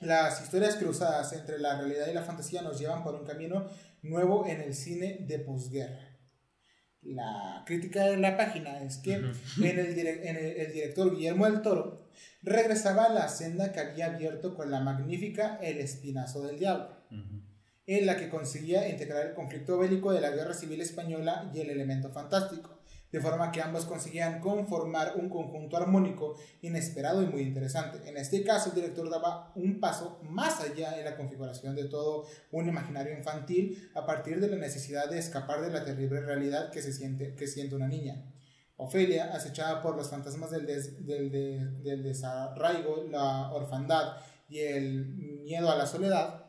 Las 0.00 0.42
historias 0.42 0.76
cruzadas 0.76 1.32
entre 1.32 1.58
la 1.58 1.78
realidad 1.78 2.08
y 2.08 2.14
la 2.14 2.22
fantasía 2.22 2.62
nos 2.62 2.78
llevan 2.78 3.02
por 3.02 3.14
un 3.14 3.24
camino 3.24 3.66
nuevo 4.02 4.46
en 4.46 4.60
el 4.60 4.74
cine 4.74 5.24
de 5.26 5.38
posguerra. 5.38 6.09
La 7.14 7.62
crítica 7.66 8.04
de 8.06 8.16
la 8.16 8.36
página 8.36 8.82
es 8.82 8.98
que 8.98 9.14
en 9.14 9.78
el, 9.78 9.96
direc- 9.96 10.20
en 10.22 10.36
el- 10.36 10.56
el 10.56 10.72
director 10.72 11.14
Guillermo 11.14 11.46
del 11.46 11.62
Toro 11.62 12.08
regresaba 12.42 13.04
a 13.06 13.12
la 13.12 13.28
senda 13.28 13.72
que 13.72 13.80
había 13.80 14.06
abierto 14.06 14.54
con 14.54 14.70
la 14.70 14.80
magnífica 14.80 15.58
El 15.62 15.78
Espinazo 15.78 16.46
del 16.46 16.58
Diablo, 16.58 16.88
en 17.86 18.06
la 18.06 18.16
que 18.16 18.28
conseguía 18.28 18.88
integrar 18.88 19.26
el 19.26 19.34
conflicto 19.34 19.78
bélico 19.78 20.12
de 20.12 20.20
la 20.20 20.30
Guerra 20.30 20.54
Civil 20.54 20.80
Española 20.80 21.50
y 21.54 21.60
el 21.60 21.70
elemento 21.70 22.10
fantástico, 22.10 22.79
de 23.12 23.20
forma 23.20 23.50
que 23.50 23.60
ambos 23.60 23.86
conseguían 23.86 24.40
conformar 24.40 25.14
un 25.16 25.28
conjunto 25.28 25.76
armónico 25.76 26.36
inesperado 26.62 27.22
y 27.22 27.26
muy 27.26 27.42
interesante. 27.42 28.08
En 28.08 28.16
este 28.16 28.44
caso, 28.44 28.70
el 28.70 28.76
director 28.76 29.10
daba 29.10 29.52
un 29.54 29.80
paso 29.80 30.20
más 30.22 30.60
allá 30.60 30.98
en 30.98 31.04
la 31.04 31.16
configuración 31.16 31.74
de 31.74 31.84
todo 31.84 32.26
un 32.52 32.68
imaginario 32.68 33.16
infantil 33.16 33.90
a 33.94 34.06
partir 34.06 34.40
de 34.40 34.48
la 34.48 34.56
necesidad 34.56 35.08
de 35.10 35.18
escapar 35.18 35.60
de 35.60 35.70
la 35.70 35.84
terrible 35.84 36.20
realidad 36.20 36.70
que, 36.70 36.82
se 36.82 36.92
siente, 36.92 37.34
que 37.34 37.46
siente 37.46 37.74
una 37.74 37.88
niña. 37.88 38.24
Ofelia, 38.76 39.34
acechada 39.34 39.82
por 39.82 39.96
los 39.96 40.08
fantasmas 40.08 40.50
del, 40.50 40.64
del 40.64 42.02
desarraigo, 42.02 43.04
la 43.10 43.52
orfandad 43.52 44.16
y 44.48 44.60
el 44.60 45.06
miedo 45.44 45.70
a 45.70 45.76
la 45.76 45.86
soledad, 45.86 46.46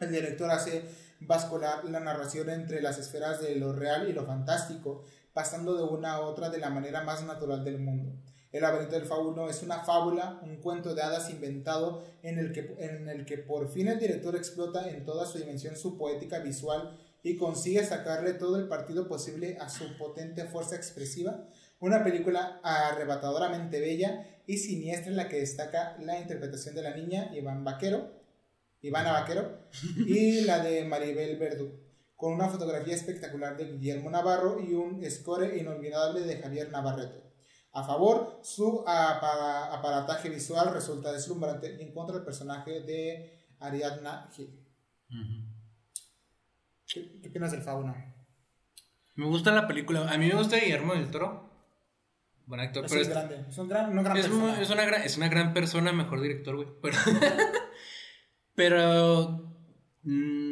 el 0.00 0.10
director 0.10 0.50
hace 0.50 0.82
bascular 1.20 1.84
la 1.84 2.00
narración 2.00 2.50
entre 2.50 2.82
las 2.82 2.98
esferas 2.98 3.40
de 3.40 3.54
lo 3.56 3.72
real 3.72 4.08
y 4.08 4.12
lo 4.12 4.26
fantástico, 4.26 5.04
pasando 5.32 5.74
de 5.74 5.82
una 5.82 6.14
a 6.14 6.20
otra 6.20 6.50
de 6.50 6.58
la 6.58 6.70
manera 6.70 7.02
más 7.02 7.24
natural 7.24 7.64
del 7.64 7.78
mundo. 7.78 8.12
El 8.52 8.62
laberinto 8.62 8.96
del 8.96 9.06
fauno 9.06 9.48
es 9.48 9.62
una 9.62 9.82
fábula, 9.82 10.38
un 10.42 10.56
cuento 10.56 10.94
de 10.94 11.00
hadas 11.00 11.30
inventado 11.30 12.04
en 12.22 12.38
el, 12.38 12.52
que, 12.52 12.76
en 12.78 13.08
el 13.08 13.24
que 13.24 13.38
por 13.38 13.70
fin 13.72 13.88
el 13.88 13.98
director 13.98 14.36
explota 14.36 14.90
en 14.90 15.06
toda 15.06 15.24
su 15.24 15.38
dimensión 15.38 15.74
su 15.74 15.96
poética 15.96 16.38
visual 16.40 16.98
y 17.22 17.36
consigue 17.36 17.82
sacarle 17.84 18.34
todo 18.34 18.56
el 18.56 18.68
partido 18.68 19.08
posible 19.08 19.56
a 19.58 19.70
su 19.70 19.96
potente 19.96 20.44
fuerza 20.44 20.76
expresiva. 20.76 21.48
Una 21.80 22.04
película 22.04 22.60
arrebatadoramente 22.62 23.80
bella 23.80 24.26
y 24.46 24.58
siniestra 24.58 25.10
en 25.10 25.16
la 25.16 25.28
que 25.28 25.40
destaca 25.40 25.96
la 26.00 26.18
interpretación 26.20 26.74
de 26.74 26.82
la 26.82 26.94
niña 26.94 27.30
Iván 27.34 27.64
Vaquero, 27.64 28.10
Ivana 28.82 29.12
Vaquero 29.12 29.60
y 29.96 30.42
la 30.42 30.58
de 30.58 30.84
Maribel 30.84 31.38
Verdú, 31.38 31.81
con 32.22 32.34
una 32.34 32.46
fotografía 32.46 32.94
espectacular 32.94 33.56
de 33.56 33.72
Guillermo 33.72 34.08
Navarro 34.08 34.60
y 34.60 34.74
un 34.74 35.04
score 35.10 35.56
inolvidable 35.56 36.20
de 36.20 36.40
Javier 36.40 36.70
Navarrete. 36.70 37.20
A 37.72 37.82
favor, 37.82 38.38
su 38.44 38.84
aparataje 38.86 40.30
visual 40.30 40.72
resulta 40.72 41.12
deslumbrante 41.12 41.74
y 41.80 41.82
en 41.82 41.92
contra 41.92 42.18
el 42.18 42.22
personaje 42.22 42.82
de 42.82 43.44
Ariadna 43.58 44.30
Gil. 44.36 44.56
¿Qué, 46.86 47.28
opinas 47.28 47.50
del 47.50 47.62
fauno? 47.62 47.92
Me 49.16 49.26
gusta 49.26 49.50
la 49.50 49.66
película. 49.66 50.08
A 50.08 50.16
mí 50.16 50.28
me 50.28 50.36
gusta 50.36 50.58
Guillermo 50.58 50.94
del 50.94 51.10
Toro. 51.10 51.50
Buen 52.46 52.60
actor. 52.60 52.84
es, 52.84 53.08
grande. 53.08 53.46
Es, 53.48 53.56
gran, 53.66 53.90
una 53.90 54.02
gran 54.04 54.16
es, 54.16 54.28
persona. 54.28 54.62
es, 54.62 54.70
una 54.70 54.84
gran, 54.84 55.02
es 55.02 55.16
una 55.16 55.28
gran 55.28 55.52
persona, 55.52 55.92
mejor 55.92 56.20
director, 56.20 56.54
güey. 56.54 56.68
Pero, 56.80 56.96
pero 58.54 59.58
mm, 60.04 60.51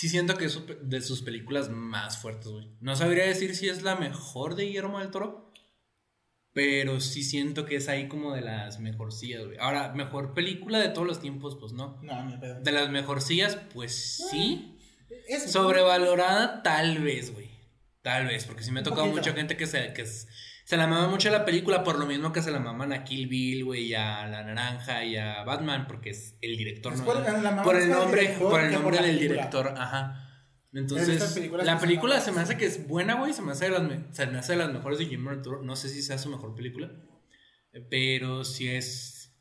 sí 0.00 0.08
siento 0.08 0.38
que 0.38 0.46
es 0.46 0.58
de 0.80 1.02
sus 1.02 1.20
películas 1.20 1.68
más 1.68 2.16
fuertes, 2.16 2.50
güey. 2.50 2.74
No 2.80 2.96
sabría 2.96 3.26
decir 3.26 3.54
si 3.54 3.68
es 3.68 3.82
la 3.82 3.96
mejor 3.96 4.54
de 4.54 4.64
Guillermo 4.64 4.98
del 4.98 5.10
Toro. 5.10 5.52
Pero 6.54 7.00
sí 7.00 7.22
siento 7.22 7.66
que 7.66 7.76
es 7.76 7.90
ahí 7.90 8.08
como 8.08 8.34
de 8.34 8.40
las 8.40 8.80
mejorcillas, 8.80 9.44
güey. 9.44 9.58
Ahora, 9.58 9.92
mejor 9.92 10.32
película 10.32 10.78
de 10.78 10.88
todos 10.88 11.06
los 11.06 11.20
tiempos, 11.20 11.58
pues 11.60 11.74
no. 11.74 12.00
No, 12.02 12.24
ni 12.24 12.38
pedo. 12.38 12.62
De 12.62 12.72
las 12.72 12.88
mejorcillas, 12.88 13.56
pues 13.74 14.26
sí. 14.30 14.78
Sobrevalorada, 15.46 16.62
tal 16.62 17.02
vez, 17.02 17.34
güey. 17.34 17.50
Tal 18.00 18.26
vez, 18.26 18.46
porque 18.46 18.62
sí 18.62 18.72
me 18.72 18.80
ha 18.80 18.82
tocado 18.82 19.06
mucha 19.06 19.34
gente 19.34 19.58
que 19.58 19.66
se, 19.66 19.92
que 19.92 20.06
se 20.70 20.76
la 20.76 20.86
mama 20.86 21.08
mucho 21.08 21.30
la 21.30 21.44
película 21.44 21.82
por 21.82 21.98
lo 21.98 22.06
mismo 22.06 22.32
que 22.32 22.42
se 22.42 22.52
la 22.52 22.60
maman 22.60 22.92
a 22.92 23.02
Kill 23.02 23.26
Bill, 23.26 23.64
güey, 23.64 23.86
y 23.86 23.94
a 23.94 24.24
La 24.28 24.44
Naranja 24.44 25.04
y 25.04 25.16
a 25.16 25.42
Batman, 25.42 25.88
porque 25.88 26.10
es 26.10 26.36
el 26.40 26.56
director. 26.56 26.96
no, 26.96 27.04
por, 27.04 27.16
el 27.16 27.90
nombre, 27.90 28.36
por 28.38 28.60
el 28.60 28.70
nombre 28.70 28.98
del 29.02 29.18
director, 29.18 29.74
ajá. 29.76 30.46
Entonces, 30.72 31.36
la 31.64 31.80
película 31.80 32.20
se 32.20 32.30
me 32.30 32.42
hace 32.42 32.56
que 32.56 32.66
es 32.66 32.86
buena, 32.86 33.16
güey, 33.16 33.32
se 33.32 33.42
me 33.42 33.50
hace 33.50 33.64
de 33.64 33.70
las, 33.72 33.82
se 34.14 34.28
me 34.28 34.38
hace 34.38 34.52
de 34.52 34.58
las 34.58 34.72
mejores 34.72 35.00
de 35.00 35.06
Jim 35.06 35.26
Tour. 35.42 35.64
No 35.64 35.74
sé 35.74 35.88
si 35.88 36.02
sea 36.02 36.18
su 36.18 36.30
mejor 36.30 36.54
película, 36.54 36.88
pero 37.90 38.44
sí 38.44 38.68
es... 38.68 39.34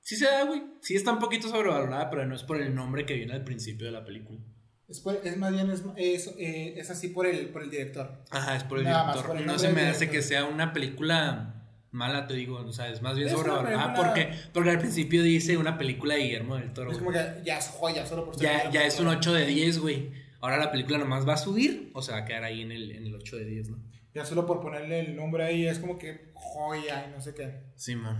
Sí 0.00 0.16
se 0.16 0.24
da, 0.24 0.44
güey. 0.44 0.62
Sí 0.80 0.96
está 0.96 1.12
un 1.12 1.18
poquito 1.18 1.50
sobrevalorada, 1.50 2.08
pero 2.08 2.24
no 2.24 2.34
es 2.34 2.42
por 2.42 2.58
el 2.58 2.74
nombre 2.74 3.04
que 3.04 3.12
viene 3.12 3.34
al 3.34 3.44
principio 3.44 3.84
de 3.84 3.92
la 3.92 4.06
película. 4.06 4.40
Es, 4.88 5.04
es 5.24 5.36
más 5.36 5.52
bien 5.52 5.70
es, 5.70 5.82
es, 5.96 6.34
eh, 6.38 6.74
es, 6.78 6.90
así 6.90 7.08
por 7.08 7.26
el, 7.26 7.50
por 7.50 7.62
el 7.62 7.70
director. 7.70 8.24
Ajá, 8.30 8.56
es 8.56 8.64
por 8.64 8.78
el 8.78 8.86
director. 8.86 9.40
no 9.42 9.58
se 9.58 9.68
me 9.70 9.82
hace 9.82 10.08
que 10.08 10.22
sea 10.22 10.46
una 10.46 10.72
película 10.72 11.54
mala, 11.90 12.26
te 12.26 12.34
digo, 12.34 12.56
o 12.56 12.72
sea, 12.72 12.88
es 12.88 13.02
más 13.02 13.16
bien 13.16 13.28
sobre 13.28 13.74
Ah, 13.74 13.92
porque, 13.94 14.30
porque 14.52 14.70
al 14.70 14.78
principio 14.78 15.22
dice 15.22 15.56
una 15.56 15.76
película 15.76 16.14
de 16.14 16.22
Guillermo 16.22 16.56
del 16.56 16.72
Toro. 16.72 16.90
Es 16.90 16.98
como 16.98 17.12
que 17.12 17.42
ya 17.44 17.58
es 17.58 17.68
joya, 17.68 18.06
solo 18.06 18.24
por 18.24 18.36
ser 18.36 18.44
Ya, 18.44 18.70
ya 18.70 18.84
es 18.84 18.98
un 18.98 19.08
8 19.08 19.32
de 19.34 19.46
10, 19.46 19.78
güey. 19.78 20.12
Ahora 20.40 20.56
la 20.56 20.70
película 20.70 20.98
nomás 20.98 21.28
va 21.28 21.34
a 21.34 21.38
subir 21.38 21.90
o 21.94 22.00
se 22.00 22.12
va 22.12 22.18
a 22.18 22.24
quedar 22.24 22.44
ahí 22.44 22.62
en 22.62 22.72
el, 22.72 22.92
en 22.92 23.06
el 23.06 23.14
8 23.14 23.36
de 23.36 23.44
10, 23.44 23.70
¿no? 23.70 23.78
Ya 24.14 24.24
solo 24.24 24.46
por 24.46 24.60
ponerle 24.60 25.00
el 25.00 25.16
nombre 25.16 25.44
ahí 25.44 25.66
es 25.66 25.78
como 25.78 25.98
que 25.98 26.30
joya 26.34 27.06
y 27.08 27.10
no 27.10 27.20
sé 27.20 27.34
qué. 27.34 27.60
Sí, 27.76 27.94
man. 27.94 28.18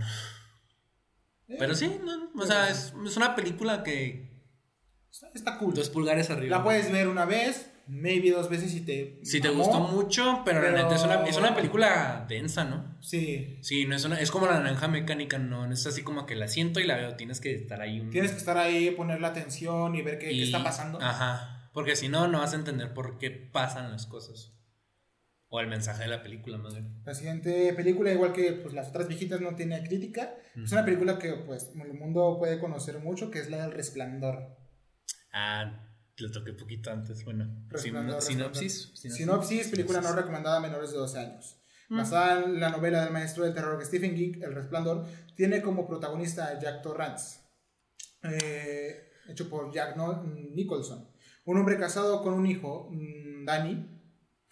Eh, 1.47 1.55
Pero 1.57 1.73
sí, 1.73 1.99
no, 2.03 2.29
o 2.39 2.45
sea, 2.45 2.69
es, 2.69 2.93
es 3.05 3.17
una 3.17 3.35
película 3.35 3.81
que 3.83 4.28
Está, 5.33 5.57
cool. 5.57 5.73
Dos 5.73 5.89
pulgares 5.89 6.29
arriba. 6.29 6.57
La 6.57 6.63
puedes 6.63 6.91
ver 6.91 7.07
una 7.07 7.25
vez, 7.25 7.71
maybe 7.87 8.31
dos 8.31 8.49
veces 8.49 8.71
si 8.71 8.81
te. 8.81 9.19
Si 9.23 9.41
te 9.41 9.49
gustó 9.49 9.79
mucho, 9.79 10.43
pero, 10.45 10.61
neta 10.61 10.95
es 10.95 11.03
una, 11.03 11.25
es 11.25 11.37
una, 11.37 11.55
película 11.55 12.25
densa, 12.29 12.63
¿no? 12.63 12.97
Sí. 13.01 13.57
Sí, 13.61 13.85
no 13.85 13.95
es, 13.95 14.05
una, 14.05 14.19
es 14.19 14.31
como 14.31 14.45
la 14.45 14.59
naranja 14.59 14.87
mecánica, 14.87 15.39
no, 15.39 15.67
no 15.67 15.73
es 15.73 15.85
así 15.85 16.03
como 16.03 16.25
que 16.25 16.35
la 16.35 16.47
siento 16.47 16.79
y 16.79 16.85
la 16.85 16.95
veo, 16.95 17.15
tienes 17.15 17.41
que 17.41 17.55
estar 17.55 17.81
ahí. 17.81 18.07
Tienes 18.11 18.31
que 18.31 18.37
estar 18.37 18.57
ahí, 18.57 18.91
poner 18.91 19.19
la 19.19 19.29
atención 19.29 19.95
y 19.95 20.01
ver 20.01 20.19
qué, 20.19 20.43
está 20.43 20.63
pasando. 20.63 20.99
Ajá, 21.01 21.69
porque 21.73 21.95
si 21.95 22.07
no, 22.07 22.27
no 22.27 22.39
vas 22.39 22.53
a 22.53 22.57
entender 22.57 22.93
por 22.93 23.17
qué 23.17 23.31
pasan 23.31 23.91
las 23.91 24.05
cosas. 24.05 24.53
O 25.51 25.59
el 25.59 25.67
mensaje 25.67 26.03
de 26.03 26.09
la 26.09 26.21
película, 26.21 26.59
más 26.59 26.75
bien. 26.75 27.01
La 27.03 27.15
siguiente 27.15 27.73
película, 27.73 28.11
igual 28.11 28.33
que 28.33 28.51
pues, 28.53 28.71
las 28.75 28.89
otras 28.89 29.07
viejitas, 29.07 29.41
no 29.41 29.55
tiene 29.55 29.81
crítica. 29.81 30.35
Es 30.55 30.71
una 30.71 30.85
película 30.85 31.17
que 31.17 31.33
pues 31.33 31.71
el 31.73 31.93
mundo 31.95 32.35
puede 32.37 32.59
conocer 32.59 32.99
mucho, 32.99 33.31
que 33.31 33.39
es 33.39 33.49
la 33.49 33.63
del 33.63 33.71
resplandor. 33.71 34.58
Ah, 35.31 35.89
lo 36.17 36.31
toqué 36.31 36.53
poquito 36.53 36.91
antes. 36.91 37.23
Bueno, 37.23 37.47
sinopsis, 38.19 38.91
sinopsis. 38.95 39.67
película 39.69 40.01
no 40.01 40.13
recomendada 40.13 40.57
a 40.57 40.61
menores 40.61 40.91
de 40.91 40.97
12 40.97 41.19
años. 41.19 41.57
Mm. 41.89 41.97
Basada 41.97 42.43
en 42.43 42.59
la 42.59 42.69
novela 42.69 43.03
del 43.03 43.13
maestro 43.13 43.43
del 43.43 43.53
terror 43.53 43.83
Stephen 43.83 44.15
King, 44.15 44.41
El 44.41 44.53
Resplandor, 44.53 45.05
tiene 45.35 45.61
como 45.61 45.87
protagonista 45.87 46.47
a 46.47 46.59
Jack 46.59 46.83
Torrance, 46.83 47.39
eh, 48.23 49.09
hecho 49.27 49.49
por 49.49 49.73
Jack 49.73 49.95
Nicholson. 50.53 51.09
Un 51.45 51.57
hombre 51.57 51.79
casado 51.79 52.21
con 52.21 52.33
un 52.33 52.45
hijo, 52.45 52.89
mm, 52.91 53.45
Danny, 53.45 54.01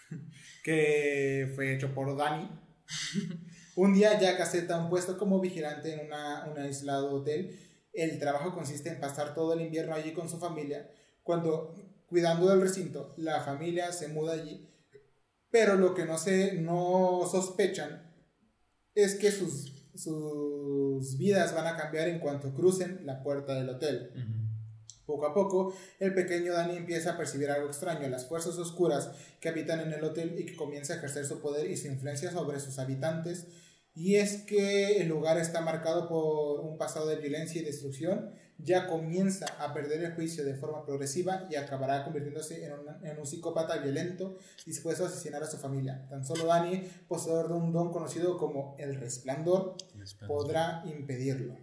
que 0.64 1.52
fue 1.56 1.76
hecho 1.76 1.94
por 1.94 2.18
Danny. 2.18 2.50
un 3.76 3.94
día 3.94 4.20
Jack 4.20 4.40
acepta 4.40 4.80
un 4.80 4.90
puesto 4.90 5.18
como 5.18 5.40
vigilante 5.40 5.94
en 5.94 6.08
una, 6.08 6.46
un 6.46 6.58
aislado 6.58 7.12
hotel 7.12 7.67
el 7.98 8.20
trabajo 8.20 8.54
consiste 8.54 8.90
en 8.90 9.00
pasar 9.00 9.34
todo 9.34 9.54
el 9.54 9.62
invierno 9.62 9.96
allí 9.96 10.14
con 10.14 10.30
su 10.30 10.38
familia. 10.38 10.90
Cuando, 11.24 11.76
cuidando 12.06 12.48
del 12.48 12.62
recinto, 12.62 13.14
la 13.18 13.42
familia 13.42 13.92
se 13.92 14.08
muda 14.08 14.34
allí. 14.34 14.70
Pero 15.50 15.76
lo 15.76 15.96
que 15.96 16.06
no, 16.06 16.18
se, 16.18 16.54
no 16.54 17.28
sospechan 17.30 18.14
es 18.94 19.16
que 19.16 19.32
sus, 19.32 19.90
sus 19.96 21.18
vidas 21.18 21.56
van 21.56 21.68
a 21.68 21.76
cambiar 21.76 22.08
en 22.08 22.20
cuanto 22.20 22.54
crucen 22.54 23.02
la 23.04 23.24
puerta 23.24 23.56
del 23.56 23.70
hotel. 23.70 24.12
Poco 25.08 25.26
a 25.26 25.34
poco, 25.34 25.74
el 26.00 26.14
pequeño 26.14 26.54
Danny 26.54 26.76
empieza 26.76 27.14
a 27.14 27.18
percibir 27.18 27.50
algo 27.50 27.68
extraño, 27.68 28.08
las 28.10 28.28
fuerzas 28.28 28.58
oscuras 28.58 29.10
que 29.40 29.50
habitan 29.50 29.80
en 29.80 29.94
el 29.94 30.04
hotel 30.04 30.36
y 30.38 30.46
que 30.46 30.56
comienza 30.56 30.94
a 30.94 30.98
ejercer 30.98 31.26
su 31.26 31.40
poder 31.40 31.72
y 31.72 31.78
su 31.78 31.88
influencia 31.88 32.32
sobre 32.32 32.60
sus 32.60 32.78
habitantes 32.78 33.48
y 33.98 34.18
es 34.18 34.44
que 34.44 35.02
el 35.02 35.08
lugar 35.08 35.40
está 35.40 35.60
marcado 35.62 36.08
por 36.08 36.60
un 36.60 36.78
pasado 36.78 37.08
de 37.08 37.16
violencia 37.16 37.60
y 37.60 37.66
destrucción, 37.66 38.30
ya 38.60 38.86
comienza 38.86 39.48
a 39.60 39.74
perder 39.74 40.04
el 40.04 40.14
juicio 40.14 40.46
de 40.46 40.54
forma 40.54 40.86
progresiva 40.86 41.48
y 41.50 41.56
acabará 41.56 42.04
convirtiéndose 42.04 42.64
en, 42.64 42.74
en 43.04 43.18
un 43.18 43.26
psicópata 43.26 43.78
violento 43.78 44.38
dispuesto 44.68 45.04
a 45.04 45.08
asesinar 45.08 45.42
a 45.42 45.48
su 45.48 45.58
familia. 45.58 46.08
Tan 46.12 46.24
solo 46.24 46.46
Danny, 46.46 46.88
poseedor 47.08 47.48
de 47.48 47.56
un 47.56 47.74
don 47.74 47.92
conocido 47.92 48.38
como 48.38 48.76
el 48.78 48.98
resplandor, 48.98 49.76
podrá 50.28 50.84
impedirlo. 50.86 51.58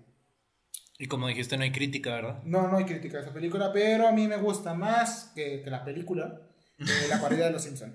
Y 0.99 1.07
como 1.07 1.29
dijiste, 1.29 1.57
no 1.57 1.63
hay 1.63 1.71
crítica, 1.71 2.17
¿verdad? 2.17 2.43
No, 2.43 2.67
no 2.67 2.79
hay 2.79 2.85
crítica 2.85 3.19
a 3.19 3.21
esa 3.21 3.33
película, 3.33 3.73
pero 3.73 4.09
a 4.09 4.13
mí 4.13 4.27
me 4.27 4.39
gusta 4.39 4.75
más 4.75 5.31
que, 5.37 5.63
que 5.63 5.71
la 5.71 5.85
película, 5.85 6.41
de 6.79 7.09
La 7.09 7.21
cuarida 7.21 7.47
de 7.47 7.53
los 7.53 7.63
Simpsons. 7.63 7.95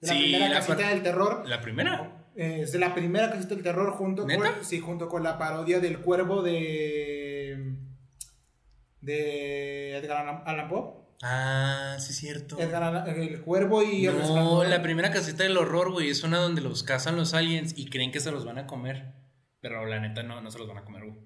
La 0.00 0.14
primera 0.14 0.50
casita 0.52 0.88
del 0.88 1.02
terror. 1.04 1.48
¿La 1.48 1.60
primera? 1.60 2.17
Es 2.38 2.70
de 2.70 2.78
la 2.78 2.94
primera 2.94 3.30
casita 3.32 3.54
del 3.54 3.64
terror 3.64 3.90
junto 3.94 4.22
con, 4.22 4.64
sí, 4.64 4.78
junto 4.78 5.08
con 5.08 5.24
la 5.24 5.38
parodia 5.38 5.80
del 5.80 5.98
cuervo 5.98 6.42
de 6.42 7.74
de 9.00 9.96
Edgar 9.96 10.42
Allan 10.46 10.68
Poe. 10.68 11.08
Ah, 11.22 11.96
sí 11.98 12.10
es 12.10 12.16
cierto. 12.16 12.60
Edgar 12.60 13.08
el 13.08 13.40
cuervo 13.42 13.82
y 13.82 14.06
el 14.06 14.16
No, 14.18 14.62
la 14.62 14.82
primera 14.82 15.10
casita 15.10 15.42
del 15.42 15.56
horror, 15.56 15.90
güey, 15.90 16.10
es 16.10 16.22
una 16.22 16.38
donde 16.38 16.60
los 16.60 16.84
cazan 16.84 17.16
los 17.16 17.34
aliens 17.34 17.74
y 17.76 17.90
creen 17.90 18.12
que 18.12 18.20
se 18.20 18.30
los 18.30 18.44
van 18.44 18.58
a 18.58 18.68
comer. 18.68 19.14
Pero 19.60 19.84
la 19.86 19.98
neta 19.98 20.22
no, 20.22 20.40
no 20.40 20.50
se 20.52 20.58
los 20.58 20.68
van 20.68 20.78
a 20.78 20.84
comer, 20.84 21.06
güey. 21.06 21.18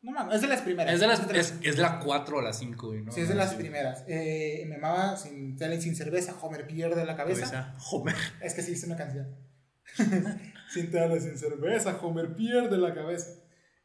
No 0.00 0.12
mames, 0.12 0.36
es 0.36 0.42
de 0.42 0.48
las 0.48 0.62
primeras. 0.62 0.94
Es 0.94 1.00
de, 1.00 1.06
las, 1.06 1.30
es, 1.30 1.58
es 1.62 1.78
la 1.78 1.98
4 1.98 2.38
o 2.38 2.40
la 2.40 2.52
5, 2.54 2.86
güey, 2.86 3.02
¿no? 3.02 3.12
Sí, 3.12 3.20
es 3.20 3.28
de 3.28 3.34
las 3.34 3.54
primeras. 3.54 4.04
Eh, 4.06 4.64
me 4.66 4.76
amaba 4.76 5.16
sin, 5.16 5.58
sin 5.80 5.96
cerveza, 5.96 6.38
Homer 6.40 6.66
pierde 6.66 7.04
la 7.04 7.16
cabeza. 7.16 7.74
Homer. 7.90 8.14
Es 8.40 8.54
que 8.54 8.62
sí, 8.62 8.72
es 8.72 8.84
una 8.84 8.96
canción. 8.96 9.34
sin 10.72 10.90
tele, 10.90 11.20
sin 11.20 11.36
cerveza, 11.38 11.98
Homer 12.02 12.34
pierde 12.34 12.76
la 12.78 12.94
cabeza. 12.94 13.40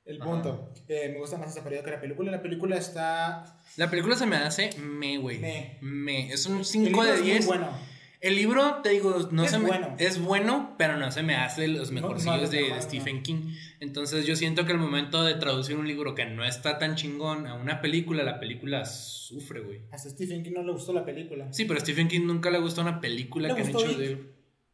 El 0.06 0.18
punto. 0.18 0.74
Eh, 0.88 1.10
me 1.14 1.20
gusta 1.20 1.38
más 1.38 1.50
esta 1.50 1.64
película 1.64 1.86
que 1.86 1.92
la 1.92 2.02
película. 2.02 2.32
La 2.32 2.42
película 2.42 2.78
está. 2.78 3.60
La 3.78 3.90
película 3.92 4.16
se 4.16 4.26
me 4.26 4.38
hace 4.38 4.72
me, 4.82 5.18
güey. 5.20 5.38
Me. 5.38 5.78
Me. 5.82 6.32
Es 6.34 6.48
un 6.48 6.60
el 6.60 6.66
5 6.66 6.86
libro 6.88 7.04
de 7.04 7.14
es 7.14 7.20
muy 7.22 7.30
10. 7.32 7.46
bueno. 7.46 7.90
El 8.22 8.36
libro, 8.36 8.80
te 8.84 8.90
digo, 8.90 9.30
no 9.32 9.44
Es 9.46 9.52
se 9.52 9.60
me- 9.60 9.68
bueno. 9.68 9.96
es 9.98 10.20
bueno, 10.20 10.76
pero 10.78 10.98
no 10.98 11.10
se 11.12 11.24
me 11.24 11.36
hace 11.36 11.70
los 11.70 11.92
No, 11.92 12.02
no, 12.02 12.08
mejorcillos 12.08 12.42
los 12.42 12.52
de, 12.52 12.64
de 12.74 12.82
Stephen 12.82 13.18
no. 13.18 13.24
King. 13.24 13.54
Entonces 13.80 14.26
yo 14.26 14.36
siento 14.36 14.66
que 14.66 14.74
el 14.74 14.78
momento 14.78 15.24
de 15.24 15.36
traducir 15.36 15.78
un 15.78 15.88
libro 15.88 16.16
que 16.16 16.26
no 16.26 16.44
está 16.44 16.80
tan 16.80 16.96
chingón 16.96 17.48
a 17.48 17.54
una 17.54 17.80
película, 17.80 18.24
la 18.24 18.40
película 18.40 18.84
sufre, 18.86 19.62
güey. 19.62 19.82
Hasta 19.92 20.10
Stephen 20.10 20.44
King 20.44 20.52
no 20.56 20.64
le 20.64 20.72
gustó 20.74 20.92
la 20.92 21.06
película. 21.06 21.54
Sí, 21.54 21.64
pero 21.66 21.78
a 21.78 21.82
Stephen 21.82 22.08
King 22.10 22.26
nunca 22.26 22.50
le 22.50 22.60
gustó 22.60 22.82
una 22.82 23.00
película 23.00 23.56
que 23.56 23.62
han 23.62 23.70
hecho 23.70 23.98
de 23.98 24.06
él. 24.06 24.34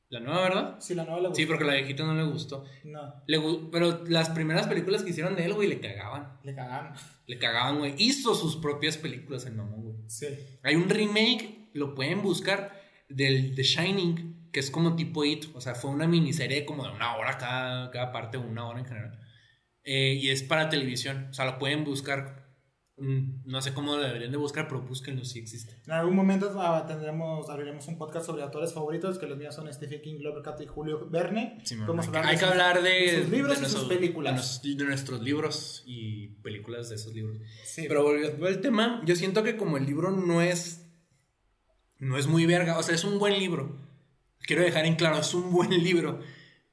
La 0.10 0.20
nueva, 0.20 0.42
¿verdad? 0.44 0.76
Sí, 0.80 0.94
la 0.94 1.04
nueva 1.04 1.20
le 1.22 1.28
gustó. 1.30 1.42
Sí, 1.42 1.46
porque 1.48 1.64
la 1.64 1.74
viejita 1.74 2.04
no 2.06 2.14
le 2.14 2.24
gustó. 2.24 2.64
No, 2.84 3.24
Le 3.26 3.40
gu- 3.40 3.70
pero 3.72 4.04
las 4.08 4.30
primeras 4.30 4.68
películas 4.68 5.04
que 5.04 5.10
hicieron 5.10 5.36
de 5.36 5.46
él, 5.46 5.54
güey, 5.54 5.68
le 5.68 5.80
cagaban. 5.80 6.38
le 6.44 6.54
cagaron. 6.54 6.94
Le 7.28 7.40
cagaban, 7.40 7.80
güey. 7.80 7.96
Hizo 7.98 8.36
sus 8.36 8.58
propias 8.58 8.98
películas 8.98 9.46
el 9.48 9.56
mamón, 9.56 9.82
güey. 9.82 9.96
Sí. 10.08 10.28
Hay 10.64 10.76
un 10.76 10.90
remake, 10.90 11.70
lo 11.74 11.96
pueden 11.96 12.22
buscar, 12.22 12.80
del 13.10 13.56
The 13.56 13.64
Shining, 13.64 14.50
que 14.52 14.60
es 14.60 14.70
como 14.70 14.96
tipo 14.96 15.26
It. 15.26 15.46
O 15.56 15.60
sea, 15.62 15.74
fue 15.76 15.90
una 15.90 16.08
miniserie 16.08 16.66
como 16.66 16.84
de 16.86 16.92
una 16.92 17.18
hora 17.18 17.38
cada, 17.40 17.90
cada 17.92 18.12
parte, 18.12 18.38
una 18.38 18.68
hora 18.68 18.80
en 18.80 18.86
general. 18.86 19.20
Eh, 19.84 20.20
y 20.22 20.30
es 20.30 20.44
para 20.44 20.70
televisión. 20.70 21.28
O 21.32 21.34
sea, 21.34 21.46
lo 21.46 21.58
pueden 21.58 21.84
buscar. 21.84 22.45
Mm, 22.98 23.42
No 23.46 23.62
sé 23.62 23.74
cómo 23.74 23.98
lo 23.98 24.02
deberían 24.02 24.32
de 24.32 24.38
buscar, 24.38 24.68
pero 24.70 24.82
búsquenlo 24.82 25.26
si 25.26 25.40
existe. 25.40 25.76
En 25.86 25.92
algún 25.92 26.16
momento 26.16 26.50
ah, 26.62 26.86
tendremos, 26.88 27.50
abriremos 27.50 27.86
un 27.88 27.98
podcast 27.98 28.26
sobre 28.26 28.42
autores 28.42 28.74
favoritos, 28.74 29.20
que 29.20 29.26
los 29.28 29.38
míos 29.38 29.54
son 29.54 29.72
Stephen 29.74 30.02
King, 30.02 30.20
Lovecraft 30.22 30.62
y 30.62 30.66
Julio 30.68 31.10
Verne. 31.10 31.60
Sí, 31.66 31.76
hay 31.76 31.88
que, 31.88 32.16
hablar 32.16 32.24
de 32.24 32.32
que 32.32 32.38
sus- 32.40 32.50
hablar 32.50 32.84
de, 32.84 32.90
de 32.90 33.22
sus 33.24 33.30
libros 33.32 33.50
de 33.60 33.62
y 33.62 33.66
sus 33.66 33.74
nuestros- 33.74 33.98
películas. 33.98 34.62
De, 34.64 34.76
nuestros 34.86 35.22
libros 35.22 35.84
y 35.86 36.28
películas 36.42 36.88
de 36.90 36.96
esos 36.96 37.14
libros. 37.14 37.38
Sí. 37.66 37.84
Pero 37.88 38.04
volviendo 38.04 38.48
al 38.48 38.62
tema, 38.62 39.02
yo 39.06 39.16
siento 39.18 39.44
que 39.44 39.58
como 39.58 39.76
el 39.78 39.86
libro 39.86 40.12
no 40.12 40.42
es. 40.42 40.82
No 42.00 42.18
es 42.18 42.28
muy 42.28 42.46
verga. 42.46 42.78
O 42.78 42.84
sea, 42.84 42.96
es 42.96 43.04
un 43.04 43.20
buen 43.20 43.38
libro. 43.38 43.76
Quiero 44.48 44.62
dejar 44.64 44.86
en 44.86 44.96
claro, 44.96 45.18
es 45.20 45.34
un 45.34 45.52
buen 45.52 45.72
libro. 45.84 46.20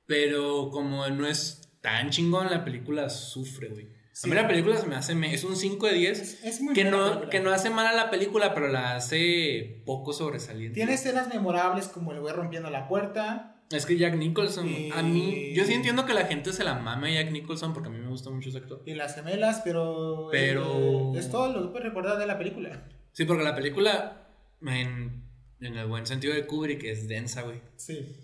Pero 0.06 0.70
como 0.70 1.08
no 1.08 1.26
es 1.26 1.68
tan 1.80 2.10
chingón, 2.10 2.48
la 2.50 2.64
película 2.64 3.08
sufre, 3.10 3.68
güey. 3.68 3.88
Sí. 4.12 4.28
A 4.30 4.34
mí 4.34 4.40
la 4.40 4.46
película 4.46 4.76
se 4.76 4.86
me 4.86 4.94
hace. 4.96 5.14
me- 5.14 5.32
es 5.34 5.42
un 5.44 5.56
5 5.56 5.86
de 5.86 5.94
10. 5.94 6.20
es, 6.20 6.44
es 6.44 6.60
muy 6.60 6.74
Que 6.74 6.84
no, 6.84 7.04
película. 7.04 7.30
que 7.30 7.40
no 7.40 7.50
hace 7.50 7.70
mal 7.70 7.86
a 7.86 7.92
la 7.92 8.10
película, 8.10 8.52
pero 8.54 8.68
la 8.68 8.94
hace 8.96 9.82
poco 9.86 10.12
sobresaliente. 10.12 10.74
Tiene 10.74 10.94
escenas 10.94 11.28
memorables 11.28 11.88
como 11.88 12.12
el 12.12 12.20
güey 12.20 12.34
rompiendo 12.34 12.68
la 12.70 12.88
puerta. 12.88 13.48
Es 13.70 13.86
que 13.86 13.96
Jack 13.96 14.16
Nicholson, 14.16 14.68
Y- 14.68 14.90
a 14.92 15.02
mí, 15.02 15.54
yo 15.54 15.64
sí 15.64 15.72
entiendo 15.72 16.04
que 16.04 16.12
la 16.12 16.26
gente 16.26 16.52
se 16.52 16.62
la 16.62 16.74
mame 16.74 17.16
a 17.18 17.22
Jack 17.22 17.32
Nicholson 17.32 17.72
porque 17.72 17.88
a 17.88 17.92
mí 17.92 17.98
me 18.00 18.08
gusta 18.08 18.28
mucho 18.28 18.50
ese 18.50 18.58
actor. 18.58 18.82
Y 18.84 18.92
las 18.94 19.14
gemelas, 19.14 19.62
pero. 19.64 20.28
Pero- 20.30 21.14
eh, 21.14 21.18
es 21.18 21.30
todo 21.30 21.50
lo 21.50 21.62
que 21.62 21.68
puedes 21.68 21.88
recordar 21.88 22.18
de 22.18 22.26
la 22.26 22.36
película. 22.36 22.86
Sí, 23.12 23.24
porque 23.24 23.42
la 23.44 23.54
película, 23.54 24.26
en, 24.60 25.24
en 25.60 25.76
el 25.78 25.86
buen 25.86 26.04
sentido 26.04 26.34
de 26.34 26.46
Kubrick, 26.46 26.84
es 26.84 27.08
densa, 27.08 27.42
güey. 27.42 27.62
Sí. 27.76 28.14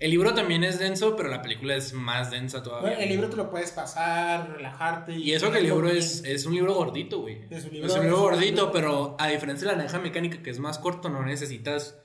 El 0.00 0.10
libro 0.12 0.32
también 0.34 0.64
es 0.64 0.78
denso, 0.78 1.14
pero 1.14 1.28
la 1.28 1.42
película 1.42 1.76
es 1.76 1.92
más 1.92 2.30
densa 2.30 2.62
todavía. 2.62 2.88
Bueno, 2.88 3.02
el 3.02 3.08
libro 3.10 3.28
te 3.28 3.36
lo 3.36 3.50
puedes 3.50 3.70
pasar, 3.70 4.50
relajarte. 4.50 5.12
Y 5.14 5.32
eso 5.34 5.52
que 5.52 5.58
el 5.58 5.64
libro 5.64 5.88
es, 5.90 6.24
es 6.24 6.46
un 6.46 6.54
libro 6.54 6.74
gordito, 6.74 7.20
güey. 7.20 7.42
Es 7.50 7.64
un 7.66 7.70
libro- 7.72 7.86
Es 7.88 7.94
un 7.96 8.00
libro 8.02 8.16
es 8.16 8.22
un 8.22 8.30
gordito, 8.30 8.56
libro- 8.66 8.72
pero 8.72 9.16
a 9.18 9.28
diferencia 9.28 9.66
de 9.68 9.72
la 9.74 9.78
naranja 9.78 9.98
mecánica, 9.98 10.42
que 10.42 10.48
es 10.50 10.58
más 10.58 10.78
corto, 10.78 11.10
no 11.10 11.22
necesitas 11.24 11.96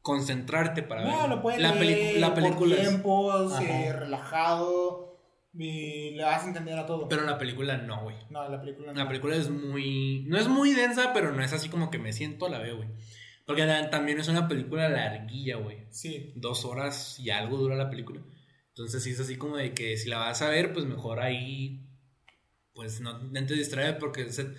concentrarte 0.00 0.82
para 0.82 1.04
No, 1.04 1.20
ver. 1.22 1.28
lo 1.28 1.42
puedes 1.42 1.60
la, 1.60 1.74
leer 1.74 2.20
la 2.20 2.34
película 2.34 2.74
por 2.76 2.84
tiempos, 2.84 3.60
eh, 3.60 3.92
relajado. 3.92 5.04
Y 5.58 6.10
le 6.10 6.22
vas 6.22 6.44
a 6.44 6.48
entender 6.48 6.78
a 6.78 6.84
todo. 6.84 7.08
Pero 7.08 7.22
la 7.24 7.38
película 7.38 7.78
no, 7.78 8.02
güey. 8.02 8.16
no, 8.28 8.46
la 8.48 8.60
película 8.60 8.92
no. 8.92 8.98
La 8.98 9.08
película 9.08 9.36
es 9.36 9.48
muy. 9.48 10.24
No 10.28 10.36
es 10.38 10.48
muy 10.48 10.72
densa, 10.72 11.12
pero 11.14 11.32
no 11.32 11.42
es 11.42 11.52
así 11.54 11.70
como 11.70 11.90
que 11.90 11.98
me 11.98 12.12
siento, 12.12 12.48
la 12.50 12.58
veo, 12.58 12.76
güey. 12.76 12.88
Porque 13.46 13.64
también 13.90 14.18
es 14.18 14.28
una 14.28 14.48
película 14.48 14.88
larguilla, 14.88 15.56
güey. 15.56 15.86
Sí. 15.90 16.32
Dos 16.36 16.64
horas 16.64 17.18
y 17.20 17.30
algo 17.30 17.56
dura 17.58 17.76
la 17.76 17.90
película. 17.90 18.20
Entonces 18.68 19.02
sí 19.02 19.10
es 19.12 19.20
así 19.20 19.36
como 19.38 19.56
de 19.56 19.72
que 19.72 19.96
si 19.96 20.08
la 20.08 20.18
vas 20.18 20.42
a 20.42 20.50
ver, 20.50 20.72
pues 20.72 20.84
mejor 20.84 21.20
ahí. 21.20 21.82
Pues 22.74 23.00
no, 23.00 23.18
no 23.18 23.46
te 23.46 23.54
distrae 23.54 23.94
porque 23.94 24.30
se- 24.32 24.54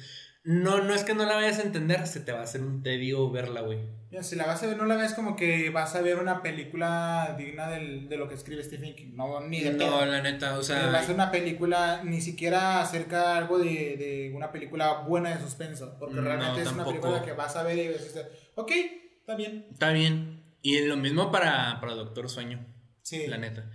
no, 0.48 0.82
no 0.82 0.94
es 0.94 1.04
que 1.04 1.14
no 1.14 1.26
la 1.26 1.36
vayas 1.36 1.60
a 1.60 1.64
entender, 1.64 2.08
se 2.08 2.22
te 2.22 2.32
va 2.32 2.40
a 2.40 2.44
hacer 2.44 2.62
un 2.62 2.82
tedio 2.82 3.30
verla, 3.30 3.62
güey. 3.62 3.80
Mira, 4.10 4.24
si 4.24 4.38
la 4.38 4.46
vas 4.48 4.64
a 4.64 4.68
ver, 4.68 4.78
no 4.78 4.86
la 4.86 4.96
ves 4.96 5.14
como 5.14 5.36
que 5.36 5.70
vas 5.70 5.94
a 5.94 6.02
ver 6.02 6.18
una 6.20 6.42
película 6.42 7.36
digna 7.38 7.70
del- 7.70 8.08
de 8.08 8.16
lo 8.16 8.30
que 8.30 8.36
escribe 8.36 8.64
Stephen 8.64 8.96
King. 8.96 9.12
No, 9.16 9.42
ni 9.42 9.60
de 9.60 9.72
No, 9.72 9.78
pedo. 9.80 10.06
la 10.06 10.22
neta, 10.22 10.58
o 10.58 10.62
Eh, 10.62 10.74
va 10.74 10.88
a 10.94 10.98
ser 11.00 11.06
sea. 11.08 11.16
una 11.16 11.30
película, 11.32 12.02
ni 12.06 12.22
siquiera 12.22 12.80
acerca 12.82 13.36
algo 13.36 13.60
de, 13.60 13.98
de 13.98 14.32
una 14.34 14.52
película 14.54 15.02
buena 15.02 15.36
de 15.36 15.42
suspenso. 15.42 15.98
Porque 16.00 16.16
No, 16.16 16.22
realmente 16.22 16.62
es 16.62 16.68
una 16.72 16.86
tampoco. 16.86 17.02
película 17.02 17.26
que 17.26 17.34
vas 17.34 17.56
a 17.58 17.64
ver 17.64 17.78
y 17.78 17.88
dices, 17.90 18.26
ok, 18.56 18.72
está 19.20 19.36
bien. 19.36 19.68
Está 19.74 19.92
bien. 19.92 20.42
Y 20.62 20.80
lo 20.86 20.96
mismo 20.96 21.30
para, 21.30 21.78
para 21.82 21.94
Doctor 21.96 22.30
Sueño, 22.30 22.66
Sí. 23.02 23.28
la 23.28 23.38
neta. 23.38 23.70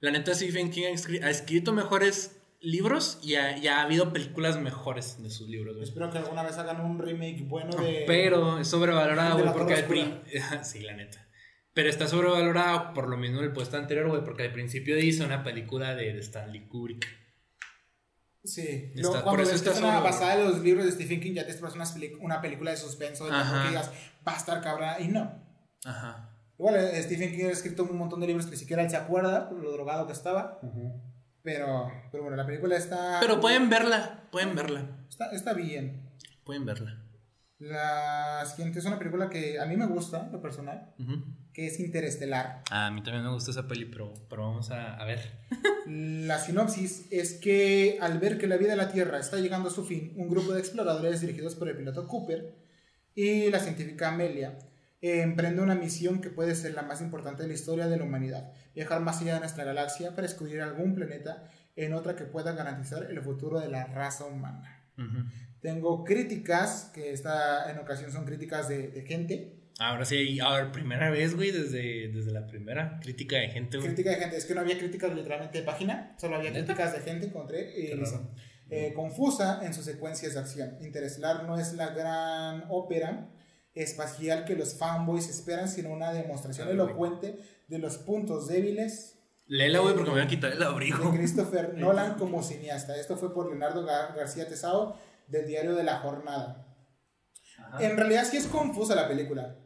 La 0.00 0.10
neta, 0.10 0.34
Stephen 0.34 0.70
King 0.70 0.94
ha 1.22 1.30
escrito 1.30 1.72
mejores 1.72 2.35
libros 2.60 3.18
y 3.22 3.34
ha, 3.36 3.56
y 3.58 3.68
ha 3.68 3.82
habido 3.82 4.12
películas 4.12 4.58
mejores 4.60 5.22
de 5.22 5.30
sus 5.30 5.48
libros, 5.48 5.74
güey. 5.76 5.88
Espero 5.88 6.10
que 6.10 6.18
alguna 6.18 6.42
vez 6.42 6.56
hagan 6.58 6.80
un 6.80 6.98
remake 6.98 7.42
bueno 7.46 7.76
de. 7.76 8.04
Pero 8.06 8.58
es 8.58 8.68
sobrevalorado, 8.68 9.38
güey, 9.38 9.52
porque 9.52 9.74
al 9.74 9.84
prin- 9.86 10.20
Sí, 10.64 10.80
la 10.80 10.94
neta. 10.94 11.26
Pero 11.74 11.90
está 11.90 12.08
sobrevalorado 12.08 12.94
por 12.94 13.08
lo 13.08 13.16
mismo 13.18 13.40
del 13.42 13.52
puesto 13.52 13.76
anterior, 13.76 14.08
güey, 14.08 14.24
porque 14.24 14.44
al 14.44 14.52
principio 14.52 14.98
hizo 14.98 15.24
una 15.24 15.42
película 15.44 15.94
de, 15.94 16.12
de 16.14 16.20
Stanley 16.20 16.66
Kubrick. 16.68 17.06
Sí. 18.44 18.92
Está- 18.94 19.00
Luego, 19.10 19.24
por 19.30 19.40
eso 19.40 19.54
está 19.54 19.72
es 19.72 19.78
una 19.78 20.00
basada 20.00 20.34
en 20.36 20.44
los 20.44 20.60
libros 20.60 20.86
de 20.86 20.92
Stephen 20.92 21.20
King, 21.20 21.32
ya 21.34 21.44
te 21.44 21.50
esperas 21.50 21.74
una, 21.74 21.84
una 22.20 22.40
película 22.40 22.70
de 22.70 22.76
suspenso 22.76 23.24
de 23.26 23.30
que 23.32 23.68
digas, 23.68 23.90
va 24.26 24.34
a 24.34 24.36
estar 24.36 24.62
cabrón. 24.62 24.88
Y 25.00 25.08
no. 25.08 25.32
Ajá. 25.84 26.30
Igual 26.58 26.76
eh, 26.76 27.02
Stephen 27.02 27.30
King 27.36 27.44
ha 27.46 27.50
escrito 27.50 27.82
un 27.84 27.98
montón 27.98 28.20
de 28.20 28.26
libros 28.28 28.46
que 28.46 28.52
ni 28.52 28.56
siquiera 28.56 28.82
él 28.82 28.88
se 28.88 28.96
acuerda 28.96 29.48
por 29.48 29.58
lo 29.58 29.70
drogado 29.72 30.06
que 30.06 30.12
estaba. 30.14 30.58
Pero, 31.46 31.92
pero 32.10 32.24
bueno, 32.24 32.36
la 32.36 32.44
película 32.44 32.76
está. 32.76 33.18
Pero 33.20 33.40
pueden 33.40 33.70
verla, 33.70 34.24
pueden 34.32 34.56
verla, 34.56 34.84
Está, 35.08 35.30
está 35.30 35.52
bien. 35.52 36.02
pueden 36.42 36.66
verla. 36.66 37.00
La 37.60 38.44
siguiente 38.46 38.80
es 38.80 38.84
una 38.84 38.98
película 38.98 39.30
que 39.30 39.60
a 39.60 39.64
mí 39.64 39.76
me 39.76 39.86
gusta, 39.86 40.28
lo 40.32 40.42
personal, 40.42 40.92
que 41.54 41.68
es 41.68 41.78
Interestelar. 41.78 42.62
Ah, 42.72 42.88
a 42.88 42.90
mí 42.90 43.00
también 43.00 43.22
me 43.24 43.30
gusta 43.30 43.52
esa 43.52 43.68
peli, 43.68 43.84
pero, 43.84 44.12
pero 44.28 44.42
vamos 44.42 44.72
a, 44.72 44.96
a 44.96 45.04
ver. 45.04 45.20
La 45.86 46.40
sinopsis 46.40 47.06
es 47.12 47.34
que 47.34 47.96
al 48.00 48.18
ver 48.18 48.38
que 48.38 48.48
la 48.48 48.56
vida 48.56 48.70
de 48.70 48.76
la 48.76 48.90
Tierra 48.90 49.20
está 49.20 49.36
llegando 49.38 49.68
a 49.68 49.72
su 49.72 49.84
fin, 49.84 50.14
un 50.16 50.28
grupo 50.28 50.52
de 50.52 50.58
exploradores 50.58 51.20
dirigidos 51.20 51.54
por 51.54 51.68
el 51.68 51.76
piloto 51.76 52.08
Cooper 52.08 52.56
y 53.14 53.50
la 53.50 53.60
científica 53.60 54.08
Amelia 54.08 54.58
eh, 55.08 55.22
emprende 55.22 55.62
una 55.62 55.74
misión 55.74 56.20
que 56.20 56.30
puede 56.30 56.54
ser 56.54 56.74
la 56.74 56.82
más 56.82 57.00
importante 57.00 57.42
de 57.42 57.48
la 57.48 57.54
historia 57.54 57.86
de 57.86 57.96
la 57.96 58.04
humanidad, 58.04 58.52
viajar 58.74 59.00
más 59.00 59.20
allá 59.20 59.34
de 59.34 59.40
nuestra 59.40 59.64
galaxia 59.64 60.10
para 60.10 60.22
descubrir 60.22 60.60
algún 60.60 60.94
planeta 60.94 61.44
en 61.76 61.92
otra 61.92 62.16
que 62.16 62.24
pueda 62.24 62.52
garantizar 62.52 63.04
el 63.10 63.20
futuro 63.20 63.60
de 63.60 63.68
la 63.68 63.84
raza 63.86 64.24
humana. 64.24 64.82
Ujú. 64.96 65.24
Tengo 65.60 66.04
críticas, 66.04 66.90
que 66.94 67.12
esta 67.12 67.70
en 67.70 67.78
ocasión 67.78 68.10
son 68.12 68.24
críticas 68.24 68.68
de, 68.68 68.88
de 68.88 69.02
gente. 69.02 69.52
Ahora 69.78 70.06
sí, 70.06 70.40
a 70.40 70.50
ver, 70.54 70.72
primera 70.72 71.10
vez, 71.10 71.34
güey, 71.34 71.50
desde, 71.50 72.08
desde 72.08 72.32
la 72.32 72.46
primera 72.46 72.98
crítica 73.02 73.36
de 73.36 73.48
gente, 73.48 73.76
güey. 73.76 73.88
Crítica 73.88 74.10
de 74.10 74.16
gente, 74.16 74.36
es 74.38 74.46
que 74.46 74.54
no 74.54 74.60
había 74.62 74.78
críticas 74.78 75.14
literalmente 75.14 75.58
de 75.58 75.64
página, 75.64 76.14
solo 76.18 76.36
había 76.36 76.50
¿Neta? 76.50 76.74
críticas 76.74 76.92
de 76.94 77.00
gente, 77.00 77.26
encontré. 77.26 77.78
y 77.78 77.92
raro. 77.92 78.30
eh, 78.70 78.92
confusa 78.94 79.60
en 79.66 79.74
sus 79.74 79.84
secuencias 79.84 80.32
de 80.34 80.40
acción. 80.40 80.78
Interestelar 80.80 81.44
no 81.44 81.58
es 81.58 81.74
la 81.74 81.88
gran 81.90 82.64
ópera 82.70 83.28
espacial 83.76 84.44
que 84.44 84.56
los 84.56 84.74
fanboys 84.76 85.28
esperan, 85.28 85.68
sino 85.68 85.90
una 85.90 86.12
demostración 86.12 86.68
elocuente 86.68 87.38
de 87.68 87.78
los 87.78 87.98
puntos 87.98 88.48
débiles 88.48 89.12
Léela, 89.48 89.78
güey, 89.78 89.94
porque 89.94 90.10
me 90.10 90.16
voy 90.16 90.24
a 90.24 90.28
quitar 90.28 90.50
el 90.50 90.58
de 90.58 90.64
abrigo. 90.64 91.12
Christopher 91.12 91.74
Nolan 91.78 92.14
como 92.18 92.42
cineasta. 92.42 92.96
Esto 92.98 93.16
fue 93.16 93.32
por 93.32 93.46
Leonardo 93.46 93.86
Gar- 93.86 94.16
García 94.16 94.48
Tesao 94.48 94.96
del 95.28 95.46
diario 95.46 95.76
de 95.76 95.84
la 95.84 95.98
jornada. 96.00 96.66
Ajá. 97.58 97.84
En 97.84 97.96
realidad 97.96 98.24
sí 98.28 98.38
es 98.38 98.46
confusa 98.48 98.96
la 98.96 99.06
película. 99.06 99.56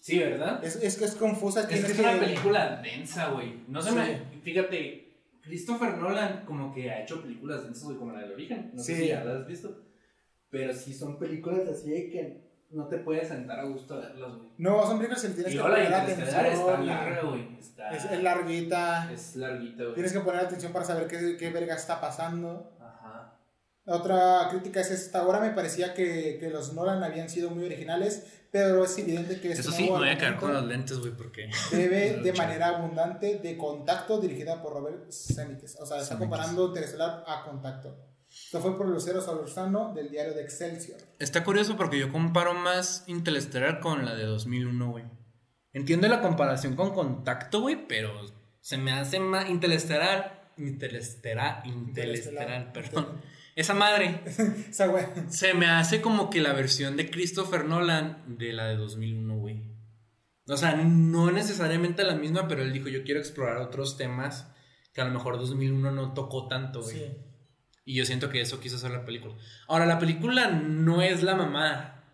Sí, 0.00 0.18
¿verdad? 0.18 0.64
Es, 0.64 0.74
es 0.82 0.96
que 0.96 1.04
es 1.04 1.14
confusa. 1.14 1.60
Es 1.60 1.66
que 1.66 1.92
es 1.92 1.98
una 2.00 2.18
película 2.18 2.80
densa, 2.82 3.28
güey. 3.30 3.62
No 3.68 3.80
se 3.80 3.90
Sí. 3.90 3.94
me. 3.96 4.40
Fíjate, 4.42 5.20
Christopher 5.42 5.96
Nolan 5.98 6.44
como 6.44 6.74
que 6.74 6.90
ha 6.90 7.02
hecho 7.02 7.22
películas 7.22 7.62
densas, 7.62 7.92
como 7.96 8.10
la 8.12 8.22
del 8.22 8.32
origen. 8.32 8.72
No 8.74 8.82
sé 8.82 8.96
Sí. 8.96 9.02
si 9.02 9.08
ya 9.08 9.22
las 9.22 9.42
has 9.42 9.46
visto. 9.46 9.84
Pero 10.50 10.74
sí 10.74 10.92
son 10.94 11.16
películas 11.16 11.68
así 11.68 11.90
de 11.90 12.10
que 12.10 12.47
no 12.70 12.86
te 12.86 12.98
puedes 12.98 13.28
sentar 13.28 13.60
a 13.60 13.64
gusto 13.64 13.94
a 13.94 13.98
verlas, 14.00 14.36
güey. 14.36 14.50
No, 14.58 14.82
son 14.82 14.98
películas 14.98 15.22
que 15.22 15.28
tienes 15.28 15.54
Y 15.54 15.56
que 15.56 15.62
poner 15.62 15.94
atención. 15.94 16.28
está 16.28 16.78
larga, 16.78 17.22
güey. 17.22 17.58
Está... 17.58 17.90
Es, 17.90 18.04
es 18.04 18.22
larguita. 18.22 19.10
Es 19.12 19.36
larguita, 19.36 19.82
güey. 19.84 19.94
Tienes 19.94 20.12
que 20.12 20.20
poner 20.20 20.40
atención 20.44 20.72
para 20.72 20.84
saber 20.84 21.06
qué, 21.08 21.36
qué 21.38 21.50
verga 21.50 21.74
está 21.74 22.00
pasando. 22.00 22.76
Ajá. 22.78 23.38
Otra 23.86 24.48
crítica 24.50 24.80
es 24.80 24.90
esta. 24.90 25.20
Ahora 25.20 25.40
me 25.40 25.50
parecía 25.50 25.94
que, 25.94 26.36
que 26.38 26.50
los 26.50 26.74
Nolan 26.74 27.02
habían 27.02 27.30
sido 27.30 27.48
muy 27.50 27.64
originales, 27.64 28.26
pero 28.50 28.84
es 28.84 28.98
evidente 28.98 29.40
que 29.40 29.48
este 29.48 29.62
Eso 29.62 29.72
sí, 29.72 29.84
me 29.84 29.90
voy 29.90 30.08
a 30.10 30.18
quedar 30.18 30.36
con 30.36 30.52
los 30.52 30.64
lentes, 30.64 30.98
güey, 30.98 31.12
porque. 31.12 31.48
Debe 31.70 32.16
de 32.22 32.32
manera 32.34 32.68
abundante 32.68 33.38
de 33.38 33.56
contacto 33.56 34.20
dirigida 34.20 34.60
por 34.60 34.74
Robert 34.74 35.10
Zemeckis. 35.10 35.76
O 35.80 35.86
sea, 35.86 36.00
está 36.00 36.18
comparando 36.18 36.66
Interestelar 36.66 37.24
a 37.26 37.44
Contacto. 37.44 38.07
Esto 38.48 38.62
fue 38.62 38.78
por 38.78 38.88
Lucero 38.88 39.20
Solorzano 39.20 39.92
del 39.92 40.08
diario 40.08 40.32
de 40.32 40.40
Excelsior. 40.40 40.96
Está 41.18 41.44
curioso 41.44 41.76
porque 41.76 41.98
yo 41.98 42.10
comparo 42.10 42.54
más 42.54 43.04
Interestelar 43.06 43.78
con 43.78 44.06
la 44.06 44.14
de 44.14 44.24
2001, 44.24 44.90
güey. 44.90 45.04
Entiendo 45.74 46.08
la 46.08 46.22
comparación 46.22 46.74
con 46.74 46.94
Contacto, 46.94 47.60
güey, 47.60 47.86
pero 47.86 48.10
se 48.62 48.78
me 48.78 48.92
hace 48.92 49.20
más 49.20 49.50
Interestelar. 49.50 50.54
Interestelar, 50.56 51.60
Interestelar, 51.66 52.72
perdón. 52.72 53.20
Esa 53.54 53.74
madre 53.74 54.22
Esa 54.70 54.86
güey. 54.86 55.04
se 55.28 55.52
me 55.52 55.66
hace 55.66 56.00
como 56.00 56.30
que 56.30 56.40
la 56.40 56.54
versión 56.54 56.96
de 56.96 57.10
Christopher 57.10 57.66
Nolan 57.66 58.38
de 58.38 58.54
la 58.54 58.68
de 58.68 58.76
2001, 58.76 59.36
güey. 59.36 59.62
O 60.46 60.56
sea, 60.56 60.74
no 60.74 61.30
necesariamente 61.30 62.02
la 62.02 62.14
misma, 62.14 62.48
pero 62.48 62.62
él 62.62 62.72
dijo, 62.72 62.88
yo 62.88 63.04
quiero 63.04 63.20
explorar 63.20 63.58
otros 63.58 63.98
temas 63.98 64.50
que 64.94 65.02
a 65.02 65.04
lo 65.04 65.10
mejor 65.12 65.36
2001 65.36 65.90
no 65.92 66.14
tocó 66.14 66.48
tanto, 66.48 66.80
güey. 66.80 66.96
Sí. 66.96 67.27
Y 67.88 67.94
yo 67.94 68.04
siento 68.04 68.28
que 68.28 68.42
eso 68.42 68.60
quiso 68.60 68.76
hacer 68.76 68.90
la 68.90 69.06
película. 69.06 69.32
Ahora, 69.66 69.86
la 69.86 69.98
película 69.98 70.50
no 70.50 71.00
es 71.00 71.22
la 71.22 71.34
mamá. 71.34 72.04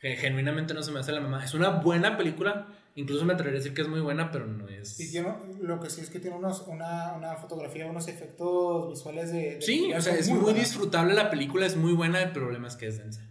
Que 0.00 0.16
genuinamente 0.16 0.74
no 0.74 0.82
se 0.82 0.90
me 0.90 0.98
hace 0.98 1.12
la 1.12 1.20
mamá. 1.20 1.44
Es 1.44 1.54
una 1.54 1.68
buena 1.68 2.16
película. 2.16 2.66
Incluso 2.96 3.24
me 3.24 3.34
atrevería 3.34 3.60
a 3.60 3.62
decir 3.62 3.72
que 3.72 3.82
es 3.82 3.88
muy 3.88 4.00
buena, 4.00 4.32
pero 4.32 4.48
no 4.48 4.68
es. 4.68 4.98
Y 4.98 5.12
tiene, 5.12 5.32
lo 5.62 5.78
que 5.78 5.90
sí 5.90 6.00
es 6.00 6.10
que 6.10 6.18
tiene 6.18 6.36
unos, 6.36 6.62
una, 6.66 7.12
una 7.12 7.36
fotografía, 7.36 7.86
unos 7.86 8.08
efectos 8.08 8.88
visuales 8.88 9.30
de... 9.30 9.54
de 9.54 9.62
Sí, 9.62 9.92
o 9.92 10.00
sea, 10.00 10.16
es 10.16 10.28
muy 10.28 10.54
disfrutable 10.54 11.14
la 11.14 11.30
película, 11.30 11.64
es 11.64 11.76
muy 11.76 11.92
buena, 11.92 12.20
el 12.20 12.32
problema 12.32 12.66
es 12.66 12.74
que 12.74 12.88
es 12.88 12.98
densa. 12.98 13.22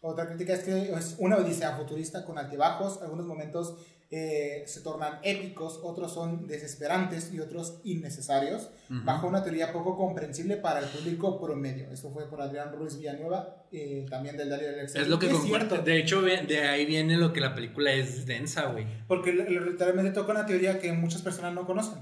Otra 0.00 0.28
crítica 0.28 0.52
es 0.52 0.62
que 0.62 0.92
es 0.92 1.16
una 1.18 1.36
odisea 1.38 1.76
futurista 1.76 2.24
con 2.24 2.38
altibajos. 2.38 3.02
Algunos 3.02 3.26
momentos 3.26 3.76
eh, 4.08 4.62
se 4.66 4.82
tornan 4.82 5.18
épicos, 5.24 5.80
otros 5.82 6.14
son 6.14 6.46
desesperantes 6.46 7.32
y 7.32 7.40
otros 7.40 7.80
innecesarios, 7.82 8.70
bajo 8.88 9.26
una 9.26 9.42
teoría 9.42 9.72
poco 9.72 9.96
comprensible 9.96 10.56
para 10.56 10.78
el 10.78 10.86
público 10.86 11.40
promedio. 11.40 11.90
Esto 11.90 12.10
fue 12.12 12.28
por 12.30 12.40
Adrián 12.40 12.72
Ruiz 12.72 12.96
Villanueva, 12.98 13.64
eh, 13.72 14.06
también 14.08 14.36
del 14.36 14.48
Diario 14.48 14.68
del 14.68 14.80
Excelsior. 14.80 15.04
Es 15.04 15.10
lo 15.10 15.18
que 15.18 15.28
comparto. 15.28 15.68
cierto, 15.68 15.82
De 15.82 15.98
hecho, 15.98 16.22
de 16.22 16.68
ahí 16.68 16.86
viene 16.86 17.16
lo 17.16 17.32
que 17.32 17.40
la 17.40 17.52
película 17.54 17.92
es 17.92 18.26
densa, 18.26 18.66
güey. 18.66 18.86
porque 19.08 19.32
literalmente 19.32 20.12
toca 20.12 20.30
una 20.32 20.46
teoría 20.46 20.78
que 20.78 20.92
muchas 20.92 21.22
personas 21.22 21.52
no 21.52 21.66
conocen. 21.66 21.98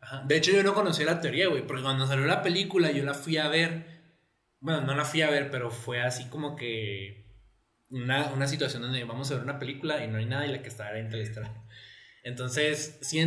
Ajá. 0.00 0.24
De 0.26 0.36
hecho, 0.36 0.50
yo 0.50 0.64
no 0.64 0.74
conocía 0.74 1.06
la 1.06 1.20
teoría, 1.20 1.48
güey, 1.48 1.64
porque 1.64 1.82
cuando 1.82 2.06
salió 2.06 2.26
la 2.26 2.42
película 2.42 2.90
yo 2.90 3.04
la 3.04 3.14
fui 3.14 3.36
a 3.36 3.48
ver. 3.48 3.98
Bueno, 4.60 4.80
no 4.80 4.96
la 4.96 5.04
fui 5.04 5.22
a 5.22 5.30
ver, 5.30 5.52
pero 5.52 5.70
fue 5.70 6.00
así 6.02 6.24
como 6.24 6.56
que 6.56 7.27
una, 7.90 8.30
una 8.32 8.46
situación 8.46 8.82
donde 8.82 9.04
vamos 9.04 9.30
a 9.30 9.34
ver 9.34 9.42
una 9.42 9.58
película 9.58 10.04
y 10.04 10.08
no 10.08 10.18
hay 10.18 10.26
nada 10.26 10.46
y 10.46 10.52
la 10.52 10.62
que 10.62 10.68
era 10.68 10.98
Interestelar. 11.00 11.52
Entonces, 12.24 12.98
sí 13.00 13.20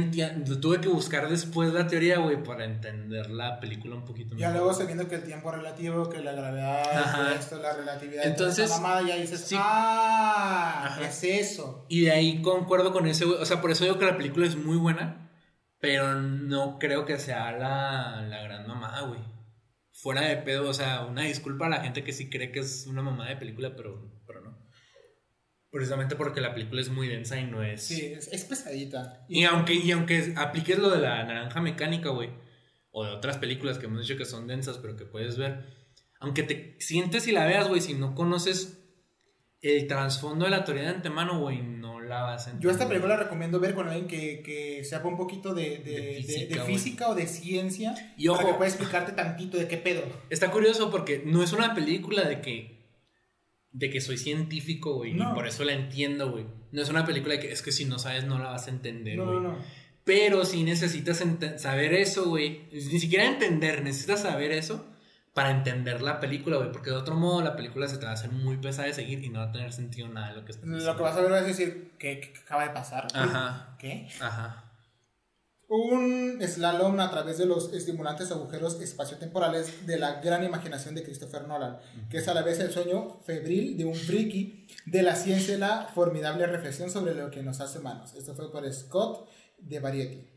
tuve 0.62 0.80
que 0.80 0.88
buscar 0.88 1.28
después 1.28 1.74
la 1.74 1.88
teoría, 1.88 2.20
güey, 2.20 2.44
para 2.44 2.66
entender 2.66 3.32
la 3.32 3.60
película 3.60 3.96
un 3.96 4.06
poquito 4.06 4.36
Ya 4.36 4.50
mejor. 4.50 4.54
luego 4.66 4.74
sabiendo 4.78 5.08
que 5.08 5.16
el 5.16 5.24
tiempo 5.24 5.50
relativo, 5.50 6.08
que 6.10 6.20
la 6.20 6.34
gravedad, 6.34 7.34
esto, 7.34 7.58
la 7.60 7.74
relatividad, 7.74 8.26
Entonces, 8.26 8.60
entonces, 8.66 8.82
mamada, 8.82 9.08
ya 9.08 9.16
dices, 9.16 9.40
sí. 9.42 9.56
ah, 9.58 10.84
Ajá. 10.88 11.08
es 11.08 11.24
eso. 11.24 11.86
Y 11.90 12.02
de 12.02 12.12
ahí 12.12 12.42
concuerdo 12.44 12.92
con 12.94 13.08
ese, 13.08 13.26
güey. 13.26 13.38
O 13.42 13.46
sea, 13.46 13.60
por 13.62 13.72
eso 13.72 13.86
digo 13.86 13.98
que 13.98 14.06
la 14.06 14.18
película 14.18 14.46
es 14.46 14.56
muy 14.56 14.78
buena, 14.78 15.32
pero 15.80 16.14
no 16.22 16.78
creo 16.78 17.06
que 17.06 17.18
sea 17.18 17.52
la, 17.54 18.22
la 18.28 18.44
gran 18.44 18.68
mamada, 18.68 19.02
güey. 19.02 19.22
Fuera 19.94 20.22
de 20.22 20.38
pedo, 20.38 20.70
o 20.70 20.74
sea, 20.74 21.06
una 21.06 21.24
disculpa 21.24 21.66
a 21.66 21.70
la 21.70 21.82
gente 21.82 22.04
que 22.04 22.14
sí 22.14 22.30
cree 22.30 22.52
que 22.52 22.60
es 22.60 22.86
una 22.88 23.02
mamada 23.02 23.30
de 23.32 23.38
película, 23.38 23.74
pero. 23.76 24.22
Precisamente 25.72 26.16
porque 26.18 26.42
la 26.42 26.54
película 26.54 26.82
es 26.82 26.90
muy 26.90 27.08
densa 27.08 27.40
y 27.40 27.46
no 27.46 27.64
es... 27.64 27.82
Sí, 27.84 28.06
es, 28.08 28.28
es 28.28 28.44
pesadita. 28.44 29.26
Y 29.30 29.46
aunque, 29.46 29.74
y 29.74 29.92
aunque 29.92 30.34
apliques 30.36 30.78
lo 30.78 30.90
de 30.90 31.00
la 31.00 31.24
naranja 31.24 31.62
mecánica, 31.62 32.10
güey, 32.10 32.30
o 32.92 33.06
de 33.06 33.12
otras 33.12 33.38
películas 33.38 33.78
que 33.78 33.86
hemos 33.86 34.02
dicho 34.06 34.18
que 34.18 34.26
son 34.26 34.48
densas, 34.48 34.78
pero 34.80 34.98
que 34.98 35.06
puedes 35.06 35.38
ver, 35.38 35.64
aunque 36.20 36.44
te 36.44 36.76
sientes 36.82 37.26
y 37.28 37.32
la 37.32 37.46
veas, 37.46 37.70
güey, 37.70 37.80
si 37.80 37.94
no 37.94 38.14
conoces 38.16 38.80
el 39.62 39.88
trasfondo 39.88 40.44
de 40.46 40.52
la 40.52 40.66
teoría 40.66 40.84
de 40.84 40.90
antemano, 40.90 41.40
güey, 41.40 41.62
no 41.62 42.02
la 42.02 42.24
vas 42.24 42.48
a 42.48 42.50
entender. 42.50 42.64
Yo 42.66 42.72
esta 42.72 42.88
película 42.90 43.16
la 43.16 43.24
recomiendo 43.24 43.60
ver 43.60 43.74
con 43.74 43.88
alguien 43.88 44.08
que, 44.08 44.42
que 44.44 44.84
sepa 44.84 45.08
un 45.08 45.16
poquito 45.18 45.54
de, 45.54 45.78
de, 45.78 45.92
De 45.92 46.24
de- 46.28 46.48
de 46.56 46.62
física, 46.66 47.08
o 47.10 47.16
de 47.16 47.28
ciencia 47.28 47.96
Y 48.18 48.28
para 48.28 48.40
ojo. 48.40 48.48
que 48.50 48.54
pueda 48.56 48.70
explicarte 48.70 49.14
tantito 49.14 49.58
de 49.58 49.68
qué 49.70 49.78
pedo. 49.78 50.02
Está 50.30 50.52
curioso 50.52 50.92
porque 50.92 51.22
no 51.26 51.42
es 51.44 51.54
una 51.54 51.74
película 51.74 52.24
de 52.24 52.42
que. 52.42 52.81
De 53.72 53.90
que 53.90 54.02
soy 54.02 54.18
científico, 54.18 54.96
güey. 54.96 55.14
No. 55.14 55.32
Y 55.32 55.34
por 55.34 55.48
eso 55.48 55.64
la 55.64 55.74
entiendo, 55.74 56.32
güey. 56.32 56.46
No 56.72 56.82
es 56.82 56.90
una 56.90 57.06
película 57.06 57.40
que 57.40 57.52
es 57.52 57.62
que 57.62 57.72
si 57.72 57.86
no 57.86 58.00
sabes 58.00 58.26
no 58.26 58.38
la 58.38 58.50
vas 58.50 58.68
a 58.68 58.72
entender, 58.72 59.18
güey. 59.18 59.40
no, 59.40 59.40
no. 59.40 59.58
Pero 60.04 60.46
sí 60.46 60.64
necesitas 60.64 61.24
saber 61.58 61.94
eso, 61.94 62.26
güey. 62.26 62.68
Ni 62.72 63.00
siquiera 63.00 63.26
entender, 63.26 63.84
necesitas 63.84 64.24
saber 64.24 64.52
eso 64.52 64.86
para 65.34 65.52
entender 65.52 66.02
la 66.02 66.20
película, 66.20 66.58
güey. 66.58 66.72
Porque 66.72 66.90
de 66.90 66.96
otro 66.96 67.16
modo 67.16 67.42
la 67.42 67.56
película 67.56 67.88
se 67.88 67.98
te 67.98 68.06
va 68.06 68.12
a 68.12 68.16
hacer 68.16 68.32
muy 68.32 68.58
pesada 68.58 68.88
de 68.88 68.94
seguir 68.94 69.24
y 69.24 69.30
no 69.30 69.40
va 69.40 69.46
a 69.46 69.52
tener 69.52 69.72
sentido 69.72 70.08
nada 70.08 70.30
de 70.30 70.36
lo 70.36 70.46
que 70.46 70.52
estás 70.52 70.68
Lo 70.68 70.96
que 70.98 71.04
vas 71.04 71.16
a 71.16 71.22
ver 71.22 71.32
a 71.34 71.42
decir, 71.42 71.94
¿qué, 72.00 72.20
qué 72.20 72.40
acaba 72.40 72.64
de 72.64 72.72
pasar? 72.72 73.08
Ajá. 73.14 73.76
¿Qué? 73.80 74.08
Ajá. 74.20 74.71
Un 75.74 76.38
slalom 76.46 77.00
a 77.00 77.10
través 77.10 77.38
de 77.38 77.46
los 77.46 77.72
estimulantes 77.72 78.30
agujeros 78.30 78.82
espaciotemporales 78.82 79.88
de 79.88 79.98
la 79.98 80.20
gran 80.20 80.44
imaginación 80.44 80.96
de 80.96 81.04
Christopher 81.04 81.48
Nolan, 81.48 81.78
que 82.10 82.18
es 82.18 82.28
a 82.28 82.34
la 82.34 82.42
vez 82.42 82.60
el 82.60 82.72
sueño 82.72 83.22
febril 83.22 83.78
de 83.78 83.86
un 83.86 83.96
friki 83.96 84.68
de 84.86 85.02
la 85.02 85.16
ciencia 85.16 85.56
y 85.56 85.58
la 85.58 85.88
formidable 85.96 86.46
reflexión 86.46 86.92
sobre 86.92 87.16
lo 87.16 87.32
que 87.32 87.42
nos 87.42 87.62
hace 87.62 87.80
humanos. 87.80 88.14
Esto 88.16 88.36
fue 88.36 88.52
por 88.52 88.70
Scott 88.74 89.30
de 89.60 89.80
Variety. 89.80 90.28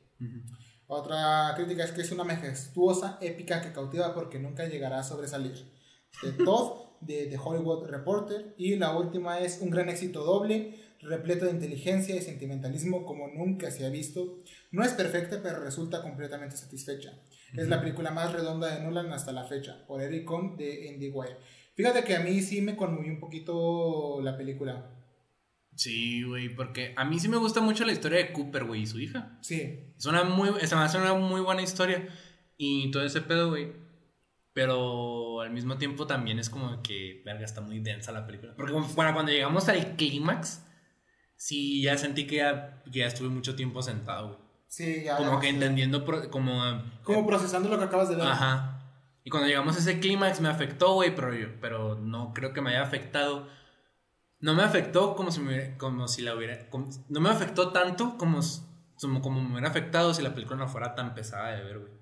Otra 0.86 1.52
crítica 1.56 1.82
es 1.82 1.90
que 1.90 2.02
es 2.02 2.12
una 2.12 2.22
majestuosa 2.22 3.18
épica 3.20 3.60
que 3.60 3.72
cautiva 3.72 4.14
porque 4.14 4.38
nunca 4.38 4.68
llegará 4.68 5.00
a 5.00 5.02
sobresalir. 5.02 5.68
De 6.22 6.30
Todd, 6.44 6.84
de 7.00 7.26
The 7.26 7.38
Hollywood 7.42 7.86
Reporter. 7.88 8.54
Y 8.56 8.76
la 8.76 8.96
última 8.96 9.40
es 9.40 9.60
un 9.60 9.70
gran 9.70 9.88
éxito 9.88 10.22
doble, 10.22 10.78
repleto 11.00 11.44
de 11.44 11.50
inteligencia 11.50 12.14
y 12.16 12.22
sentimentalismo 12.22 13.04
como 13.04 13.28
nunca 13.28 13.70
se 13.70 13.84
ha 13.84 13.90
visto. 13.90 14.42
No 14.74 14.82
es 14.82 14.92
perfecta, 14.92 15.40
pero 15.42 15.60
resulta 15.60 16.02
completamente 16.02 16.56
satisfecha. 16.56 17.12
Es 17.56 17.68
la 17.68 17.80
película 17.80 18.10
más 18.10 18.32
redonda 18.32 18.74
de 18.74 18.82
Nolan 18.82 19.12
hasta 19.12 19.30
la 19.30 19.44
fecha, 19.44 19.86
por 19.86 20.02
Eric 20.02 20.24
Kohn 20.24 20.56
de 20.56 20.86
IndieWire. 20.86 21.36
Fíjate 21.74 22.02
que 22.02 22.16
a 22.16 22.20
mí 22.20 22.42
sí 22.42 22.60
me 22.60 22.76
conmovió 22.76 23.12
un 23.12 23.20
poquito 23.20 24.20
la 24.20 24.36
película. 24.36 24.90
Sí, 25.76 26.24
güey, 26.24 26.54
porque 26.54 26.92
a 26.96 27.04
mí 27.04 27.18
sí 27.20 27.28
me 27.28 27.36
gusta 27.36 27.60
mucho 27.60 27.84
la 27.84 27.92
historia 27.92 28.18
de 28.18 28.32
Cooper, 28.32 28.64
güey, 28.64 28.82
y 28.82 28.86
su 28.86 28.98
hija. 28.98 29.38
Sí, 29.40 29.92
Es 29.96 30.06
una 30.06 30.24
muy, 30.24 30.48
hace 30.48 30.98
una 30.98 31.14
muy 31.14 31.40
buena 31.40 31.62
historia 31.62 32.08
y 32.56 32.90
todo 32.90 33.04
ese 33.04 33.20
pedo, 33.20 33.50
güey. 33.50 33.72
Pero 34.52 35.40
al 35.40 35.50
mismo 35.50 35.78
tiempo 35.78 36.06
también 36.06 36.38
es 36.38 36.50
como 36.50 36.82
que, 36.82 37.22
verga, 37.24 37.44
está 37.44 37.60
muy 37.60 37.80
densa 37.80 38.12
la 38.12 38.26
película. 38.26 38.54
Porque 38.56 38.72
bueno, 38.72 39.12
cuando 39.14 39.32
llegamos 39.32 39.68
al 39.68 39.96
clímax, 39.96 40.64
sí, 41.36 41.82
ya 41.82 41.96
sentí 41.98 42.26
que 42.26 42.36
ya, 42.36 42.82
que 42.84 43.00
ya 43.00 43.06
estuve 43.06 43.28
mucho 43.28 43.56
tiempo 43.56 43.82
sentado, 43.82 44.28
güey. 44.28 44.43
Sí, 44.76 45.02
ya. 45.04 45.16
Como 45.16 45.34
ya, 45.34 45.40
que 45.40 45.48
sí. 45.48 45.54
entendiendo, 45.54 46.04
pro- 46.04 46.30
como... 46.30 46.60
Como 47.02 47.26
procesando 47.26 47.68
lo 47.68 47.78
que 47.78 47.84
acabas 47.84 48.08
de 48.08 48.16
ver. 48.16 48.26
Ajá. 48.26 48.80
Y 49.22 49.30
cuando 49.30 49.48
llegamos 49.48 49.76
a 49.76 49.78
ese 49.78 50.00
clímax 50.00 50.40
me 50.40 50.48
afectó, 50.48 50.94
güey, 50.94 51.14
pero, 51.14 51.32
yo- 51.34 51.48
pero 51.60 51.94
no 51.96 52.32
creo 52.34 52.52
que 52.52 52.60
me 52.60 52.70
haya 52.70 52.82
afectado. 52.82 53.46
No 54.40 54.54
me 54.54 54.62
afectó 54.62 55.14
como 55.16 55.30
si, 55.30 55.40
me 55.40 55.48
hubiera- 55.54 55.78
como 55.78 56.08
si 56.08 56.22
la 56.22 56.34
hubiera... 56.34 56.68
como- 56.70 56.88
no 57.08 57.20
me 57.20 57.30
afectó 57.30 57.70
tanto 57.72 58.16
como, 58.18 58.40
como 59.22 59.40
me 59.40 59.52
hubiera 59.52 59.68
afectado 59.68 60.12
si 60.12 60.22
la 60.22 60.34
película 60.34 60.56
no 60.58 60.68
fuera 60.68 60.94
tan 60.94 61.14
pesada 61.14 61.50
de 61.52 61.62
ver, 61.64 61.78
güey. 61.78 61.92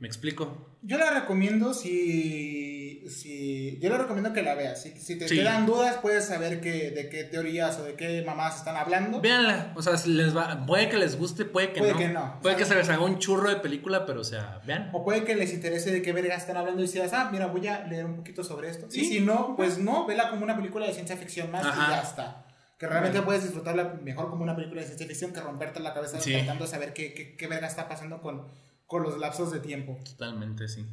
¿Me 0.00 0.08
explico? 0.08 0.76
Yo 0.82 0.96
la 0.98 1.10
recomiendo 1.10 1.74
si, 1.74 3.04
si 3.10 3.78
yo 3.80 3.90
le 3.90 3.98
recomiendo 3.98 4.32
que 4.32 4.42
la 4.42 4.54
veas. 4.54 4.82
Si, 4.82 4.90
si 4.98 5.18
te 5.18 5.28
Sí. 5.28 5.36
quedan 5.36 5.66
dudas, 5.66 5.98
puedes 6.00 6.24
saber 6.24 6.60
que, 6.60 6.90
de 6.90 7.08
qué 7.10 7.24
teorías 7.24 7.78
o 7.78 7.84
de 7.84 7.94
qué 7.94 8.22
mamás 8.26 8.56
están 8.56 8.76
hablando. 8.76 9.20
Véanla. 9.20 9.72
O 9.76 9.82
sea, 9.82 9.98
si 9.98 10.10
les 10.14 10.34
va, 10.34 10.64
puede 10.66 10.88
que 10.88 10.96
les 10.96 11.16
guste, 11.18 11.44
puede 11.44 11.72
que 11.72 11.80
Puede 11.80 11.92
no. 11.92 11.98
que 11.98 12.08
no. 12.08 12.40
Puede 12.40 12.56
que 12.56 12.64
se 12.64 12.74
les 12.74 12.88
haga 12.88 13.02
un 13.04 13.18
churro 13.18 13.50
de 13.50 13.56
película, 13.56 14.06
pero 14.06 14.22
o 14.22 14.24
sea, 14.24 14.60
vean. 14.66 14.90
O 14.94 15.04
puede 15.04 15.24
que 15.24 15.34
les 15.36 15.52
interese 15.52 15.90
de 15.90 16.00
qué 16.02 16.12
verga 16.14 16.34
están 16.34 16.56
hablando 16.56 16.82
y 16.82 16.86
digas, 16.86 17.12
ah, 17.12 17.28
mira, 17.30 17.46
voy 17.46 17.66
a 17.68 17.86
leer 17.86 18.06
un 18.06 18.16
poquito 18.16 18.42
sobre 18.42 18.70
esto. 18.70 18.86
Sí. 18.90 19.02
Y 19.02 19.04
si 19.04 19.20
no, 19.20 19.54
pues 19.54 19.78
no, 19.78 20.06
vela 20.06 20.30
como 20.30 20.44
una 20.44 20.56
película 20.56 20.86
de 20.86 20.94
ciencia 20.94 21.16
ficción 21.18 21.50
más 21.50 21.66
Ajá. 21.66 21.86
y 21.88 21.90
ya 21.90 22.00
está. 22.02 22.46
Que 22.78 22.86
realmente 22.86 23.20
puedes 23.20 23.42
disfrutarla 23.42 23.98
mejor 24.02 24.30
como 24.30 24.42
una 24.44 24.56
película 24.56 24.80
de 24.80 24.86
ciencia 24.86 25.06
ficción 25.06 25.34
que 25.34 25.40
romperte 25.40 25.80
la 25.80 25.92
cabeza 25.92 26.18
Sí. 26.18 26.32
tratando 26.32 26.64
de 26.64 26.70
saber 26.70 26.94
qué, 26.94 27.12
qué, 27.12 27.36
qué 27.36 27.46
verga 27.46 27.66
está 27.66 27.86
pasando 27.86 28.22
con, 28.22 28.46
con 28.90 29.04
los 29.04 29.18
lapsos 29.18 29.52
de 29.52 29.60
tiempo. 29.60 29.96
Totalmente, 30.04 30.66
sí. 30.66 30.84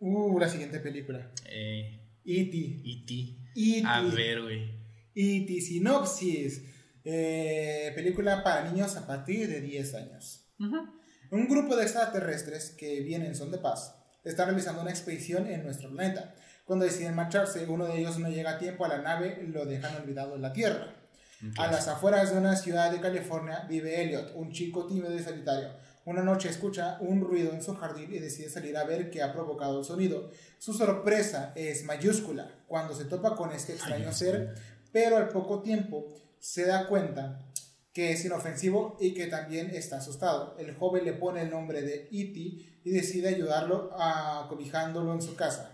Uh, 0.00 0.40
la 0.40 0.48
siguiente 0.48 0.80
película. 0.80 1.30
Eh, 1.46 2.18
E.T. 2.24 2.82
E.T. 2.84 3.14
E.T. 3.54 3.86
A 3.86 4.00
ver, 4.02 4.42
güey. 4.42 4.64
E.T. 5.14 5.60
Sinopsis. 5.60 6.64
Eh, 7.04 7.92
película 7.94 8.42
para 8.42 8.68
niños 8.68 8.96
a 8.96 9.06
partir 9.06 9.48
de 9.48 9.60
10 9.60 9.94
años. 9.94 10.48
Un 11.30 11.48
grupo 11.48 11.76
de 11.76 11.84
extraterrestres 11.84 12.70
que 12.70 13.00
vienen 13.02 13.28
en 13.28 13.34
son 13.36 13.52
de 13.52 13.58
paz 13.58 13.94
están 14.24 14.48
realizando 14.48 14.82
una 14.82 14.90
expedición 14.90 15.46
en 15.46 15.62
nuestro 15.62 15.90
planeta. 15.90 16.34
Cuando 16.64 16.84
deciden 16.84 17.14
marcharse, 17.14 17.66
uno 17.66 17.86
de 17.86 18.00
ellos 18.00 18.18
no 18.18 18.28
llega 18.28 18.52
a 18.52 18.58
tiempo 18.58 18.84
a 18.84 18.88
la 18.88 18.98
nave, 18.98 19.44
lo 19.46 19.64
dejan 19.64 19.94
olvidado 19.94 20.34
en 20.34 20.42
la 20.42 20.52
Tierra. 20.52 20.96
A 21.56 21.68
las 21.68 21.86
afueras 21.86 22.32
de 22.32 22.38
una 22.38 22.56
ciudad 22.56 22.90
de 22.90 23.00
California 23.00 23.66
vive 23.68 24.02
Elliot, 24.02 24.32
un 24.34 24.50
chico 24.52 24.86
tímido 24.86 25.14
y 25.14 25.20
solitario. 25.20 25.70
Una 26.04 26.22
noche 26.22 26.48
escucha 26.48 26.98
un 27.00 27.20
ruido 27.20 27.52
en 27.52 27.62
su 27.62 27.74
jardín 27.76 28.12
y 28.12 28.18
decide 28.18 28.50
salir 28.50 28.76
a 28.76 28.84
ver 28.84 29.10
qué 29.10 29.22
ha 29.22 29.32
provocado 29.32 29.78
el 29.78 29.84
sonido. 29.84 30.30
Su 30.58 30.74
sorpresa 30.74 31.52
es 31.54 31.84
mayúscula 31.84 32.64
cuando 32.66 32.94
se 32.94 33.04
topa 33.04 33.36
con 33.36 33.52
este 33.52 33.74
extraño 33.74 34.12
ser, 34.12 34.54
pero 34.90 35.16
al 35.16 35.28
poco 35.28 35.62
tiempo 35.62 36.06
se 36.40 36.66
da 36.66 36.88
cuenta 36.88 37.38
que 37.92 38.12
es 38.12 38.24
inofensivo 38.24 38.96
y 39.00 39.14
que 39.14 39.28
también 39.28 39.70
está 39.70 39.98
asustado. 39.98 40.56
El 40.58 40.74
joven 40.74 41.04
le 41.04 41.12
pone 41.12 41.42
el 41.42 41.50
nombre 41.50 41.82
de 41.82 42.08
E.T. 42.10 42.38
y 42.84 42.90
decide 42.90 43.28
ayudarlo 43.28 43.90
acobijándolo 43.96 45.12
en 45.12 45.22
su 45.22 45.36
casa. 45.36 45.70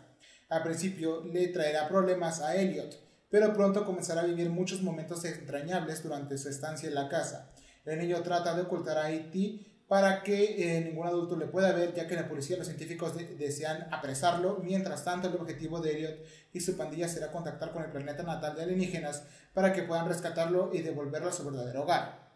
Al 0.50 0.62
principio 0.62 1.24
le 1.24 1.48
traerá 1.48 1.88
problemas 1.88 2.40
a 2.40 2.56
Elliot, 2.56 3.00
pero 3.30 3.54
pronto 3.54 3.86
comenzará 3.86 4.22
a 4.22 4.26
vivir 4.26 4.50
muchos 4.50 4.82
momentos 4.82 5.24
entrañables 5.24 6.02
durante 6.02 6.36
su 6.36 6.48
estancia 6.48 6.88
en 6.88 6.96
la 6.96 7.08
casa. 7.08 7.50
El 7.84 7.98
niño 7.98 8.22
trata 8.22 8.54
de 8.54 8.62
ocultar 8.62 8.98
a 8.98 9.10
E.T. 9.10 9.77
para 9.88 10.22
que 10.22 10.76
eh, 10.76 10.80
ningún 10.82 11.06
adulto 11.06 11.36
le 11.36 11.46
pueda 11.46 11.72
ver, 11.72 11.94
ya 11.94 12.06
que 12.06 12.14
la 12.14 12.28
policía 12.28 12.56
y 12.56 12.58
los 12.58 12.68
científicos 12.68 13.14
desean 13.38 13.88
apresarlo. 13.90 14.60
Mientras 14.62 15.02
tanto, 15.02 15.28
el 15.28 15.34
objetivo 15.34 15.80
de 15.80 15.96
Elliot 15.96 16.18
y 16.52 16.60
su 16.60 16.76
pandilla 16.76 17.08
será 17.08 17.32
contactar 17.32 17.72
con 17.72 17.82
el 17.82 17.90
planeta 17.90 18.22
natal 18.22 18.54
de 18.54 18.64
alienígenas 18.64 19.24
para 19.54 19.72
que 19.72 19.82
puedan 19.82 20.06
rescatarlo 20.06 20.70
y 20.74 20.82
devolverlo 20.82 21.30
a 21.30 21.32
su 21.32 21.44
verdadero 21.44 21.82
hogar. 21.82 22.28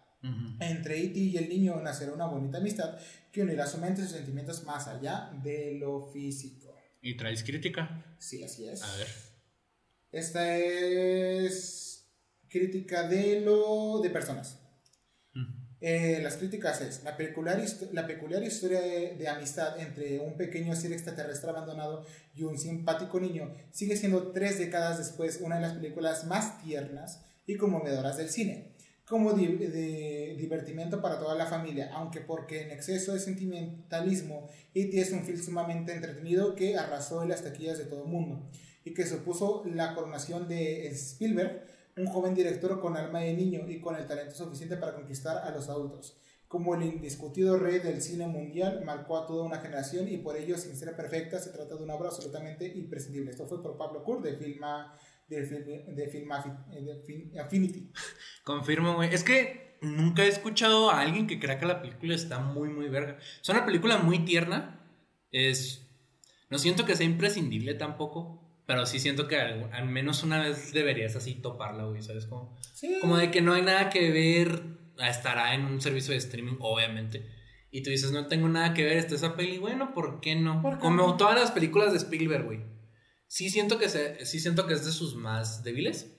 Entre 0.61 1.01
E.T. 1.01 1.19
y 1.19 1.37
el 1.37 1.49
niño 1.49 1.81
nacerá 1.83 2.12
una 2.12 2.27
bonita 2.27 2.59
amistad 2.59 2.97
que 3.33 3.43
unirá 3.43 3.66
su 3.66 3.79
mente 3.79 4.01
y 4.01 4.05
sus 4.05 4.12
sentimientos 4.12 4.62
más 4.65 4.87
allá 4.87 5.31
de 5.43 5.74
lo 5.81 6.11
físico. 6.12 6.74
¿Y 7.03 7.16
traes 7.16 7.43
crítica? 7.43 8.16
Sí, 8.19 8.43
así 8.45 8.69
es. 8.69 8.83
A 8.83 8.97
ver. 8.97 9.09
Esta 10.12 10.57
es 10.57 12.09
crítica 12.49 13.09
de 13.09 13.41
lo 13.41 14.01
de 14.01 14.11
personas. 14.11 14.62
Eh, 15.85 16.21
las 16.23 16.37
críticas 16.37 16.81
es 16.81 17.03
la 17.03 17.17
peculiar, 17.17 17.61
la 17.91 18.07
peculiar 18.07 18.41
historia 18.45 18.81
de, 18.81 19.27
amistad 19.27 19.81
entre 19.81 20.21
un 20.21 20.37
pequeño 20.37 20.77
ser 20.77 20.93
extraterrestre 20.93 21.51
abandonado 21.51 22.07
y 22.37 22.45
un 22.45 22.57
simpático 22.57 23.19
niño 23.19 23.53
sigue 23.73 23.97
siendo 23.97 24.31
tres 24.31 24.61
décadas 24.61 24.99
después 24.99 25.41
una 25.43 25.57
de 25.57 25.63
las 25.63 25.73
películas 25.73 26.25
más 26.25 26.63
tiernas 26.63 27.23
y 27.49 27.57
conmovedoras 27.57 28.17
del 28.17 28.29
cine 28.31 28.71
como 29.05 29.33
de, 29.33 30.37
divertimento 30.39 31.03
para 31.03 31.19
toda 31.19 31.35
la 31.35 31.47
familia, 31.47 31.91
aunque 31.93 32.21
porque 32.21 32.63
en 32.63 32.71
exceso 32.71 33.13
de 33.13 33.19
sentimentalismo, 33.19 34.49
E.T. 34.75 35.01
es 35.01 35.11
un 35.11 35.25
film 35.25 35.43
sumamente 35.43 35.93
entretenido 35.93 36.55
que 36.55 36.79
arrasó 36.79 37.25
en 37.25 37.31
las 37.31 37.43
taquillas 37.43 37.79
de 37.79 37.87
todo 37.87 38.05
el 38.05 38.09
mundo 38.09 38.49
y 38.85 38.95
que 38.95 39.05
supuso 39.05 39.65
la 39.67 39.95
coronación 39.95 40.49
de 40.49 40.87
Spielberg, 40.89 41.65
un 41.97 42.06
joven 42.06 42.35
director 42.35 42.81
con 42.81 42.97
alma 42.97 43.20
de 43.20 43.35
niño 43.35 43.69
y 43.69 43.81
con 43.81 43.97
el 43.97 44.06
talento 44.06 44.35
suficiente 44.35 44.77
para 44.77 44.94
conquistar 44.94 45.39
a 45.39 45.51
los 45.51 45.69
adultos. 45.69 46.19
Como 46.48 46.74
el 46.74 46.82
indiscutido 46.82 47.56
rey 47.59 47.78
del 47.78 48.02
cine 48.02 48.27
mundial, 48.27 48.85
marcó 48.85 49.16
a 49.16 49.27
toda 49.27 49.44
una 49.44 49.59
generación 49.59 50.09
y 50.09 50.19
por 50.19 50.36
ello, 50.36 50.59
sin 50.59 50.77
ser 50.77 50.94
perfecta, 50.94 51.39
se 51.39 51.51
trata 51.51 51.77
de 51.77 51.82
una 51.82 51.94
obra 51.94 52.09
absolutamente 52.09 52.66
imprescindible. 52.66 53.31
Esto 53.31 53.47
fue 53.47 53.62
por 53.62 53.78
Pablo 53.78 54.05
Kur 54.05 54.20
de 54.20 54.36
Filma 54.36 54.94
Film, 55.40 55.64
de 55.94 56.09
film, 56.09 56.28
de 57.32 57.40
Affinity. 57.40 57.90
Confirmo, 58.44 58.97
güey. 58.97 59.14
Es 59.14 59.24
que 59.24 59.78
nunca 59.81 60.24
he 60.24 60.28
escuchado 60.28 60.90
a 60.90 61.01
alguien 61.01 61.27
que 61.27 61.40
crea 61.40 61.59
que 61.59 61.66
la 61.66 61.81
película 61.81 62.14
está 62.14 62.39
muy, 62.39 62.69
muy 62.69 62.89
verga. 62.89 63.19
Es 63.40 63.48
una 63.48 63.64
película 63.64 63.98
muy 63.98 64.24
tierna. 64.24 64.81
Es. 65.31 65.89
No 66.51 66.59
siento 66.59 66.85
que 66.85 66.97
sea 66.97 67.06
imprescindible 67.06 67.74
tampoco. 67.74 68.41
Pero 68.67 68.87
sí 68.87 69.01
siento 69.01 69.29
que 69.29 69.37
al, 69.37 69.87
menos 69.87 70.23
una 70.23 70.41
vez 70.41 70.73
deberías 70.73 71.17
así 71.17 71.35
toparla, 71.35 71.85
güey. 71.85 72.03
¿Sabes? 72.03 72.27
Como, 72.27 72.59
sí. 72.75 72.97
como 73.01 73.17
de 73.17 73.31
que 73.31 73.43
no 73.43 73.55
hay 73.55 73.63
nada 73.63 73.91
que 73.91 74.11
ver. 74.11 74.63
Estará 74.99 75.55
en 75.55 75.65
un 75.65 75.81
servicio 75.81 76.13
de 76.13 76.19
streaming, 76.19 76.57
obviamente. 76.61 77.27
Y 77.71 77.83
tú 77.83 77.91
dices, 77.91 78.13
no 78.13 78.27
tengo 78.27 78.49
nada 78.49 78.75
que 78.75 78.85
ver, 78.85 78.99
está 78.99 79.15
esa 79.15 79.35
peli. 79.35 79.59
Bueno, 79.59 79.95
¿por 79.95 80.21
qué 80.21 80.37
no? 80.37 80.63
Como 80.81 81.17
todas 81.17 81.35
las 81.35 81.51
películas 81.51 81.93
de 81.93 81.99
Spielberg, 81.99 82.45
güey 82.45 82.73
sí 83.33 83.49
siento 83.49 83.79
que, 83.79 83.89
se, 83.89 84.27
sí 84.27 84.41
siento 84.41 84.67
que 84.67 84.75
es 84.75 84.85
de 84.85 84.93
sus 84.93 85.17
más 85.17 85.65
débiles, 85.65 86.15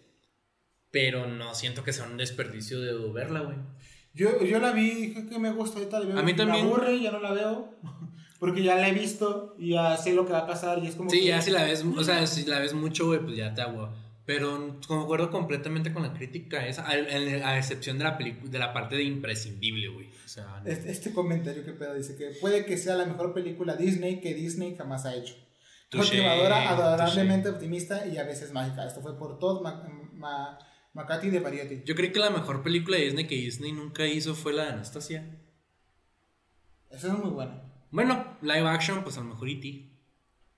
pero 0.90 1.28
no 1.28 1.54
siento 1.54 1.84
que 1.84 1.94
sea 1.94 2.06
un 2.08 2.18
desperdicio 2.18 2.82
de 2.82 3.12
verla, 3.12 3.42
güey. 3.42 3.58
Yo, 4.16 4.44
yo 4.44 4.58
la 4.58 4.72
vi, 4.72 4.90
dije 4.90 5.28
que 5.28 5.38
me 5.38 5.52
gusta 5.52 5.78
ahorita, 5.78 6.00
veo, 6.00 6.18
a 6.18 6.24
mí 6.24 6.36
también. 6.36 6.66
Me 6.66 6.72
aburre, 6.72 7.00
ya 7.00 7.12
no 7.12 7.20
la 7.20 7.34
veo, 7.34 7.78
porque 8.44 8.62
ya 8.62 8.76
la 8.76 8.90
he 8.90 8.92
visto 8.92 9.56
y 9.58 9.70
ya 9.70 9.96
sé 9.96 10.12
lo 10.12 10.26
que 10.26 10.34
va 10.34 10.40
a 10.40 10.46
pasar 10.46 10.84
y 10.84 10.88
es 10.88 10.96
como... 10.96 11.10
Sí, 11.10 11.24
ya 11.24 11.42
si 11.42 11.50
la 11.50 11.64
ves, 11.64 11.82
o 11.86 12.04
sea, 12.04 12.28
si 12.28 12.44
la 12.44 12.60
ves 12.60 12.74
mucho, 12.74 13.06
güey, 13.06 13.22
pues 13.22 13.38
ya 13.38 13.54
te 13.54 13.62
agua. 13.62 13.96
Pero 14.26 14.82
concuerdo 14.86 15.32
completamente 15.32 15.94
con 15.94 16.04
la 16.04 16.14
crítica 16.14 16.68
esa, 16.68 16.86
a, 16.86 17.58
excepción 17.58 17.98
de 18.00 18.04
la, 18.04 18.18
de 18.18 18.60
la 18.60 18.74
parte 18.74 18.98
de 18.98 19.04
imprescindible, 19.04 19.88
güey. 19.88 20.10
O 20.26 20.28
sea, 20.28 20.62
este, 20.66 20.92
este, 20.92 21.14
comentario 21.14 21.64
que 21.64 21.72
pedo 21.72 21.94
dice 21.94 22.18
que 22.18 22.32
puede 22.42 22.66
que 22.66 22.76
sea 22.76 22.98
la 22.98 23.06
mejor 23.06 23.34
película 23.34 23.78
Disney 23.78 24.20
que 24.20 24.34
Disney 24.34 24.76
jamás 24.76 25.06
ha 25.06 25.16
hecho. 25.16 25.36
Motivadora, 25.94 26.70
adorablemente 26.70 27.48
optimista 27.48 28.06
y 28.06 28.18
a 28.18 28.26
veces 28.26 28.52
mágica. 28.52 28.86
Esto 28.86 29.00
fue 29.00 29.18
por 29.18 29.40
Todd 29.40 29.66
Macati 30.94 31.30
de 31.30 31.40
Variety. 31.40 31.84
Yo 31.86 31.96
creo 31.96 32.12
que 32.12 32.20
la 32.20 32.30
mejor 32.30 32.62
película 32.62 32.98
de 32.98 33.04
Disney 33.06 33.26
que 33.26 33.36
Disney 33.36 33.72
nunca 33.72 34.06
hizo 34.06 34.36
fue 34.36 34.52
la 34.52 34.66
de 34.66 34.72
Anastasia. 34.74 35.40
Esa 36.90 37.08
es 37.08 37.14
muy 37.14 37.30
buena. 37.30 37.73
Bueno, 37.94 38.38
live 38.42 38.68
action, 38.68 39.04
pues 39.04 39.20
a 39.20 39.22
lo 39.22 39.28
mejor 39.28 39.48
E.T. 39.50 39.88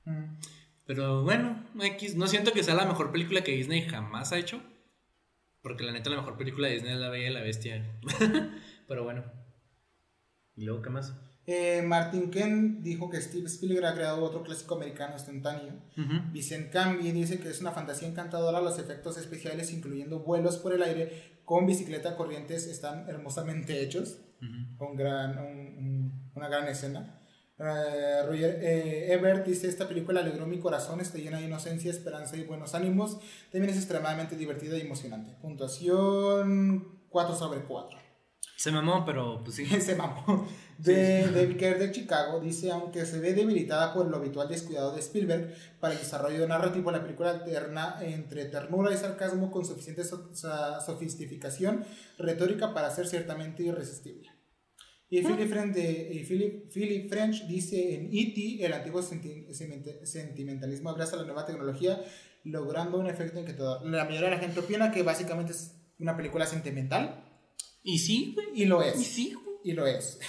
Mm. 0.05 0.37
Pero 0.85 1.23
bueno, 1.23 1.67
X, 1.81 2.15
no 2.15 2.27
siento 2.27 2.53
que 2.53 2.63
sea 2.63 2.75
la 2.75 2.85
mejor 2.85 3.11
película 3.11 3.43
que 3.43 3.51
Disney 3.51 3.81
jamás 3.81 4.31
ha 4.31 4.37
hecho. 4.37 4.61
Porque 5.61 5.83
la 5.83 5.91
neta, 5.91 6.09
la 6.09 6.15
mejor 6.15 6.37
película 6.37 6.69
de 6.69 6.75
Disney 6.75 6.93
es 6.93 6.99
La 6.99 7.09
Bella 7.09 7.29
y 7.29 7.33
la 7.33 7.41
Bestia. 7.41 7.99
Pero 8.87 9.03
bueno. 9.03 9.25
¿Y 10.55 10.63
luego 10.63 10.81
qué 10.81 10.89
más? 10.89 11.13
Eh, 11.45 11.81
Martin 11.85 12.31
Ken 12.31 12.81
dijo 12.81 13.09
que 13.09 13.19
Steve 13.19 13.47
Spielberg 13.47 13.85
ha 13.85 13.95
creado 13.95 14.23
otro 14.23 14.41
clásico 14.41 14.75
americano 14.75 15.15
instantáneo. 15.15 15.73
Vicent 16.31 16.71
Cambi 16.71 17.11
dice 17.11 17.41
que 17.41 17.49
es 17.49 17.59
una 17.59 17.73
fantasía 17.73 18.07
encantadora. 18.07 18.61
Los 18.61 18.79
efectos 18.79 19.17
especiales, 19.17 19.73
incluyendo 19.73 20.19
vuelos 20.19 20.57
por 20.57 20.71
el 20.71 20.81
aire 20.83 21.41
con 21.43 21.65
bicicleta 21.65 22.15
corrientes, 22.15 22.65
están 22.67 23.09
hermosamente 23.09 23.83
hechos. 23.83 24.21
con 24.77 24.95
gran, 24.95 26.23
una 26.33 26.47
gran 26.47 26.69
escena. 26.69 27.19
Eh, 27.57 28.23
Roger 28.27 28.59
eh, 28.61 29.13
Ebert 29.13 29.45
dice: 29.45 29.67
Esta 29.67 29.87
película 29.87 30.19
alegró 30.19 30.45
mi 30.45 30.59
corazón, 30.59 30.99
está 30.99 31.17
llena 31.17 31.39
de 31.39 31.45
inocencia, 31.45 31.89
esperanza 31.89 32.35
y 32.35 32.43
buenos 32.43 32.75
ánimos. 32.75 33.19
También 33.51 33.71
es 33.71 33.77
extremadamente 33.77 34.35
divertida 34.35 34.77
y 34.77 34.81
emocionante. 34.81 35.33
Puntuación 35.41 37.01
4 37.09 37.35
sobre 37.35 37.61
4. 37.61 38.05
Se 38.57 38.71
mamó, 38.71 39.05
pero 39.05 39.43
pues 39.43 39.57
sí. 39.57 39.65
se 39.81 39.95
mamó. 39.95 40.47
De 40.77 41.29
David 41.31 41.57
Kerr 41.57 41.79
de 41.79 41.91
Chicago 41.91 42.39
dice, 42.39 42.71
aunque 42.71 43.05
se 43.05 43.19
ve 43.19 43.33
debilitada 43.33 43.93
por 43.93 44.07
lo 44.07 44.17
habitual 44.17 44.49
descuidado 44.49 44.93
de 44.93 44.99
Spielberg 44.99 45.53
para 45.79 45.93
el 45.93 45.99
desarrollo 45.99 46.41
de 46.41 46.47
narrativo, 46.47 46.91
la 46.91 47.01
película 47.01 47.31
alterna 47.31 47.97
entre 48.01 48.45
ternura 48.45 48.93
y 48.93 48.97
sarcasmo 48.97 49.51
con 49.51 49.65
suficiente 49.65 50.03
sofisticación 50.03 51.85
retórica 52.17 52.73
para 52.73 52.91
ser 52.91 53.07
ciertamente 53.07 53.63
irresistible. 53.63 54.34
Y 55.09 55.21
Philip, 55.21 55.49
French, 55.49 55.73
de, 55.73 56.25
Philip, 56.73 57.09
French 57.09 57.45
dice 57.47 57.95
en 57.95 58.09
E.T. 58.11 58.65
el 58.65 58.73
antiguo 58.73 59.01
sentimentalismo 59.01 60.89
abraza 60.89 61.15
la 61.15 61.25
nueva 61.25 61.45
tecnología 61.45 62.03
logrando 62.43 62.97
un 62.97 63.07
efecto 63.07 63.39
en 63.39 63.45
que 63.45 63.53
toda 63.53 63.83
la 63.83 64.05
mayoría 64.05 64.29
de 64.29 64.35
la 64.35 64.41
gente 64.41 64.59
opina 64.59 64.91
que 64.91 65.03
básicamente 65.03 65.51
es 65.51 65.75
una 65.99 66.17
película 66.17 66.45
sentimental 66.45 67.23
y 67.85 67.99
sí, 67.99 68.33
güey. 68.33 68.47
Y 68.55 68.65
lo 68.65 68.81
es. 68.81 68.99
Y 68.99 69.05
sí, 69.05 69.33
güey. 69.33 69.57
Y 69.63 69.73
lo 69.73 69.85
es. 69.87 70.19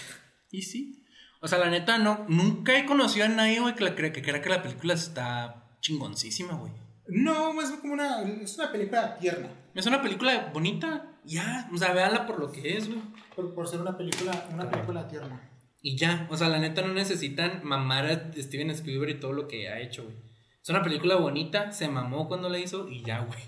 Y 0.52 0.62
sí. 0.62 1.02
O 1.40 1.48
sea, 1.48 1.58
la 1.58 1.70
neta, 1.70 1.98
no, 1.98 2.24
nunca 2.28 2.78
he 2.78 2.86
conocido 2.86 3.24
a 3.24 3.28
nadie, 3.28 3.60
güey, 3.60 3.74
que, 3.74 3.84
la 3.84 3.94
que 3.94 4.22
crea 4.22 4.40
que 4.40 4.48
la 4.48 4.62
película 4.62 4.94
está 4.94 5.68
chingoncísima, 5.80 6.54
güey. 6.54 6.72
No, 7.08 7.60
es 7.60 7.70
como 7.70 7.94
una, 7.94 8.22
es 8.22 8.56
una 8.56 8.70
película 8.70 9.18
tierna. 9.18 9.48
Es 9.74 9.86
una 9.86 10.02
película 10.02 10.50
bonita, 10.52 11.15
ya, 11.26 11.68
o 11.72 11.76
sea, 11.76 11.92
véanla 11.92 12.26
por 12.26 12.38
lo 12.38 12.52
que 12.52 12.76
es, 12.76 12.88
güey. 12.88 13.02
Por, 13.34 13.54
por 13.54 13.68
ser 13.68 13.80
una 13.80 13.96
película, 13.96 14.48
una 14.52 14.70
película 14.70 15.08
tierna. 15.08 15.50
Y 15.82 15.96
ya, 15.96 16.26
o 16.30 16.36
sea, 16.36 16.48
la 16.48 16.58
neta 16.58 16.82
no 16.82 16.92
necesitan 16.94 17.60
mamar 17.62 18.06
a 18.06 18.32
Steven 18.34 18.70
Spielberg 18.70 19.10
y 19.16 19.20
todo 19.20 19.32
lo 19.32 19.46
que 19.46 19.68
ha 19.68 19.80
hecho, 19.80 20.04
güey. 20.04 20.16
Es 20.62 20.70
una 20.70 20.82
película 20.82 21.16
bonita, 21.16 21.70
se 21.70 21.88
mamó 21.88 22.26
cuando 22.26 22.48
la 22.48 22.58
hizo 22.58 22.88
y 22.88 23.04
ya, 23.04 23.20
güey. 23.20 23.38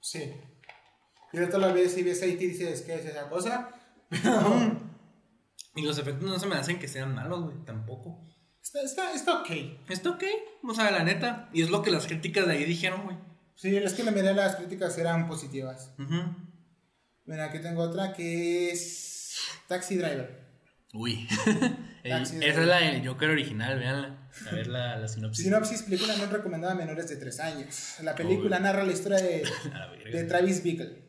Sí. 0.00 0.34
Y 1.32 1.38
ahorita 1.38 1.56
la 1.56 1.72
ves 1.72 1.96
y 1.96 2.02
ves 2.02 2.22
ahí 2.22 2.32
y 2.32 2.36
dices, 2.36 2.82
¿qué 2.82 2.96
es 2.96 3.06
esa 3.06 3.30
cosa? 3.30 3.70
y 5.74 5.82
los 5.82 5.98
efectos 5.98 6.28
no 6.28 6.38
se 6.38 6.46
me 6.46 6.56
hacen 6.56 6.78
que 6.78 6.86
sean 6.86 7.14
malos, 7.14 7.44
güey, 7.44 7.64
tampoco. 7.64 8.20
Está, 8.62 8.82
está, 8.82 9.12
está 9.14 9.40
ok. 9.40 9.50
Está 9.88 10.10
ok, 10.10 10.24
o 10.62 10.74
sea, 10.74 10.90
la 10.90 11.02
neta. 11.02 11.48
Y 11.52 11.62
es 11.62 11.70
lo 11.70 11.82
que 11.82 11.90
las 11.90 12.06
críticas 12.06 12.46
de 12.46 12.52
ahí 12.52 12.64
dijeron, 12.64 13.04
güey. 13.04 13.16
Sí, 13.54 13.74
es 13.76 13.94
que 13.94 14.02
la 14.02 14.10
mayoría 14.10 14.32
de 14.32 14.36
las 14.36 14.56
críticas 14.56 14.98
eran 14.98 15.26
positivas. 15.28 15.94
Mira, 17.26 17.46
aquí 17.46 17.58
tengo 17.60 17.82
otra 17.82 18.12
que 18.12 18.70
es 18.70 19.36
Taxi 19.66 19.96
Driver. 19.96 20.44
Uy. 20.92 21.26
Esa 22.04 22.36
es 22.38 22.56
la 22.66 22.80
del 22.80 23.06
Joker 23.06 23.30
original, 23.30 23.78
veanla. 23.78 24.28
A 24.50 24.54
ver 24.54 24.66
la, 24.66 24.98
la 24.98 25.08
sinopsis. 25.08 25.44
Sinopsis, 25.44 25.82
película 25.84 26.16
no 26.16 26.26
recomendada 26.26 26.74
a 26.74 26.76
menores 26.76 27.08
de 27.08 27.16
3 27.16 27.40
años. 27.40 27.94
La 28.02 28.14
película 28.14 28.58
narra 28.58 28.84
la 28.84 28.92
historia 28.92 29.18
de, 29.18 29.42
la 30.12 30.26
Travis 30.28 30.62
Bickle, 30.62 31.02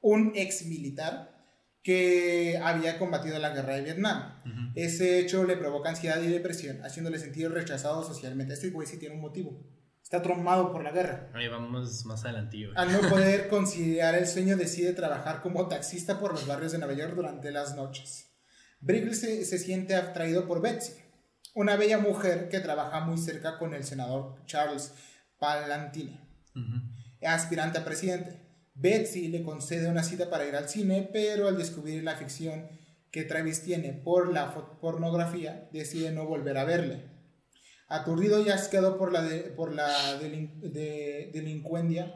un 0.00 0.32
ex 0.36 0.66
militar 0.66 1.36
que 1.82 2.60
había 2.62 2.98
combatido 2.98 3.38
la 3.38 3.50
guerra 3.50 3.74
de 3.74 3.82
Vietnam. 3.82 4.42
Ese 4.74 5.18
hecho 5.18 5.44
le 5.44 5.56
provoca 5.56 5.88
ansiedad 5.88 6.22
y 6.22 6.28
depresión, 6.28 6.80
haciéndole 6.84 7.18
sentir 7.18 7.50
rechazado 7.50 8.04
socialmente. 8.04 8.54
Este 8.54 8.70
güey 8.70 8.86
sí 8.86 8.98
tiene 8.98 9.16
un 9.16 9.22
motivo. 9.22 9.66
Está 10.08 10.22
traumado 10.22 10.72
por 10.72 10.82
la 10.82 10.90
guerra. 10.90 11.30
Ahí 11.34 11.48
vamos 11.48 12.06
más 12.06 12.24
adelantillo. 12.24 12.70
Al 12.76 12.90
no 12.90 13.06
poder 13.10 13.50
conciliar 13.50 14.14
el 14.14 14.26
sueño, 14.26 14.56
decide 14.56 14.94
trabajar 14.94 15.42
como 15.42 15.68
taxista 15.68 16.18
por 16.18 16.32
los 16.32 16.46
barrios 16.46 16.72
de 16.72 16.78
Nueva 16.78 16.94
York 16.94 17.12
durante 17.14 17.50
las 17.50 17.76
noches. 17.76 18.34
Brickle 18.80 19.12
se, 19.12 19.44
se 19.44 19.58
siente 19.58 19.94
atraído 19.94 20.46
por 20.46 20.62
Betsy, 20.62 20.94
una 21.54 21.76
bella 21.76 21.98
mujer 21.98 22.48
que 22.48 22.60
trabaja 22.60 23.00
muy 23.00 23.18
cerca 23.18 23.58
con 23.58 23.74
el 23.74 23.84
senador 23.84 24.42
Charles 24.46 24.94
Palantine, 25.38 26.18
aspirante 27.22 27.76
a 27.76 27.84
presidente. 27.84 28.40
Betsy 28.72 29.28
le 29.28 29.42
concede 29.42 29.90
una 29.90 30.02
cita 30.02 30.30
para 30.30 30.46
ir 30.46 30.56
al 30.56 30.70
cine, 30.70 31.10
pero 31.12 31.48
al 31.48 31.58
descubrir 31.58 32.02
la 32.02 32.16
ficción 32.16 32.66
que 33.10 33.24
Travis 33.24 33.62
tiene 33.62 33.92
por 33.92 34.32
la 34.32 34.54
pornografía, 34.80 35.68
decide 35.70 36.12
no 36.12 36.24
volver 36.24 36.56
a 36.56 36.64
verle. 36.64 37.17
Aturdido 37.90 38.40
y 38.44 38.50
asqueado 38.50 38.98
por 38.98 39.12
la, 39.12 39.22
de- 39.22 39.44
por 39.44 39.72
la 39.72 39.88
delin- 40.20 40.60
de- 40.60 41.30
delincuencia, 41.32 42.14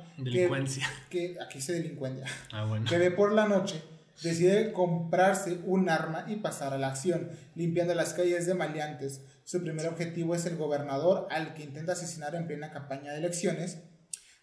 que- 1.09 1.39
aquí 1.41 1.61
se 1.63 1.73
delincuencia, 1.73 2.27
Ah, 2.53 2.67
bueno. 2.67 2.85
que 2.89 2.99
ve 2.99 3.11
por 3.11 3.33
la 3.33 3.49
noche, 3.49 3.83
decide 4.23 4.73
comprarse 4.73 5.61
un 5.65 5.89
arma 5.89 6.27
y 6.29 6.37
pasar 6.37 6.75
a 6.75 6.79
la 6.79 6.89
acción, 6.89 7.31
limpiando 7.55 7.95
las 7.95 8.13
calles 8.13 8.47
de 8.47 8.53
maleantes. 8.55 9.23
Su 9.45 9.63
primer 9.63 9.87
objetivo 9.89 10.35
es 10.35 10.45
el 10.45 10.57
gobernador, 10.57 11.27
al 11.31 11.55
que 11.55 11.63
intenta 11.65 11.93
asesinar 11.93 12.35
en 12.35 12.47
plena 12.47 12.71
campaña 12.71 13.13
de 13.13 13.19
elecciones. 13.19 13.79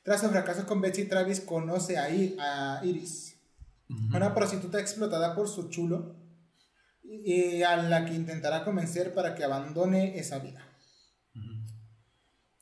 Tras 0.03 0.23
el 0.23 0.31
fracaso 0.31 0.65
con 0.65 0.81
Betsy, 0.81 1.05
Travis 1.05 1.41
conoce 1.41 1.97
a, 1.99 2.09
I- 2.09 2.35
a 2.39 2.81
Iris, 2.83 3.35
una 4.15 4.33
prostituta 4.33 4.79
explotada 4.79 5.35
por 5.35 5.47
su 5.47 5.69
chulo, 5.69 6.15
y 7.03 7.61
a 7.63 7.77
la 7.77 8.05
que 8.05 8.13
intentará 8.15 8.63
convencer 8.63 9.13
para 9.13 9.35
que 9.35 9.43
abandone 9.43 10.17
esa 10.17 10.39
vida. 10.39 10.65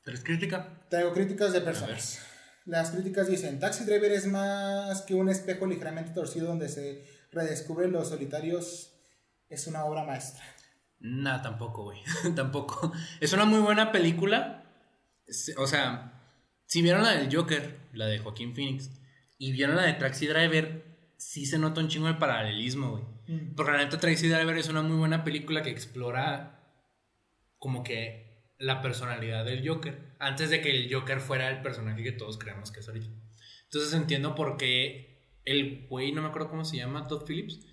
¿Tres 0.08 0.24
crítica? 0.24 0.88
Traigo 0.90 1.12
críticas 1.12 1.52
de 1.52 1.60
personas. 1.60 2.26
Las 2.64 2.92
críticas 2.92 3.28
dicen, 3.28 3.60
Taxi 3.60 3.84
Driver 3.84 4.10
es 4.14 4.26
más 4.26 5.02
que 5.02 5.14
un 5.14 5.28
espejo 5.28 5.66
ligeramente 5.66 6.12
torcido 6.12 6.48
donde 6.48 6.70
se 6.70 7.06
redescubren 7.30 7.92
los 7.92 8.08
solitarios. 8.08 8.94
Es 9.50 9.68
una 9.68 9.84
obra 9.84 10.06
maestra. 10.06 10.46
Nah, 11.02 11.42
tampoco, 11.42 11.84
güey. 11.84 12.00
tampoco. 12.38 12.94
Es 13.20 13.34
una 13.34 13.44
muy 13.44 13.60
buena 13.60 13.92
película. 13.92 14.64
O 15.58 15.68
sea, 15.68 16.24
si 16.68 16.82
vieron 16.82 17.04
la 17.04 17.12
del 17.12 17.36
Joker, 17.36 17.78
la 17.92 18.06
de 18.06 18.20
Joaquín 18.20 18.56
Phoenix, 18.56 18.90
y 19.38 19.52
vieron 19.52 19.76
la 19.76 19.84
de 19.84 19.96
Taxi 19.96 20.26
Driver, 20.26 20.86
sí 21.18 21.46
se 21.46 21.60
nota 21.60 21.82
un 21.82 21.90
chingo 21.90 22.08
el 22.08 22.18
paralelismo, 22.18 22.92
güey. 22.92 23.04
Mm. 23.28 23.56
Porque 23.56 23.74
la 23.74 23.80
neta 23.80 24.00
Taxi 24.00 24.30
Driver 24.30 24.58
es 24.58 24.70
una 24.70 24.84
muy 24.84 24.96
buena 24.96 25.26
película 25.26 25.64
que 25.64 25.70
explora 25.70 26.64
como 27.58 27.84
que 27.84 28.27
la 28.58 28.82
personalidad 28.82 29.46
del 29.46 29.68
Joker. 29.68 30.16
Antes 30.20 30.50
de 30.50 30.62
que 30.62 30.72
el 30.72 30.94
Joker 30.94 31.20
fuera 31.20 31.50
el 31.50 31.62
personaje 31.62 32.04
que 32.04 32.12
todos 32.12 32.38
creemos 32.38 32.72
que 32.72 32.80
es 32.80 32.88
ahorita. 32.88 33.10
Entonces 33.64 33.94
entiendo 33.94 34.36
por 34.36 34.58
qué 34.58 35.18
el 35.46 35.88
güey, 35.88 36.12
no 36.12 36.22
me 36.22 36.28
acuerdo 36.28 36.50
cómo 36.50 36.66
se 36.66 36.78
llama, 36.78 37.08
Todd 37.08 37.26
Phillips, 37.26 37.66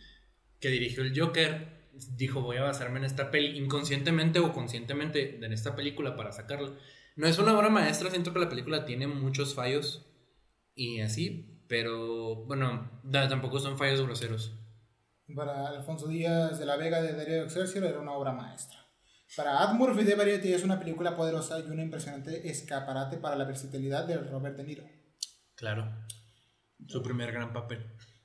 que 0.61 0.69
dirigió 0.69 1.03
el 1.03 1.19
Joker, 1.19 1.91
dijo 2.17 2.41
voy 2.41 2.57
a 2.57 2.63
basarme 2.63 2.99
en 2.99 3.05
esta 3.05 3.31
peli, 3.31 3.59
inconscientemente 3.59 4.39
o 4.39 4.53
conscientemente 4.53 5.45
en 5.45 5.53
esta 5.53 5.75
película 5.75 6.17
para 6.17 6.33
sacarla. 6.33 6.73
No 7.17 7.27
es 7.27 7.39
una 7.39 7.57
obra 7.57 7.71
maestra, 7.71 8.11
siento 8.11 8.33
que 8.33 8.41
la 8.41 8.49
película 8.49 8.85
tiene 8.85 9.07
muchos 9.07 9.55
fallos 9.55 10.07
y 10.75 11.01
así, 11.01 11.63
pero 11.69 12.45
bueno, 12.47 12.91
tampoco 13.11 13.61
son 13.61 13.79
fallos 13.79 14.03
groseros. 14.03 14.57
Para 15.35 15.69
Alfonso 15.69 16.09
Díaz 16.09 16.59
de 16.59 16.67
la 16.67 16.77
Vega 16.77 17.01
de 17.01 17.13
Darío 17.13 17.45
Excelsior 17.45 17.85
era 17.85 18.01
una 18.01 18.13
obra 18.13 18.33
maestra. 18.33 18.84
Para 19.37 19.73
Murphy 19.73 20.05
de 20.05 20.15
Variety 20.15 20.53
es 20.53 20.63
una 20.63 20.79
película 20.79 21.17
poderosa 21.17 21.59
y 21.59 21.63
un 21.63 21.81
impresionante 21.81 22.49
escaparate 22.49 23.17
para 23.17 23.37
la 23.37 23.45
versatilidad 23.45 24.05
de 24.07 24.19
Robert 24.19 24.57
De 24.57 24.65
Niro. 24.65 24.85
Claro. 25.57 25.91
Su 26.87 27.03
primer 27.03 27.33
gran 27.33 27.53
papel. 27.53 27.85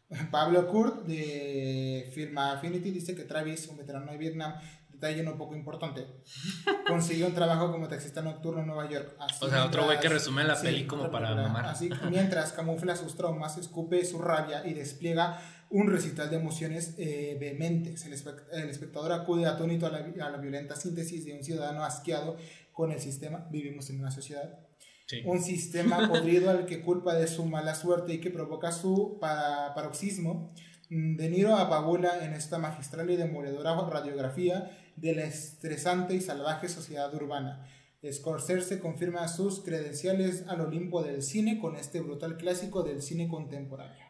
Pablo 0.31 0.68
Kurt 0.68 1.06
de 1.06 2.11
Film 2.14 2.38
Affinity 2.38 2.91
dice 2.91 3.15
que 3.15 3.23
Travis, 3.23 3.68
un 3.68 3.77
veterano 3.77 4.11
de 4.11 4.18
Vietnam, 4.18 4.53
detalle 4.91 5.23
no 5.23 5.38
poco 5.38 5.56
importante, 5.56 6.06
consiguió 6.88 7.27
un 7.27 7.34
trabajo 7.34 7.72
como 7.72 7.88
taxista 7.88 8.22
nocturno 8.22 8.61
en 8.61 8.68
Nueva 8.68 8.90
York. 8.90 9.15
Así 9.19 9.45
O 9.45 9.49
sea, 9.49 9.65
otro 9.65 9.86
güey 9.86 9.99
que 9.99 10.10
resume 10.10 10.44
la 10.44 10.60
peli 10.60 10.86
como 10.86 11.10
para 11.10 11.34
mamar. 11.34 11.65
Así 11.68 11.90
mientras 12.10 12.52
camufla 12.52 12.95
sus 12.95 13.15
traumas, 13.15 13.57
escupe 13.57 14.03
su 14.06 14.19
rabia 14.19 14.65
y 14.68 14.73
despliega 14.73 15.40
un 15.69 15.87
recital 15.89 16.29
de 16.29 16.37
emociones 16.37 16.95
eh, 16.97 17.37
vehementes. 17.39 18.05
El, 18.05 18.13
espect- 18.13 18.45
el 18.51 18.69
espectador 18.69 19.11
acude 19.11 19.45
atónito 19.45 19.85
a 19.85 19.89
la, 19.91 20.01
vi- 20.01 20.19
a 20.19 20.29
la 20.29 20.37
violenta 20.37 20.75
síntesis 20.75 21.25
de 21.25 21.33
un 21.33 21.43
ciudadano 21.43 21.83
asqueado 21.83 22.37
con 22.73 22.91
el 22.91 22.99
sistema. 22.99 23.47
Vivimos 23.51 23.89
en 23.89 23.99
una 23.99 24.11
sociedad 24.11 24.59
Sí. 25.05 25.21
un 25.25 25.41
sistema 25.41 26.07
podrido 26.07 26.51
al 26.51 26.67
que 26.67 26.83
culpa 26.83 27.15
de 27.15 27.25
su 27.25 27.43
mala 27.45 27.73
suerte 27.73 28.13
y 28.13 28.19
que 28.19 28.29
provoca 28.29 28.71
su 28.71 29.17
pa- 29.19 29.73
paroxismo. 29.73 30.53
Mm, 30.91 31.15
De 31.17 31.29
Niro 31.29 31.55
apabula 31.55 32.23
en 32.23 32.33
esta 32.33 32.59
magistral 32.59 33.09
y 33.09 33.15
demoledora 33.15 33.75
radiografía 33.89 34.69
de 34.97 35.15
la 35.15 35.23
estresante 35.23 36.13
y 36.15 36.21
salvaje 36.21 36.69
sociedad 36.69 37.11
urbana. 37.15 37.67
Scorsese 38.11 38.79
confirma 38.79 39.27
sus 39.27 39.61
credenciales 39.61 40.45
al 40.47 40.61
Olimpo 40.61 41.03
del 41.03 41.21
cine 41.23 41.59
con 41.59 41.75
este 41.75 42.01
brutal 42.01 42.37
clásico 42.37 42.83
del 42.83 43.01
cine 43.01 43.27
contemporáneo. 43.27 44.05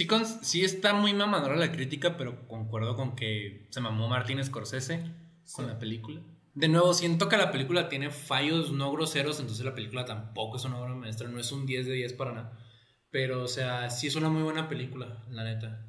Sí, 0.00 0.06
con- 0.06 0.24
sí 0.24 0.64
está 0.64 0.94
muy 0.94 1.12
mamadora 1.12 1.56
la 1.56 1.72
crítica, 1.72 2.16
pero 2.16 2.48
concuerdo 2.48 2.96
con 2.96 3.14
que 3.14 3.66
se 3.68 3.82
mamó 3.82 4.08
Martín 4.08 4.42
Scorsese 4.42 5.02
con 5.54 5.66
Sí. 5.66 5.70
la 5.70 5.78
película. 5.78 6.22
De 6.54 6.68
nuevo, 6.68 6.94
siento 6.94 7.28
que 7.28 7.36
la 7.36 7.52
película 7.52 7.90
tiene 7.90 8.08
fallos 8.08 8.72
no 8.72 8.90
groseros, 8.92 9.38
entonces 9.40 9.62
la 9.62 9.74
película 9.74 10.06
tampoco 10.06 10.56
es 10.56 10.64
una 10.64 10.78
obra 10.80 10.94
maestra, 10.94 11.28
no 11.28 11.38
es 11.38 11.52
un 11.52 11.66
10 11.66 11.84
de 11.86 11.92
10 11.92 12.14
para 12.14 12.32
nada. 12.32 12.58
Pero, 13.10 13.42
o 13.42 13.46
sea, 13.46 13.90
sí 13.90 14.06
es 14.06 14.16
una 14.16 14.30
muy 14.30 14.42
buena 14.42 14.70
película, 14.70 15.22
la 15.28 15.44
neta. 15.44 15.86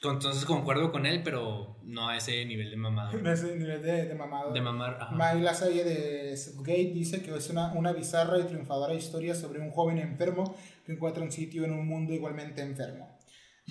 Con- 0.00 0.14
Entonces 0.14 0.44
concuerdo 0.44 0.92
con 0.92 1.04
él, 1.04 1.22
pero 1.24 1.76
no 1.82 2.08
a 2.08 2.16
ese 2.16 2.44
nivel 2.44 2.70
de 2.70 2.76
mamada. 2.76 3.10
En 3.18 3.26
ese 3.26 3.56
nivel 3.56 3.82
de, 3.82 4.04
de 4.06 4.14
mamado. 4.14 4.52
De 4.52 4.60
mamar, 4.60 4.96
ajá. 5.00 5.34
Lasalle 5.34 5.82
de 5.82 6.38
Gate 6.58 6.92
dice 6.94 7.20
que 7.20 7.34
es 7.34 7.50
una, 7.50 7.72
una 7.72 7.92
bizarra 7.92 8.38
y 8.38 8.44
triunfadora 8.44 8.94
historia 8.94 9.34
sobre 9.34 9.58
un 9.58 9.72
joven 9.72 9.98
enfermo 9.98 10.54
que 10.86 10.92
encuentra 10.92 11.24
un 11.24 11.32
sitio 11.32 11.64
en 11.64 11.72
un 11.72 11.84
mundo 11.88 12.14
igualmente 12.14 12.62
enfermo. 12.62 13.18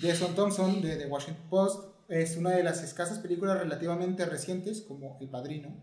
Jason 0.00 0.34
Thompson 0.34 0.80
de 0.80 0.96
The 0.96 1.06
Washington 1.06 1.46
Post 1.48 1.84
es 2.08 2.36
una 2.36 2.50
de 2.50 2.64
las 2.64 2.82
escasas 2.82 3.18
películas 3.18 3.58
relativamente 3.58 4.24
recientes, 4.26 4.82
como 4.82 5.18
El 5.20 5.28
Padrino, 5.28 5.76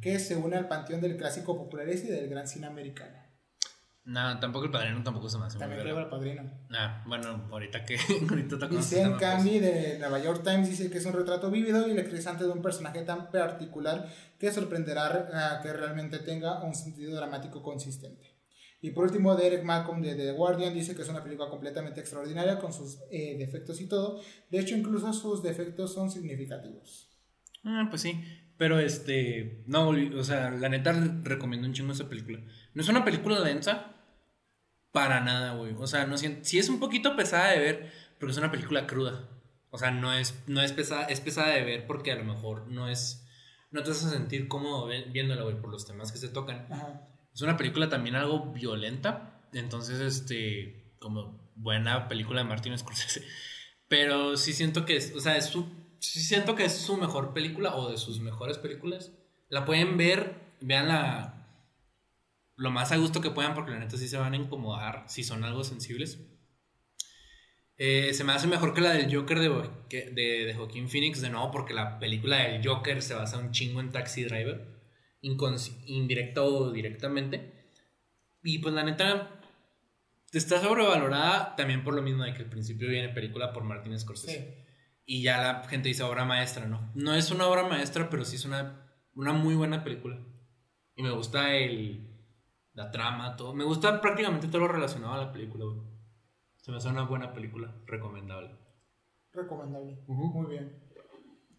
que 0.00 0.18
se 0.18 0.36
une 0.36 0.56
al 0.56 0.68
panteón 0.68 1.00
del 1.00 1.16
clásico 1.16 1.56
populares 1.56 2.04
y 2.04 2.08
del 2.08 2.28
gran 2.28 2.46
cine 2.46 2.66
americano. 2.66 3.22
Nah, 4.04 4.40
tampoco 4.40 4.64
el 4.64 4.72
padrino 4.72 5.00
tampoco 5.04 5.28
se 5.28 5.38
me 5.38 5.44
hace 5.44 5.58
También 5.60 5.80
creo 5.80 5.96
El 5.96 6.08
Padrino. 6.08 6.42
Nah, 6.70 7.04
bueno, 7.06 7.46
ahorita 7.52 7.84
que 7.84 7.96
ahorita 8.28 8.58
tocamos 8.58 8.84
Y 8.84 8.96
Sean. 8.96 9.16
Candy 9.16 9.60
de 9.60 9.98
Nueva 10.00 10.18
York 10.18 10.42
Times 10.42 10.68
dice 10.68 10.90
que 10.90 10.98
es 10.98 11.06
un 11.06 11.12
retrato 11.12 11.52
vívido 11.52 11.86
y 11.86 11.92
electrizante 11.92 12.42
de 12.42 12.50
un 12.50 12.62
personaje 12.62 13.02
tan 13.02 13.30
particular 13.30 14.08
que 14.40 14.50
sorprenderá 14.50 15.28
ah, 15.32 15.60
que 15.62 15.72
realmente 15.72 16.18
tenga 16.18 16.64
un 16.64 16.74
sentido 16.74 17.14
dramático 17.14 17.62
consistente. 17.62 18.31
Y 18.84 18.90
por 18.90 19.04
último, 19.04 19.36
Derek 19.36 19.62
Malcolm 19.62 20.02
de 20.02 20.16
The 20.16 20.32
Guardian 20.32 20.74
dice 20.74 20.96
que 20.96 21.02
es 21.02 21.08
una 21.08 21.22
película 21.22 21.48
completamente 21.48 22.00
extraordinaria 22.00 22.58
con 22.58 22.72
sus 22.72 22.98
eh, 23.12 23.36
defectos 23.38 23.80
y 23.80 23.86
todo. 23.86 24.20
De 24.50 24.58
hecho, 24.58 24.76
incluso 24.76 25.12
sus 25.12 25.40
defectos 25.40 25.94
son 25.94 26.10
significativos. 26.10 27.08
Ah, 27.64 27.86
pues 27.88 28.02
sí. 28.02 28.20
Pero 28.58 28.80
este. 28.80 29.62
No, 29.66 29.90
o 29.90 30.24
sea, 30.24 30.50
la 30.50 30.68
neta 30.68 30.92
recomiendo 31.22 31.68
un 31.68 31.74
chingo 31.74 31.92
esa 31.92 32.08
película. 32.08 32.40
No 32.74 32.82
es 32.82 32.88
una 32.88 33.04
película 33.04 33.40
densa. 33.40 33.94
Para 34.90 35.20
nada, 35.20 35.54
güey. 35.54 35.74
O 35.78 35.86
sea, 35.86 36.06
no 36.06 36.18
siento. 36.18 36.40
Sí 36.42 36.58
es 36.58 36.68
un 36.68 36.80
poquito 36.80 37.14
pesada 37.14 37.52
de 37.52 37.60
ver. 37.60 37.92
Porque 38.18 38.32
es 38.32 38.38
una 38.38 38.50
película 38.50 38.88
cruda. 38.88 39.28
O 39.70 39.78
sea, 39.78 39.92
no 39.92 40.12
es, 40.12 40.42
no 40.48 40.60
es 40.60 40.72
pesada. 40.72 41.04
Es 41.04 41.20
pesada 41.20 41.50
de 41.50 41.62
ver 41.62 41.86
porque 41.86 42.10
a 42.10 42.16
lo 42.16 42.24
mejor 42.24 42.66
no 42.66 42.88
es. 42.88 43.24
No 43.70 43.84
te 43.84 43.90
vas 43.90 44.04
a 44.04 44.10
sentir 44.10 44.48
cómodo 44.48 44.88
viéndola, 45.12 45.44
güey, 45.44 45.60
por 45.60 45.70
los 45.70 45.86
temas 45.86 46.10
que 46.10 46.18
se 46.18 46.28
tocan. 46.28 46.66
Ajá. 46.68 47.11
Es 47.34 47.42
una 47.42 47.56
película 47.56 47.88
también 47.88 48.16
algo 48.16 48.52
violenta. 48.52 49.40
Entonces, 49.52 50.00
este. 50.00 50.94
Como 50.98 51.52
buena 51.56 52.08
película 52.08 52.42
de 52.42 52.48
Martin 52.48 52.78
Scorsese. 52.78 53.22
Pero 53.88 54.36
sí 54.36 54.52
siento 54.52 54.84
que 54.84 54.96
es. 54.96 55.14
O 55.14 55.20
sea, 55.20 55.36
es 55.36 55.46
su. 55.46 55.66
Sí 55.98 56.20
siento 56.20 56.56
que 56.56 56.64
es 56.64 56.76
su 56.76 56.96
mejor 56.96 57.32
película 57.32 57.76
o 57.76 57.90
de 57.90 57.96
sus 57.96 58.20
mejores 58.20 58.58
películas. 58.58 59.12
La 59.48 59.64
pueden 59.64 59.96
ver. 59.96 60.40
Veanla 60.60 61.42
lo 62.56 62.70
más 62.70 62.92
a 62.92 62.96
gusto 62.96 63.20
que 63.20 63.30
puedan 63.30 63.54
porque 63.54 63.72
la 63.72 63.80
neta 63.80 63.96
sí 63.96 64.06
se 64.06 64.16
van 64.16 64.34
a 64.34 64.36
incomodar 64.36 65.04
si 65.08 65.24
son 65.24 65.42
algo 65.44 65.64
sensibles. 65.64 66.20
Eh, 67.78 68.14
se 68.14 68.22
me 68.22 68.32
hace 68.32 68.46
mejor 68.46 68.74
que 68.74 68.80
la 68.80 68.92
del 68.92 69.12
Joker 69.12 69.40
de, 69.40 69.48
de, 69.90 70.46
de, 70.46 70.54
Joaquín 70.54 70.88
Phoenix, 70.88 71.20
de 71.20 71.30
nuevo, 71.30 71.50
porque 71.50 71.74
la 71.74 71.98
película 71.98 72.36
del 72.36 72.64
Joker 72.64 73.02
se 73.02 73.14
basa 73.14 73.38
un 73.38 73.50
chingo 73.50 73.80
en 73.80 73.90
Taxi 73.90 74.22
Driver, 74.22 74.71
indirecta 75.22 76.42
o 76.42 76.70
directamente. 76.70 77.68
Y 78.42 78.58
pues 78.58 78.74
la 78.74 78.82
neta, 78.82 79.40
está 80.32 80.60
sobrevalorada 80.60 81.54
también 81.56 81.84
por 81.84 81.94
lo 81.94 82.02
mismo 82.02 82.24
de 82.24 82.34
que 82.34 82.42
al 82.42 82.50
principio 82.50 82.88
viene 82.88 83.10
película 83.10 83.52
por 83.52 83.64
Martin 83.64 83.98
Scorsese. 83.98 84.66
Y 85.04 85.22
ya 85.22 85.40
la 85.40 85.68
gente 85.68 85.88
dice 85.88 86.02
obra 86.02 86.24
maestra, 86.24 86.66
¿no? 86.66 86.90
No 86.94 87.14
es 87.14 87.30
una 87.30 87.46
obra 87.46 87.66
maestra, 87.66 88.08
pero 88.08 88.24
sí 88.24 88.36
es 88.36 88.44
una, 88.44 88.88
una 89.14 89.32
muy 89.32 89.54
buena 89.54 89.84
película. 89.84 90.18
Y 90.94 91.02
me 91.02 91.10
gusta 91.10 91.54
el, 91.56 92.08
la 92.74 92.90
trama, 92.90 93.36
todo. 93.36 93.54
Me 93.54 93.64
gusta 93.64 94.00
prácticamente 94.00 94.48
todo 94.48 94.62
lo 94.62 94.68
relacionado 94.68 95.14
a 95.14 95.24
la 95.24 95.32
película, 95.32 95.64
Se 96.56 96.70
me 96.70 96.78
hace 96.78 96.88
una 96.88 97.02
buena 97.02 97.32
película, 97.32 97.74
recomendable. 97.86 98.56
Recomendable. 99.32 99.98
Muy 100.06 100.50
bien. 100.50 100.82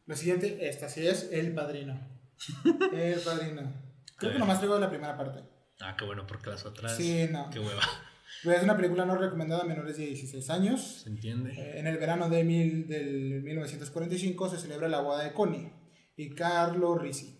Lo 0.05 0.15
siguiente, 0.15 0.67
esta 0.67 0.89
sí 0.89 1.07
es 1.07 1.31
El 1.31 1.53
Padrino. 1.53 2.12
el 2.93 3.19
Padrino. 3.19 3.73
Creo 4.17 4.33
que 4.33 4.39
nomás 4.39 4.59
traigo 4.59 4.79
la 4.79 4.89
primera 4.89 5.17
parte. 5.17 5.41
Ah, 5.81 5.95
qué 5.97 6.05
bueno, 6.05 6.25
porque 6.27 6.49
las 6.49 6.65
otras. 6.65 6.95
Sí, 6.95 7.27
no. 7.31 7.49
Qué 7.49 7.59
hueva. 7.59 7.81
Es 8.43 8.63
una 8.63 8.75
película 8.75 9.05
no 9.05 9.15
recomendada 9.15 9.61
a 9.61 9.65
menores 9.65 9.95
de 9.95 10.07
16 10.07 10.49
años. 10.49 11.01
Se 11.03 11.09
entiende. 11.09 11.53
Eh, 11.53 11.79
en 11.79 11.87
el 11.87 11.97
verano 11.97 12.29
de 12.29 12.43
mil, 12.43 12.87
del 12.87 13.41
1945 13.41 14.49
se 14.49 14.57
celebra 14.57 14.89
la 14.89 14.99
boda 14.99 15.23
de 15.23 15.31
Connie 15.31 15.71
y 16.17 16.35
Carlo 16.35 16.97
Risi. 16.97 17.39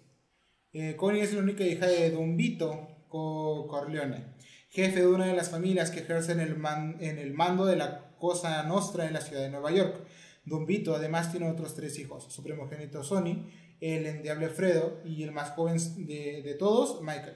Eh, 0.72 0.96
Connie 0.96 1.22
es 1.22 1.34
la 1.34 1.42
única 1.42 1.64
hija 1.64 1.88
de 1.88 2.10
Don 2.10 2.38
Vito 2.38 3.06
Corleone, 3.10 4.34
jefe 4.70 5.02
de 5.02 5.08
una 5.08 5.26
de 5.26 5.36
las 5.36 5.50
familias 5.50 5.92
que 5.92 6.00
ejercen 6.00 6.40
el, 6.40 6.58
en 7.00 7.20
el 7.20 7.34
mando 7.34 7.66
de 7.66 7.76
la 7.76 8.16
Cosa 8.18 8.64
Nostra 8.64 9.06
en 9.06 9.14
la 9.14 9.22
ciudad 9.22 9.42
de 9.42 9.50
Nueva 9.50 9.72
York. 9.72 10.08
Don 10.46 10.66
Vito 10.66 10.96
además 10.96 11.32
tiene 11.32 11.50
otros 11.50 11.76
tres 11.76 12.00
hijos, 12.00 12.32
su 12.34 12.44
primogénito 12.44 13.04
Sonny, 13.04 13.52
el 13.84 14.06
endiable 14.06 14.48
Fredo 14.48 15.02
y 15.04 15.24
el 15.24 15.32
más 15.32 15.52
joven 15.52 15.78
de, 16.06 16.42
de 16.42 16.54
todos, 16.56 17.02
Michael. 17.02 17.36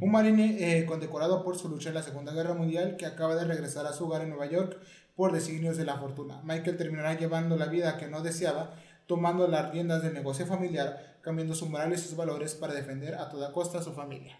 Un 0.00 0.10
marine 0.10 0.78
eh, 0.78 0.86
condecorado 0.86 1.44
por 1.44 1.58
su 1.58 1.68
lucha 1.68 1.90
en 1.90 1.96
la 1.96 2.02
Segunda 2.02 2.32
Guerra 2.32 2.54
Mundial 2.54 2.96
que 2.96 3.04
acaba 3.04 3.36
de 3.36 3.44
regresar 3.44 3.84
a 3.84 3.92
su 3.92 4.06
hogar 4.06 4.22
en 4.22 4.30
Nueva 4.30 4.46
York 4.46 4.80
por 5.14 5.32
designios 5.32 5.76
de 5.76 5.84
la 5.84 5.98
fortuna. 5.98 6.40
Michael 6.42 6.78
terminará 6.78 7.18
llevando 7.18 7.54
la 7.56 7.66
vida 7.66 7.98
que 7.98 8.06
no 8.06 8.22
deseaba, 8.22 8.76
tomando 9.06 9.46
las 9.46 9.70
riendas 9.70 10.02
del 10.02 10.14
negocio 10.14 10.46
familiar, 10.46 11.18
cambiando 11.22 11.54
su 11.54 11.68
moral 11.68 11.92
y 11.92 11.98
sus 11.98 12.16
valores 12.16 12.54
para 12.54 12.72
defender 12.72 13.16
a 13.16 13.28
toda 13.28 13.52
costa 13.52 13.78
a 13.78 13.82
su 13.82 13.92
familia. 13.92 14.38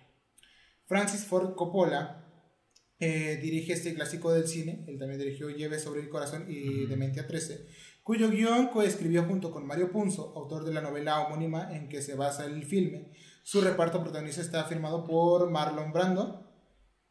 Francis 0.84 1.24
Ford 1.26 1.54
Coppola 1.54 2.24
eh, 3.00 3.38
dirige 3.42 3.74
este 3.74 3.94
clásico 3.94 4.32
del 4.32 4.48
cine, 4.48 4.84
él 4.88 4.98
también 4.98 5.20
dirigió 5.20 5.50
Lleve 5.50 5.78
sobre 5.78 6.00
el 6.00 6.08
corazón 6.08 6.46
y 6.48 6.86
Dementia 6.86 7.26
13, 7.26 7.66
cuyo 8.08 8.30
guion 8.30 8.68
coescribió 8.68 9.24
junto 9.24 9.50
con 9.50 9.66
Mario 9.66 9.92
Punzo, 9.92 10.32
autor 10.34 10.64
de 10.64 10.72
la 10.72 10.80
novela 10.80 11.20
homónima 11.20 11.76
en 11.76 11.90
que 11.90 12.00
se 12.00 12.14
basa 12.14 12.46
el 12.46 12.64
filme, 12.64 13.12
su 13.42 13.60
reparto 13.60 14.02
protagonista 14.02 14.40
está 14.40 14.64
firmado 14.64 15.04
por 15.04 15.50
Marlon 15.50 15.92
Brando, 15.92 16.50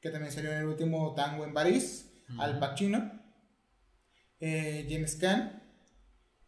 que 0.01 0.09
también 0.09 0.31
salió 0.31 0.51
en 0.51 0.57
el 0.57 0.65
último 0.65 1.13
Tango 1.13 1.45
en 1.45 1.53
París, 1.53 2.11
Al 2.39 2.57
Pacino, 2.57 3.11
eh, 4.39 4.87
James 4.89 5.15
Caan, 5.17 5.61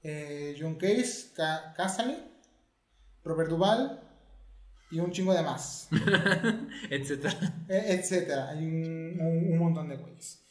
eh, 0.01 0.57
John 0.59 0.77
Case, 0.79 1.31
Casale, 1.35 2.17
Robert 3.23 3.51
Duvall 3.51 3.99
y 4.89 4.99
un 4.99 5.11
chingo 5.11 5.31
de 5.31 5.43
más. 5.43 5.89
etcétera. 6.89 7.65
Etcétera. 7.67 8.49
Hay 8.49 8.65
un, 8.65 9.59
montón 9.59 9.89
de 9.89 9.97
güeyes. 9.97 10.43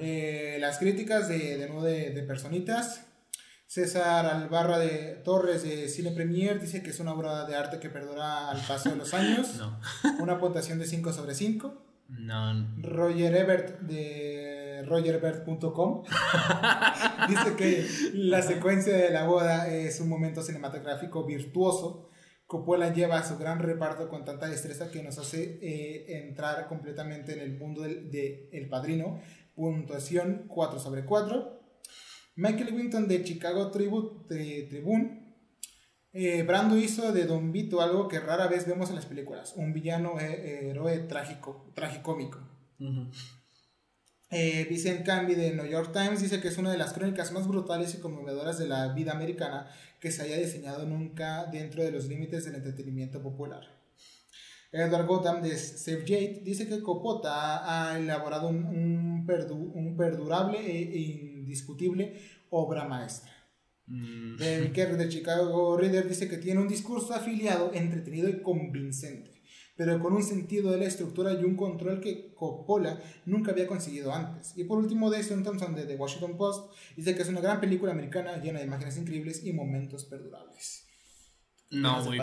Eh, 0.00 0.58
las 0.60 0.76
críticas 0.76 1.30
de, 1.30 1.56
de, 1.56 1.66
de, 1.66 2.10
de 2.10 2.22
personitas 2.24 3.07
César 3.78 4.26
Albarra 4.26 4.76
de 4.76 5.20
Torres 5.24 5.62
de 5.62 5.88
Cine 5.88 6.10
Premier 6.10 6.60
dice 6.60 6.82
que 6.82 6.90
es 6.90 6.98
una 6.98 7.12
obra 7.12 7.44
de 7.44 7.54
arte 7.54 7.78
que 7.78 7.88
perdura 7.88 8.50
al 8.50 8.60
paso 8.66 8.90
de 8.90 8.96
los 8.96 9.14
años. 9.14 9.54
No. 9.58 9.78
Una 10.18 10.38
puntuación 10.40 10.80
de 10.80 10.86
5 10.86 11.12
sobre 11.12 11.34
5. 11.34 11.82
No. 12.08 12.76
Roger 12.78 13.36
Ebert 13.36 13.80
de 13.82 14.84
rogerebert.com 14.84 16.02
dice 17.28 17.56
que 17.56 17.86
la 18.14 18.42
secuencia 18.42 18.96
de 18.96 19.10
la 19.10 19.26
boda 19.26 19.68
es 19.68 20.00
un 20.00 20.08
momento 20.08 20.42
cinematográfico 20.42 21.24
virtuoso. 21.24 22.10
Coppola 22.46 22.92
lleva 22.92 23.22
su 23.22 23.38
gran 23.38 23.60
reparto 23.60 24.08
con 24.08 24.24
tanta 24.24 24.48
destreza 24.48 24.90
que 24.90 25.02
nos 25.04 25.18
hace 25.18 25.58
eh, 25.62 26.26
entrar 26.26 26.66
completamente 26.66 27.32
en 27.34 27.40
el 27.40 27.56
mundo 27.56 27.82
del 27.82 28.10
de 28.10 28.48
El 28.52 28.68
Padrino. 28.68 29.20
Puntuación 29.54 30.46
4 30.48 30.80
sobre 30.80 31.04
4. 31.04 31.57
Michael 32.38 32.72
Winton 32.72 33.08
de 33.08 33.24
Chicago 33.24 33.72
Tribune. 33.72 35.34
Eh, 36.12 36.44
Brando 36.44 36.76
hizo 36.78 37.12
de 37.12 37.26
Don 37.26 37.50
Vito 37.50 37.80
algo 37.80 38.06
que 38.06 38.20
rara 38.20 38.46
vez 38.46 38.64
vemos 38.64 38.90
en 38.90 38.94
las 38.94 39.06
películas, 39.06 39.54
un 39.56 39.72
villano 39.72 40.20
eh, 40.20 40.70
héroe 40.70 41.00
trágico, 41.00 41.70
tragicómico. 41.74 42.38
Uh 42.78 43.06
Vincent 44.30 45.04
Canby 45.06 45.34
de 45.34 45.54
New 45.54 45.66
York 45.66 45.90
Times 45.92 46.20
dice 46.20 46.40
que 46.40 46.48
es 46.48 46.58
una 46.58 46.70
de 46.70 46.78
las 46.78 46.92
crónicas 46.92 47.32
más 47.32 47.48
brutales 47.48 47.94
y 47.94 47.98
conmovedoras 47.98 48.58
de 48.58 48.68
la 48.68 48.92
vida 48.92 49.12
americana 49.12 49.68
que 50.00 50.12
se 50.12 50.22
haya 50.22 50.36
diseñado 50.36 50.84
nunca 50.86 51.46
dentro 51.46 51.82
de 51.82 51.90
los 51.90 52.06
límites 52.06 52.44
del 52.44 52.56
entretenimiento 52.56 53.22
popular. 53.22 53.77
Edward 54.70 55.06
Gotham 55.06 55.42
de 55.42 55.56
Save 55.56 56.02
Jade 56.02 56.42
dice 56.44 56.68
que 56.68 56.82
Copota 56.82 57.62
ha 57.64 57.98
elaborado 57.98 58.48
un, 58.48 58.64
un, 58.64 59.96
perdurable 59.96 60.58
e, 60.58 60.98
indiscutible 60.98 62.20
obra 62.50 62.84
maestra. 62.84 63.32
Mm. 63.86 64.36
David 64.36 64.72
Kerr 64.72 64.96
de 64.98 65.08
Chicago 65.08 65.76
Reader 65.78 66.06
dice 66.06 66.28
que 66.28 66.36
tiene 66.36 66.60
un 66.60 66.68
discurso 66.68 67.14
afiliado, 67.14 67.72
entretenido 67.72 68.28
y 68.28 68.42
convincente, 68.42 69.42
pero 69.76 69.98
con 69.98 70.12
un 70.12 70.22
sentido 70.22 70.70
de 70.70 70.78
la 70.78 70.84
estructura 70.84 71.32
y 71.32 71.44
un 71.44 71.56
control 71.56 72.00
que 72.00 72.34
Coppola 72.34 73.00
nunca 73.24 73.52
había 73.52 73.66
conseguido 73.66 74.12
antes. 74.12 74.52
Y 74.58 74.64
por 74.64 74.78
último, 74.78 75.10
Jason 75.10 75.42
Thompson 75.42 75.74
de 75.74 75.86
The 75.86 75.96
Washington 75.96 76.36
Post 76.36 76.74
dice 76.94 77.14
que 77.14 77.22
es 77.22 77.28
una 77.28 77.40
gran 77.40 77.60
película 77.60 77.92
americana 77.92 78.36
llena 78.36 78.58
de 78.58 78.66
imágenes 78.66 78.98
increíbles 78.98 79.42
y 79.44 79.54
momentos 79.54 80.04
perdurables. 80.04 80.86
No, 81.70 82.04
güey. 82.04 82.18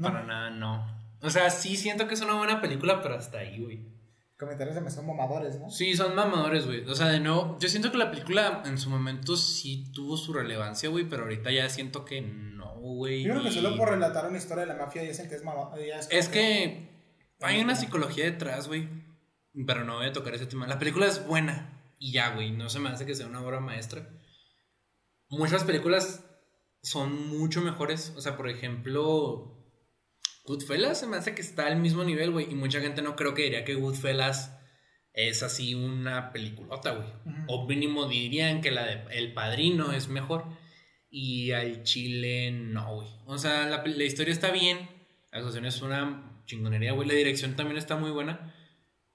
Para 0.00 0.24
nada, 0.24 0.50
no. 0.50 0.99
O 1.22 1.30
sea, 1.30 1.50
sí 1.50 1.76
siento 1.76 2.08
que 2.08 2.14
es 2.14 2.20
una 2.20 2.34
buena 2.34 2.60
película, 2.60 3.02
pero 3.02 3.16
hasta 3.16 3.38
ahí, 3.38 3.62
güey 3.62 4.00
comentarios 4.40 4.74
se 4.74 4.80
me 4.80 4.90
son 4.90 5.06
mamadores, 5.06 5.60
¿no? 5.60 5.70
Sí, 5.70 5.94
son 5.94 6.14
mamadores, 6.16 6.64
güey. 6.64 6.84
O 6.86 6.94
sea, 6.94 7.08
de 7.08 7.20
nuevo, 7.20 7.58
yo 7.60 7.68
siento 7.68 7.92
que 7.92 7.98
la 7.98 8.10
película 8.10 8.62
en 8.64 8.78
su 8.78 8.88
momento 8.88 9.36
sí 9.36 9.92
tuvo 9.92 10.16
su 10.16 10.32
relevancia, 10.32 10.88
güey, 10.88 11.04
pero 11.04 11.24
ahorita 11.24 11.52
ya 11.52 11.68
siento 11.68 12.06
que 12.06 12.22
no, 12.22 12.74
güey. 12.80 13.22
Yo 13.22 13.32
creo 13.32 13.44
que 13.44 13.52
solo 13.52 13.76
por 13.76 13.90
relatar 13.90 14.26
una 14.26 14.38
historia 14.38 14.62
de 14.62 14.72
la 14.72 14.76
mafia 14.76 15.02
dicen 15.02 15.28
que 15.28 15.34
es 15.36 15.44
mamá. 15.44 15.70
Es, 16.10 16.28
que, 16.28 16.88
hay 17.40 17.60
una 17.60 17.76
psicología 17.76 18.24
detrás, 18.24 18.66
güey. 18.66 18.88
Pero 19.66 19.84
no 19.84 19.96
voy 19.96 20.06
a 20.06 20.12
tocar 20.12 20.34
ese 20.34 20.46
tema. 20.46 20.66
La 20.66 20.78
película 20.78 21.06
es 21.06 21.26
buena 21.26 21.94
y 21.98 22.12
ya, 22.12 22.34
güey. 22.34 22.50
No 22.50 22.70
se 22.70 22.78
me 22.78 22.88
hace 22.88 23.04
que 23.04 23.14
sea 23.14 23.26
una 23.26 23.42
obra 23.42 23.60
maestra. 23.60 24.08
Muchas 25.28 25.64
películas 25.64 26.24
son 26.82 27.28
mucho 27.28 27.60
mejores. 27.60 28.14
O 28.16 28.22
sea, 28.22 28.36
por 28.38 28.48
ejemplo, 28.48 29.59
Goodfellas 30.50 30.98
se 30.98 31.06
me 31.06 31.16
hace 31.16 31.32
que 31.32 31.42
está 31.42 31.68
al 31.68 31.78
mismo 31.78 32.02
nivel, 32.02 32.32
güey. 32.32 32.50
Y 32.50 32.56
mucha 32.56 32.80
gente 32.80 33.02
no 33.02 33.14
creo 33.14 33.34
que 33.34 33.44
diría 33.44 33.64
que 33.64 33.74
Goodfellas 33.74 34.58
es 35.12 35.44
así 35.44 35.76
una 35.76 36.32
peliculota, 36.32 36.90
güey. 36.90 37.08
O 37.46 37.68
mínimo 37.68 38.08
dirían 38.08 38.60
que 38.60 38.72
la 38.72 38.84
de 38.84 39.04
El 39.12 39.32
Padrino 39.32 39.92
es 39.92 40.08
mejor. 40.08 40.46
Y 41.08 41.52
al 41.52 41.84
Chile 41.84 42.50
no, 42.50 42.96
güey. 42.96 43.08
O 43.26 43.38
sea, 43.38 43.66
la, 43.66 44.04
historia 44.04 44.32
está 44.32 44.50
bien. 44.50 44.88
La 45.30 45.38
actuación 45.38 45.66
es 45.66 45.82
una 45.82 46.42
chingonería, 46.46 46.94
güey. 46.94 47.06
La 47.06 47.14
dirección 47.14 47.54
también 47.54 47.78
está 47.78 47.94
muy 47.94 48.10
buena. 48.10 48.52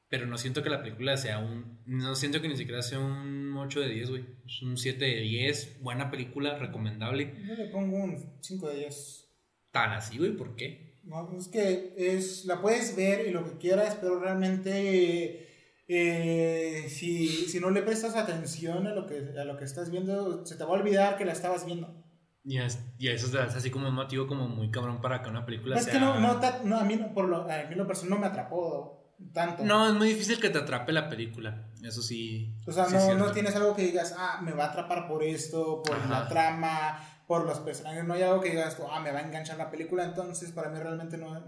Pero 0.07 0.28
no 0.28 0.38
siento 0.38 0.64
que 0.64 0.70
la 0.70 0.82
película 0.82 1.18
sea 1.18 1.40
un. 1.40 1.82
No 1.86 2.16
siento 2.16 2.41
que 2.41 2.48
ni 2.48 2.56
siquiera 2.56 2.82
sea 2.82 2.99
un 2.99 3.53
8 3.57 3.82
de 3.82 3.90
10, 3.90 4.10
güey. 4.10 4.26
Es 4.45 4.62
un 4.62 4.78
7 4.78 5.03
de 5.03 5.20
10. 5.20 5.82
Buena 5.82 6.10
película, 6.10 6.57
recomendable. 6.57 7.34
Yo 7.45 7.56
le 7.56 7.66
pongo 7.66 7.98
un 7.98 8.38
5 8.41 8.70
de 8.70 8.78
10. 8.78 9.34
Tan 9.72 9.91
así, 9.91 10.18
güey, 10.18 10.32
¿por 10.32 10.56
qué? 10.56 10.85
No, 11.06 11.38
es 11.38 11.48
que 11.48 11.94
es, 11.98 12.45
la 12.45 12.61
puedes 12.61 12.95
ver 12.95 13.27
y 13.27 13.32
lo 13.32 13.45
que 13.45 13.57
quieras, 13.57 13.98
pero 14.02 14.19
realmente 14.19 15.48
eh, 15.88 16.88
si, 16.90 17.27
si, 17.27 17.60
no 17.60 17.69
le 17.69 17.84
prestas 17.84 18.15
atención 18.15 18.88
a 18.88 18.94
lo, 18.94 19.06
que, 19.06 19.34
a 19.40 19.45
lo 19.45 19.56
que 19.56 19.65
estás 19.65 19.91
viendo, 19.91 20.44
se 20.45 20.56
te 20.56 20.64
va 20.64 20.72
a 20.72 20.80
olvidar 20.80 21.18
que 21.18 21.26
la 21.26 21.34
estabas 21.34 21.65
viendo. 21.65 22.03
Y, 22.44 22.57
es, 22.57 22.80
y 22.98 23.10
eso 23.10 23.27
es 23.27 23.56
así 23.56 23.69
como 23.69 23.90
un 23.90 23.95
motivo 23.95 24.27
como 24.27 24.48
muy 24.48 24.72
cabrón 24.72 25.02
para 25.02 25.22
que 25.22 25.30
una 25.30 25.45
película 25.45 25.80
sea... 25.80 25.94
Es 25.94 25.99
que 25.99 25.99
no, 25.99 26.19
no, 26.19 26.40
no, 26.64 26.77
a 26.80 26.84
mí, 26.84 26.98
por 27.14 27.27
lo, 27.27 27.49
a 27.49 27.64
mí 27.69 27.76
lo 27.76 27.88
personal 27.88 28.11
no 28.11 28.19
me 28.19 28.27
atrapó 28.27 29.15
tanto. 29.32 29.64
No, 29.64 29.88
es 29.88 29.94
muy 29.94 30.10
difícil 30.10 30.40
que 30.40 30.49
te 30.49 30.60
atrape 30.60 30.91
la 30.91 31.10
película, 31.10 31.69
eso 31.84 32.02
sí. 32.02 32.56
O 32.68 32.72
sea, 32.72 32.88
no, 32.88 33.15
no 33.15 33.32
tienes 33.32 33.56
algo 33.56 33.76
que 33.76 33.84
digas, 33.84 34.15
ah, 34.18 34.41
me 34.44 34.53
va 34.53 34.65
a 34.65 34.68
atrapar 34.69 35.07
por 35.07 35.23
esto, 35.23 35.82
por 35.84 36.10
la 36.10 36.27
trama, 36.27 36.99
por 37.27 37.45
los 37.45 37.60
personajes. 37.60 38.03
No 38.06 38.14
hay 38.14 38.22
algo 38.23 38.41
que 38.41 38.52
digas, 38.52 38.77
ah, 38.91 38.99
me 38.99 39.11
va 39.11 39.19
a 39.19 39.23
enganchar 39.27 39.57
la 39.57 39.69
película. 39.72 40.03
Entonces, 40.06 40.52
para 40.52 40.69
mí 40.69 40.77
realmente 40.80 41.18
no. 41.18 41.43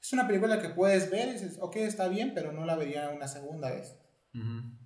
Es 0.00 0.12
una 0.12 0.26
película 0.26 0.60
que 0.60 0.68
puedes 0.70 1.10
ver 1.10 1.28
y 1.28 1.32
dices, 1.32 1.58
ok, 1.60 1.76
está 1.76 2.08
bien, 2.08 2.32
pero 2.34 2.52
no 2.52 2.64
la 2.64 2.76
vería 2.76 3.10
una 3.10 3.28
segunda 3.28 3.70
vez. 3.70 3.96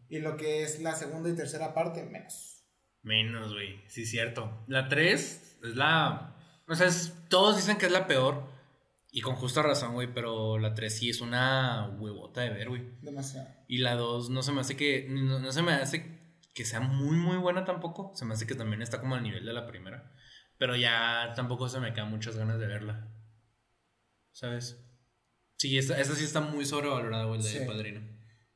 Y 0.08 0.18
lo 0.20 0.36
que 0.36 0.62
es 0.62 0.80
la 0.80 0.94
segunda 0.94 1.28
y 1.28 1.34
tercera 1.36 1.74
parte, 1.74 2.02
menos. 2.04 2.64
Menos, 3.02 3.52
güey. 3.52 3.82
Sí, 3.88 4.06
cierto. 4.06 4.62
La 4.68 4.88
3 4.88 5.58
es 5.64 5.76
la. 5.76 6.36
O 6.68 6.74
sea, 6.74 6.86
es- 6.86 7.12
todos 7.28 7.56
dicen 7.56 7.76
que 7.76 7.86
es 7.86 7.92
la 7.92 8.06
peor. 8.06 8.44
Y 9.10 9.20
con 9.20 9.34
justa 9.34 9.60
razón, 9.62 9.92
güey. 9.94 10.12
Pero 10.14 10.58
la 10.58 10.72
3 10.74 10.96
sí 10.96 11.10
es 11.10 11.20
una 11.20 11.88
huevota 11.98 12.40
de 12.42 12.50
ver, 12.50 12.68
güey. 12.70 12.82
Demasiado. 13.02 13.48
Y 13.68 13.78
la 13.78 13.94
2 13.96 14.30
no 14.30 14.42
se 14.42 14.52
me 14.52 14.60
hace 14.60 14.76
que. 14.76 15.06
No, 15.10 15.38
no 15.40 15.52
se 15.52 15.62
me 15.62 15.72
hace 15.72 16.21
que 16.54 16.64
sea 16.64 16.80
muy, 16.80 17.16
muy 17.16 17.36
buena 17.38 17.64
tampoco. 17.64 18.12
Se 18.14 18.24
me 18.24 18.34
hace 18.34 18.46
que 18.46 18.54
también 18.54 18.82
está 18.82 19.00
como 19.00 19.14
al 19.14 19.22
nivel 19.22 19.44
de 19.44 19.52
la 19.52 19.66
primera. 19.66 20.12
Pero 20.58 20.76
ya 20.76 21.32
tampoco 21.34 21.68
se 21.68 21.80
me 21.80 21.92
quedan 21.92 22.10
muchas 22.10 22.36
ganas 22.36 22.58
de 22.58 22.66
verla. 22.66 23.08
¿Sabes? 24.32 24.84
Sí, 25.56 25.76
esta, 25.78 25.98
esta 26.00 26.14
sí 26.14 26.24
está 26.24 26.40
muy 26.40 26.64
sobrevalorada, 26.64 27.24
güey, 27.24 27.40
la 27.40 27.46
de 27.48 27.58
Sí. 27.60 27.64
Padrino. 27.66 28.00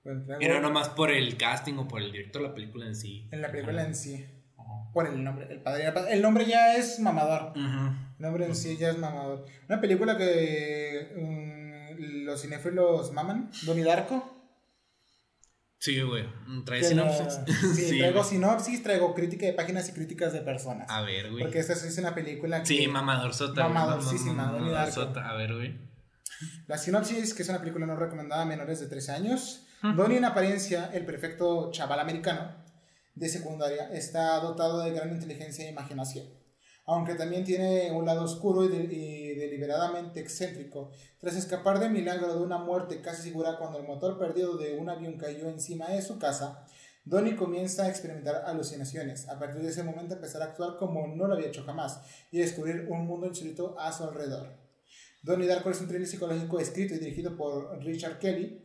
Bueno, 0.04 0.24
traigo- 0.24 0.42
Y 0.44 0.48
no 0.48 0.60
nomás 0.60 0.88
por 0.90 1.10
el 1.10 1.36
casting 1.36 1.74
o 1.74 1.88
por 1.88 2.00
el 2.02 2.12
director 2.12 2.42
de 2.42 2.48
la 2.48 2.54
película 2.54 2.86
en 2.86 2.94
sí. 2.94 3.28
En 3.32 3.42
la 3.42 3.50
película 3.50 3.84
en 3.84 3.94
sí. 3.94 4.24
Por 4.92 5.06
el 5.06 5.22
nombre. 5.22 5.46
El, 5.52 5.62
padrino. 5.62 5.92
el 6.08 6.22
nombre 6.22 6.46
ya 6.46 6.76
es 6.76 7.00
mamador. 7.00 7.52
El 7.56 7.62
nombre 8.18 8.46
en 8.46 8.54
sí 8.56 8.76
ya 8.78 8.90
es 8.90 8.98
mamador. 8.98 9.44
Una 9.68 9.80
película 9.80 10.16
que 10.16 11.12
mm, 11.98 12.24
los 12.24 12.40
cinéfilos 12.40 13.12
maman. 13.12 13.50
Donnie 13.64 13.84
Darko. 13.84 14.35
Sí, 15.78 16.00
güey. 16.00 16.24
Mm, 16.46 16.64
Trae 16.64 16.80
que 16.80 16.94
la- 16.94 17.12
sinopsis. 17.12 17.40
sí, 17.60 17.74
Sí, 17.90 17.98
traigo 17.98 18.18
güey. 18.20 18.30
sinopsis, 18.30 18.82
traigo 18.82 19.14
crítica 19.14 19.46
de 19.46 19.52
páginas 19.52 19.88
y 19.88 19.92
críticas 19.92 20.32
de 20.32 20.40
personas. 20.40 20.88
A 20.90 21.02
ver, 21.02 21.30
güey. 21.30 21.42
Porque 21.44 21.58
esta 21.58 21.74
sí 21.74 21.88
es 21.88 21.98
una 21.98 22.14
película 22.14 22.60
que... 22.60 22.66
Sí, 22.66 22.86
mamador 22.88 23.34
sota. 23.34 23.62
güey. 23.62 23.74
Mamadorcísima, 23.74 24.44
Mam- 24.44 24.48
mam- 24.48 24.52
Donnie 24.58 24.72
Darko. 24.72 24.92
sota. 24.94 25.28
A 25.28 25.34
ver, 25.34 25.54
güey. 25.54 25.78
La 26.66 26.76
sinopsis, 26.78 27.34
que 27.34 27.42
es 27.42 27.48
una 27.48 27.60
película 27.60 27.86
no 27.86 27.96
recomendada 27.96 28.42
a 28.42 28.46
menores 28.46 28.80
de 28.80 28.88
13 28.88 29.12
años. 29.12 29.62
Donnie 29.82 30.16
en 30.18 30.24
apariencia, 30.24 30.90
el 30.92 31.04
perfecto 31.04 31.70
chaval 31.70 32.00
americano 32.00 32.50
de 33.14 33.28
secundaria, 33.28 33.88
está 33.92 34.40
dotado 34.40 34.80
de 34.82 34.90
gran 34.92 35.10
inteligencia 35.10 35.64
e 35.66 35.70
imaginación. 35.70 36.26
Aunque 36.86 37.14
también 37.16 37.44
tiene 37.44 37.90
un 37.92 38.06
lado 38.06 38.22
oscuro 38.24 38.64
y, 38.64 38.68
de- 38.68 38.84
y 38.94 39.34
deliberadamente 39.34 40.20
excéntrico. 40.20 40.90
Tras 41.18 41.34
escapar 41.36 41.80
de 41.80 41.88
milagro 41.88 42.32
de 42.32 42.40
una 42.42 42.58
muerte 42.58 43.00
casi 43.00 43.22
segura 43.28 43.58
cuando 43.58 43.78
el 43.80 43.86
motor 43.86 44.18
perdido 44.18 44.56
de 44.56 44.76
un 44.78 44.88
avión 44.88 45.18
cayó 45.18 45.48
encima 45.48 45.88
de 45.90 46.00
su 46.02 46.18
casa, 46.18 46.64
Donnie 47.04 47.36
comienza 47.36 47.84
a 47.84 47.88
experimentar 47.88 48.42
alucinaciones. 48.46 49.28
A 49.28 49.38
partir 49.38 49.62
de 49.62 49.68
ese 49.68 49.82
momento 49.82 50.14
empezar 50.14 50.42
a 50.42 50.46
actuar 50.46 50.76
como 50.76 51.06
no 51.08 51.26
lo 51.26 51.34
había 51.34 51.48
hecho 51.48 51.64
jamás 51.64 52.00
y 52.30 52.38
descubrir 52.38 52.86
un 52.88 53.06
mundo 53.06 53.26
insólito 53.26 53.78
a 53.78 53.92
su 53.92 54.04
alrededor. 54.04 54.54
Donnie 55.22 55.48
Darko 55.48 55.70
es 55.70 55.80
un 55.80 55.88
thriller 55.88 56.06
psicológico 56.06 56.60
escrito 56.60 56.94
y 56.94 56.98
dirigido 56.98 57.36
por 57.36 57.82
Richard 57.84 58.18
Kelly 58.20 58.62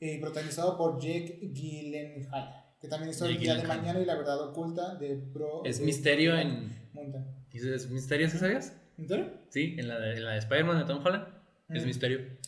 y 0.00 0.18
protagonizado 0.18 0.76
por 0.76 1.00
Jake 1.00 1.40
Gyllenhaal, 1.52 2.66
que 2.80 2.86
también 2.88 3.10
hizo 3.10 3.26
El 3.26 3.38
Día 3.38 3.56
de. 3.56 3.64
Mañana 3.64 4.00
y 4.00 4.04
La 4.04 4.14
Verdad 4.14 4.40
Oculta 4.48 4.94
de 4.94 5.16
Bro. 5.16 5.64
Es 5.64 5.80
de- 5.80 5.84
misterio 5.86 6.36
en. 6.36 6.88
Mountain. 6.92 7.37
¿Es 7.52 7.88
misterio, 7.90 8.28
sí 8.28 8.38
sabías? 8.38 8.72
¿En 8.98 9.08
serio? 9.08 9.32
Sí, 9.50 9.76
en 9.78 9.88
la 9.88 9.98
de, 9.98 10.14
en 10.16 10.24
la 10.24 10.32
de 10.32 10.38
Spider-Man 10.38 10.78
de 10.78 10.84
Tom 10.84 11.04
Holland. 11.04 11.26
Es 11.68 11.82
Mm. 11.82 11.86
misterio. 11.86 12.38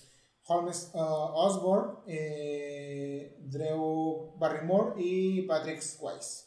Holmes 0.47 0.91
uh, 0.95 0.99
Osborne, 0.99 1.99
eh, 2.09 3.37
Drew 3.41 4.35
Barrymore 4.39 4.95
y 5.01 5.43
Patrick 5.43 5.81
Swayze, 5.81 6.47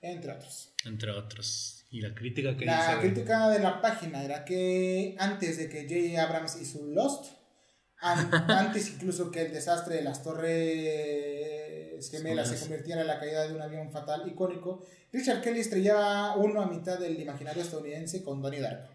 entre 0.00 0.32
otros. 0.32 0.74
Entre 0.84 1.10
otros. 1.10 1.86
Y 1.90 2.00
la 2.02 2.14
crítica 2.14 2.56
que 2.56 2.66
La 2.66 2.98
crítica 3.00 3.48
de 3.48 3.58
la 3.60 3.80
página 3.80 4.22
era 4.22 4.44
que 4.44 5.16
antes 5.18 5.56
de 5.58 5.68
que 5.68 5.82
J.J. 5.88 6.22
Abrams 6.22 6.60
hizo 6.60 6.84
Lost, 6.84 7.32
antes 8.00 8.90
incluso 8.90 9.30
que 9.30 9.46
el 9.46 9.52
desastre 9.52 9.96
de 9.96 10.02
las 10.02 10.22
Torres 10.22 12.10
Gemelas 12.10 12.48
se 12.48 12.58
convirtiera 12.60 13.00
en 13.00 13.06
la 13.06 13.18
caída 13.18 13.46
de 13.46 13.54
un 13.54 13.62
avión 13.62 13.90
fatal 13.90 14.28
icónico, 14.28 14.82
Richard 15.12 15.40
Kelly 15.40 15.60
estrellaba 15.60 16.36
uno 16.36 16.60
a 16.60 16.66
mitad 16.66 16.98
del 16.98 17.18
imaginario 17.20 17.62
estadounidense 17.62 18.22
con 18.22 18.42
Donnie 18.42 18.60
Darko. 18.60 18.92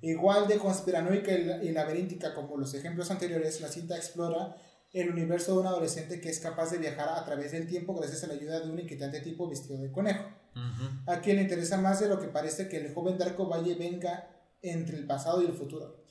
Igual 0.00 0.46
de 0.48 0.58
conspiranoica 0.58 1.32
y 1.32 1.72
laberíntica 1.72 2.34
como 2.34 2.56
los 2.56 2.72
ejemplos 2.74 3.10
anteriores, 3.10 3.60
la 3.60 3.68
cinta 3.68 3.96
explora 3.96 4.56
el 4.92 5.10
universo 5.10 5.52
de 5.52 5.58
un 5.60 5.66
adolescente 5.66 6.20
que 6.20 6.30
es 6.30 6.40
capaz 6.40 6.70
de 6.70 6.78
viajar 6.78 7.08
a 7.08 7.24
través 7.24 7.52
del 7.52 7.66
tiempo 7.66 7.94
gracias 7.94 8.24
a 8.24 8.28
la 8.28 8.34
ayuda 8.34 8.60
de 8.60 8.70
un 8.70 8.78
inquietante 8.78 9.20
tipo 9.20 9.48
vestido 9.48 9.78
de 9.78 9.92
conejo. 9.92 10.24
A 11.06 11.20
quien 11.20 11.36
le 11.36 11.42
interesa 11.42 11.76
más 11.76 12.00
de 12.00 12.08
lo 12.08 12.18
que 12.18 12.28
parece 12.28 12.68
que 12.68 12.78
el 12.78 12.94
joven 12.94 13.18
Darko 13.18 13.46
vaya 13.46 13.72
y 13.72 13.74
venga 13.74 14.30
entre 14.62 14.96
el 14.96 15.06
pasado 15.06 15.42
y 15.42 15.46
el 15.46 15.52
futuro. 15.52 16.02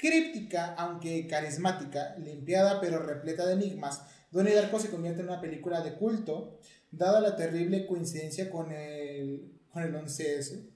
Críptica, 0.00 0.74
aunque 0.78 1.26
carismática, 1.26 2.16
limpiada 2.16 2.80
pero 2.80 3.02
repleta 3.02 3.46
de 3.46 3.52
enigmas, 3.52 4.02
Donnie 4.30 4.54
Darko 4.54 4.78
se 4.78 4.90
convierte 4.90 5.20
en 5.20 5.28
una 5.28 5.42
película 5.42 5.82
de 5.82 5.94
culto, 5.94 6.58
dada 6.90 7.20
la 7.20 7.36
terrible 7.36 7.86
coincidencia 7.86 8.48
con 8.48 8.72
el, 8.72 9.60
con 9.68 9.82
el 9.82 9.94
11S. 9.94 10.70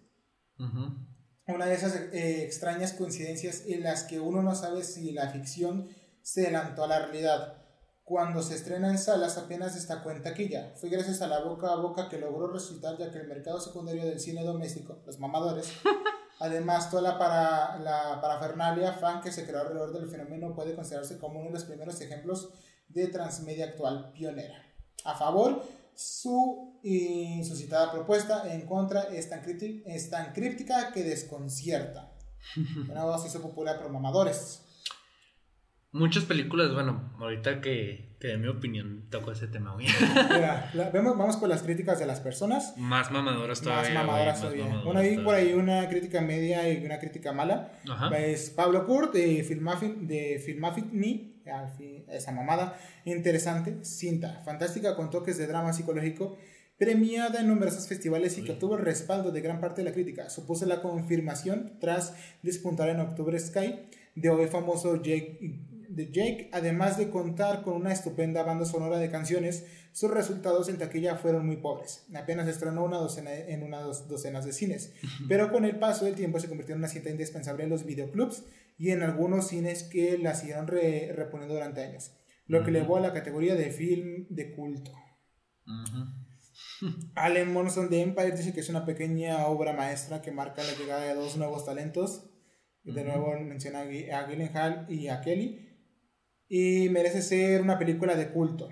Ujú. 0.58 1.06
Una 1.46 1.66
de 1.66 1.74
esas 1.74 1.94
eh, 1.94 2.44
extrañas 2.44 2.92
coincidencias 2.92 3.64
en 3.66 3.82
las 3.82 4.04
que 4.04 4.20
uno 4.20 4.42
no 4.42 4.54
sabe 4.54 4.84
si 4.84 5.12
la 5.12 5.30
ficción 5.30 5.88
se 6.20 6.42
adelantó 6.42 6.84
a 6.84 6.88
la 6.88 7.06
realidad. 7.06 7.62
Cuando 8.02 8.42
se 8.42 8.54
estrena 8.54 8.90
en 8.90 8.98
salas 8.98 9.38
apenas 9.38 9.74
destacó 9.74 10.10
en 10.10 10.22
taquilla. 10.22 10.74
Fue 10.76 10.90
gracias 10.90 11.22
a 11.22 11.28
la 11.28 11.40
boca 11.40 11.72
a 11.72 11.76
boca 11.76 12.10
que 12.10 12.18
logró 12.18 12.48
resucitar 12.48 12.98
ya 12.98 13.10
que 13.10 13.20
el 13.20 13.28
mercado 13.28 13.58
secundario 13.58 14.04
del 14.04 14.20
cine 14.20 14.44
doméstico, 14.44 15.02
los 15.06 15.18
mamadores, 15.18 15.68
además 16.44 16.90
toda 16.90 17.02
la, 17.02 17.18
para, 17.18 17.78
la 17.78 18.20
parafernalia 18.20 18.92
fan 18.92 19.20
que 19.20 19.32
se 19.32 19.46
creó 19.46 19.60
alrededor 19.60 19.92
del 19.92 20.10
fenómeno 20.10 20.54
puede 20.54 20.74
considerarse 20.74 21.18
como 21.18 21.40
uno 21.40 21.48
de 21.48 21.54
los 21.54 21.64
primeros 21.64 22.00
ejemplos 22.00 22.50
de 22.88 23.08
transmedia 23.08 23.66
actual 23.66 24.12
pionera. 24.12 24.62
A 25.04 25.14
favor, 25.14 25.62
su 25.94 26.78
insuscitada 26.82 27.92
propuesta, 27.92 28.52
en 28.52 28.66
contra, 28.66 29.04
es 29.04 29.28
tan, 29.30 29.42
es 29.86 30.10
tan 30.10 30.32
críptica 30.32 30.92
que 30.92 31.02
desconcierta. 31.02 32.12
Una 32.90 33.04
voz 33.04 33.26
hizo 33.26 33.40
popular 33.40 33.80
por 33.80 33.90
mamadores. 33.90 34.62
Muchas 35.92 36.24
películas, 36.24 36.74
bueno, 36.74 37.14
ahorita 37.20 37.60
que, 37.60 38.03
que 38.20 38.28
de 38.28 38.38
mi 38.38 38.48
opinión 38.48 39.04
toco 39.10 39.32
ese 39.32 39.48
tema. 39.48 39.76
Mira, 39.76 40.70
la- 40.74 40.90
vemos, 40.90 41.16
vamos 41.18 41.36
con 41.36 41.48
las 41.48 41.62
críticas 41.62 41.98
de 41.98 42.06
las 42.06 42.20
personas. 42.20 42.74
Más 42.76 43.10
mamadoras 43.10 43.58
Más 43.58 43.60
todavía. 43.62 43.90
güey, 43.90 43.94
mamadoras 44.06 44.32
más 44.34 44.40
todavía. 44.40 44.64
mamadoras 44.64 44.84
Bueno, 44.86 45.00
hay 45.00 45.14
por 45.16 45.24
todavía. 45.24 45.46
ahí 45.48 45.54
una 45.54 45.88
crítica 45.88 46.20
media 46.20 46.72
y 46.72 46.84
una 46.84 46.98
crítica 46.98 47.32
mala. 47.32 47.72
Ajá. 47.88 48.16
Es 48.18 48.50
Pablo 48.50 48.86
Kurt 48.86 49.12
de 49.14 49.42
Filmafin, 49.44 50.06
de 50.06 50.38
fin, 51.76 52.04
esa 52.08 52.32
mamada, 52.32 52.78
interesante, 53.04 53.84
cinta, 53.84 54.40
fantástica 54.44 54.96
con 54.96 55.10
toques 55.10 55.36
de 55.36 55.46
drama 55.46 55.72
psicológico, 55.74 56.38
premiada 56.78 57.40
en 57.40 57.48
numerosos 57.48 57.86
festivales 57.86 58.38
y 58.38 58.44
que 58.44 58.52
obtuvo 58.52 58.76
el 58.76 58.84
respaldo 58.84 59.30
de 59.30 59.40
gran 59.42 59.60
parte 59.60 59.82
de 59.82 59.88
la 59.90 59.94
crítica. 59.94 60.30
Supuso 60.30 60.64
la 60.66 60.80
confirmación 60.80 61.74
tras 61.80 62.14
despuntar 62.42 62.88
en 62.88 63.00
Octubre 63.00 63.38
Sky 63.38 63.80
de 64.14 64.30
hoy 64.30 64.46
famoso 64.48 64.96
Jake, 65.02 65.38
de 65.94 66.06
Jake, 66.10 66.50
además 66.52 66.96
de 66.98 67.10
contar 67.10 67.62
con 67.62 67.74
una 67.74 67.92
estupenda 67.92 68.42
banda 68.42 68.64
sonora 68.64 68.98
de 68.98 69.10
canciones, 69.10 69.66
sus 69.92 70.10
resultados 70.10 70.68
en 70.68 70.78
taquilla 70.78 71.16
fueron 71.16 71.46
muy 71.46 71.58
pobres. 71.58 72.06
Apenas 72.14 72.48
estrenó 72.48 72.84
una 72.84 72.98
docena 72.98 73.32
en 73.34 73.62
unas 73.62 74.08
docenas 74.08 74.44
de 74.44 74.52
cines, 74.52 74.92
pero 75.28 75.52
con 75.52 75.64
el 75.64 75.78
paso 75.78 76.04
del 76.04 76.14
tiempo 76.16 76.40
se 76.40 76.48
convirtió 76.48 76.74
en 76.74 76.80
una 76.80 76.88
cinta 76.88 77.10
indispensable 77.10 77.64
en 77.64 77.70
los 77.70 77.84
videoclubs 77.84 78.44
y 78.76 78.90
en 78.90 79.02
algunos 79.02 79.46
cines 79.48 79.84
que 79.84 80.18
la 80.18 80.34
siguieron 80.34 80.66
re- 80.66 81.12
reponiendo 81.14 81.54
durante 81.54 81.82
años, 81.82 82.12
lo 82.46 82.58
que 82.64 82.70
Ujú. 82.70 82.76
elevó 82.78 82.96
a 82.96 83.00
la 83.00 83.12
categoría 83.12 83.54
de 83.54 83.70
film 83.70 84.26
de 84.30 84.52
culto. 84.54 84.90
Allen 87.14 87.52
Monson 87.52 87.88
de 87.88 88.00
Empire 88.02 88.32
dice 88.32 88.52
que 88.52 88.60
es 88.60 88.68
una 88.68 88.84
pequeña 88.84 89.46
obra 89.46 89.72
maestra 89.72 90.20
que 90.20 90.30
marca 90.32 90.62
la 90.62 90.74
llegada 90.76 91.04
de 91.04 91.14
dos 91.14 91.36
nuevos 91.36 91.64
talentos. 91.64 92.30
De 92.82 93.02
nuevo 93.02 93.32
menciona 93.40 93.80
a 93.80 94.26
Gyllenhaal 94.26 94.86
y 94.90 95.08
a 95.08 95.20
Kelly. 95.22 95.73
Y 96.56 96.88
merece 96.90 97.20
ser 97.20 97.62
una 97.62 97.80
película 97.80 98.14
de 98.14 98.28
culto. 98.30 98.68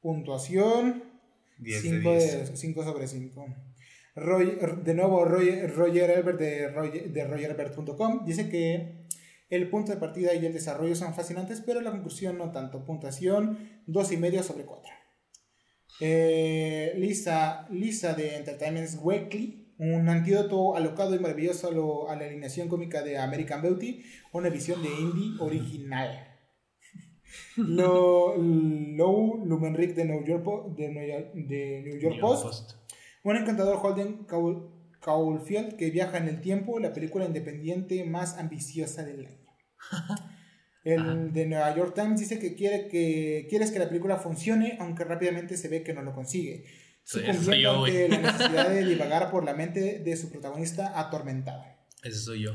Puntuación 0.00 1.04
10 1.58 1.82
de 1.82 1.88
5 1.90 2.10
10. 2.12 2.50
5 2.54 2.84
sobre 2.84 3.06
5. 3.06 3.46
Roger- 4.16 4.76
de 4.82 4.94
nuevo, 4.94 5.26
Roger, 5.26 5.70
Roger 5.74 6.10
Ebert 6.10 6.38
de, 6.40 6.68
Roger, 6.68 7.12
de 7.12 8.24
dice 8.24 8.48
que 8.48 9.04
el 9.50 9.68
punto 9.68 9.92
de 9.92 9.98
partida 9.98 10.32
y 10.34 10.46
el 10.46 10.54
desarrollo 10.54 10.94
son 10.96 11.12
fascinantes, 11.14 11.60
pero 11.60 11.82
la 11.82 11.90
conclusión 11.90 12.38
no 12.38 12.50
tanto. 12.50 12.86
Puntuación 12.86 13.58
2,5 13.86 14.42
sobre 14.42 14.64
4. 14.64 14.90
Eh, 16.00 16.94
Lisa, 16.96 17.66
Lisa 17.70 18.14
de 18.14 18.36
Entertainment 18.36 18.88
Weekly, 19.02 19.74
un 19.78 20.08
antídoto 20.08 20.76
alocado 20.76 21.14
y 21.14 21.18
maravilloso 21.18 21.68
a, 21.68 21.72
lo- 21.72 22.08
a 22.08 22.16
la 22.16 22.24
alineación 22.24 22.68
cómica 22.68 23.02
de 23.02 23.18
American 23.18 23.60
Beauty, 23.60 24.02
una 24.32 24.48
visión 24.48 24.82
de 24.82 24.88
indie 24.88 25.32
original. 25.40 26.27
Lo, 27.56 28.36
Lou 28.36 29.44
Lumenrick 29.46 29.94
de 29.94 30.04
New 30.04 30.24
York, 30.24 30.42
Po- 30.44 30.74
de 30.76 30.88
New 30.90 31.06
York, 31.06 31.32
de 31.34 31.82
New 31.84 31.98
York 32.00 32.16
Post, 32.20 32.76
un 33.24 33.36
encantador 33.36 33.78
Holden 33.82 34.26
Caul- 34.26 34.70
Caulfield 35.00 35.76
que 35.76 35.90
viaja 35.90 36.18
en 36.18 36.28
el 36.28 36.40
tiempo, 36.40 36.78
la 36.78 36.92
película 36.92 37.24
independiente 37.24 38.04
más 38.04 38.38
ambiciosa 38.38 39.04
del 39.04 39.26
año. 39.26 39.48
El 40.84 41.32
de 41.32 41.46
New 41.46 41.58
York 41.76 41.94
Times 41.94 42.20
dice 42.20 42.38
que 42.38 42.54
quiere 42.54 42.88
que 42.88 43.46
quieres 43.50 43.70
que 43.72 43.78
la 43.78 43.88
película 43.88 44.16
funcione, 44.16 44.76
aunque 44.80 45.04
rápidamente 45.04 45.56
se 45.56 45.68
ve 45.68 45.82
que 45.82 45.92
no 45.92 46.02
lo 46.02 46.14
consigue. 46.14 46.64
Sucumbiendo 47.02 47.70
ante 47.84 48.08
la 48.08 48.32
necesidad 48.32 48.70
de 48.70 48.84
divagar 48.94 49.30
por 49.30 49.44
la 49.44 49.52
mente 49.54 49.98
de 49.98 50.16
su 50.16 50.30
protagonista 50.30 50.98
atormentada. 50.98 51.84
Ese 52.02 52.18
soy 52.18 52.44
yo. 52.44 52.52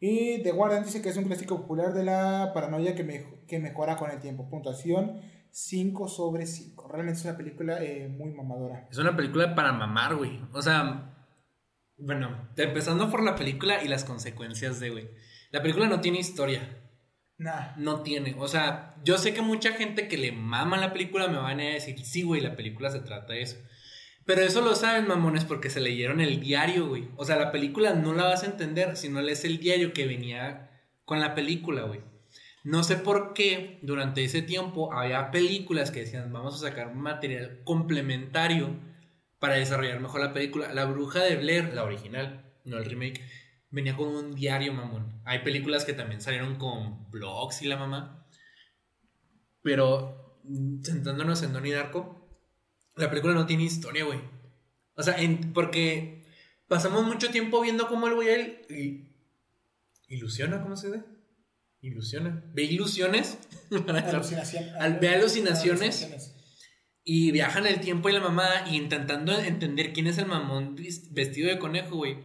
Y 0.00 0.42
The 0.42 0.52
Guardian 0.52 0.84
dice 0.84 1.00
que 1.00 1.08
es 1.08 1.16
un 1.16 1.24
clásico 1.24 1.56
popular 1.62 1.94
de 1.94 2.04
la 2.04 2.50
paranoia 2.52 2.94
que, 2.94 3.42
que 3.46 3.58
mejora 3.58 3.96
con 3.96 4.10
el 4.10 4.20
tiempo. 4.20 4.48
Puntuación 4.48 5.20
5 5.50 6.08
sobre 6.08 6.46
5. 6.46 6.88
Realmente 6.88 7.20
es 7.20 7.24
una 7.24 7.36
película 7.36 7.82
eh, 7.82 8.08
muy 8.08 8.30
mamadora. 8.30 8.86
Es 8.90 8.98
una 8.98 9.16
película 9.16 9.54
para 9.54 9.72
mamar, 9.72 10.14
güey. 10.16 10.40
O 10.52 10.60
sea, 10.60 11.14
bueno, 11.96 12.50
empezando 12.56 13.10
por 13.10 13.22
la 13.22 13.36
película 13.36 13.82
y 13.82 13.88
las 13.88 14.04
consecuencias 14.04 14.80
de, 14.80 14.90
güey. 14.90 15.10
La 15.50 15.62
película 15.62 15.88
no 15.88 16.00
tiene 16.00 16.18
historia. 16.18 16.82
Nah. 17.38 17.74
No 17.78 18.02
tiene. 18.02 18.34
O 18.38 18.48
sea, 18.48 18.96
yo 19.02 19.16
sé 19.16 19.32
que 19.32 19.40
mucha 19.40 19.72
gente 19.72 20.08
que 20.08 20.18
le 20.18 20.32
mama 20.32 20.76
la 20.76 20.92
película 20.92 21.28
me 21.28 21.38
van 21.38 21.60
a 21.60 21.64
decir, 21.64 21.98
sí, 22.04 22.22
güey, 22.22 22.42
la 22.42 22.54
película 22.54 22.90
se 22.90 23.00
trata 23.00 23.32
de 23.32 23.42
eso. 23.42 23.56
Pero 24.26 24.42
eso 24.42 24.60
lo 24.60 24.74
saben, 24.74 25.06
mamones, 25.06 25.44
porque 25.44 25.70
se 25.70 25.80
leyeron 25.80 26.20
el 26.20 26.40
diario, 26.40 26.88
güey. 26.88 27.08
O 27.16 27.24
sea, 27.24 27.36
la 27.36 27.52
película 27.52 27.94
no 27.94 28.12
la 28.12 28.24
vas 28.24 28.42
a 28.42 28.46
entender 28.46 28.96
si 28.96 29.08
no 29.08 29.22
lees 29.22 29.44
el 29.44 29.58
diario 29.58 29.92
que 29.92 30.06
venía 30.06 30.70
con 31.04 31.20
la 31.20 31.36
película, 31.36 31.82
güey. 31.82 32.00
No 32.64 32.82
sé 32.82 32.96
por 32.96 33.32
qué 33.32 33.78
durante 33.82 34.24
ese 34.24 34.42
tiempo 34.42 34.92
había 34.92 35.30
películas 35.30 35.92
que 35.92 36.00
decían, 36.00 36.32
vamos 36.32 36.56
a 36.56 36.68
sacar 36.68 36.92
material 36.92 37.60
complementario 37.62 38.76
para 39.38 39.54
desarrollar 39.54 40.00
mejor 40.00 40.20
la 40.20 40.32
película. 40.32 40.74
La 40.74 40.86
bruja 40.86 41.20
de 41.20 41.36
Blair, 41.36 41.72
la 41.72 41.84
original, 41.84 42.52
no 42.64 42.78
el 42.78 42.84
remake, 42.84 43.22
venía 43.70 43.96
con 43.96 44.08
un 44.08 44.34
diario, 44.34 44.72
mamón. 44.72 45.22
Hay 45.24 45.44
películas 45.44 45.84
que 45.84 45.92
también 45.92 46.20
salieron 46.20 46.56
con 46.56 47.08
blogs 47.12 47.62
y 47.62 47.68
la 47.68 47.76
mamá. 47.76 48.26
Pero 49.62 50.40
sentándonos 50.82 51.44
en 51.44 51.52
Donnie 51.52 51.74
Darko, 51.74 52.25
la 52.96 53.10
película 53.10 53.34
no 53.34 53.46
tiene 53.46 53.64
historia, 53.64 54.04
güey. 54.04 54.20
O 54.94 55.02
sea, 55.02 55.16
porque 55.52 56.24
pasamos 56.66 57.04
mucho 57.04 57.30
tiempo 57.30 57.60
viendo 57.60 57.88
cómo 57.88 58.08
el 58.08 58.14
güey 58.14 59.06
ilusiona, 60.08 60.62
¿cómo 60.62 60.76
se 60.76 60.88
dice? 60.88 61.04
Ilusiona. 61.82 62.42
Ve 62.52 62.64
ilusiones. 62.64 63.38
Alucinación. 63.70 64.64
ve 65.00 65.08
alucinaciones. 65.08 66.32
Y 67.04 67.30
viaja 67.30 67.60
en 67.60 67.66
el 67.66 67.80
tiempo 67.80 68.08
y 68.08 68.12
la 68.12 68.20
mamá 68.20 68.48
y 68.68 68.76
intentando 68.76 69.38
entender 69.38 69.92
quién 69.92 70.08
es 70.08 70.18
el 70.18 70.26
mamón 70.26 70.76
vestido 71.10 71.48
de 71.48 71.58
conejo, 71.58 71.96
güey. 71.96 72.16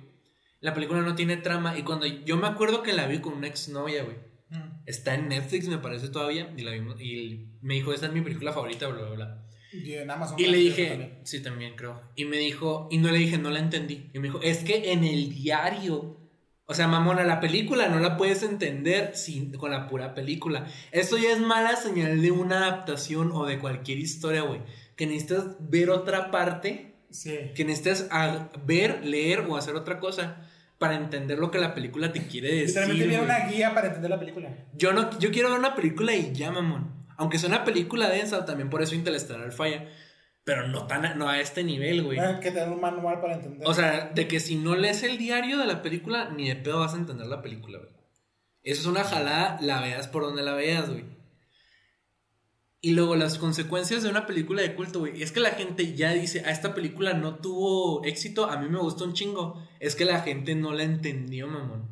La 0.60 0.74
película 0.74 1.02
no 1.02 1.16
tiene 1.16 1.38
trama. 1.38 1.78
Y 1.78 1.84
cuando 1.84 2.06
yo 2.08 2.38
me 2.38 2.48
acuerdo 2.48 2.82
que 2.82 2.94
la 2.94 3.08
vi 3.08 3.20
con 3.20 3.34
una 3.34 3.48
exnovia, 3.48 4.04
güey. 4.04 4.18
Mm. 4.50 4.84
Está 4.86 5.14
en 5.14 5.28
Netflix, 5.28 5.68
me 5.68 5.78
parece 5.78 6.10
todavía. 6.10 6.52
Y 6.58 6.62
la 6.62 6.72
vimos. 6.72 7.00
Y 7.00 7.58
me 7.62 7.76
dijo, 7.76 7.94
esta 7.94 8.08
es 8.08 8.14
mi 8.14 8.22
película 8.22 8.54
favorita, 8.54 8.88
bla, 8.88 9.02
bla, 9.04 9.16
bla. 9.16 9.48
Y 9.74 9.94
en 9.94 10.12
Amazon. 10.12 10.40
Y 10.40 10.48
le 10.48 10.58
dije, 10.58 11.20
sí, 11.24 11.42
también 11.42 11.76
creo. 11.76 12.02
Y 12.16 12.26
me 12.26 12.38
dijo, 12.38 12.88
y 12.92 12.98
no 12.98 13.10
le 13.10 13.18
dije, 13.18 13.38
no 13.38 13.50
la 13.50 13.60
entendí. 13.60 14.10
Y 14.14 14.20
me 14.20 14.28
dijo, 14.28 14.42
es 14.42 14.60
que 14.60 14.92
en 14.92 15.04
el 15.04 15.34
diario, 15.34 16.18
o 16.66 16.74
sea, 16.74 16.88
mamona, 16.88 17.24
la 17.24 17.40
película 17.40 17.88
no 17.88 18.00
la 18.00 18.18
puedes 18.18 18.44
entender 18.44 19.16
sin, 19.16 19.54
con 19.54 19.72
la 19.72 19.88
pura 19.88 20.14
película. 20.14 20.68
Esto 20.92 21.18
ya 21.18 21.32
es 21.32 21.40
mala 21.40 21.76
señal 21.76 22.22
de 22.22 22.32
una 22.32 22.68
adaptación 22.68 23.32
o 23.34 23.46
de 23.46 23.60
cualquier 23.60 24.00
historia, 24.00 24.42
güey. 24.42 24.62
Que 24.96 25.08
necesitas 25.08 25.56
ver 25.60 25.90
otra 25.90 26.32
parte. 26.32 26.96
Sí. 27.10 27.38
Que 27.56 27.66
necesitas 27.66 28.08
ver, 28.66 29.06
leer 29.06 29.42
o 29.42 29.58
hacer 29.58 29.76
otra 29.76 30.00
cosa 30.00 30.48
para 30.78 30.96
entender 30.96 31.38
lo 31.38 31.52
que 31.52 31.60
la 31.60 31.76
película 31.76 32.12
te 32.12 32.26
quiere 32.26 32.48
decir. 32.48 32.68
Literalmente 32.68 33.08
viene 33.08 33.24
una 33.24 33.48
guía 33.48 33.74
para 33.74 33.88
entender 33.88 34.10
la 34.10 34.20
película. 34.20 34.50
Yo 34.74 34.94
no, 34.94 35.20
yo 35.20 35.32
quiero 35.32 35.52
ver 35.52 35.60
una 35.60 35.76
película 35.76 36.16
y 36.16 36.34
ya, 36.34 36.52
mamón. 36.52 37.01
Aunque 37.22 37.38
es 37.38 37.44
una 37.44 37.64
película 37.64 38.10
densa, 38.10 38.46
también 38.46 38.72
por 38.72 38.82
eso 38.82 38.96
Interestelar 38.96 39.52
falla. 39.52 39.88
Pero 40.44 40.68
no, 40.68 40.88
tan, 40.88 41.20
no 41.20 41.30
a 41.30 41.40
este 41.40 41.64
nivel, 41.64 42.02
güey. 42.02 42.18
Hay 42.18 42.40
que 42.40 42.50
tener 42.50 42.68
un 42.70 42.82
manual 42.82 43.22
para 43.22 43.36
entender. 43.36 43.62
O 43.68 43.76
sea, 43.76 44.10
de 44.16 44.28
que 44.28 44.40
si 44.40 44.56
no 44.56 44.76
lees 44.76 45.04
el 45.04 45.20
diario 45.20 45.60
de 45.60 45.68
la 45.68 45.84
película, 45.84 46.32
ni 46.32 46.50
de 46.50 46.56
pedo 46.56 46.80
vas 46.80 46.96
a 46.96 46.98
entender 46.98 47.28
la 47.28 47.44
película, 47.44 47.78
güey. 47.78 47.92
Eso 48.64 48.82
es 48.82 48.88
una 48.88 49.04
jalada, 49.04 49.60
la 49.62 49.82
veas 49.82 50.08
por 50.08 50.24
donde 50.24 50.42
la 50.42 50.56
veas, 50.56 50.90
güey. 50.90 51.06
Y 52.82 52.94
luego 52.94 53.16
las 53.16 53.38
consecuencias 53.38 54.02
de 54.02 54.10
una 54.10 54.26
película 54.26 54.64
de 54.64 54.74
culto, 54.74 55.02
güey. 55.02 55.22
Es 55.22 55.32
que 55.32 55.42
la 55.42 55.52
gente 55.52 55.94
ya 55.94 56.14
dice, 56.14 56.40
a 56.44 56.50
esta 56.50 56.74
película 56.74 57.14
no 57.14 57.36
tuvo 57.36 58.04
éxito, 58.04 58.50
a 58.50 58.58
mí 58.58 58.68
me 58.68 58.80
gustó 58.80 59.04
un 59.04 59.14
chingo. 59.14 59.64
Es 59.80 59.96
que 59.96 60.06
la 60.06 60.22
gente 60.22 60.56
no 60.56 60.74
la 60.74 60.82
entendió, 60.82 61.46
mamón. 61.46 61.88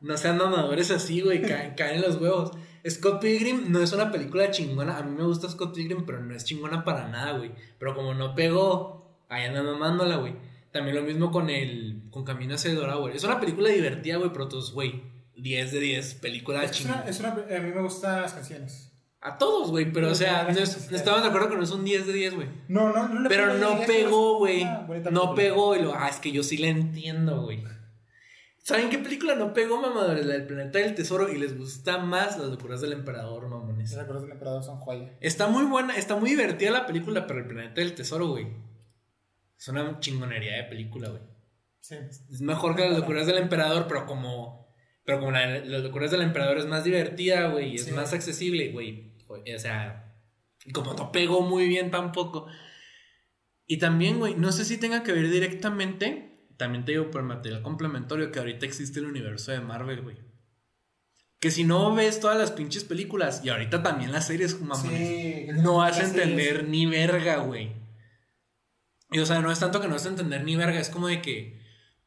No 0.00 0.14
sean 0.18 0.36
mamadores 0.36 0.90
así, 0.90 1.22
güey, 1.22 1.40
caen 1.40 2.02
los 2.02 2.16
huevos. 2.16 2.50
Scott 2.90 3.20
Pilgrim 3.20 3.70
no 3.70 3.82
es 3.82 3.92
una 3.92 4.10
película 4.10 4.50
chingona. 4.50 4.98
A 4.98 5.02
mí 5.02 5.16
me 5.16 5.24
gusta 5.24 5.48
Scott 5.48 5.74
Pilgrim, 5.74 6.04
pero 6.04 6.20
no 6.20 6.34
es 6.34 6.44
chingona 6.44 6.84
para 6.84 7.08
nada, 7.08 7.38
güey. 7.38 7.52
Pero 7.78 7.94
como 7.94 8.14
no 8.14 8.34
pegó, 8.34 9.24
ahí 9.28 9.44
andan 9.44 9.66
mamándola, 9.66 10.16
güey. 10.16 10.34
También 10.72 10.96
lo 10.96 11.02
mismo 11.02 11.30
con 11.30 11.50
el. 11.50 12.02
con 12.10 12.24
Camino 12.24 12.54
hacia 12.54 12.70
el 12.70 12.76
Dorado, 12.76 13.00
güey. 13.00 13.16
Es 13.16 13.24
una 13.24 13.40
película 13.40 13.70
divertida, 13.70 14.16
güey, 14.16 14.30
pero 14.32 14.48
todos, 14.48 14.72
güey. 14.72 15.02
10 15.36 15.72
de 15.72 15.80
10, 15.80 16.14
película 16.16 16.68
chingona. 16.70 17.04
Es 17.06 17.20
una, 17.20 17.30
a 17.30 17.60
mí 17.60 17.72
me 17.72 17.80
gustan 17.80 18.22
las 18.22 18.34
canciones. 18.34 18.92
A 19.20 19.36
todos, 19.36 19.70
güey, 19.70 19.92
pero 19.92 20.10
o 20.10 20.14
sea, 20.14 20.44
no, 20.44 20.58
estamos 20.60 21.22
de 21.22 21.28
acuerdo 21.28 21.50
que 21.50 21.56
no 21.56 21.64
es 21.64 21.70
un 21.72 21.84
10 21.84 22.06
de 22.06 22.12
10, 22.12 22.34
güey. 22.34 22.48
No, 22.68 22.92
no, 22.92 23.08
no. 23.08 23.28
pero 23.28 23.54
no 23.54 23.80
pegó, 23.86 24.38
güey. 24.38 24.64
No 25.10 25.34
pegó 25.34 25.74
y 25.76 25.82
lo. 25.82 25.94
Ah, 25.94 26.08
es 26.08 26.20
que 26.20 26.30
yo 26.30 26.42
sí 26.42 26.56
la 26.56 26.68
entiendo, 26.68 27.42
güey. 27.42 27.64
¿Saben 28.68 28.90
qué 28.90 28.98
película 28.98 29.34
no 29.34 29.54
pegó, 29.54 29.80
mamadores? 29.80 30.26
La 30.26 30.34
del 30.34 30.46
planeta 30.46 30.78
del 30.78 30.94
tesoro 30.94 31.32
y 31.32 31.38
les 31.38 31.56
gusta 31.56 31.96
más 31.96 32.36
las 32.36 32.48
locuras 32.48 32.82
del 32.82 32.92
emperador, 32.92 33.48
mamones. 33.48 33.92
Las 33.92 34.02
locuras 34.02 34.20
del 34.24 34.32
emperador 34.32 34.62
son 34.62 34.76
joya. 34.76 35.16
Está 35.22 35.46
muy 35.46 35.64
buena, 35.64 35.96
está 35.96 36.16
muy 36.16 36.28
divertida 36.28 36.70
la 36.70 36.84
película, 36.84 37.26
pero 37.26 37.40
el 37.40 37.46
planeta 37.46 37.80
del 37.80 37.94
tesoro, 37.94 38.28
güey. 38.28 38.48
Es 39.58 39.68
una 39.68 39.98
chingonería 40.00 40.56
de 40.56 40.64
película, 40.64 41.08
güey. 41.08 41.22
Sí. 41.80 41.94
Es 42.30 42.42
mejor 42.42 42.76
que 42.76 42.86
las 42.86 42.98
locuras 42.98 43.26
del 43.26 43.38
emperador, 43.38 43.86
pero 43.88 44.04
como. 44.04 44.70
Pero 45.02 45.20
como 45.20 45.30
las 45.30 45.66
locuras 45.66 46.10
del 46.10 46.20
emperador 46.20 46.58
es 46.58 46.66
más 46.66 46.84
divertida, 46.84 47.46
güey, 47.46 47.70
y 47.70 47.76
es 47.76 47.90
más 47.92 48.12
accesible, 48.12 48.70
güey. 48.72 49.16
O 49.28 49.58
sea. 49.58 50.14
Y 50.66 50.72
como 50.72 50.92
no 50.92 51.10
pegó 51.10 51.40
muy 51.40 51.68
bien 51.68 51.90
tampoco. 51.90 52.46
Y 53.66 53.78
también, 53.78 54.18
güey, 54.18 54.34
no 54.34 54.52
sé 54.52 54.66
si 54.66 54.76
tenga 54.76 55.02
que 55.04 55.12
ver 55.12 55.30
directamente 55.30 56.27
también 56.58 56.84
te 56.84 56.92
digo 56.92 57.10
por 57.10 57.22
material 57.22 57.62
complementario 57.62 58.30
que 58.30 58.38
ahorita 58.40 58.66
existe 58.66 58.98
el 58.98 59.06
universo 59.06 59.52
de 59.52 59.60
Marvel, 59.60 60.02
güey. 60.02 60.16
Que 61.38 61.52
si 61.52 61.62
no 61.62 61.94
ves 61.94 62.18
todas 62.18 62.36
las 62.36 62.50
pinches 62.50 62.82
películas 62.82 63.42
y 63.44 63.48
ahorita 63.48 63.82
también 63.84 64.10
las 64.10 64.26
series, 64.26 64.60
mamones, 64.60 65.56
no 65.62 65.76
vas 65.76 65.98
a 65.98 66.04
entender 66.04 66.68
ni 66.68 66.84
verga, 66.84 67.36
güey. 67.36 67.72
Y 69.12 69.20
o 69.20 69.26
sea, 69.26 69.40
no 69.40 69.52
es 69.52 69.60
tanto 69.60 69.80
que 69.80 69.86
no 69.86 69.94
vas 69.94 70.04
a 70.04 70.10
entender 70.10 70.42
ni 70.42 70.56
verga, 70.56 70.80
es 70.80 70.90
como 70.90 71.06
de 71.06 71.22
que, 71.22 71.60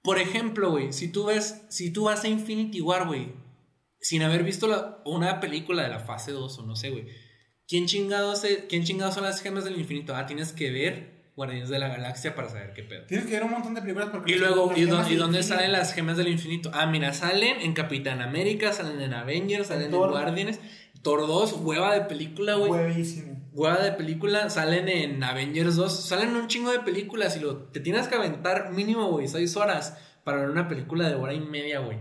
por 0.03 0.19
ejemplo, 0.19 0.69
güey, 0.69 0.91
si 0.91 1.07
tú 1.07 1.25
ves, 1.25 1.63
si 1.69 1.91
tú 1.91 2.03
vas 2.03 2.25
a 2.25 2.27
Infinity 2.27 2.81
War, 2.81 3.07
güey, 3.07 3.33
sin 4.01 4.21
haber 4.21 4.43
visto 4.43 5.01
una 5.05 5.39
película 5.39 5.83
de 5.83 5.89
la 5.89 5.99
fase 5.99 6.33
2 6.33 6.59
o 6.59 6.65
no 6.65 6.75
sé, 6.75 6.89
güey, 6.89 7.07
¿quién 7.69 7.85
chingados, 7.85 8.43
¿quién 8.67 8.83
chingados 8.83 9.15
son 9.15 9.23
las 9.23 9.41
gemas 9.41 9.63
del 9.63 9.79
infinito? 9.79 10.13
Ah, 10.13 10.25
tienes 10.25 10.51
que 10.51 10.71
ver 10.71 11.20
Guardianes 11.35 11.69
de 11.69 11.79
la 11.79 11.87
Galaxia 11.87 12.35
para 12.35 12.49
saber 12.49 12.73
qué 12.73 12.83
pedo. 12.83 13.05
Tienes 13.05 13.25
que 13.25 13.33
ver 13.33 13.43
un 13.43 13.51
montón 13.51 13.73
de 13.73 13.81
películas 13.81 14.09
porque... 14.11 14.33
Y 14.33 14.35
luego, 14.35 14.73
¿y, 14.75 14.85
dónde 14.85 15.43
salen 15.43 15.71
las 15.71 15.93
gemas 15.93 16.17
del 16.17 16.27
infinito? 16.27 16.71
Ah, 16.73 16.85
mira, 16.85 17.13
salen 17.13 17.61
en 17.61 17.73
Capitán 17.73 18.21
América, 18.21 18.73
salen 18.73 19.01
en 19.01 19.13
Avengers, 19.13 19.67
salen 19.67 19.93
en, 19.93 19.97
Guardianes. 19.97 20.59
Thor 21.01 21.25
2, 21.25 21.53
hueva 21.61 21.93
de 21.93 22.01
película, 22.01 22.55
güey. 22.55 22.71
Huevísimo. 22.71 23.41
Hueva 23.53 23.81
de 23.81 23.93
película, 23.93 24.49
salen 24.49 24.87
en 24.87 25.23
Avengers 25.23 25.75
2, 25.75 26.05
salen 26.05 26.35
un 26.35 26.47
chingo 26.47 26.71
de 26.71 26.79
películas 26.79 27.35
y 27.37 27.39
lo, 27.39 27.57
te 27.57 27.79
tienes 27.79 28.07
que 28.07 28.15
aventar 28.15 28.71
mínimo, 28.71 29.07
güey, 29.09 29.27
6 29.27 29.57
horas 29.57 29.97
para 30.23 30.37
ver 30.37 30.49
una 30.49 30.67
película 30.67 31.09
de 31.09 31.15
hora 31.15 31.33
y 31.33 31.39
media, 31.39 31.79
güey. 31.79 31.97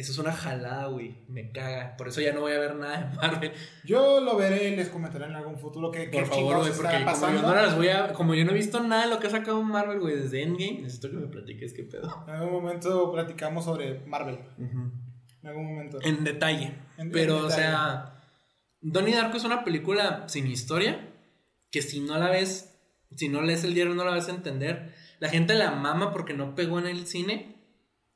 Eso 0.00 0.12
es 0.12 0.18
una 0.18 0.32
jalada, 0.32 0.86
güey. 0.86 1.14
Me 1.28 1.52
caga. 1.52 1.94
Por 1.98 2.08
eso 2.08 2.22
ya 2.22 2.32
no 2.32 2.40
voy 2.40 2.52
a 2.52 2.58
ver 2.58 2.74
nada 2.74 3.02
de 3.02 3.16
Marvel. 3.16 3.52
Yo 3.84 4.22
lo 4.22 4.34
veré 4.34 4.70
y 4.70 4.76
les 4.76 4.88
comentaré 4.88 5.26
en 5.26 5.34
algún 5.34 5.58
futuro 5.58 5.90
que 5.90 6.08
Por 6.08 6.24
favor, 6.24 6.60
güey, 6.60 6.72
porque 6.72 7.04
como 7.04 7.34
yo, 7.34 7.42
no 7.42 7.54
las 7.54 7.76
voy 7.76 7.88
a, 7.88 8.14
como 8.14 8.34
yo 8.34 8.46
no 8.46 8.52
he 8.52 8.54
visto 8.54 8.82
nada 8.82 9.04
de 9.04 9.10
lo 9.10 9.20
que 9.20 9.26
ha 9.26 9.30
sacado 9.30 9.62
Marvel, 9.62 10.00
güey, 10.00 10.16
desde 10.16 10.42
Endgame, 10.42 10.80
necesito 10.80 11.10
que 11.10 11.16
me 11.16 11.26
platiques 11.26 11.74
qué 11.74 11.82
pedo. 11.82 12.24
En 12.26 12.32
algún 12.32 12.50
momento 12.50 13.12
platicamos 13.12 13.66
sobre 13.66 14.00
Marvel. 14.06 14.38
En 14.58 15.48
algún 15.48 15.66
momento. 15.66 15.98
En 16.00 16.24
detalle. 16.24 16.78
Pero, 17.12 17.44
o 17.44 17.50
sea, 17.50 18.14
Donnie 18.80 19.14
Darko 19.14 19.36
es 19.36 19.44
una 19.44 19.64
película 19.64 20.24
sin 20.28 20.46
historia 20.46 21.10
que 21.70 21.82
si 21.82 22.00
no 22.00 22.16
la 22.16 22.30
ves, 22.30 22.74
si 23.14 23.28
no 23.28 23.42
lees 23.42 23.64
el 23.64 23.74
diario 23.74 23.94
no 23.94 24.04
la 24.06 24.12
vas 24.12 24.28
a 24.28 24.34
entender. 24.34 24.94
La 25.18 25.28
gente 25.28 25.52
la 25.52 25.72
mama 25.72 26.10
porque 26.10 26.32
no 26.32 26.54
pegó 26.54 26.78
en 26.78 26.86
el 26.86 27.06
cine 27.06 27.59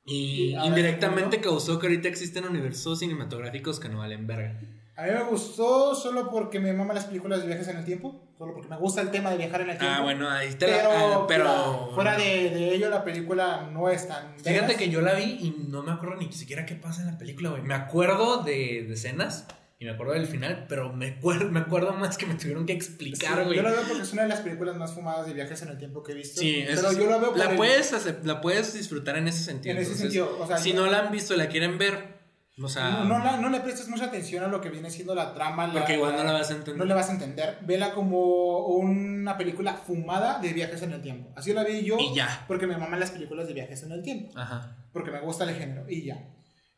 y 0.07 0.55
indirectamente 0.57 1.41
causó 1.41 1.79
que 1.79 1.87
ahorita 1.87 2.09
existen 2.09 2.45
universos 2.45 2.99
cinematográficos 2.99 3.81
que 3.81 3.89
no 3.89 3.99
valen 3.99 4.27
verga. 4.27 4.61
A 4.97 5.03
mí 5.07 5.11
me 5.11 5.25
gustó 5.25 5.95
solo 5.97 6.31
porque 6.31 6.61
me 6.61 6.73
maman 6.73 6.95
las 6.95 7.07
películas 7.07 7.41
de 7.41 7.49
viajes 7.49 7.67
en 7.69 7.79
el 7.79 7.85
tiempo. 7.85 8.21
Solo 8.39 8.53
porque 8.55 8.69
me 8.69 8.77
gusta 8.77 9.01
el 9.01 9.11
tema 9.11 9.31
de 9.31 9.39
viajar 9.39 9.63
en 9.63 9.71
el 9.71 9.79
tiempo. 9.79 9.97
Ah, 9.99 10.03
bueno, 10.03 10.31
ahí 10.31 10.51
te 10.55 10.67
Pero, 10.67 10.89
la. 10.89 11.15
ah, 11.15 11.25
pero. 11.27 11.45
fuera, 11.47 11.95
fuera 11.95 12.17
de, 12.19 12.51
de 12.51 12.75
ello, 12.75 12.91
la 12.91 13.03
película 13.03 13.69
no 13.73 13.89
es 13.89 14.07
tan. 14.07 14.35
Fíjate 14.37 14.61
veras. 14.61 14.77
que 14.77 14.91
yo 14.91 15.01
la 15.01 15.15
vi 15.15 15.25
y 15.41 15.65
no 15.69 15.83
me 15.83 15.91
acuerdo 15.93 16.17
ni 16.17 16.33
siquiera 16.33 16.65
qué 16.67 16.75
pasa 16.77 17.01
en 17.03 17.09
la 17.09 17.19
película, 17.19 17.51
güey. 17.51 17.63
Me 17.63 17.75
acuerdo 17.75 18.43
de, 18.45 18.85
de 18.87 18.95
escenas 18.95 19.47
y 19.85 19.89
me 19.89 19.93
acuerdo 19.93 20.15
del 20.15 20.27
final, 20.27 20.65
pero 20.67 20.93
me, 20.95 21.09
acuerdo, 21.09 21.51
me 21.51 21.61
acuerdo 21.61 21.93
más 21.93 22.17
que 22.17 22.25
me 22.25 22.35
tuvieron 22.37 22.65
que 22.65 22.73
explicar, 22.73 23.39
Sí, 23.41 23.45
güey. 23.45 23.57
yo 23.57 23.63
la 23.63 23.71
veo 23.71 23.83
porque 23.87 24.03
es 24.03 24.13
una 24.15 24.23
de 24.23 24.29
las 24.29 24.41
películas 24.41 24.77
más 24.77 24.95
fumadas 24.95 25.27
de 25.27 25.35
viajes 25.35 25.61
en 25.63 25.69
el 25.69 25.77
tiempo 25.79 26.03
que 26.03 26.13
he 26.13 26.15
visto. 26.15 26.41
Sí, 26.41 26.63
pero 26.67 26.81
eso 26.89 26.93
yo 26.99 27.11
la 27.11 27.19
veo 27.19 27.37
la 27.37 27.51
el- 27.51 27.57
puedes 27.57 28.25
la 28.25 28.41
puedes 28.41 28.73
disfrutar 28.73 29.19
en 29.19 29.29
ese 29.29 29.43
sentido. 29.45 29.73
en 29.75 29.83
ese 29.83 29.93
entonces, 29.93 30.13
sentido. 30.15 30.39
O 30.43 30.47
sea, 30.47 30.57
si 30.57 30.73
yo- 30.73 30.77
no 30.85 30.91
la 30.91 31.01
han 31.01 31.13
visto 31.13 31.37
la 31.37 31.49
quieren 31.49 31.77
ver, 31.77 32.15
o 32.63 32.69
sea, 32.69 32.91
no, 32.91 33.05
no 33.05 33.19
la- 33.19 33.37
no 33.37 33.51
le 33.51 33.61
prestes 33.61 33.89
mucha 33.89 34.07
atención 34.07 34.43
a 34.45 34.47
lo 34.49 34.61
que 34.63 34.71
viene 34.71 34.89
siendo 34.89 35.15
la 35.15 35.35
trama. 35.35 35.67
la- 35.67 35.73
porque 35.75 35.95
igual 35.97 36.17
no 36.17 36.25
la 36.25 36.33
vas 36.33 36.51
a 36.51 36.55
entender. 36.55 36.79
no 36.79 36.85
le 36.87 36.95
vas 36.95 37.09
a 37.11 37.13
entender. 37.13 37.59
Vela 37.63 37.93
como 37.93 38.67
una 38.69 39.37
película 39.37 39.75
fumada 39.75 40.39
de 40.41 40.53
viajes 40.55 40.81
en 40.83 40.93
el 40.93 41.03
tiempo. 41.03 41.31
Así 41.37 41.53
la 41.53 41.63
vi 41.65 41.83
yo. 41.85 41.99
Y 41.99 42.15
ya. 42.15 42.45
Porque 42.49 42.67
me 42.67 42.79
maman 42.79 43.01
las 43.01 43.11
películas 43.11 43.47
de 43.49 43.55
viajes 43.55 43.83
en 43.83 43.93
el 43.93 44.03
tiempo. 44.03 44.31
Ajá. 44.39 44.77
Porque 44.93 45.11
me 45.11 45.21
gusta 45.21 45.45
el 45.45 45.55
género. 45.55 45.85
Y 45.91 46.05
ya. 46.05 46.29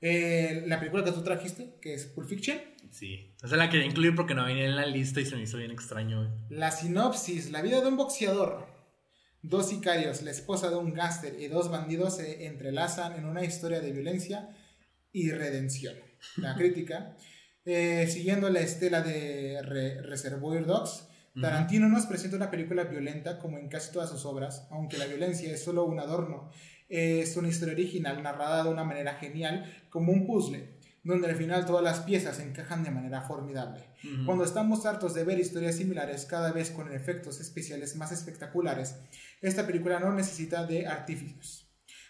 Eh, 0.01 0.65
la 0.67 0.79
película 0.79 1.03
que 1.05 1.13
tú 1.13 1.23
trajiste, 1.23 1.79
que 1.81 1.95
es 1.95 2.05
Pulp 2.07 2.29
Fiction. 2.29 2.59
Sí. 2.91 3.35
Esa 3.43 3.57
la 3.57 3.69
quería 3.71 3.87
incluir 3.87 4.15
porque 4.15 4.35
no 4.35 4.45
venía 4.45 4.65
en 4.65 4.77
la 4.77 4.87
lista 4.87 5.21
y 5.21 5.27
se 5.27 5.37
me 5.37 5.43
hizo 5.43 5.59
bien 5.59 5.71
extraño. 5.71 6.47
La 6.51 6.71
sinopsis, 6.71 7.51
la 7.51 7.63
vida 7.63 7.81
de 7.81 7.89
un 7.89 7.97
boxeador. 7.97 8.67
Dos 9.43 9.69
sicarios, 9.69 10.23
la 10.23 10.31
esposa 10.33 10.71
de 10.71 10.77
un 10.77 10.93
gángster 10.93 11.41
y 11.41 11.47
dos 11.49 11.71
bandidos 11.71 12.17
se 12.17 12.47
entrelazan 12.47 13.15
en 13.17 13.27
una 13.27 13.45
historia 13.45 13.81
de 13.81 13.93
violencia 13.93 14.49
y 15.13 15.31
redención. 15.31 15.95
La 16.37 16.55
crítica, 16.57 17.17
eh, 17.65 18.07
siguiendo 18.11 18.49
la 18.51 18.61
estela 18.61 19.03
de 19.03 19.61
Re- 19.63 20.03
Reservoir 20.03 20.65
Dogs, 20.67 21.09
Tarantino 21.39 21.87
nos 21.91 22.07
presenta 22.07 22.37
una 22.39 22.51
película 22.51 22.85
violenta 22.85 23.39
como 23.39 23.59
en 23.59 23.69
casi 23.69 23.93
todas 23.93 24.09
sus 24.09 24.25
obras, 24.25 24.67
aunque 24.71 24.97
la 24.97 25.05
violencia 25.05 25.53
es 25.53 25.63
solo 25.63 25.85
un 25.85 26.01
adorno. 26.01 26.51
Es 26.89 27.37
una 27.37 27.49
historia 27.49 27.75
original 27.75 28.23
narrada 28.23 28.65
de 28.65 28.71
una 28.71 28.85
manera 28.85 29.17
genial, 29.17 29.71
como 29.91 30.13
un 30.13 30.27
puzzle, 30.27 30.76
donde 31.07 31.29
al 31.29 31.37
final 31.37 31.65
todas 31.65 31.83
las 31.85 32.01
piezas 32.01 32.39
encajan 32.41 32.83
de 32.85 32.91
manera 32.91 33.23
formidable. 33.23 33.85
Ujú. 34.05 34.27
Cuando 34.27 34.45
estamos 34.45 34.85
hartos 34.87 35.15
de 35.15 35.25
ver 35.25 35.39
historias 35.39 35.77
similares, 35.77 36.27
cada 36.27 36.53
vez 36.53 36.71
con 36.71 36.93
efectos 36.93 37.41
especiales 37.41 37.97
más 37.97 38.13
espectaculares, 38.13 38.97
esta 39.41 39.67
película 39.67 40.01
no 40.01 40.13
necesita 40.13 40.67
de 40.67 40.87
artificios. 40.87 41.63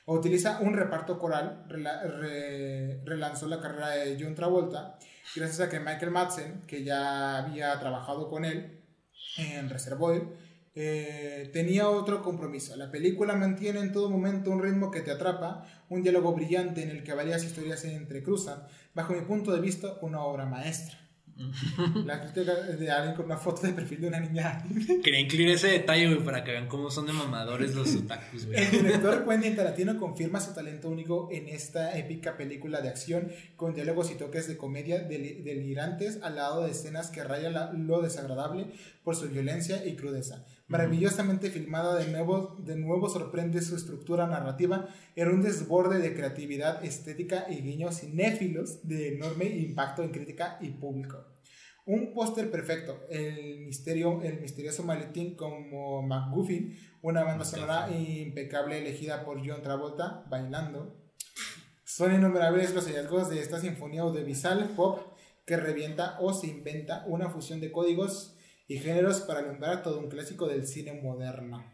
O 0.07 0.15
utiliza 0.15 0.61
un 0.61 0.75
reparto 0.75 1.19
coral, 1.19 1.67
rela- 1.69 2.03
re- 2.03 3.03
relanzó 3.05 3.49
la 3.49 3.61
carrera 3.61 3.89
de 3.89 4.17
John 4.21 4.35
Travolta, 4.35 4.99
gracias 5.35 5.61
a 5.61 5.69
que 5.69 5.81
Michael 5.81 6.13
Madsen, 6.13 6.63
que 6.67 6.85
ya 6.85 7.39
había 7.39 7.79
trabajado 7.81 8.31
con 8.31 8.45
él 8.45 8.85
en 9.37 9.69
Reservoir, 9.69 10.23
eh, 10.77 11.49
tenía 11.53 11.89
otro 11.89 12.23
compromiso. 12.23 12.77
La 12.77 12.91
película 12.91 13.35
mantiene 13.35 13.81
en 13.81 13.93
todo 13.93 14.11
momento 14.11 14.51
un 14.51 14.63
ritmo 14.63 14.91
que 14.91 15.01
te 15.01 15.11
atrapa, 15.11 15.67
un 15.89 16.03
diálogo 16.03 16.33
brillante 16.35 16.83
en 16.83 16.91
el 16.91 17.03
que 17.03 17.15
varias 17.15 17.43
historias 17.45 17.81
se 17.81 17.95
entrecruzan. 17.95 18.63
Bajo 18.95 19.15
mi 19.15 19.23
punto 19.23 19.53
de 19.53 19.61
vista, 19.61 19.95
una 20.03 20.21
obra 20.23 20.45
maestra. 20.47 20.99
La 22.07 22.19
crítica 22.23 22.55
de 22.55 22.91
alguien 22.91 23.15
con 23.15 23.27
una 23.27 23.37
foto 23.37 23.61
de 23.67 23.75
perfil 23.75 24.01
de 24.01 24.09
una 24.09 24.21
niña. 24.21 24.65
Quería 25.05 25.21
incluir 25.21 25.51
ese 25.51 25.67
detalle, 25.69 26.07
güey, 26.07 26.25
para 26.25 26.43
que 26.43 26.53
vean 26.53 26.67
cómo 26.67 26.91
son 26.91 27.07
de 27.07 27.13
mamadores 27.13 27.75
los 27.75 27.95
otakus, 27.95 28.47
güey. 28.47 28.59
El 28.59 28.71
director 28.71 29.23
Quentin 29.29 29.55
Tarantino 29.55 29.99
confirma 29.99 30.41
su 30.41 30.55
talento 30.55 30.89
único 30.89 31.29
en 31.31 31.49
esta 31.49 31.99
épica 31.99 32.39
película 32.39 32.81
de 32.81 32.89
acción 32.89 33.31
con 33.57 33.75
diálogos 33.75 34.11
y 34.11 34.15
toques 34.15 34.49
de 34.49 34.57
comedia 34.57 35.07
deli- 35.09 35.43
delirantes 35.43 36.21
al 36.23 36.37
lado 36.37 36.65
de 36.65 36.71
escenas 36.71 37.11
que 37.11 37.23
rayan 37.23 37.87
lo 37.87 38.01
desagradable 38.01 38.69
por 39.05 39.15
su 39.15 39.29
violencia 39.29 39.85
y 39.87 39.95
crudeza. 39.95 40.43
Maravillosamente 40.69 41.51
filmada 41.51 41.95
de 41.97 42.11
nuevo, 42.11 42.57
de 42.59 42.75
nuevo 42.75 43.09
sorprende 43.09 43.63
su 43.63 43.77
estructura 43.77 44.27
narrativa 44.27 44.89
en 45.15 45.29
un 45.29 45.43
desborde 45.43 46.01
de 46.01 46.13
creatividad 46.13 46.85
estética 46.85 47.47
y 47.49 47.63
guiños 47.63 48.01
cinéfilos 48.01 48.81
de 48.83 49.15
enorme 49.15 49.45
impacto 49.45 50.03
en 50.03 50.11
crítica 50.11 50.59
y 50.61 50.71
público. 50.71 51.25
Un 51.85 52.13
póster 52.13 52.51
perfecto, 52.51 53.01
el, 53.09 53.61
misterio, 53.61 54.21
el 54.23 54.41
misterioso 54.41 54.83
maletín 54.83 55.37
como 55.37 56.03
McGuffin, 56.03 56.77
una 57.01 57.23
banda 57.23 57.45
sonora 57.45 57.89
impecable 57.89 58.79
elegida 58.79 59.25
por 59.25 59.39
John 59.49 59.63
Travolta, 59.63 60.25
bailando. 60.29 60.97
Son 61.85 62.13
innumerables 62.13 62.75
los 62.75 62.87
hallazgos 62.87 63.31
de 63.31 63.39
esta 63.39 63.61
sinfonía 63.61 64.03
audiovisual 64.03 64.73
pop 64.75 64.99
que 65.47 65.57
revienta 65.57 66.19
o 66.19 66.35
se 66.35 66.49
inventa 66.49 67.05
una 67.07 67.31
fusión 67.31 67.61
de 67.61 67.71
códigos 67.71 68.36
y 68.69 68.79
géneros 68.79 69.21
para 69.21 69.41
alumbrar 69.41 69.83
todo 69.83 69.99
un 70.01 70.09
clásico 70.09 70.47
del 70.47 70.67
cine 70.67 71.01
moderno. 71.01 71.65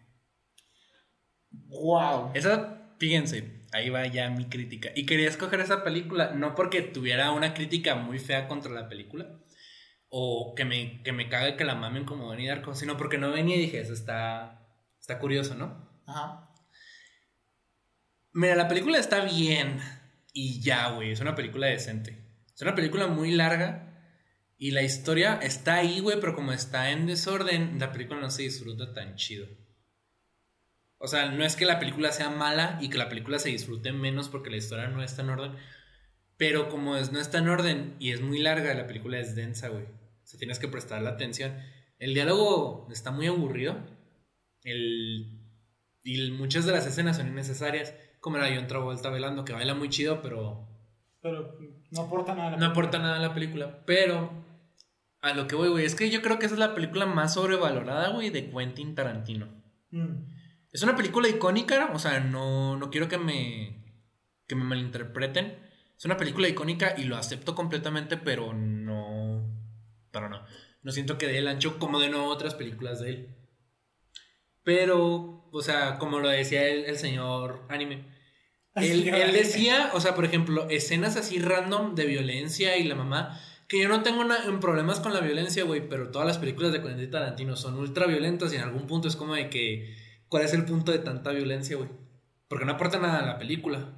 ¡Wow! 1.51 2.33
Esa, 2.35 2.95
fíjense, 2.99 3.63
ahí 3.73 3.91
va 3.91 4.07
ya 4.07 4.31
mi 4.31 4.47
crítica. 4.47 4.91
Y 4.95 5.07
quería 5.07 5.29
escoger 5.29 5.61
esa 5.61 5.85
película, 5.85 6.33
no 6.33 6.55
porque 6.55 6.83
tuviera 6.83 7.33
una 7.33 7.55
crítica 7.55 7.95
muy 7.95 8.19
fea 8.19 8.49
contra 8.49 8.73
la 8.73 8.89
película, 8.89 9.41
o 10.09 10.55
que 10.55 10.65
me, 10.65 11.03
que 11.03 11.13
me 11.13 11.29
cague 11.29 11.57
que 11.57 11.65
la 11.65 11.75
mamen 11.75 12.05
como 12.05 12.27
Donnie 12.27 12.49
Darko, 12.49 12.75
sino 12.75 12.97
porque 12.97 13.19
no 13.19 13.31
venía 13.31 13.57
y 13.57 13.61
dije, 13.61 13.81
eso 13.81 13.95
está, 13.95 14.69
está 15.01 15.19
curioso, 15.19 15.55
¿no? 15.55 16.03
Ajá. 16.07 16.51
Mira, 18.35 18.55
la 18.55 18.69
película 18.69 18.99
está 18.99 19.25
bien 19.25 19.79
y 20.33 20.61
ya, 20.61 20.91
güey, 20.91 21.13
es 21.13 21.21
una 21.21 21.35
película 21.35 21.67
decente. 21.67 22.19
Es 22.55 22.61
una 22.63 22.75
película 22.75 23.07
muy 23.07 23.33
larga 23.33 23.92
y 24.65 24.71
la 24.71 24.83
historia 24.83 25.41
está 25.43 25.75
ahí, 25.75 25.99
güey, 25.99 26.21
pero 26.21 26.37
como 26.37 26.53
está 26.53 26.93
en 26.93 27.07
desorden, 27.07 27.81
la 27.81 27.91
película 27.91 28.21
no 28.21 28.31
se 28.31 28.43
disfruta 28.43 28.95
tan 28.95 29.17
chido. 29.17 29.49
O 30.99 31.09
sea, 31.09 31.31
no 31.33 31.45
es 31.45 31.57
que 31.57 31.65
la 31.65 31.81
película 31.81 32.13
sea 32.13 32.31
mala 32.31 32.79
y 32.81 32.89
que 32.89 32.97
la 32.97 33.09
película 33.09 33.41
se 33.41 33.49
disfrute 33.49 33.91
menos 33.91 34.29
porque 34.29 34.51
la 34.51 34.59
historia 34.59 34.87
no 34.87 35.03
está 35.03 35.23
en 35.23 35.31
orden, 35.31 35.57
pero 36.37 36.69
como 36.69 36.97
es, 36.97 37.11
no 37.11 37.19
está 37.19 37.39
en 37.39 37.49
orden 37.49 37.97
y 37.99 38.13
es 38.13 38.21
muy 38.21 38.39
larga, 38.39 38.73
la 38.75 38.87
película 38.87 39.19
es 39.19 39.35
densa, 39.35 39.67
güey. 39.69 39.83
O 39.83 40.27
sea, 40.27 40.39
tienes 40.39 40.61
que 40.61 40.69
prestarle 40.69 41.09
atención. 41.09 41.59
El 41.99 42.15
diálogo 42.15 42.87
está 42.93 43.11
muy 43.11 43.27
aburrido. 43.27 43.85
El, 44.63 45.41
y 46.05 46.31
muchas 46.31 46.67
de 46.67 46.73
las 46.73 46.87
escenas 46.87 47.17
son 47.17 47.27
innecesarias. 47.27 47.97
Como 48.21 48.37
era 48.37 48.55
John 48.55 48.69
Travolta 48.69 49.11
bailando, 49.11 49.45
que 49.45 49.55
baila 49.55 49.75
muy 49.75 49.89
chido, 49.89 50.23
pero 50.23 50.69
Pero 51.21 51.59
no 51.91 52.03
aporta 52.03 52.37
nada. 52.37 52.47
a 52.47 52.51
la 52.53 52.57
no 52.59 52.61
película. 52.61 52.71
aporta 52.71 52.99
nada 53.01 53.17
a 53.17 53.21
la 53.21 53.35
película. 53.35 53.85
Pero 53.87 54.52
a 55.23 55.35
lo 55.35 55.47
que 55.47 55.55
voy, 55.55 55.69
güey, 55.69 55.85
es 55.85 55.95
que 55.95 56.11
yo 56.11 56.21
creo 56.21 56.39
que 56.39 56.47
esa 56.47 56.57
es 56.57 56.59
la 56.59 56.75
película 56.75 57.07
más 57.07 57.35
sobrevalorada, 57.35 58.11
güey, 58.11 58.31
de 58.31 58.51
Quentin 58.51 58.95
Tarantino. 58.97 59.49
Mm. 59.91 60.25
Es 60.73 60.83
una 60.83 60.97
película 60.97 61.29
icónica, 61.29 61.91
o 61.95 61.99
sea, 61.99 62.19
no, 62.21 62.77
no 62.77 62.91
quiero 62.91 63.09
que 63.09 63.19
me, 63.19 63.85
que 64.49 64.57
me 64.57 64.65
malinterpreten. 64.65 65.59
Es 65.97 66.05
una 66.05 66.17
película 66.17 66.49
icónica 66.49 66.95
y 66.99 67.05
lo 67.05 67.17
acepto 67.17 67.55
completamente, 67.55 68.17
pero 68.17 68.53
no. 68.53 69.49
Pero 70.11 70.29
no. 70.29 70.45
No 70.83 70.91
siento 70.91 71.19
que 71.19 71.29
dé 71.29 71.39
el 71.39 71.47
ancho 71.47 71.79
como 71.79 72.01
de 72.01 72.09
no 72.09 72.27
otras 72.27 72.55
películas 72.55 72.99
de 73.01 73.11
él. 73.11 73.37
Pero, 74.65 75.49
o 75.53 75.63
sea, 75.63 75.99
como 75.99 76.19
lo 76.19 76.29
decía 76.29 76.67
el, 76.67 76.85
el 76.87 76.99
señor 76.99 77.65
anime. 77.69 78.05
Él, 78.75 79.05
Señor 79.05 79.15
él 79.17 79.23
anime. 79.23 79.39
decía, 79.39 79.91
o 79.95 80.01
sea, 80.01 80.17
por 80.17 80.25
ejemplo, 80.25 80.69
escenas 80.69 81.17
así 81.17 81.39
random 81.39 81.95
de 81.95 82.07
violencia 82.07 82.77
y 82.77 82.85
la 82.85 82.97
mamá. 82.97 83.39
Que 83.73 83.81
yo 83.81 83.89
no 83.89 84.03
tengo 84.03 84.23
en 84.23 84.61
problemas 84.61 85.01
con 85.01 85.15
la 85.15 85.21
violencia, 85.21 85.65
güey, 85.65 85.89
pero 85.89 86.11
todas 86.11 86.29
las 86.29 86.37
películas 86.37 86.73
de 86.73 86.83
Quentin 86.83 87.11
Tarantino 87.11 87.57
son 87.57 87.79
ultra 87.79 88.07
violentas 88.07 88.53
y 88.53 88.57
en 88.57 88.63
algún 88.63 88.87
punto 88.87 89.09
es 89.09 89.17
como 89.17 89.35
de 89.35 89.49
que. 89.49 89.97
¿Cuál 90.29 90.45
es 90.45 90.53
el 90.53 90.65
punto 90.67 90.93
de 90.93 90.99
tanta 90.99 91.31
violencia, 91.31 91.77
güey? 91.79 91.89
Porque 92.49 92.67
no 92.67 92.73
aporta 92.73 92.99
nada 92.99 93.21
a 93.21 93.27
la 93.27 93.39
película. 93.39 93.95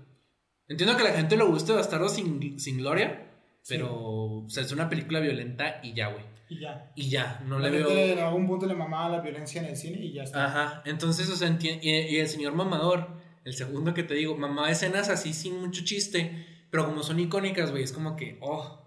Entiendo 0.69 0.97
que 0.97 1.03
a 1.03 1.11
la 1.11 1.17
gente 1.17 1.37
le 1.37 1.43
guste 1.45 1.73
Bastardo 1.73 2.09
sin, 2.09 2.59
sin 2.61 2.79
Gloria, 2.79 3.31
pero 3.69 3.93
o 3.93 4.47
sea, 4.49 4.63
es 4.63 4.71
una 4.73 4.89
película 4.89 5.19
violenta 5.21 5.81
y 5.83 5.93
ya, 5.95 6.09
güey. 6.09 6.25
Y 6.49 6.61
ya. 6.61 6.93
Y 6.95 7.09
ya, 7.11 7.43
no 7.47 7.59
La 7.59 7.69
le 7.71 7.79
veo. 7.79 7.89
en 7.91 8.19
algún 8.21 8.47
punto 8.47 8.67
le 8.67 8.75
mamaba 8.75 9.09
la 9.17 9.21
violencia 9.23 9.61
en 9.61 9.67
el 9.69 9.77
cine 9.77 9.99
y 10.05 10.13
ya 10.13 10.23
está. 10.23 10.45
Ajá, 10.47 10.83
entonces, 10.87 11.29
o 11.31 11.37
sea, 11.37 11.49
enti- 11.49 11.79
y, 11.83 11.91
y 11.91 12.17
el 12.19 12.29
señor 12.29 12.55
mamador, 12.55 13.09
el 13.45 13.55
segundo 13.55 13.93
que 13.95 14.03
te 14.05 14.15
digo, 14.15 14.37
mamaba 14.37 14.71
escenas 14.71 15.09
así 15.09 15.33
sin 15.33 15.61
mucho 15.61 15.83
chiste, 15.85 16.47
pero 16.71 16.85
como 16.87 17.03
son 17.03 17.19
icónicas, 17.21 17.71
güey, 17.73 17.83
es 17.83 17.93
como 17.93 18.15
que, 18.17 18.39
oh, 18.41 18.84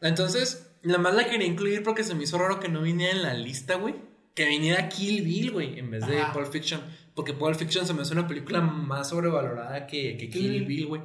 entonces, 0.00 0.76
nada 0.82 0.98
más 0.98 1.14
la 1.14 1.28
quería 1.28 1.46
incluir 1.46 1.82
porque 1.82 2.04
se 2.04 2.14
me 2.14 2.24
hizo 2.24 2.38
raro 2.38 2.60
que 2.60 2.68
no 2.68 2.82
viniera 2.82 3.12
en 3.12 3.22
la 3.22 3.34
lista, 3.34 3.76
güey. 3.76 3.94
Que 4.34 4.46
viniera 4.46 4.88
Kill 4.88 5.22
Bill, 5.22 5.50
güey, 5.50 5.78
en 5.78 5.90
vez 5.90 6.06
de 6.06 6.20
Ajá. 6.20 6.32
Pulp 6.32 6.50
Fiction. 6.52 6.80
Porque 7.14 7.32
Pulp 7.32 7.56
Fiction 7.56 7.86
se 7.86 7.92
me 7.92 8.02
hace 8.02 8.12
una 8.12 8.26
película 8.26 8.60
más 8.60 9.08
sobrevalorada 9.08 9.86
que, 9.86 10.16
que 10.16 10.28
Kill. 10.28 10.64
Bill, 10.64 10.86
güey. 10.86 11.02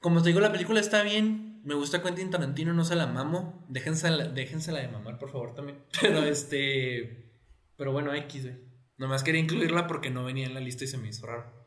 Como 0.00 0.22
te 0.22 0.28
digo, 0.28 0.40
la 0.40 0.52
película 0.52 0.80
está 0.80 1.02
bien. 1.02 1.60
Me 1.64 1.74
gusta 1.74 2.02
Quentin 2.02 2.30
Tarantino, 2.30 2.74
no 2.74 2.84
se 2.84 2.96
la 2.96 3.06
mamo. 3.06 3.64
Déjensela, 3.68 4.24
déjensela 4.24 4.80
de 4.80 4.88
mamar, 4.88 5.18
por 5.18 5.30
favor, 5.30 5.54
también. 5.54 5.84
Pero 6.00 6.24
este. 6.24 7.32
Pero 7.76 7.92
bueno, 7.92 8.12
X, 8.14 8.44
güey. 8.44 8.56
Nomás 8.98 9.22
quería 9.22 9.40
incluirla 9.40 9.86
porque 9.86 10.10
no 10.10 10.24
venía 10.24 10.46
en 10.46 10.54
la 10.54 10.60
lista 10.60 10.84
y 10.84 10.88
se 10.88 10.98
me 10.98 11.08
hizo 11.08 11.26
raro. 11.26 11.61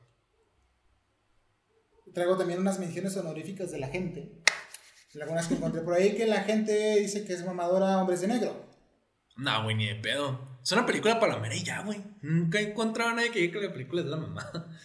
Traigo 2.15 2.35
también 2.37 2.59
unas 2.59 2.79
menciones 2.79 3.15
honoríficas 3.17 3.71
de 3.71 3.77
la 3.77 3.89
gente. 3.89 4.41
Algunas 5.21 5.47
que 5.47 5.53
encontré 5.55 5.81
por 5.81 5.93
ahí 5.93 6.15
que 6.15 6.25
la 6.25 6.41
gente 6.41 6.95
dice 6.99 7.23
que 7.25 7.33
es 7.33 7.45
mamadora 7.45 7.99
Hombres 8.01 8.21
de 8.21 8.27
Negro. 8.27 8.65
No, 9.37 9.63
güey, 9.63 9.75
ni 9.75 9.85
de 9.87 9.95
pedo. 9.95 10.39
Es 10.63 10.71
una 10.71 10.85
película 10.85 11.19
palomera 11.19 11.53
y 11.55 11.63
ya, 11.63 11.83
güey. 11.83 12.01
Nunca 12.21 12.59
he 12.59 12.71
encontrado 12.71 13.11
a 13.11 13.13
nadie 13.13 13.31
que 13.31 13.39
diga 13.39 13.59
que 13.59 13.67
la 13.67 13.71
película 13.73 14.01
es 14.01 14.05
de 14.05 14.11
la 14.11 14.17
mamá. 14.17 14.51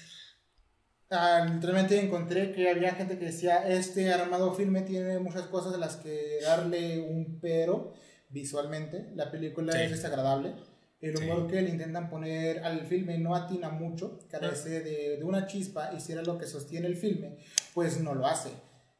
Ah, 1.13 1.45
literalmente 1.45 1.99
encontré 1.99 2.53
que 2.53 2.71
había 2.71 2.95
gente 2.95 3.19
que 3.19 3.25
decía, 3.25 3.67
este 3.67 4.13
armado 4.13 4.55
filme 4.55 4.83
tiene 4.83 5.19
muchas 5.19 5.43
cosas 5.49 5.73
de 5.73 5.79
las 5.79 5.97
que 5.97 6.39
darle 6.41 7.01
un 7.01 7.41
pero 7.41 7.95
visualmente. 8.29 9.11
La 9.17 9.29
película 9.29 9.73
Sí. 9.73 9.79
es 9.81 9.91
desagradable. 9.91 10.55
El 11.01 11.17
Sí. 11.17 11.25
humor 11.25 11.47
que 11.47 11.63
le 11.63 11.71
intentan 11.71 12.11
poner 12.11 12.63
al 12.63 12.87
filme 12.87 13.17
no 13.19 13.35
atina 13.35 13.71
mucho, 13.71 14.19
carece 14.31 14.81
de, 14.81 15.17
de 15.17 15.25
una 15.25 15.47
chispa 15.47 15.93
y 15.97 16.01
si 16.01 16.13
era 16.13 16.23
lo 16.23 16.37
que 16.39 16.47
sostiene 16.47 16.87
el 16.89 16.97
filme, 16.97 17.39
pues 17.75 18.01
no 18.01 18.15
lo 18.15 18.27
hace. 18.27 18.51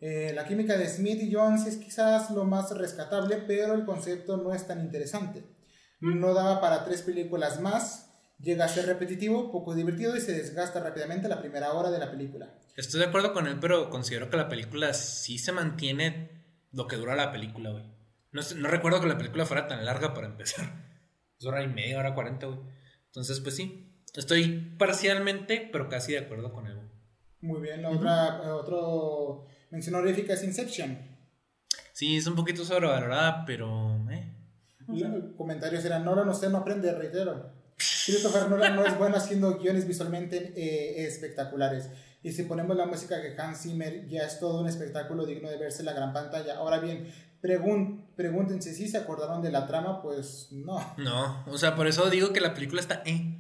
Eh, 0.01 0.33
la 0.35 0.47
química 0.47 0.79
de 0.79 0.89
Smith 0.89 1.21
y 1.21 1.31
Jones 1.33 1.67
es 1.67 1.77
quizás 1.77 2.31
lo 2.31 2.45
más 2.45 2.71
rescatable, 2.77 3.37
pero 3.47 3.75
el 3.75 3.85
concepto 3.85 4.39
no 4.39 4.55
es 4.55 4.67
tan 4.67 4.81
interesante. 4.81 5.45
No 6.01 6.33
daba 6.33 6.59
para 6.63 6.87
tres 6.87 7.03
películas 7.03 7.61
más, 7.61 8.11
llega 8.39 8.65
a 8.65 8.69
ser 8.69 8.87
repetitivo, 8.87 9.53
poco 9.53 9.75
divertido 9.75 10.17
y 10.17 10.21
se 10.23 10.33
desgasta 10.33 10.81
rápidamente 10.81 11.29
la 11.29 11.43
primera 11.43 11.75
hora 11.75 11.91
de 11.91 11.99
la 11.99 12.11
película. 12.11 12.55
Estoy 12.79 13.01
de 13.01 13.07
acuerdo 13.09 13.35
con 13.35 13.47
él, 13.47 13.59
pero 13.61 13.91
considero 13.91 14.31
que 14.31 14.39
la 14.39 14.49
película 14.49 14.95
sí 14.95 15.37
se 15.39 15.53
mantiene 15.53 16.31
lo 16.73 16.87
que 16.87 16.97
dura 16.97 17.15
la 17.15 17.31
película, 17.33 17.71
güey. 17.73 17.85
No, 18.33 18.41
no 18.57 18.69
recuerdo 18.69 19.03
que 19.03 19.09
la 19.09 19.19
película 19.19 19.45
fuera 19.45 19.69
tan 19.69 19.85
larga 19.85 20.15
para 20.15 20.29
empezar. 20.29 20.90
Es 21.41 21.47
hora 21.47 21.63
y 21.63 21.69
media, 21.69 21.99
hora 21.99 22.15
cuarenta, 22.15 22.47
güey. 22.47 22.59
Entonces, 23.07 23.41
pues 23.41 23.57
sí. 23.57 23.97
Estoy 24.15 24.77
parcialmente, 24.77 25.71
pero 25.73 25.89
casi 25.89 26.13
de 26.13 26.19
acuerdo 26.19 26.53
con 26.53 26.67
él. 26.67 26.79
Muy 27.41 27.63
bien, 27.63 27.81
la 27.81 27.91
otra, 27.91 28.43
eh, 28.45 28.51
otro 28.51 29.47
mención 29.71 29.95
honorífica 29.95 30.35
es 30.35 30.45
Inception. 30.45 30.99
Sí, 31.95 32.17
es 32.17 32.27
un 32.27 32.37
poquito 32.37 32.65
sobrevalorada, 32.65 33.45
pero. 33.47 34.07
Eh. 34.11 34.35
Los 34.89 35.35
comentarios 35.37 35.83
eran, 35.85 36.05
Nolan 36.05 36.29
usted 36.29 36.51
no 36.51 36.59
aprende, 36.59 36.93
reitero. 36.93 37.53
Christopher 37.77 38.51
Nolan 38.51 38.77
no 38.77 38.85
es 38.85 38.99
bueno 38.99 39.17
haciendo 39.17 39.59
guiones 39.59 39.87
visualmente 39.87 40.53
eh, 40.57 41.07
espectaculares. 41.07 41.89
Y 42.23 42.33
si 42.33 42.43
ponemos 42.43 42.77
la 42.77 42.85
música 42.85 43.17
de 43.17 43.35
Hans 43.41 43.63
Zimmer, 43.63 44.07
ya 44.07 44.25
es 44.25 44.39
todo 44.39 44.61
un 44.61 44.69
espectáculo 44.69 45.25
digno 45.25 45.49
de 45.49 45.57
verse 45.57 45.81
en 45.81 45.87
la 45.87 45.95
gran 45.95 46.13
pantalla. 46.13 46.57
Ahora 46.57 46.81
bien, 46.81 47.11
pregun- 47.43 48.07
pregúntense 48.17 48.75
si 48.75 48.89
se 48.89 48.99
acordaron 48.99 49.43
de 49.43 49.51
la 49.51 49.67
trama, 49.67 50.03
pues 50.03 50.49
no. 50.53 50.79
No, 50.99 51.45
o 51.47 51.57
sea, 51.59 51.75
por 51.77 51.87
eso 51.87 52.09
digo 52.11 52.33
que 52.33 52.41
la 52.41 52.55
película 52.55 52.81
está. 52.81 53.03
Eh. 53.07 53.37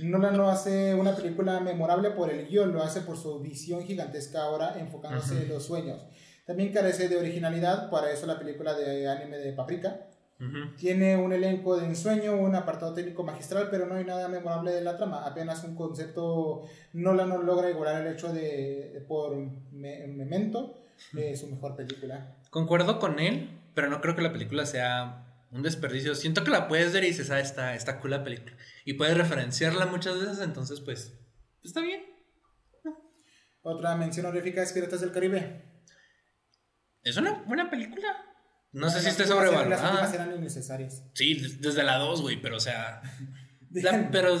Nolan 0.00 0.36
no 0.36 0.48
hace 0.48 0.94
una 0.94 1.14
película 1.14 1.60
memorable 1.60 2.10
por 2.10 2.30
el 2.30 2.48
guion, 2.48 2.72
lo 2.72 2.82
hace 2.82 3.02
por 3.02 3.16
su 3.16 3.38
visión 3.40 3.84
gigantesca 3.84 4.42
ahora 4.42 4.78
enfocándose 4.78 5.42
en 5.42 5.48
los 5.48 5.64
sueños. 5.66 6.04
También 6.46 6.72
carece 6.72 7.08
de 7.08 7.16
originalidad, 7.18 7.88
para 7.90 8.10
eso 8.10 8.26
la 8.26 8.38
película 8.38 8.74
de 8.74 9.08
anime 9.08 9.38
de 9.38 9.52
Paprika. 9.52 10.08
Tiene 10.76 11.16
un 11.16 11.32
elenco 11.32 11.76
de 11.76 11.86
ensueño, 11.86 12.34
un 12.34 12.56
apartado 12.56 12.92
técnico 12.94 13.22
magistral, 13.22 13.68
pero 13.70 13.86
no 13.86 13.94
hay 13.94 14.04
nada 14.04 14.26
memorable 14.26 14.72
de 14.72 14.80
la 14.82 14.96
trama. 14.96 15.24
Apenas 15.24 15.62
un 15.62 15.76
concepto. 15.76 16.62
Nolan 16.94 17.28
no 17.28 17.40
logra 17.42 17.70
igualar 17.70 18.04
el 18.04 18.12
hecho 18.12 18.32
de, 18.32 18.90
de 18.92 19.00
por 19.06 19.36
Me- 19.70 20.04
Memento, 20.08 20.81
de 21.12 21.36
su 21.36 21.46
mejor 21.48 21.76
película. 21.76 22.38
Concuerdo 22.50 22.98
con 22.98 23.18
él, 23.18 23.60
pero 23.74 23.88
no 23.88 24.00
creo 24.00 24.14
que 24.16 24.22
la 24.22 24.32
película 24.32 24.66
sea 24.66 25.26
un 25.50 25.62
desperdicio. 25.62 26.14
Siento 26.14 26.44
que 26.44 26.50
la 26.50 26.68
puedes 26.68 26.92
ver 26.92 27.04
y 27.04 27.08
dices, 27.08 27.30
ah, 27.30 27.40
está, 27.40 27.74
está 27.74 28.00
cool 28.00 28.10
la 28.12 28.24
película. 28.24 28.56
Y 28.84 28.94
puedes 28.94 29.16
referenciarla 29.16 29.86
muchas 29.86 30.18
veces, 30.20 30.40
entonces, 30.40 30.80
pues, 30.80 31.12
está 31.62 31.80
bien. 31.80 32.02
Otra 33.62 33.94
mención 33.96 34.26
honorífica 34.26 34.62
es 34.62 34.72
Piratas 34.72 35.00
del 35.00 35.12
Caribe. 35.12 35.64
Es 37.02 37.16
una 37.16 37.42
buena 37.46 37.70
película. 37.70 38.08
No 38.72 38.88
sé 38.90 39.00
si 39.00 39.08
esté 39.08 39.24
eran- 39.24 39.36
Las 39.38 39.48
últimas 39.48 39.78
sobrevalorada. 39.80 40.14
eran 40.14 40.36
innecesarias. 40.38 41.04
Sí, 41.14 41.34
des- 41.40 41.60
desde 41.60 41.82
la 41.82 41.98
2, 41.98 42.22
güey, 42.22 42.40
pero 42.40 42.56
o 42.56 42.60
sea. 42.60 43.02
la- 43.70 44.08
pero. 44.10 44.34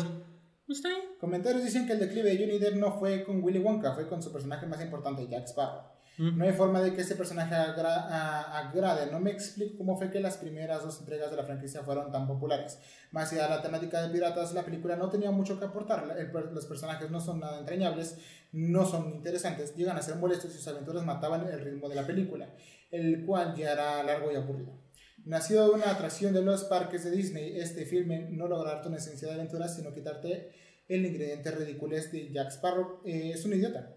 Está 0.68 0.88
bien. 0.88 1.02
Comentarios 1.20 1.62
dicen 1.64 1.86
que 1.86 1.92
el 1.92 2.00
declive 2.00 2.30
de 2.34 2.38
Johnny 2.38 2.58
Depp 2.58 2.76
no 2.76 2.98
fue 2.98 3.24
con 3.24 3.42
Willy 3.44 3.58
Wonka, 3.58 3.94
fue 3.94 4.08
con 4.08 4.22
su 4.22 4.32
personaje 4.32 4.66
más 4.66 4.80
importante, 4.80 5.28
Jack 5.28 5.44
Sparrow. 5.48 5.82
No 6.18 6.44
hay 6.44 6.52
forma 6.52 6.80
de 6.82 6.92
que 6.94 7.00
ese 7.00 7.16
personaje 7.16 7.54
agra- 7.54 8.58
agrade. 8.58 9.10
No 9.10 9.18
me 9.18 9.30
explico 9.30 9.78
cómo 9.78 9.96
fue 9.96 10.10
que 10.10 10.20
las 10.20 10.36
primeras 10.36 10.82
dos 10.82 11.00
entregas 11.00 11.30
de 11.30 11.36
la 11.38 11.44
franquicia 11.44 11.82
fueron 11.82 12.12
tan 12.12 12.26
populares. 12.26 12.78
Más 13.12 13.32
allá 13.32 13.44
de 13.44 13.48
la 13.50 13.62
temática 13.62 14.02
de 14.02 14.10
piratas, 14.12 14.52
la 14.52 14.62
película 14.62 14.96
no 14.96 15.08
tenía 15.08 15.30
mucho 15.30 15.58
que 15.58 15.64
aportar. 15.64 16.06
Los 16.52 16.66
personajes 16.66 17.10
no 17.10 17.20
son 17.20 17.40
nada 17.40 17.58
entrañables, 17.58 18.18
no 18.52 18.84
son 18.84 19.14
interesantes, 19.14 19.74
llegan 19.74 19.96
a 19.96 20.02
ser 20.02 20.16
molestos 20.16 20.50
y 20.54 20.58
sus 20.58 20.68
aventuras 20.68 21.04
mataban 21.04 21.46
el 21.48 21.60
ritmo 21.60 21.88
de 21.88 21.94
la 21.96 22.06
película, 22.06 22.54
el 22.90 23.24
cual 23.24 23.54
ya 23.56 23.72
era 23.72 24.02
largo 24.02 24.30
y 24.30 24.36
aburrido. 24.36 24.78
Nacido 25.24 25.68
de 25.68 25.74
una 25.74 25.90
atracción 25.90 26.34
de 26.34 26.42
los 26.42 26.64
parques 26.64 27.04
de 27.04 27.10
Disney, 27.12 27.58
este 27.58 27.86
filme 27.86 28.28
no 28.30 28.48
logra 28.48 28.72
darte 28.74 28.88
una 28.88 28.98
esencia 28.98 29.28
de 29.28 29.34
aventuras, 29.34 29.74
sino 29.76 29.94
quitarte 29.94 30.50
el 30.88 31.06
ingrediente 31.06 31.50
ridiculez 31.52 32.12
de 32.12 32.30
Jack 32.32 32.48
Sparrow. 32.50 33.00
Eh, 33.06 33.30
es 33.32 33.44
un 33.44 33.54
idiota, 33.54 33.94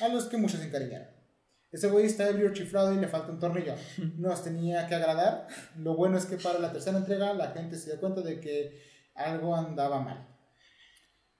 a 0.00 0.08
los 0.08 0.24
que 0.24 0.38
muchos 0.38 0.58
se 0.60 0.66
encariñaron. 0.66 1.15
Ese 1.72 1.88
güey 1.88 2.06
está 2.06 2.28
ebrio 2.28 2.52
chiflado 2.52 2.94
y 2.94 2.98
le 2.98 3.08
falta 3.08 3.32
un 3.32 3.38
tornillo. 3.38 3.74
Nos 4.18 4.42
tenía 4.44 4.86
que 4.86 4.94
agradar. 4.94 5.46
Lo 5.76 5.94
bueno 5.96 6.16
es 6.18 6.26
que 6.26 6.36
para 6.36 6.58
la 6.58 6.72
tercera 6.72 6.98
entrega 6.98 7.34
la 7.34 7.50
gente 7.50 7.76
se 7.76 7.90
dio 7.90 8.00
cuenta 8.00 8.20
de 8.22 8.40
que 8.40 8.80
algo 9.14 9.54
andaba 9.54 10.00
mal. 10.00 10.28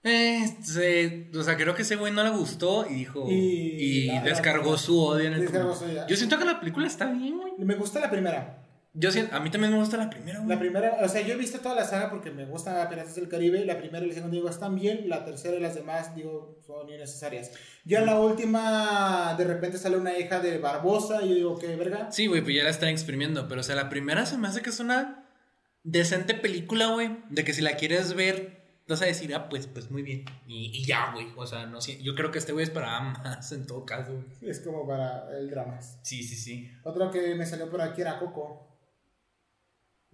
Eh, 0.02 0.46
se- 0.62 1.30
o 1.36 1.42
sea, 1.42 1.56
creo 1.56 1.74
que 1.74 1.82
ese 1.82 1.96
güey 1.96 2.12
no 2.12 2.22
le 2.22 2.30
gustó 2.30 2.86
y 2.88 2.94
dijo. 2.94 3.24
Y 3.28 3.34
Y, 3.34 4.06
la- 4.06 4.14
la- 4.16 4.22
descargó 4.22 4.76
su 4.78 5.00
odio 5.02 5.26
en 5.26 5.32
el 5.34 5.40
Descargó 5.40 5.74
Yo 6.06 6.16
siento 6.16 6.38
que 6.38 6.44
la 6.44 6.60
película 6.60 6.86
está 6.86 7.06
bien, 7.12 7.38
güey. 7.38 7.54
Me 7.58 7.74
gusta 7.74 7.98
la 8.00 8.10
primera. 8.10 8.65
Yo 8.98 9.12
siento, 9.12 9.36
a 9.36 9.40
mí 9.40 9.50
también 9.50 9.72
me 9.74 9.78
gusta 9.78 9.98
la 9.98 10.08
primera, 10.08 10.38
güey. 10.38 10.48
La 10.48 10.58
primera, 10.58 10.98
o 11.02 11.08
sea, 11.08 11.20
yo 11.20 11.34
he 11.34 11.36
visto 11.36 11.60
toda 11.60 11.74
la 11.74 11.84
saga 11.84 12.08
porque 12.08 12.30
me 12.30 12.46
gusta 12.46 12.88
Piratas 12.88 13.14
del 13.14 13.28
Caribe. 13.28 13.62
La 13.66 13.76
primera 13.76 14.02
y 14.02 14.08
la 14.08 14.14
segunda, 14.14 14.34
digo, 14.34 14.48
están 14.48 14.74
bien. 14.74 15.06
La 15.10 15.22
tercera 15.22 15.54
y 15.54 15.60
las 15.60 15.74
demás, 15.74 16.14
digo, 16.14 16.58
son 16.66 16.88
innecesarias. 16.88 17.50
Ya 17.84 17.98
en 17.98 18.06
la 18.06 18.18
última, 18.18 19.34
de 19.36 19.44
repente 19.44 19.76
sale 19.76 19.98
una 19.98 20.18
hija 20.18 20.40
de 20.40 20.56
Barbosa 20.56 21.22
y 21.22 21.28
yo 21.28 21.34
digo, 21.34 21.58
¿qué 21.58 21.76
verga? 21.76 22.10
Sí, 22.10 22.26
güey, 22.26 22.40
pues 22.40 22.56
ya 22.56 22.64
la 22.64 22.70
están 22.70 22.88
exprimiendo. 22.88 23.46
Pero, 23.48 23.60
o 23.60 23.64
sea, 23.64 23.76
la 23.76 23.90
primera 23.90 24.24
se 24.24 24.38
me 24.38 24.48
hace 24.48 24.62
que 24.62 24.70
es 24.70 24.80
una 24.80 25.28
decente 25.84 26.32
película, 26.32 26.86
güey. 26.86 27.18
De 27.28 27.44
que 27.44 27.52
si 27.52 27.60
la 27.60 27.76
quieres 27.76 28.14
ver, 28.14 28.64
vas 28.88 29.02
a 29.02 29.04
decir, 29.04 29.34
ah, 29.34 29.50
pues, 29.50 29.66
pues 29.66 29.90
muy 29.90 30.02
bien. 30.02 30.24
Y, 30.46 30.70
y 30.72 30.86
ya, 30.86 31.12
güey. 31.12 31.26
O 31.36 31.46
sea, 31.46 31.66
no 31.66 31.82
sé. 31.82 32.02
Yo 32.02 32.14
creo 32.14 32.30
que 32.30 32.38
este 32.38 32.52
güey 32.52 32.64
esperaba 32.64 33.00
más 33.00 33.52
en 33.52 33.66
todo 33.66 33.84
caso, 33.84 34.14
güey. 34.14 34.50
Es 34.50 34.60
como 34.60 34.86
para 34.86 35.36
el 35.36 35.50
drama. 35.50 35.80
Sí, 36.00 36.22
sí, 36.22 36.34
sí. 36.34 36.70
Otro 36.82 37.10
que 37.10 37.34
me 37.34 37.44
salió 37.44 37.68
por 37.68 37.82
aquí 37.82 38.00
era 38.00 38.18
Coco. 38.18 38.66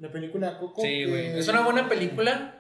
La 0.02 0.10
película 0.12 0.58
Coco. 0.58 0.82
Sí, 0.82 0.88
que- 0.88 1.06
güey. 1.06 1.26
Es 1.38 1.48
una 1.48 1.62
buena 1.62 1.88
película. 1.88 2.58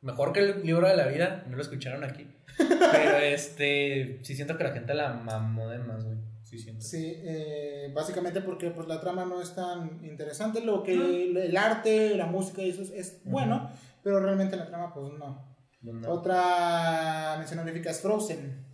Mejor 0.00 0.32
que 0.32 0.40
el 0.40 0.62
libro 0.66 0.88
de 0.88 0.96
la 0.96 1.06
vida. 1.06 1.44
No 1.48 1.56
lo 1.56 1.62
escucharon 1.62 2.02
aquí. 2.04 2.26
Pero 2.58 3.16
este. 3.18 4.18
Sí, 4.22 4.34
siento 4.34 4.56
que 4.56 4.64
la 4.64 4.72
gente 4.72 4.94
la 4.94 5.12
mamó 5.12 5.68
de 5.68 5.78
más, 5.78 6.04
güey. 6.04 6.16
Sí, 6.42 6.58
siento. 6.58 6.82
Sí, 6.82 7.12
eh, 7.18 7.92
básicamente 7.94 8.40
porque 8.40 8.70
pues, 8.70 8.88
la 8.88 9.00
trama 9.00 9.24
no 9.24 9.40
es 9.40 9.54
tan 9.54 10.00
interesante. 10.04 10.62
Lo 10.64 10.82
que 10.82 10.94
el 10.94 11.56
arte, 11.56 12.16
la 12.16 12.26
música 12.26 12.62
y 12.62 12.70
eso 12.70 12.82
es, 12.82 12.90
es 12.90 13.20
bueno, 13.24 13.70
pero 14.02 14.18
realmente 14.20 14.56
la 14.56 14.66
trama, 14.66 14.92
pues 14.92 15.12
no. 15.18 15.48
No, 15.82 16.10
Otra 16.10 17.36
mención 17.38 17.58
honorífica 17.60 17.90
es 17.90 18.00
Frozen. 18.00 18.66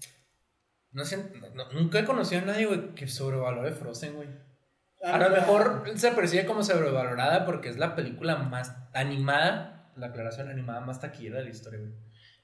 no 0.93 1.05
sé, 1.05 1.19
no- 1.55 1.73
nunca 1.73 2.01
he 2.01 2.05
conocido 2.05 2.41
a 2.43 2.45
nadie, 2.47 2.67
güey, 2.67 2.95
que 2.95 3.07
sobrevalore 3.07 3.73
Frozen, 3.73 4.15
güey. 4.15 4.29
A 5.03 5.19
lo 5.19 5.31
mejor 5.31 5.85
se 5.97 6.11
percibe 6.13 6.47
como 6.47 6.63
sobrevalorada 6.63 7.45
porque 7.45 7.69
es 7.69 7.77
la 7.77 7.95
película 7.95 8.37
más 8.37 8.77
animada, 8.93 9.93
la 9.97 10.09
aclaración 10.09 10.49
animada 10.49 10.81
más 10.81 11.01
taquillera 11.01 11.39
de 11.39 11.45
la 11.45 11.51
historia, 11.51 11.81
güey. 11.81 11.93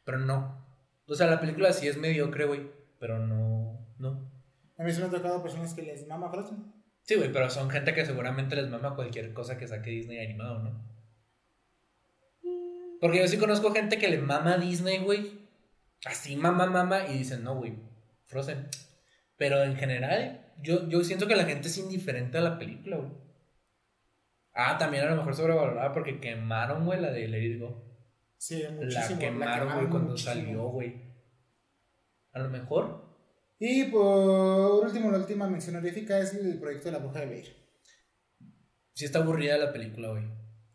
Pero 0.05 0.19
no. 0.19 0.65
O 1.07 1.15
sea, 1.15 1.27
la 1.27 1.41
película 1.41 1.73
sí 1.73 1.89
es 1.89 1.97
mediocre, 1.97 2.45
güey, 2.45 2.71
pero 2.99 3.19
no, 3.19 3.87
no. 3.99 4.31
A 4.79 4.85
mí 4.85 4.93
se 4.93 5.01
me 5.01 5.07
han 5.07 5.11
tocado 5.11 5.43
personas 5.43 5.75
que 5.75 5.83
les 5.83 6.07
mama 6.07 6.31
Frozen. 6.31 6.73
Sí, 7.03 7.17
güey, 7.17 7.33
pero 7.33 7.51
son 7.51 7.69
gente 7.71 7.95
que 7.95 8.07
seguramente 8.07 8.55
les 8.55 8.69
mama 8.69 8.95
cualquier 8.95 9.33
cosa 9.33 9.59
que 9.59 9.67
saque 9.67 9.91
Disney 9.91 10.25
animado, 10.25 10.61
¿no? 10.61 10.93
Porque 13.01 13.19
yo 13.19 13.27
sí 13.27 13.37
conozco 13.37 13.73
gente 13.73 13.99
que 13.99 14.09
le 14.09 14.19
mama 14.19 14.55
a 14.55 14.59
Disney, 14.59 14.99
güey. 14.99 15.41
Así 16.05 16.37
mama, 16.37 16.67
mama, 16.67 17.07
y 17.09 17.19
dicen, 17.19 17.43
no, 17.43 17.57
güey, 17.57 17.77
Frozen. 18.27 18.69
Pero 19.37 19.63
en 19.65 19.77
general, 19.77 20.42
yo, 20.63 20.89
yo 20.89 21.03
siento 21.05 21.27
que 21.27 21.37
la 21.37 21.45
gente 21.45 21.69
es 21.69 21.79
indiferente 21.79 22.39
a 22.39 22.43
la 22.43 22.59
película, 22.59 22.97
güey. 22.99 23.11
Ah, 24.55 24.77
también 24.79 25.05
a 25.05 25.11
lo 25.11 25.17
mejor 25.17 25.35
sobrevalorada 25.35 25.93
porque 25.93 26.21
quemaron, 26.21 26.85
güey, 26.85 27.01
la 27.01 27.11
de 27.11 27.23
It 27.27 27.61
Go. 27.61 27.83
Sí, 28.37 28.63
muchísimo. 28.73 29.09
La 29.13 29.19
quemaron, 29.19 29.75
güey, 29.75 29.87
cuando 29.89 30.11
muchísimo. 30.11 30.35
salió, 30.35 30.63
güey. 30.69 31.03
A 32.33 32.41
lo 32.41 32.49
mejor. 32.51 33.03
Y 33.59 33.85
por 33.85 34.85
último, 34.85 35.11
la 35.11 35.19
última 35.19 35.49
mención 35.49 35.77
honorífica 35.77 36.19
es 36.19 36.35
el 36.35 36.59
proyecto 36.59 36.87
de 36.87 36.93
la 36.93 36.99
bruja 36.99 37.21
de 37.21 37.27
Blair. 37.27 37.57
Sí 38.95 39.05
está 39.05 39.21
aburrida 39.21 39.57
la 39.57 39.73
película, 39.73 40.09
güey. 40.11 40.25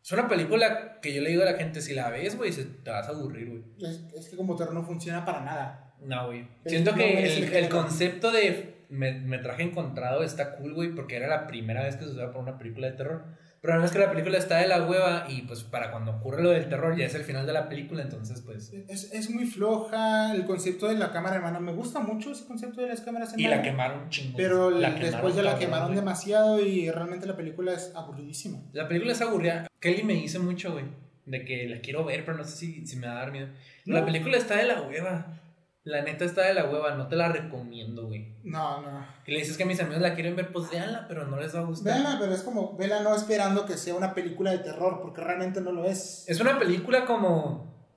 Es 0.02 0.12
una 0.14 0.28
película 0.28 0.99
que 1.02 1.14
yo 1.14 1.22
le 1.22 1.30
digo 1.32 1.41
a 1.44 1.52
la 1.52 1.58
gente, 1.58 1.82
si 1.82 1.94
la 1.94 2.10
ves, 2.10 2.38
güey, 2.38 2.54
se- 2.54 2.64
te 2.64 2.90
vas 2.90 3.08
a 3.08 3.12
aburrir, 3.12 3.49
güey. 3.49 3.64
Es, 3.80 4.02
es 4.16 4.30
que 4.30 4.38
como 4.38 4.56
terreno 4.56 4.80
no 4.82 4.86
funciona 4.88 5.26
para 5.26 5.41
nada. 5.44 5.95
No, 5.99 6.28
güey. 6.28 6.48
Siento 6.66 6.91
no 6.91 6.98
que 6.98 7.26
el, 7.26 7.54
el 7.54 7.70
concepto 7.70 8.32
de 8.32 8.77
me, 8.90 9.14
me 9.14 9.38
traje 9.40 9.64
encontrado, 9.64 10.24
está 10.24 10.56
cool, 10.56 10.74
güey, 10.74 10.90
porque 10.96 11.16
era 11.18 11.28
la 11.28 11.48
primera 11.48 11.84
vez 11.84 11.96
que 11.98 12.06
usaba 12.06 12.32
por 12.32 12.42
una 12.42 12.58
película 12.58 12.88
de 12.88 12.94
terror. 12.94 13.24
Pero 13.60 13.74
además 13.74 13.92
que 13.92 13.98
la 14.00 14.12
película 14.12 14.38
está 14.38 14.58
de 14.60 14.68
la 14.68 14.84
hueva 14.86 15.26
y 15.28 15.42
pues 15.42 15.64
para 15.64 15.90
cuando 15.92 16.12
ocurre 16.12 16.44
lo 16.44 16.52
del 16.52 16.70
terror 16.70 16.96
ya 16.96 17.06
es 17.06 17.16
el 17.16 17.24
final 17.24 17.48
de 17.48 17.54
la 17.54 17.68
película, 17.68 18.04
entonces 18.04 18.42
pues... 18.42 18.72
Es, 18.88 19.12
es 19.12 19.32
muy 19.32 19.46
floja 19.48 20.32
el 20.36 20.46
concepto 20.46 20.88
de 20.88 20.94
la 20.96 21.12
cámara 21.12 21.38
en 21.38 21.42
mano. 21.42 21.60
Me 21.60 21.72
gusta 21.74 22.00
mucho 22.00 22.32
ese 22.32 22.46
concepto 22.46 22.82
de 22.82 22.88
las 22.90 23.02
cámaras 23.02 23.34
en 23.34 23.40
Y 23.40 23.44
mano. 23.44 23.56
la 23.56 23.62
quemaron 23.64 24.10
chingo. 24.10 24.38
Pero 24.38 24.70
la 24.70 24.92
después 24.92 25.36
ya 25.36 25.42
la 25.42 25.58
quemaron 25.58 25.88
güey. 25.88 26.00
demasiado 26.00 26.62
y 26.64 26.90
realmente 26.92 27.26
la 27.26 27.36
película 27.36 27.74
es 27.74 27.92
aburridísima. 27.96 28.60
La 28.74 28.88
película 28.88 29.14
es 29.14 29.22
aburrida. 29.22 29.68
Kelly 29.82 30.04
me 30.04 30.14
dice 30.14 30.38
mucho, 30.38 30.72
güey, 30.74 30.86
de 31.26 31.44
que 31.44 31.68
la 31.68 31.82
quiero 31.82 32.06
ver, 32.06 32.24
pero 32.26 32.38
no 32.38 32.44
sé 32.44 32.56
si, 32.56 32.86
si 32.86 32.96
me 32.96 33.08
va 33.08 33.14
a 33.14 33.20
dar 33.22 33.32
miedo. 33.32 33.48
La 33.86 34.02
No. 34.02 34.06
película 34.06 34.38
está 34.38 34.56
de 34.56 34.68
la 34.68 34.84
hueva. 34.84 35.42
La 35.88 36.02
neta 36.02 36.26
está 36.26 36.42
de 36.44 36.54
la 36.54 36.66
hueva, 36.70 36.96
no 36.96 37.08
te 37.08 37.16
la 37.16 37.30
recomiendo, 37.30 38.08
güey. 38.08 38.36
No, 38.44 38.82
no. 38.82 39.06
Y 39.26 39.32
le 39.32 39.40
dices 39.40 39.58
que 39.58 39.64
mis 39.64 39.80
amigos 39.80 40.02
la 40.02 40.16
quieren 40.16 40.36
ver, 40.36 40.52
pues 40.52 40.70
véanla, 40.70 41.06
pero 41.08 41.26
no 41.26 41.40
les 41.40 41.56
va 41.56 41.60
a 41.60 41.64
gustar. 41.64 41.98
Vela, 41.98 42.18
pero 42.20 42.34
es 42.34 42.42
como, 42.44 42.76
vela 42.76 43.00
no 43.02 43.16
esperando 43.16 43.66
que 43.66 43.78
sea 43.78 43.96
una 43.96 44.14
película 44.14 44.52
de 44.52 44.60
terror, 44.60 45.00
porque 45.02 45.22
realmente 45.22 45.62
no 45.62 45.72
lo 45.72 45.86
es. 45.86 46.26
Es 46.28 46.42
una 46.42 46.60
película 46.60 47.06
como. 47.06 47.88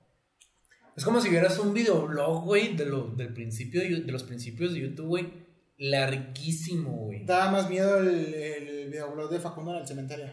Es 0.95 1.03
como 1.03 1.19
si 1.19 1.29
vieras 1.29 1.59
un 1.59 1.73
videoblog, 1.73 2.43
güey, 2.45 2.75
de, 2.75 2.85
lo, 2.85 3.07
del 3.07 3.33
principio 3.33 3.81
de, 3.81 4.01
de 4.01 4.11
los 4.11 4.23
principios 4.23 4.73
de 4.73 4.81
YouTube, 4.81 5.07
güey. 5.07 5.33
Larguísimo, 5.77 6.91
güey. 6.91 7.25
Daba 7.25 7.51
más 7.51 7.69
miedo 7.69 7.97
el, 7.97 8.33
el 8.33 8.89
videoblog 8.89 9.29
de 9.31 9.39
Facundo 9.39 9.71
en 9.73 9.81
el 9.81 9.87
cementerio. 9.87 10.27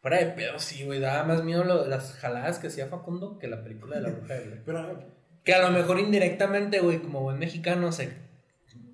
Fuera 0.00 0.18
de 0.18 0.26
pedo, 0.26 0.58
sí, 0.58 0.84
güey. 0.84 0.98
Daba 1.00 1.24
más 1.24 1.44
miedo 1.44 1.62
lo- 1.64 1.86
las 1.86 2.14
jaladas 2.14 2.58
que 2.58 2.68
hacía 2.68 2.86
Facundo 2.86 3.38
que 3.38 3.48
la 3.48 3.62
película 3.62 3.96
de 3.96 4.02
la 4.02 4.08
bruja 4.10 4.34
de 4.34 4.46
Blair. 4.46 4.62
Pero 4.64 5.19
Que 5.44 5.54
a 5.54 5.62
lo 5.62 5.70
mejor 5.70 5.98
indirectamente, 6.00 6.80
güey, 6.80 6.98
como 7.00 7.20
buen 7.22 7.38
mexicano, 7.38 7.92
se, 7.92 8.12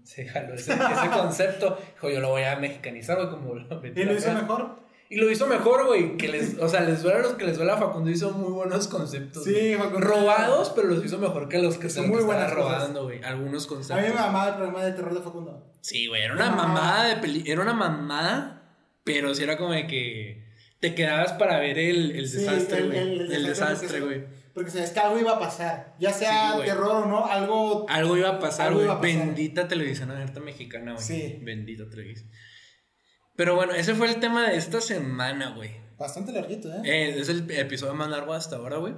se 0.04 0.26
jaló 0.26 0.54
ese, 0.54 0.72
ese 0.74 1.10
concepto. 1.12 1.78
Dijo, 1.94 2.10
yo 2.10 2.20
lo 2.20 2.30
voy 2.30 2.42
a 2.42 2.56
mexicanizar, 2.56 3.16
güey, 3.16 3.30
como 3.30 3.54
lo 3.54 3.80
metí 3.80 4.00
¿y 4.00 4.04
lo 4.04 4.14
hizo 4.14 4.32
mejor? 4.32 4.86
Y 5.08 5.16
lo 5.16 5.30
hizo 5.30 5.46
mejor, 5.46 5.86
güey. 5.86 6.16
Que 6.16 6.26
les, 6.28 6.58
o 6.58 6.68
sea, 6.68 6.80
les 6.80 7.00
duele 7.02 7.20
a 7.20 7.22
los 7.22 7.34
que 7.34 7.44
les 7.44 7.56
duele 7.56 7.70
a 7.72 7.76
Facundo. 7.76 8.10
Hizo 8.10 8.32
muy 8.32 8.50
buenos 8.52 8.88
conceptos. 8.88 9.44
Sí. 9.44 9.74
Facundo. 9.78 10.00
Robados, 10.00 10.72
pero 10.74 10.88
los 10.88 11.04
hizo 11.04 11.18
mejor 11.18 11.48
que 11.48 11.58
los 11.60 11.78
que 11.78 11.88
se 11.90 12.02
muy 12.02 12.22
buenas 12.24 12.52
robando, 12.52 13.04
güey. 13.04 13.22
Algunos 13.22 13.66
A 13.66 13.68
conceptos. 13.68 14.02
mí 14.04 14.08
me 14.08 14.14
mamaba 14.20 14.48
el 14.48 14.54
programa 14.56 14.84
de 14.84 14.92
terror 14.92 15.14
de 15.14 15.20
Facundo. 15.22 15.64
Sí, 15.80 16.08
güey. 16.08 16.22
Era 16.22 16.34
una 16.34 16.50
mamada. 16.50 17.04
de 17.08 17.16
peli. 17.20 17.44
Era 17.46 17.62
una 17.62 17.72
mamada, 17.74 18.62
pero 19.04 19.32
sí 19.34 19.44
era 19.44 19.56
como 19.56 19.72
de 19.74 19.86
que 19.86 20.44
te 20.80 20.94
quedabas 20.96 21.34
para 21.34 21.60
ver 21.60 21.78
el, 21.78 22.10
el 22.16 22.28
Sí, 22.28 22.38
desastre, 22.38 22.82
güey. 22.82 22.98
el- 22.98 23.20
El, 23.20 23.32
el 23.32 23.46
desastre 23.46 24.00
güey. 24.00 24.24
Porque 24.56 24.70
sabes 24.70 24.90
que 24.92 25.00
algo 25.00 25.18
iba 25.20 25.32
a 25.32 25.38
pasar. 25.38 25.94
Ya 25.98 26.14
sea 26.14 26.54
Sí, 26.54 26.64
terror 26.64 27.04
o 27.04 27.06
no, 27.06 27.26
algo. 27.26 27.84
Algo 27.90 28.16
iba 28.16 28.30
a 28.30 28.38
pasar, 28.38 28.72
güey. 28.72 28.88
Bendita 29.02 29.68
televisión 29.68 30.10
abierta 30.10 30.40
mexicana, 30.40 30.94
güey. 30.94 31.04
Sí. 31.04 31.38
Bendita 31.42 31.90
televisión. 31.90 32.30
Pero 33.36 33.54
bueno, 33.54 33.74
ese 33.74 33.94
fue 33.94 34.08
el 34.08 34.18
tema 34.18 34.48
de 34.48 34.56
esta 34.56 34.80
semana, 34.80 35.50
güey. 35.50 35.72
Bastante 35.98 36.32
larguito, 36.32 36.72
¿eh? 36.72 36.80
Eh, 36.84 37.20
es 37.20 37.28
el 37.28 37.50
episodio 37.50 37.92
más 37.92 38.08
largo 38.08 38.32
hasta 38.32 38.56
ahora, 38.56 38.78
güey. 38.78 38.94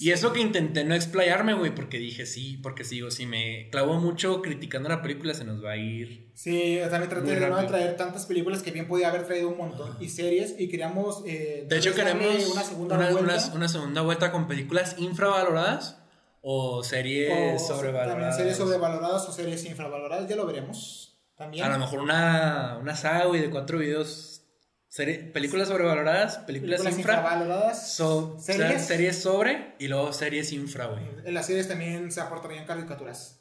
Y 0.00 0.10
eso 0.10 0.32
que 0.32 0.40
intenté 0.40 0.84
no 0.84 0.94
explayarme, 0.94 1.54
güey, 1.54 1.74
porque 1.74 1.98
dije 1.98 2.26
sí, 2.26 2.58
porque 2.62 2.84
sí, 2.84 3.00
o 3.02 3.10
si 3.10 3.26
me 3.26 3.68
clavo 3.70 3.94
mucho 4.00 4.42
criticando 4.42 4.88
la 4.88 5.02
película 5.02 5.34
se 5.34 5.44
nos 5.44 5.64
va 5.64 5.72
a 5.72 5.76
ir. 5.76 6.30
Sí, 6.34 6.78
también 6.90 7.08
traté 7.10 7.38
de 7.38 7.48
no 7.48 7.66
traer 7.66 7.96
tantas 7.96 8.26
películas 8.26 8.62
que 8.62 8.70
bien 8.70 8.88
podía 8.88 9.08
haber 9.08 9.24
traído 9.26 9.48
un 9.48 9.56
montón. 9.58 9.96
Y 10.00 10.08
series, 10.08 10.54
y 10.58 10.68
queríamos. 10.68 11.22
eh, 11.26 11.66
De 11.68 11.78
hecho, 11.78 11.94
queremos 11.94 12.48
una 12.52 12.62
segunda 12.64 12.96
una, 12.96 13.10
vuelta. 13.10 13.34
una- 13.46 13.54
una 13.54 13.68
segunda 13.68 14.00
vuelta 14.02 14.32
con 14.32 14.46
películas 14.48 14.96
infravaloradas 14.98 15.98
o 16.42 16.82
series 16.82 17.60
o 17.62 17.66
sobrevaloradas. 17.74 18.08
También 18.14 18.32
series 18.32 18.56
sobrevaloradas 18.56 19.28
o 19.28 19.32
series 19.32 19.64
infravaloradas, 19.64 20.28
ya 20.28 20.36
lo 20.36 20.46
veremos. 20.46 21.16
También. 21.36 21.64
A 21.64 21.68
lo 21.68 21.78
mejor 21.78 22.00
una, 22.00 22.78
una 22.80 22.94
saga, 22.94 23.24
güey, 23.26 23.40
de 23.40 23.50
cuatro 23.50 23.78
videos. 23.78 24.33
Serie- 24.94 25.18
películas 25.32 25.66
sobrevaloradas, 25.68 26.38
películas, 26.38 26.82
películas 26.82 26.98
infra. 26.98 27.14
infravaloradas. 27.16 27.92
So, 27.96 28.38
series. 28.38 28.62
series. 28.68 28.86
series 28.86 29.16
sobre 29.22 29.74
y 29.80 29.88
luego 29.88 30.12
series 30.12 30.52
infra, 30.52 30.86
güey. 30.86 31.02
En 31.24 31.34
las 31.34 31.46
series 31.46 31.66
también 31.66 32.12
se 32.12 32.20
aportarían 32.20 32.64
caricaturas. 32.64 33.40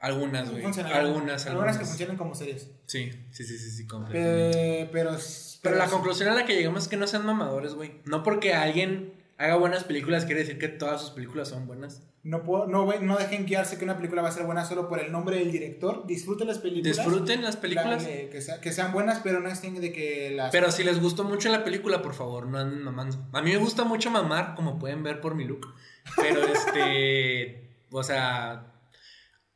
Algunas, 0.00 0.50
güey. 0.50 0.62
Algunas, 0.64 0.86
Algunas 0.94 1.46
algunas. 1.46 1.78
que 1.78 1.84
funcionan 1.84 2.16
como 2.16 2.34
series. 2.34 2.70
Sí, 2.86 3.10
sí, 3.32 3.44
sí, 3.44 3.58
sí, 3.58 3.70
sí, 3.70 3.86
completamente. 3.86 4.82
Eh, 4.82 4.88
pero, 4.92 5.16
Pero 5.62 5.76
la 5.76 5.86
sí. 5.86 5.90
conclusión 5.90 6.28
a 6.28 6.34
la 6.34 6.44
que 6.44 6.54
llegamos 6.54 6.84
es 6.84 6.88
que 6.88 6.96
no 6.96 7.06
sean 7.08 7.26
mamadores, 7.26 7.74
güey. 7.74 8.00
No 8.04 8.22
porque 8.22 8.54
alguien 8.54 9.12
haga 9.38 9.56
buenas 9.56 9.84
películas 9.84 10.24
quiere 10.26 10.40
decir 10.42 10.58
que 10.58 10.68
todas 10.68 11.00
sus 11.00 11.10
películas 11.10 11.48
son 11.48 11.66
buenas. 11.66 12.02
No, 12.24 12.42
puedo, 12.42 12.66
no, 12.66 12.84
no 13.00 13.16
dejen 13.16 13.46
guiarse 13.46 13.78
que 13.78 13.84
una 13.84 13.96
película 13.96 14.20
va 14.20 14.28
a 14.28 14.32
ser 14.32 14.44
buena 14.44 14.64
solo 14.64 14.88
por 14.88 14.98
el 14.98 15.10
nombre 15.12 15.38
del 15.38 15.50
director. 15.52 16.04
Disfruten 16.06 16.48
las 16.48 16.58
películas. 16.58 16.96
Disfruten 16.96 17.42
las 17.42 17.56
películas. 17.56 18.02
La- 18.02 18.10
eh, 18.10 18.28
que, 18.30 18.42
sea- 18.42 18.60
que 18.60 18.72
sean 18.72 18.92
buenas, 18.92 19.20
pero 19.22 19.40
no 19.40 19.48
estén 19.48 19.80
de 19.80 19.92
que 19.92 20.30
las. 20.34 20.50
Pero 20.50 20.70
si 20.72 20.82
les 20.84 21.00
gustó 21.00 21.24
mucho 21.24 21.48
la 21.48 21.64
película, 21.64 22.02
por 22.02 22.14
favor, 22.14 22.46
no 22.48 22.58
anden 22.58 22.82
mamando. 22.82 23.16
A 23.32 23.40
mí 23.40 23.52
me 23.52 23.56
gusta 23.56 23.84
mucho 23.84 24.10
mamar, 24.10 24.54
como 24.56 24.78
pueden 24.78 25.02
ver 25.04 25.20
por 25.20 25.34
mi 25.36 25.44
look. 25.44 25.72
Pero 26.16 26.40
este. 26.44 27.70
o 27.92 28.02
sea. 28.02 28.72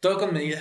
Todo 0.00 0.18
con 0.18 0.32
medida. 0.32 0.60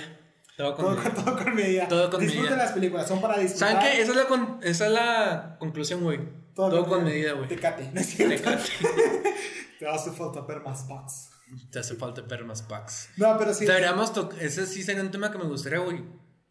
Todo 0.56 0.74
con 0.76 0.84
todo, 0.84 0.96
medida. 0.96 1.14
todo 1.24 1.36
con 1.38 1.54
medida. 1.54 1.88
Todo 1.88 2.10
con 2.10 2.20
Disfruten 2.20 2.50
medida. 2.50 2.64
las 2.64 2.72
películas, 2.72 3.08
son 3.08 3.20
para 3.20 3.38
disfrutar. 3.38 3.72
¿Saben 3.74 3.82
qué? 3.92 4.02
Esa 4.02 4.10
es 4.10 4.16
la, 4.16 4.24
con- 4.26 4.58
esa 4.62 4.86
es 4.86 4.92
la 4.92 5.56
conclusión, 5.58 6.02
güey. 6.02 6.20
Todo, 6.54 6.86
con 6.86 7.04
medida, 7.04 7.32
güey. 7.32 7.48
Tecate. 7.48 7.90
¿no? 7.92 8.00
Tecate. 8.00 8.62
Te 9.78 9.88
hace 9.88 10.12
falta 10.12 10.40
ver 10.42 10.60
más 10.60 10.82
packs. 10.84 11.30
Te 11.70 11.78
hace 11.80 11.94
falta 11.96 12.22
ver 12.22 12.44
más 12.44 12.62
packs. 12.62 13.10
No, 13.16 13.36
pero 13.38 13.52
sí. 13.52 13.64
Deberíamos 13.66 14.12
tocar. 14.12 14.40
Ese 14.42 14.66
sí 14.66 14.82
sería 14.82 15.02
un 15.02 15.10
tema 15.10 15.30
que 15.32 15.38
me 15.38 15.44
gustaría, 15.44 15.78
güey. 15.80 16.04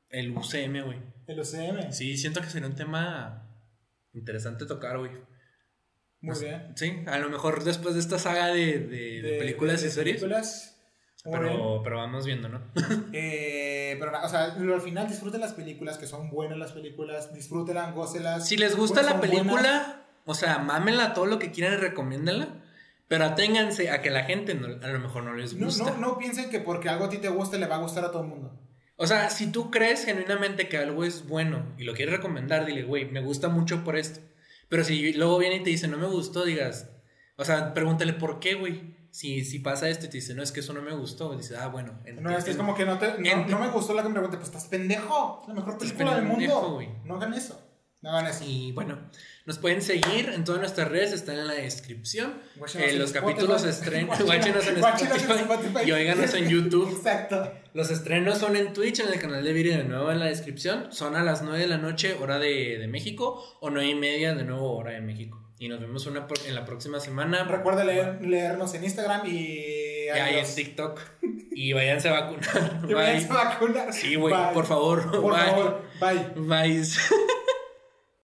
El 0.09 0.35
UCM, 0.37 0.83
güey. 0.83 0.99
El 1.27 1.39
OCM. 1.39 1.91
Sí, 1.93 2.17
siento 2.17 2.41
que 2.41 2.49
sería 2.49 2.67
un 2.67 2.75
tema 2.75 3.47
interesante 4.13 4.65
tocar, 4.65 4.97
güey. 4.99 5.11
Muy 6.19 6.37
bien. 6.39 6.73
Sí, 6.75 7.03
a 7.07 7.17
lo 7.19 7.29
mejor 7.29 7.63
después 7.63 7.95
de 7.95 8.01
esta 8.01 8.19
saga 8.19 8.47
de, 8.47 8.79
de- 8.79 9.21
de 9.21 9.37
películas 9.39 9.81
de- 9.81 9.87
y 9.87 9.91
series. 9.91 10.17
películas. 10.17 10.80
Pero, 11.23 11.81
pero 11.83 11.97
vamos 11.97 12.25
viendo, 12.25 12.49
¿no? 12.49 12.61
Eh, 13.13 13.95
pero, 13.99 14.11
o 14.23 14.29
sea, 14.29 14.45
al 14.45 14.81
final 14.81 15.07
disfruten 15.07 15.41
las 15.41 15.53
películas, 15.53 15.97
que 15.97 16.07
son 16.07 16.29
buenas 16.29 16.57
las 16.57 16.71
películas, 16.71 17.33
disfrútenlas, 17.33 17.93
gócelas. 17.93 18.47
Si 18.47 18.57
les 18.57 18.75
gusta 18.75 19.03
la 19.03 19.19
película, 19.21 19.51
buenas. 19.51 19.95
o 20.25 20.33
sea, 20.33 20.57
mámenla 20.59 21.13
todo 21.13 21.25
lo 21.27 21.37
que 21.39 21.51
quieran 21.51 21.73
y 21.73 21.77
recomiéndenla. 21.77 22.47
Pero 23.07 23.25
aténganse 23.25 23.89
a 23.91 24.01
que 24.01 24.09
la 24.09 24.23
gente 24.23 24.55
no- 24.55 24.67
a 24.81 24.87
lo 24.87 24.99
mejor 24.99 25.23
no 25.23 25.33
les 25.33 25.53
No, 25.53 25.65
gusta. 25.65 25.83
no, 25.91 25.97
no 25.97 26.17
piensen 26.17 26.49
que 26.49 26.59
porque 26.61 26.87
algo 26.87 27.05
a 27.05 27.09
ti 27.09 27.17
te 27.17 27.27
gusta 27.27 27.57
le 27.57 27.67
va 27.67 27.75
a 27.75 27.79
gustar 27.79 28.05
a 28.05 28.11
todo 28.11 28.21
el 28.23 28.29
mundo. 28.29 28.57
O 28.95 29.05
sea, 29.05 29.29
si 29.29 29.51
tú 29.51 29.69
crees 29.69 30.05
genuinamente 30.05 30.69
que 30.69 30.77
algo 30.77 31.03
es 31.03 31.27
bueno 31.27 31.65
y 31.77 31.83
lo 31.83 31.93
quieres 31.93 32.15
recomendar, 32.15 32.65
dile, 32.65 32.83
güey, 32.83 33.05
me 33.11 33.19
gusta 33.19 33.49
mucho 33.49 33.83
por 33.83 33.97
esto. 33.97 34.21
Pero 34.69 34.85
si 34.85 35.11
luego 35.13 35.37
viene 35.39 35.57
y 35.57 35.63
te 35.63 35.69
dice, 35.71 35.89
no 35.89 35.97
me 35.97 36.07
gustó, 36.07 36.45
digas, 36.45 36.89
o 37.35 37.43
sea, 37.43 37.73
pregúntale 37.73 38.13
por 38.13 38.39
qué, 38.39 38.53
güey. 38.53 38.95
Si, 39.11 39.43
si 39.43 39.59
pasa 39.59 39.89
esto 39.89 40.05
y 40.05 40.09
te 40.09 40.17
dice, 40.17 40.33
no, 40.33 40.41
es 40.41 40.51
que 40.53 40.61
eso 40.61 40.71
no 40.73 40.81
me 40.81 40.93
gustó, 40.95 41.35
dices, 41.35 41.57
ah, 41.59 41.67
bueno. 41.67 41.99
ent- 42.05 42.21
No, 42.21 42.31
es, 42.35 42.47
es 42.47 42.55
ent- 42.55 42.57
como 42.57 42.73
que 42.75 42.85
no, 42.85 42.97
te, 42.97 43.07
no, 43.19 43.59
me 43.59 43.69
gustó 43.69 43.93
la 43.93 44.03
que 44.03 44.07
me 44.07 44.13
pregunté, 44.15 44.37
pues 44.37 44.47
estás 44.49 44.65
pendejo. 44.65 45.39
Es 45.43 45.47
la 45.49 45.53
mejor 45.55 45.77
película 45.77 46.15
del 46.15 46.23
mundo. 46.25 46.81
No 47.05 47.15
hagan 47.17 47.33
eso. 47.33 47.67
No 48.01 48.09
hagan 48.11 48.27
eso. 48.31 48.43
Y 48.47 48.71
bueno, 48.71 48.97
nos 49.45 49.59
pueden 49.59 49.81
seguir 49.81 50.29
en 50.33 50.43
todas 50.43 50.59
nuestras 50.61 50.87
redes, 50.89 51.11
están 51.11 51.37
en 51.37 51.45
la 51.47 51.53
descripción. 51.53 52.33
Eh, 52.79 52.91
en 52.93 52.99
los 52.99 53.11
capítulos 53.11 53.63
estrenos, 53.65 54.17
Guáchenos- 54.17 54.67
en 54.69 54.77
Spotify. 54.77 55.79
y 55.85 55.91
oíganos 55.91 56.33
en 56.33 56.49
YouTube. 56.49 56.89
Exacto. 56.95 57.51
Los 57.73 57.91
estrenos 57.91 58.37
son 58.39 58.55
en 58.55 58.73
Twitch, 58.73 59.01
en 59.01 59.09
el 59.09 59.19
canal 59.19 59.43
de 59.43 59.53
Viri 59.53 59.69
de 59.69 59.83
nuevo 59.83 60.09
en 60.11 60.19
la 60.19 60.25
descripción. 60.27 60.91
Son 60.91 61.15
a 61.15 61.23
las 61.23 61.43
9 61.43 61.59
de 61.59 61.67
la 61.67 61.77
noche, 61.77 62.15
hora 62.15 62.39
de, 62.39 62.77
de 62.79 62.87
México, 62.87 63.43
o 63.59 63.69
9 63.69 63.89
y 63.89 63.95
media 63.95 64.33
de 64.33 64.45
nuevo, 64.45 64.75
hora 64.77 64.93
de 64.93 65.01
México. 65.01 65.50
Y 65.61 65.69
nos 65.69 65.79
vemos 65.79 66.07
una 66.07 66.25
por- 66.25 66.39
en 66.47 66.55
la 66.55 66.65
próxima 66.65 66.99
semana. 66.99 67.43
Recuerda 67.43 67.83
leer- 67.85 68.19
leernos 68.21 68.73
en 68.73 68.83
Instagram 68.83 69.27
y. 69.27 69.29
Y 70.07 70.09
ahí 70.09 70.39
en. 70.39 70.55
TikTok. 70.55 70.99
Y 71.51 71.73
váyanse 71.73 72.09
a 72.09 72.13
vacunar. 72.13 72.81
Y 72.89 72.93
váyanse 72.95 73.31
a 73.31 73.35
vacunar. 73.35 73.93
Sí, 73.93 74.15
güey, 74.15 74.33
por 74.55 74.65
favor. 74.65 75.11
Por 75.11 75.31
Bye. 75.33 75.45
favor, 75.45 75.81
bye. 76.01 76.47
Bye. 76.47 76.81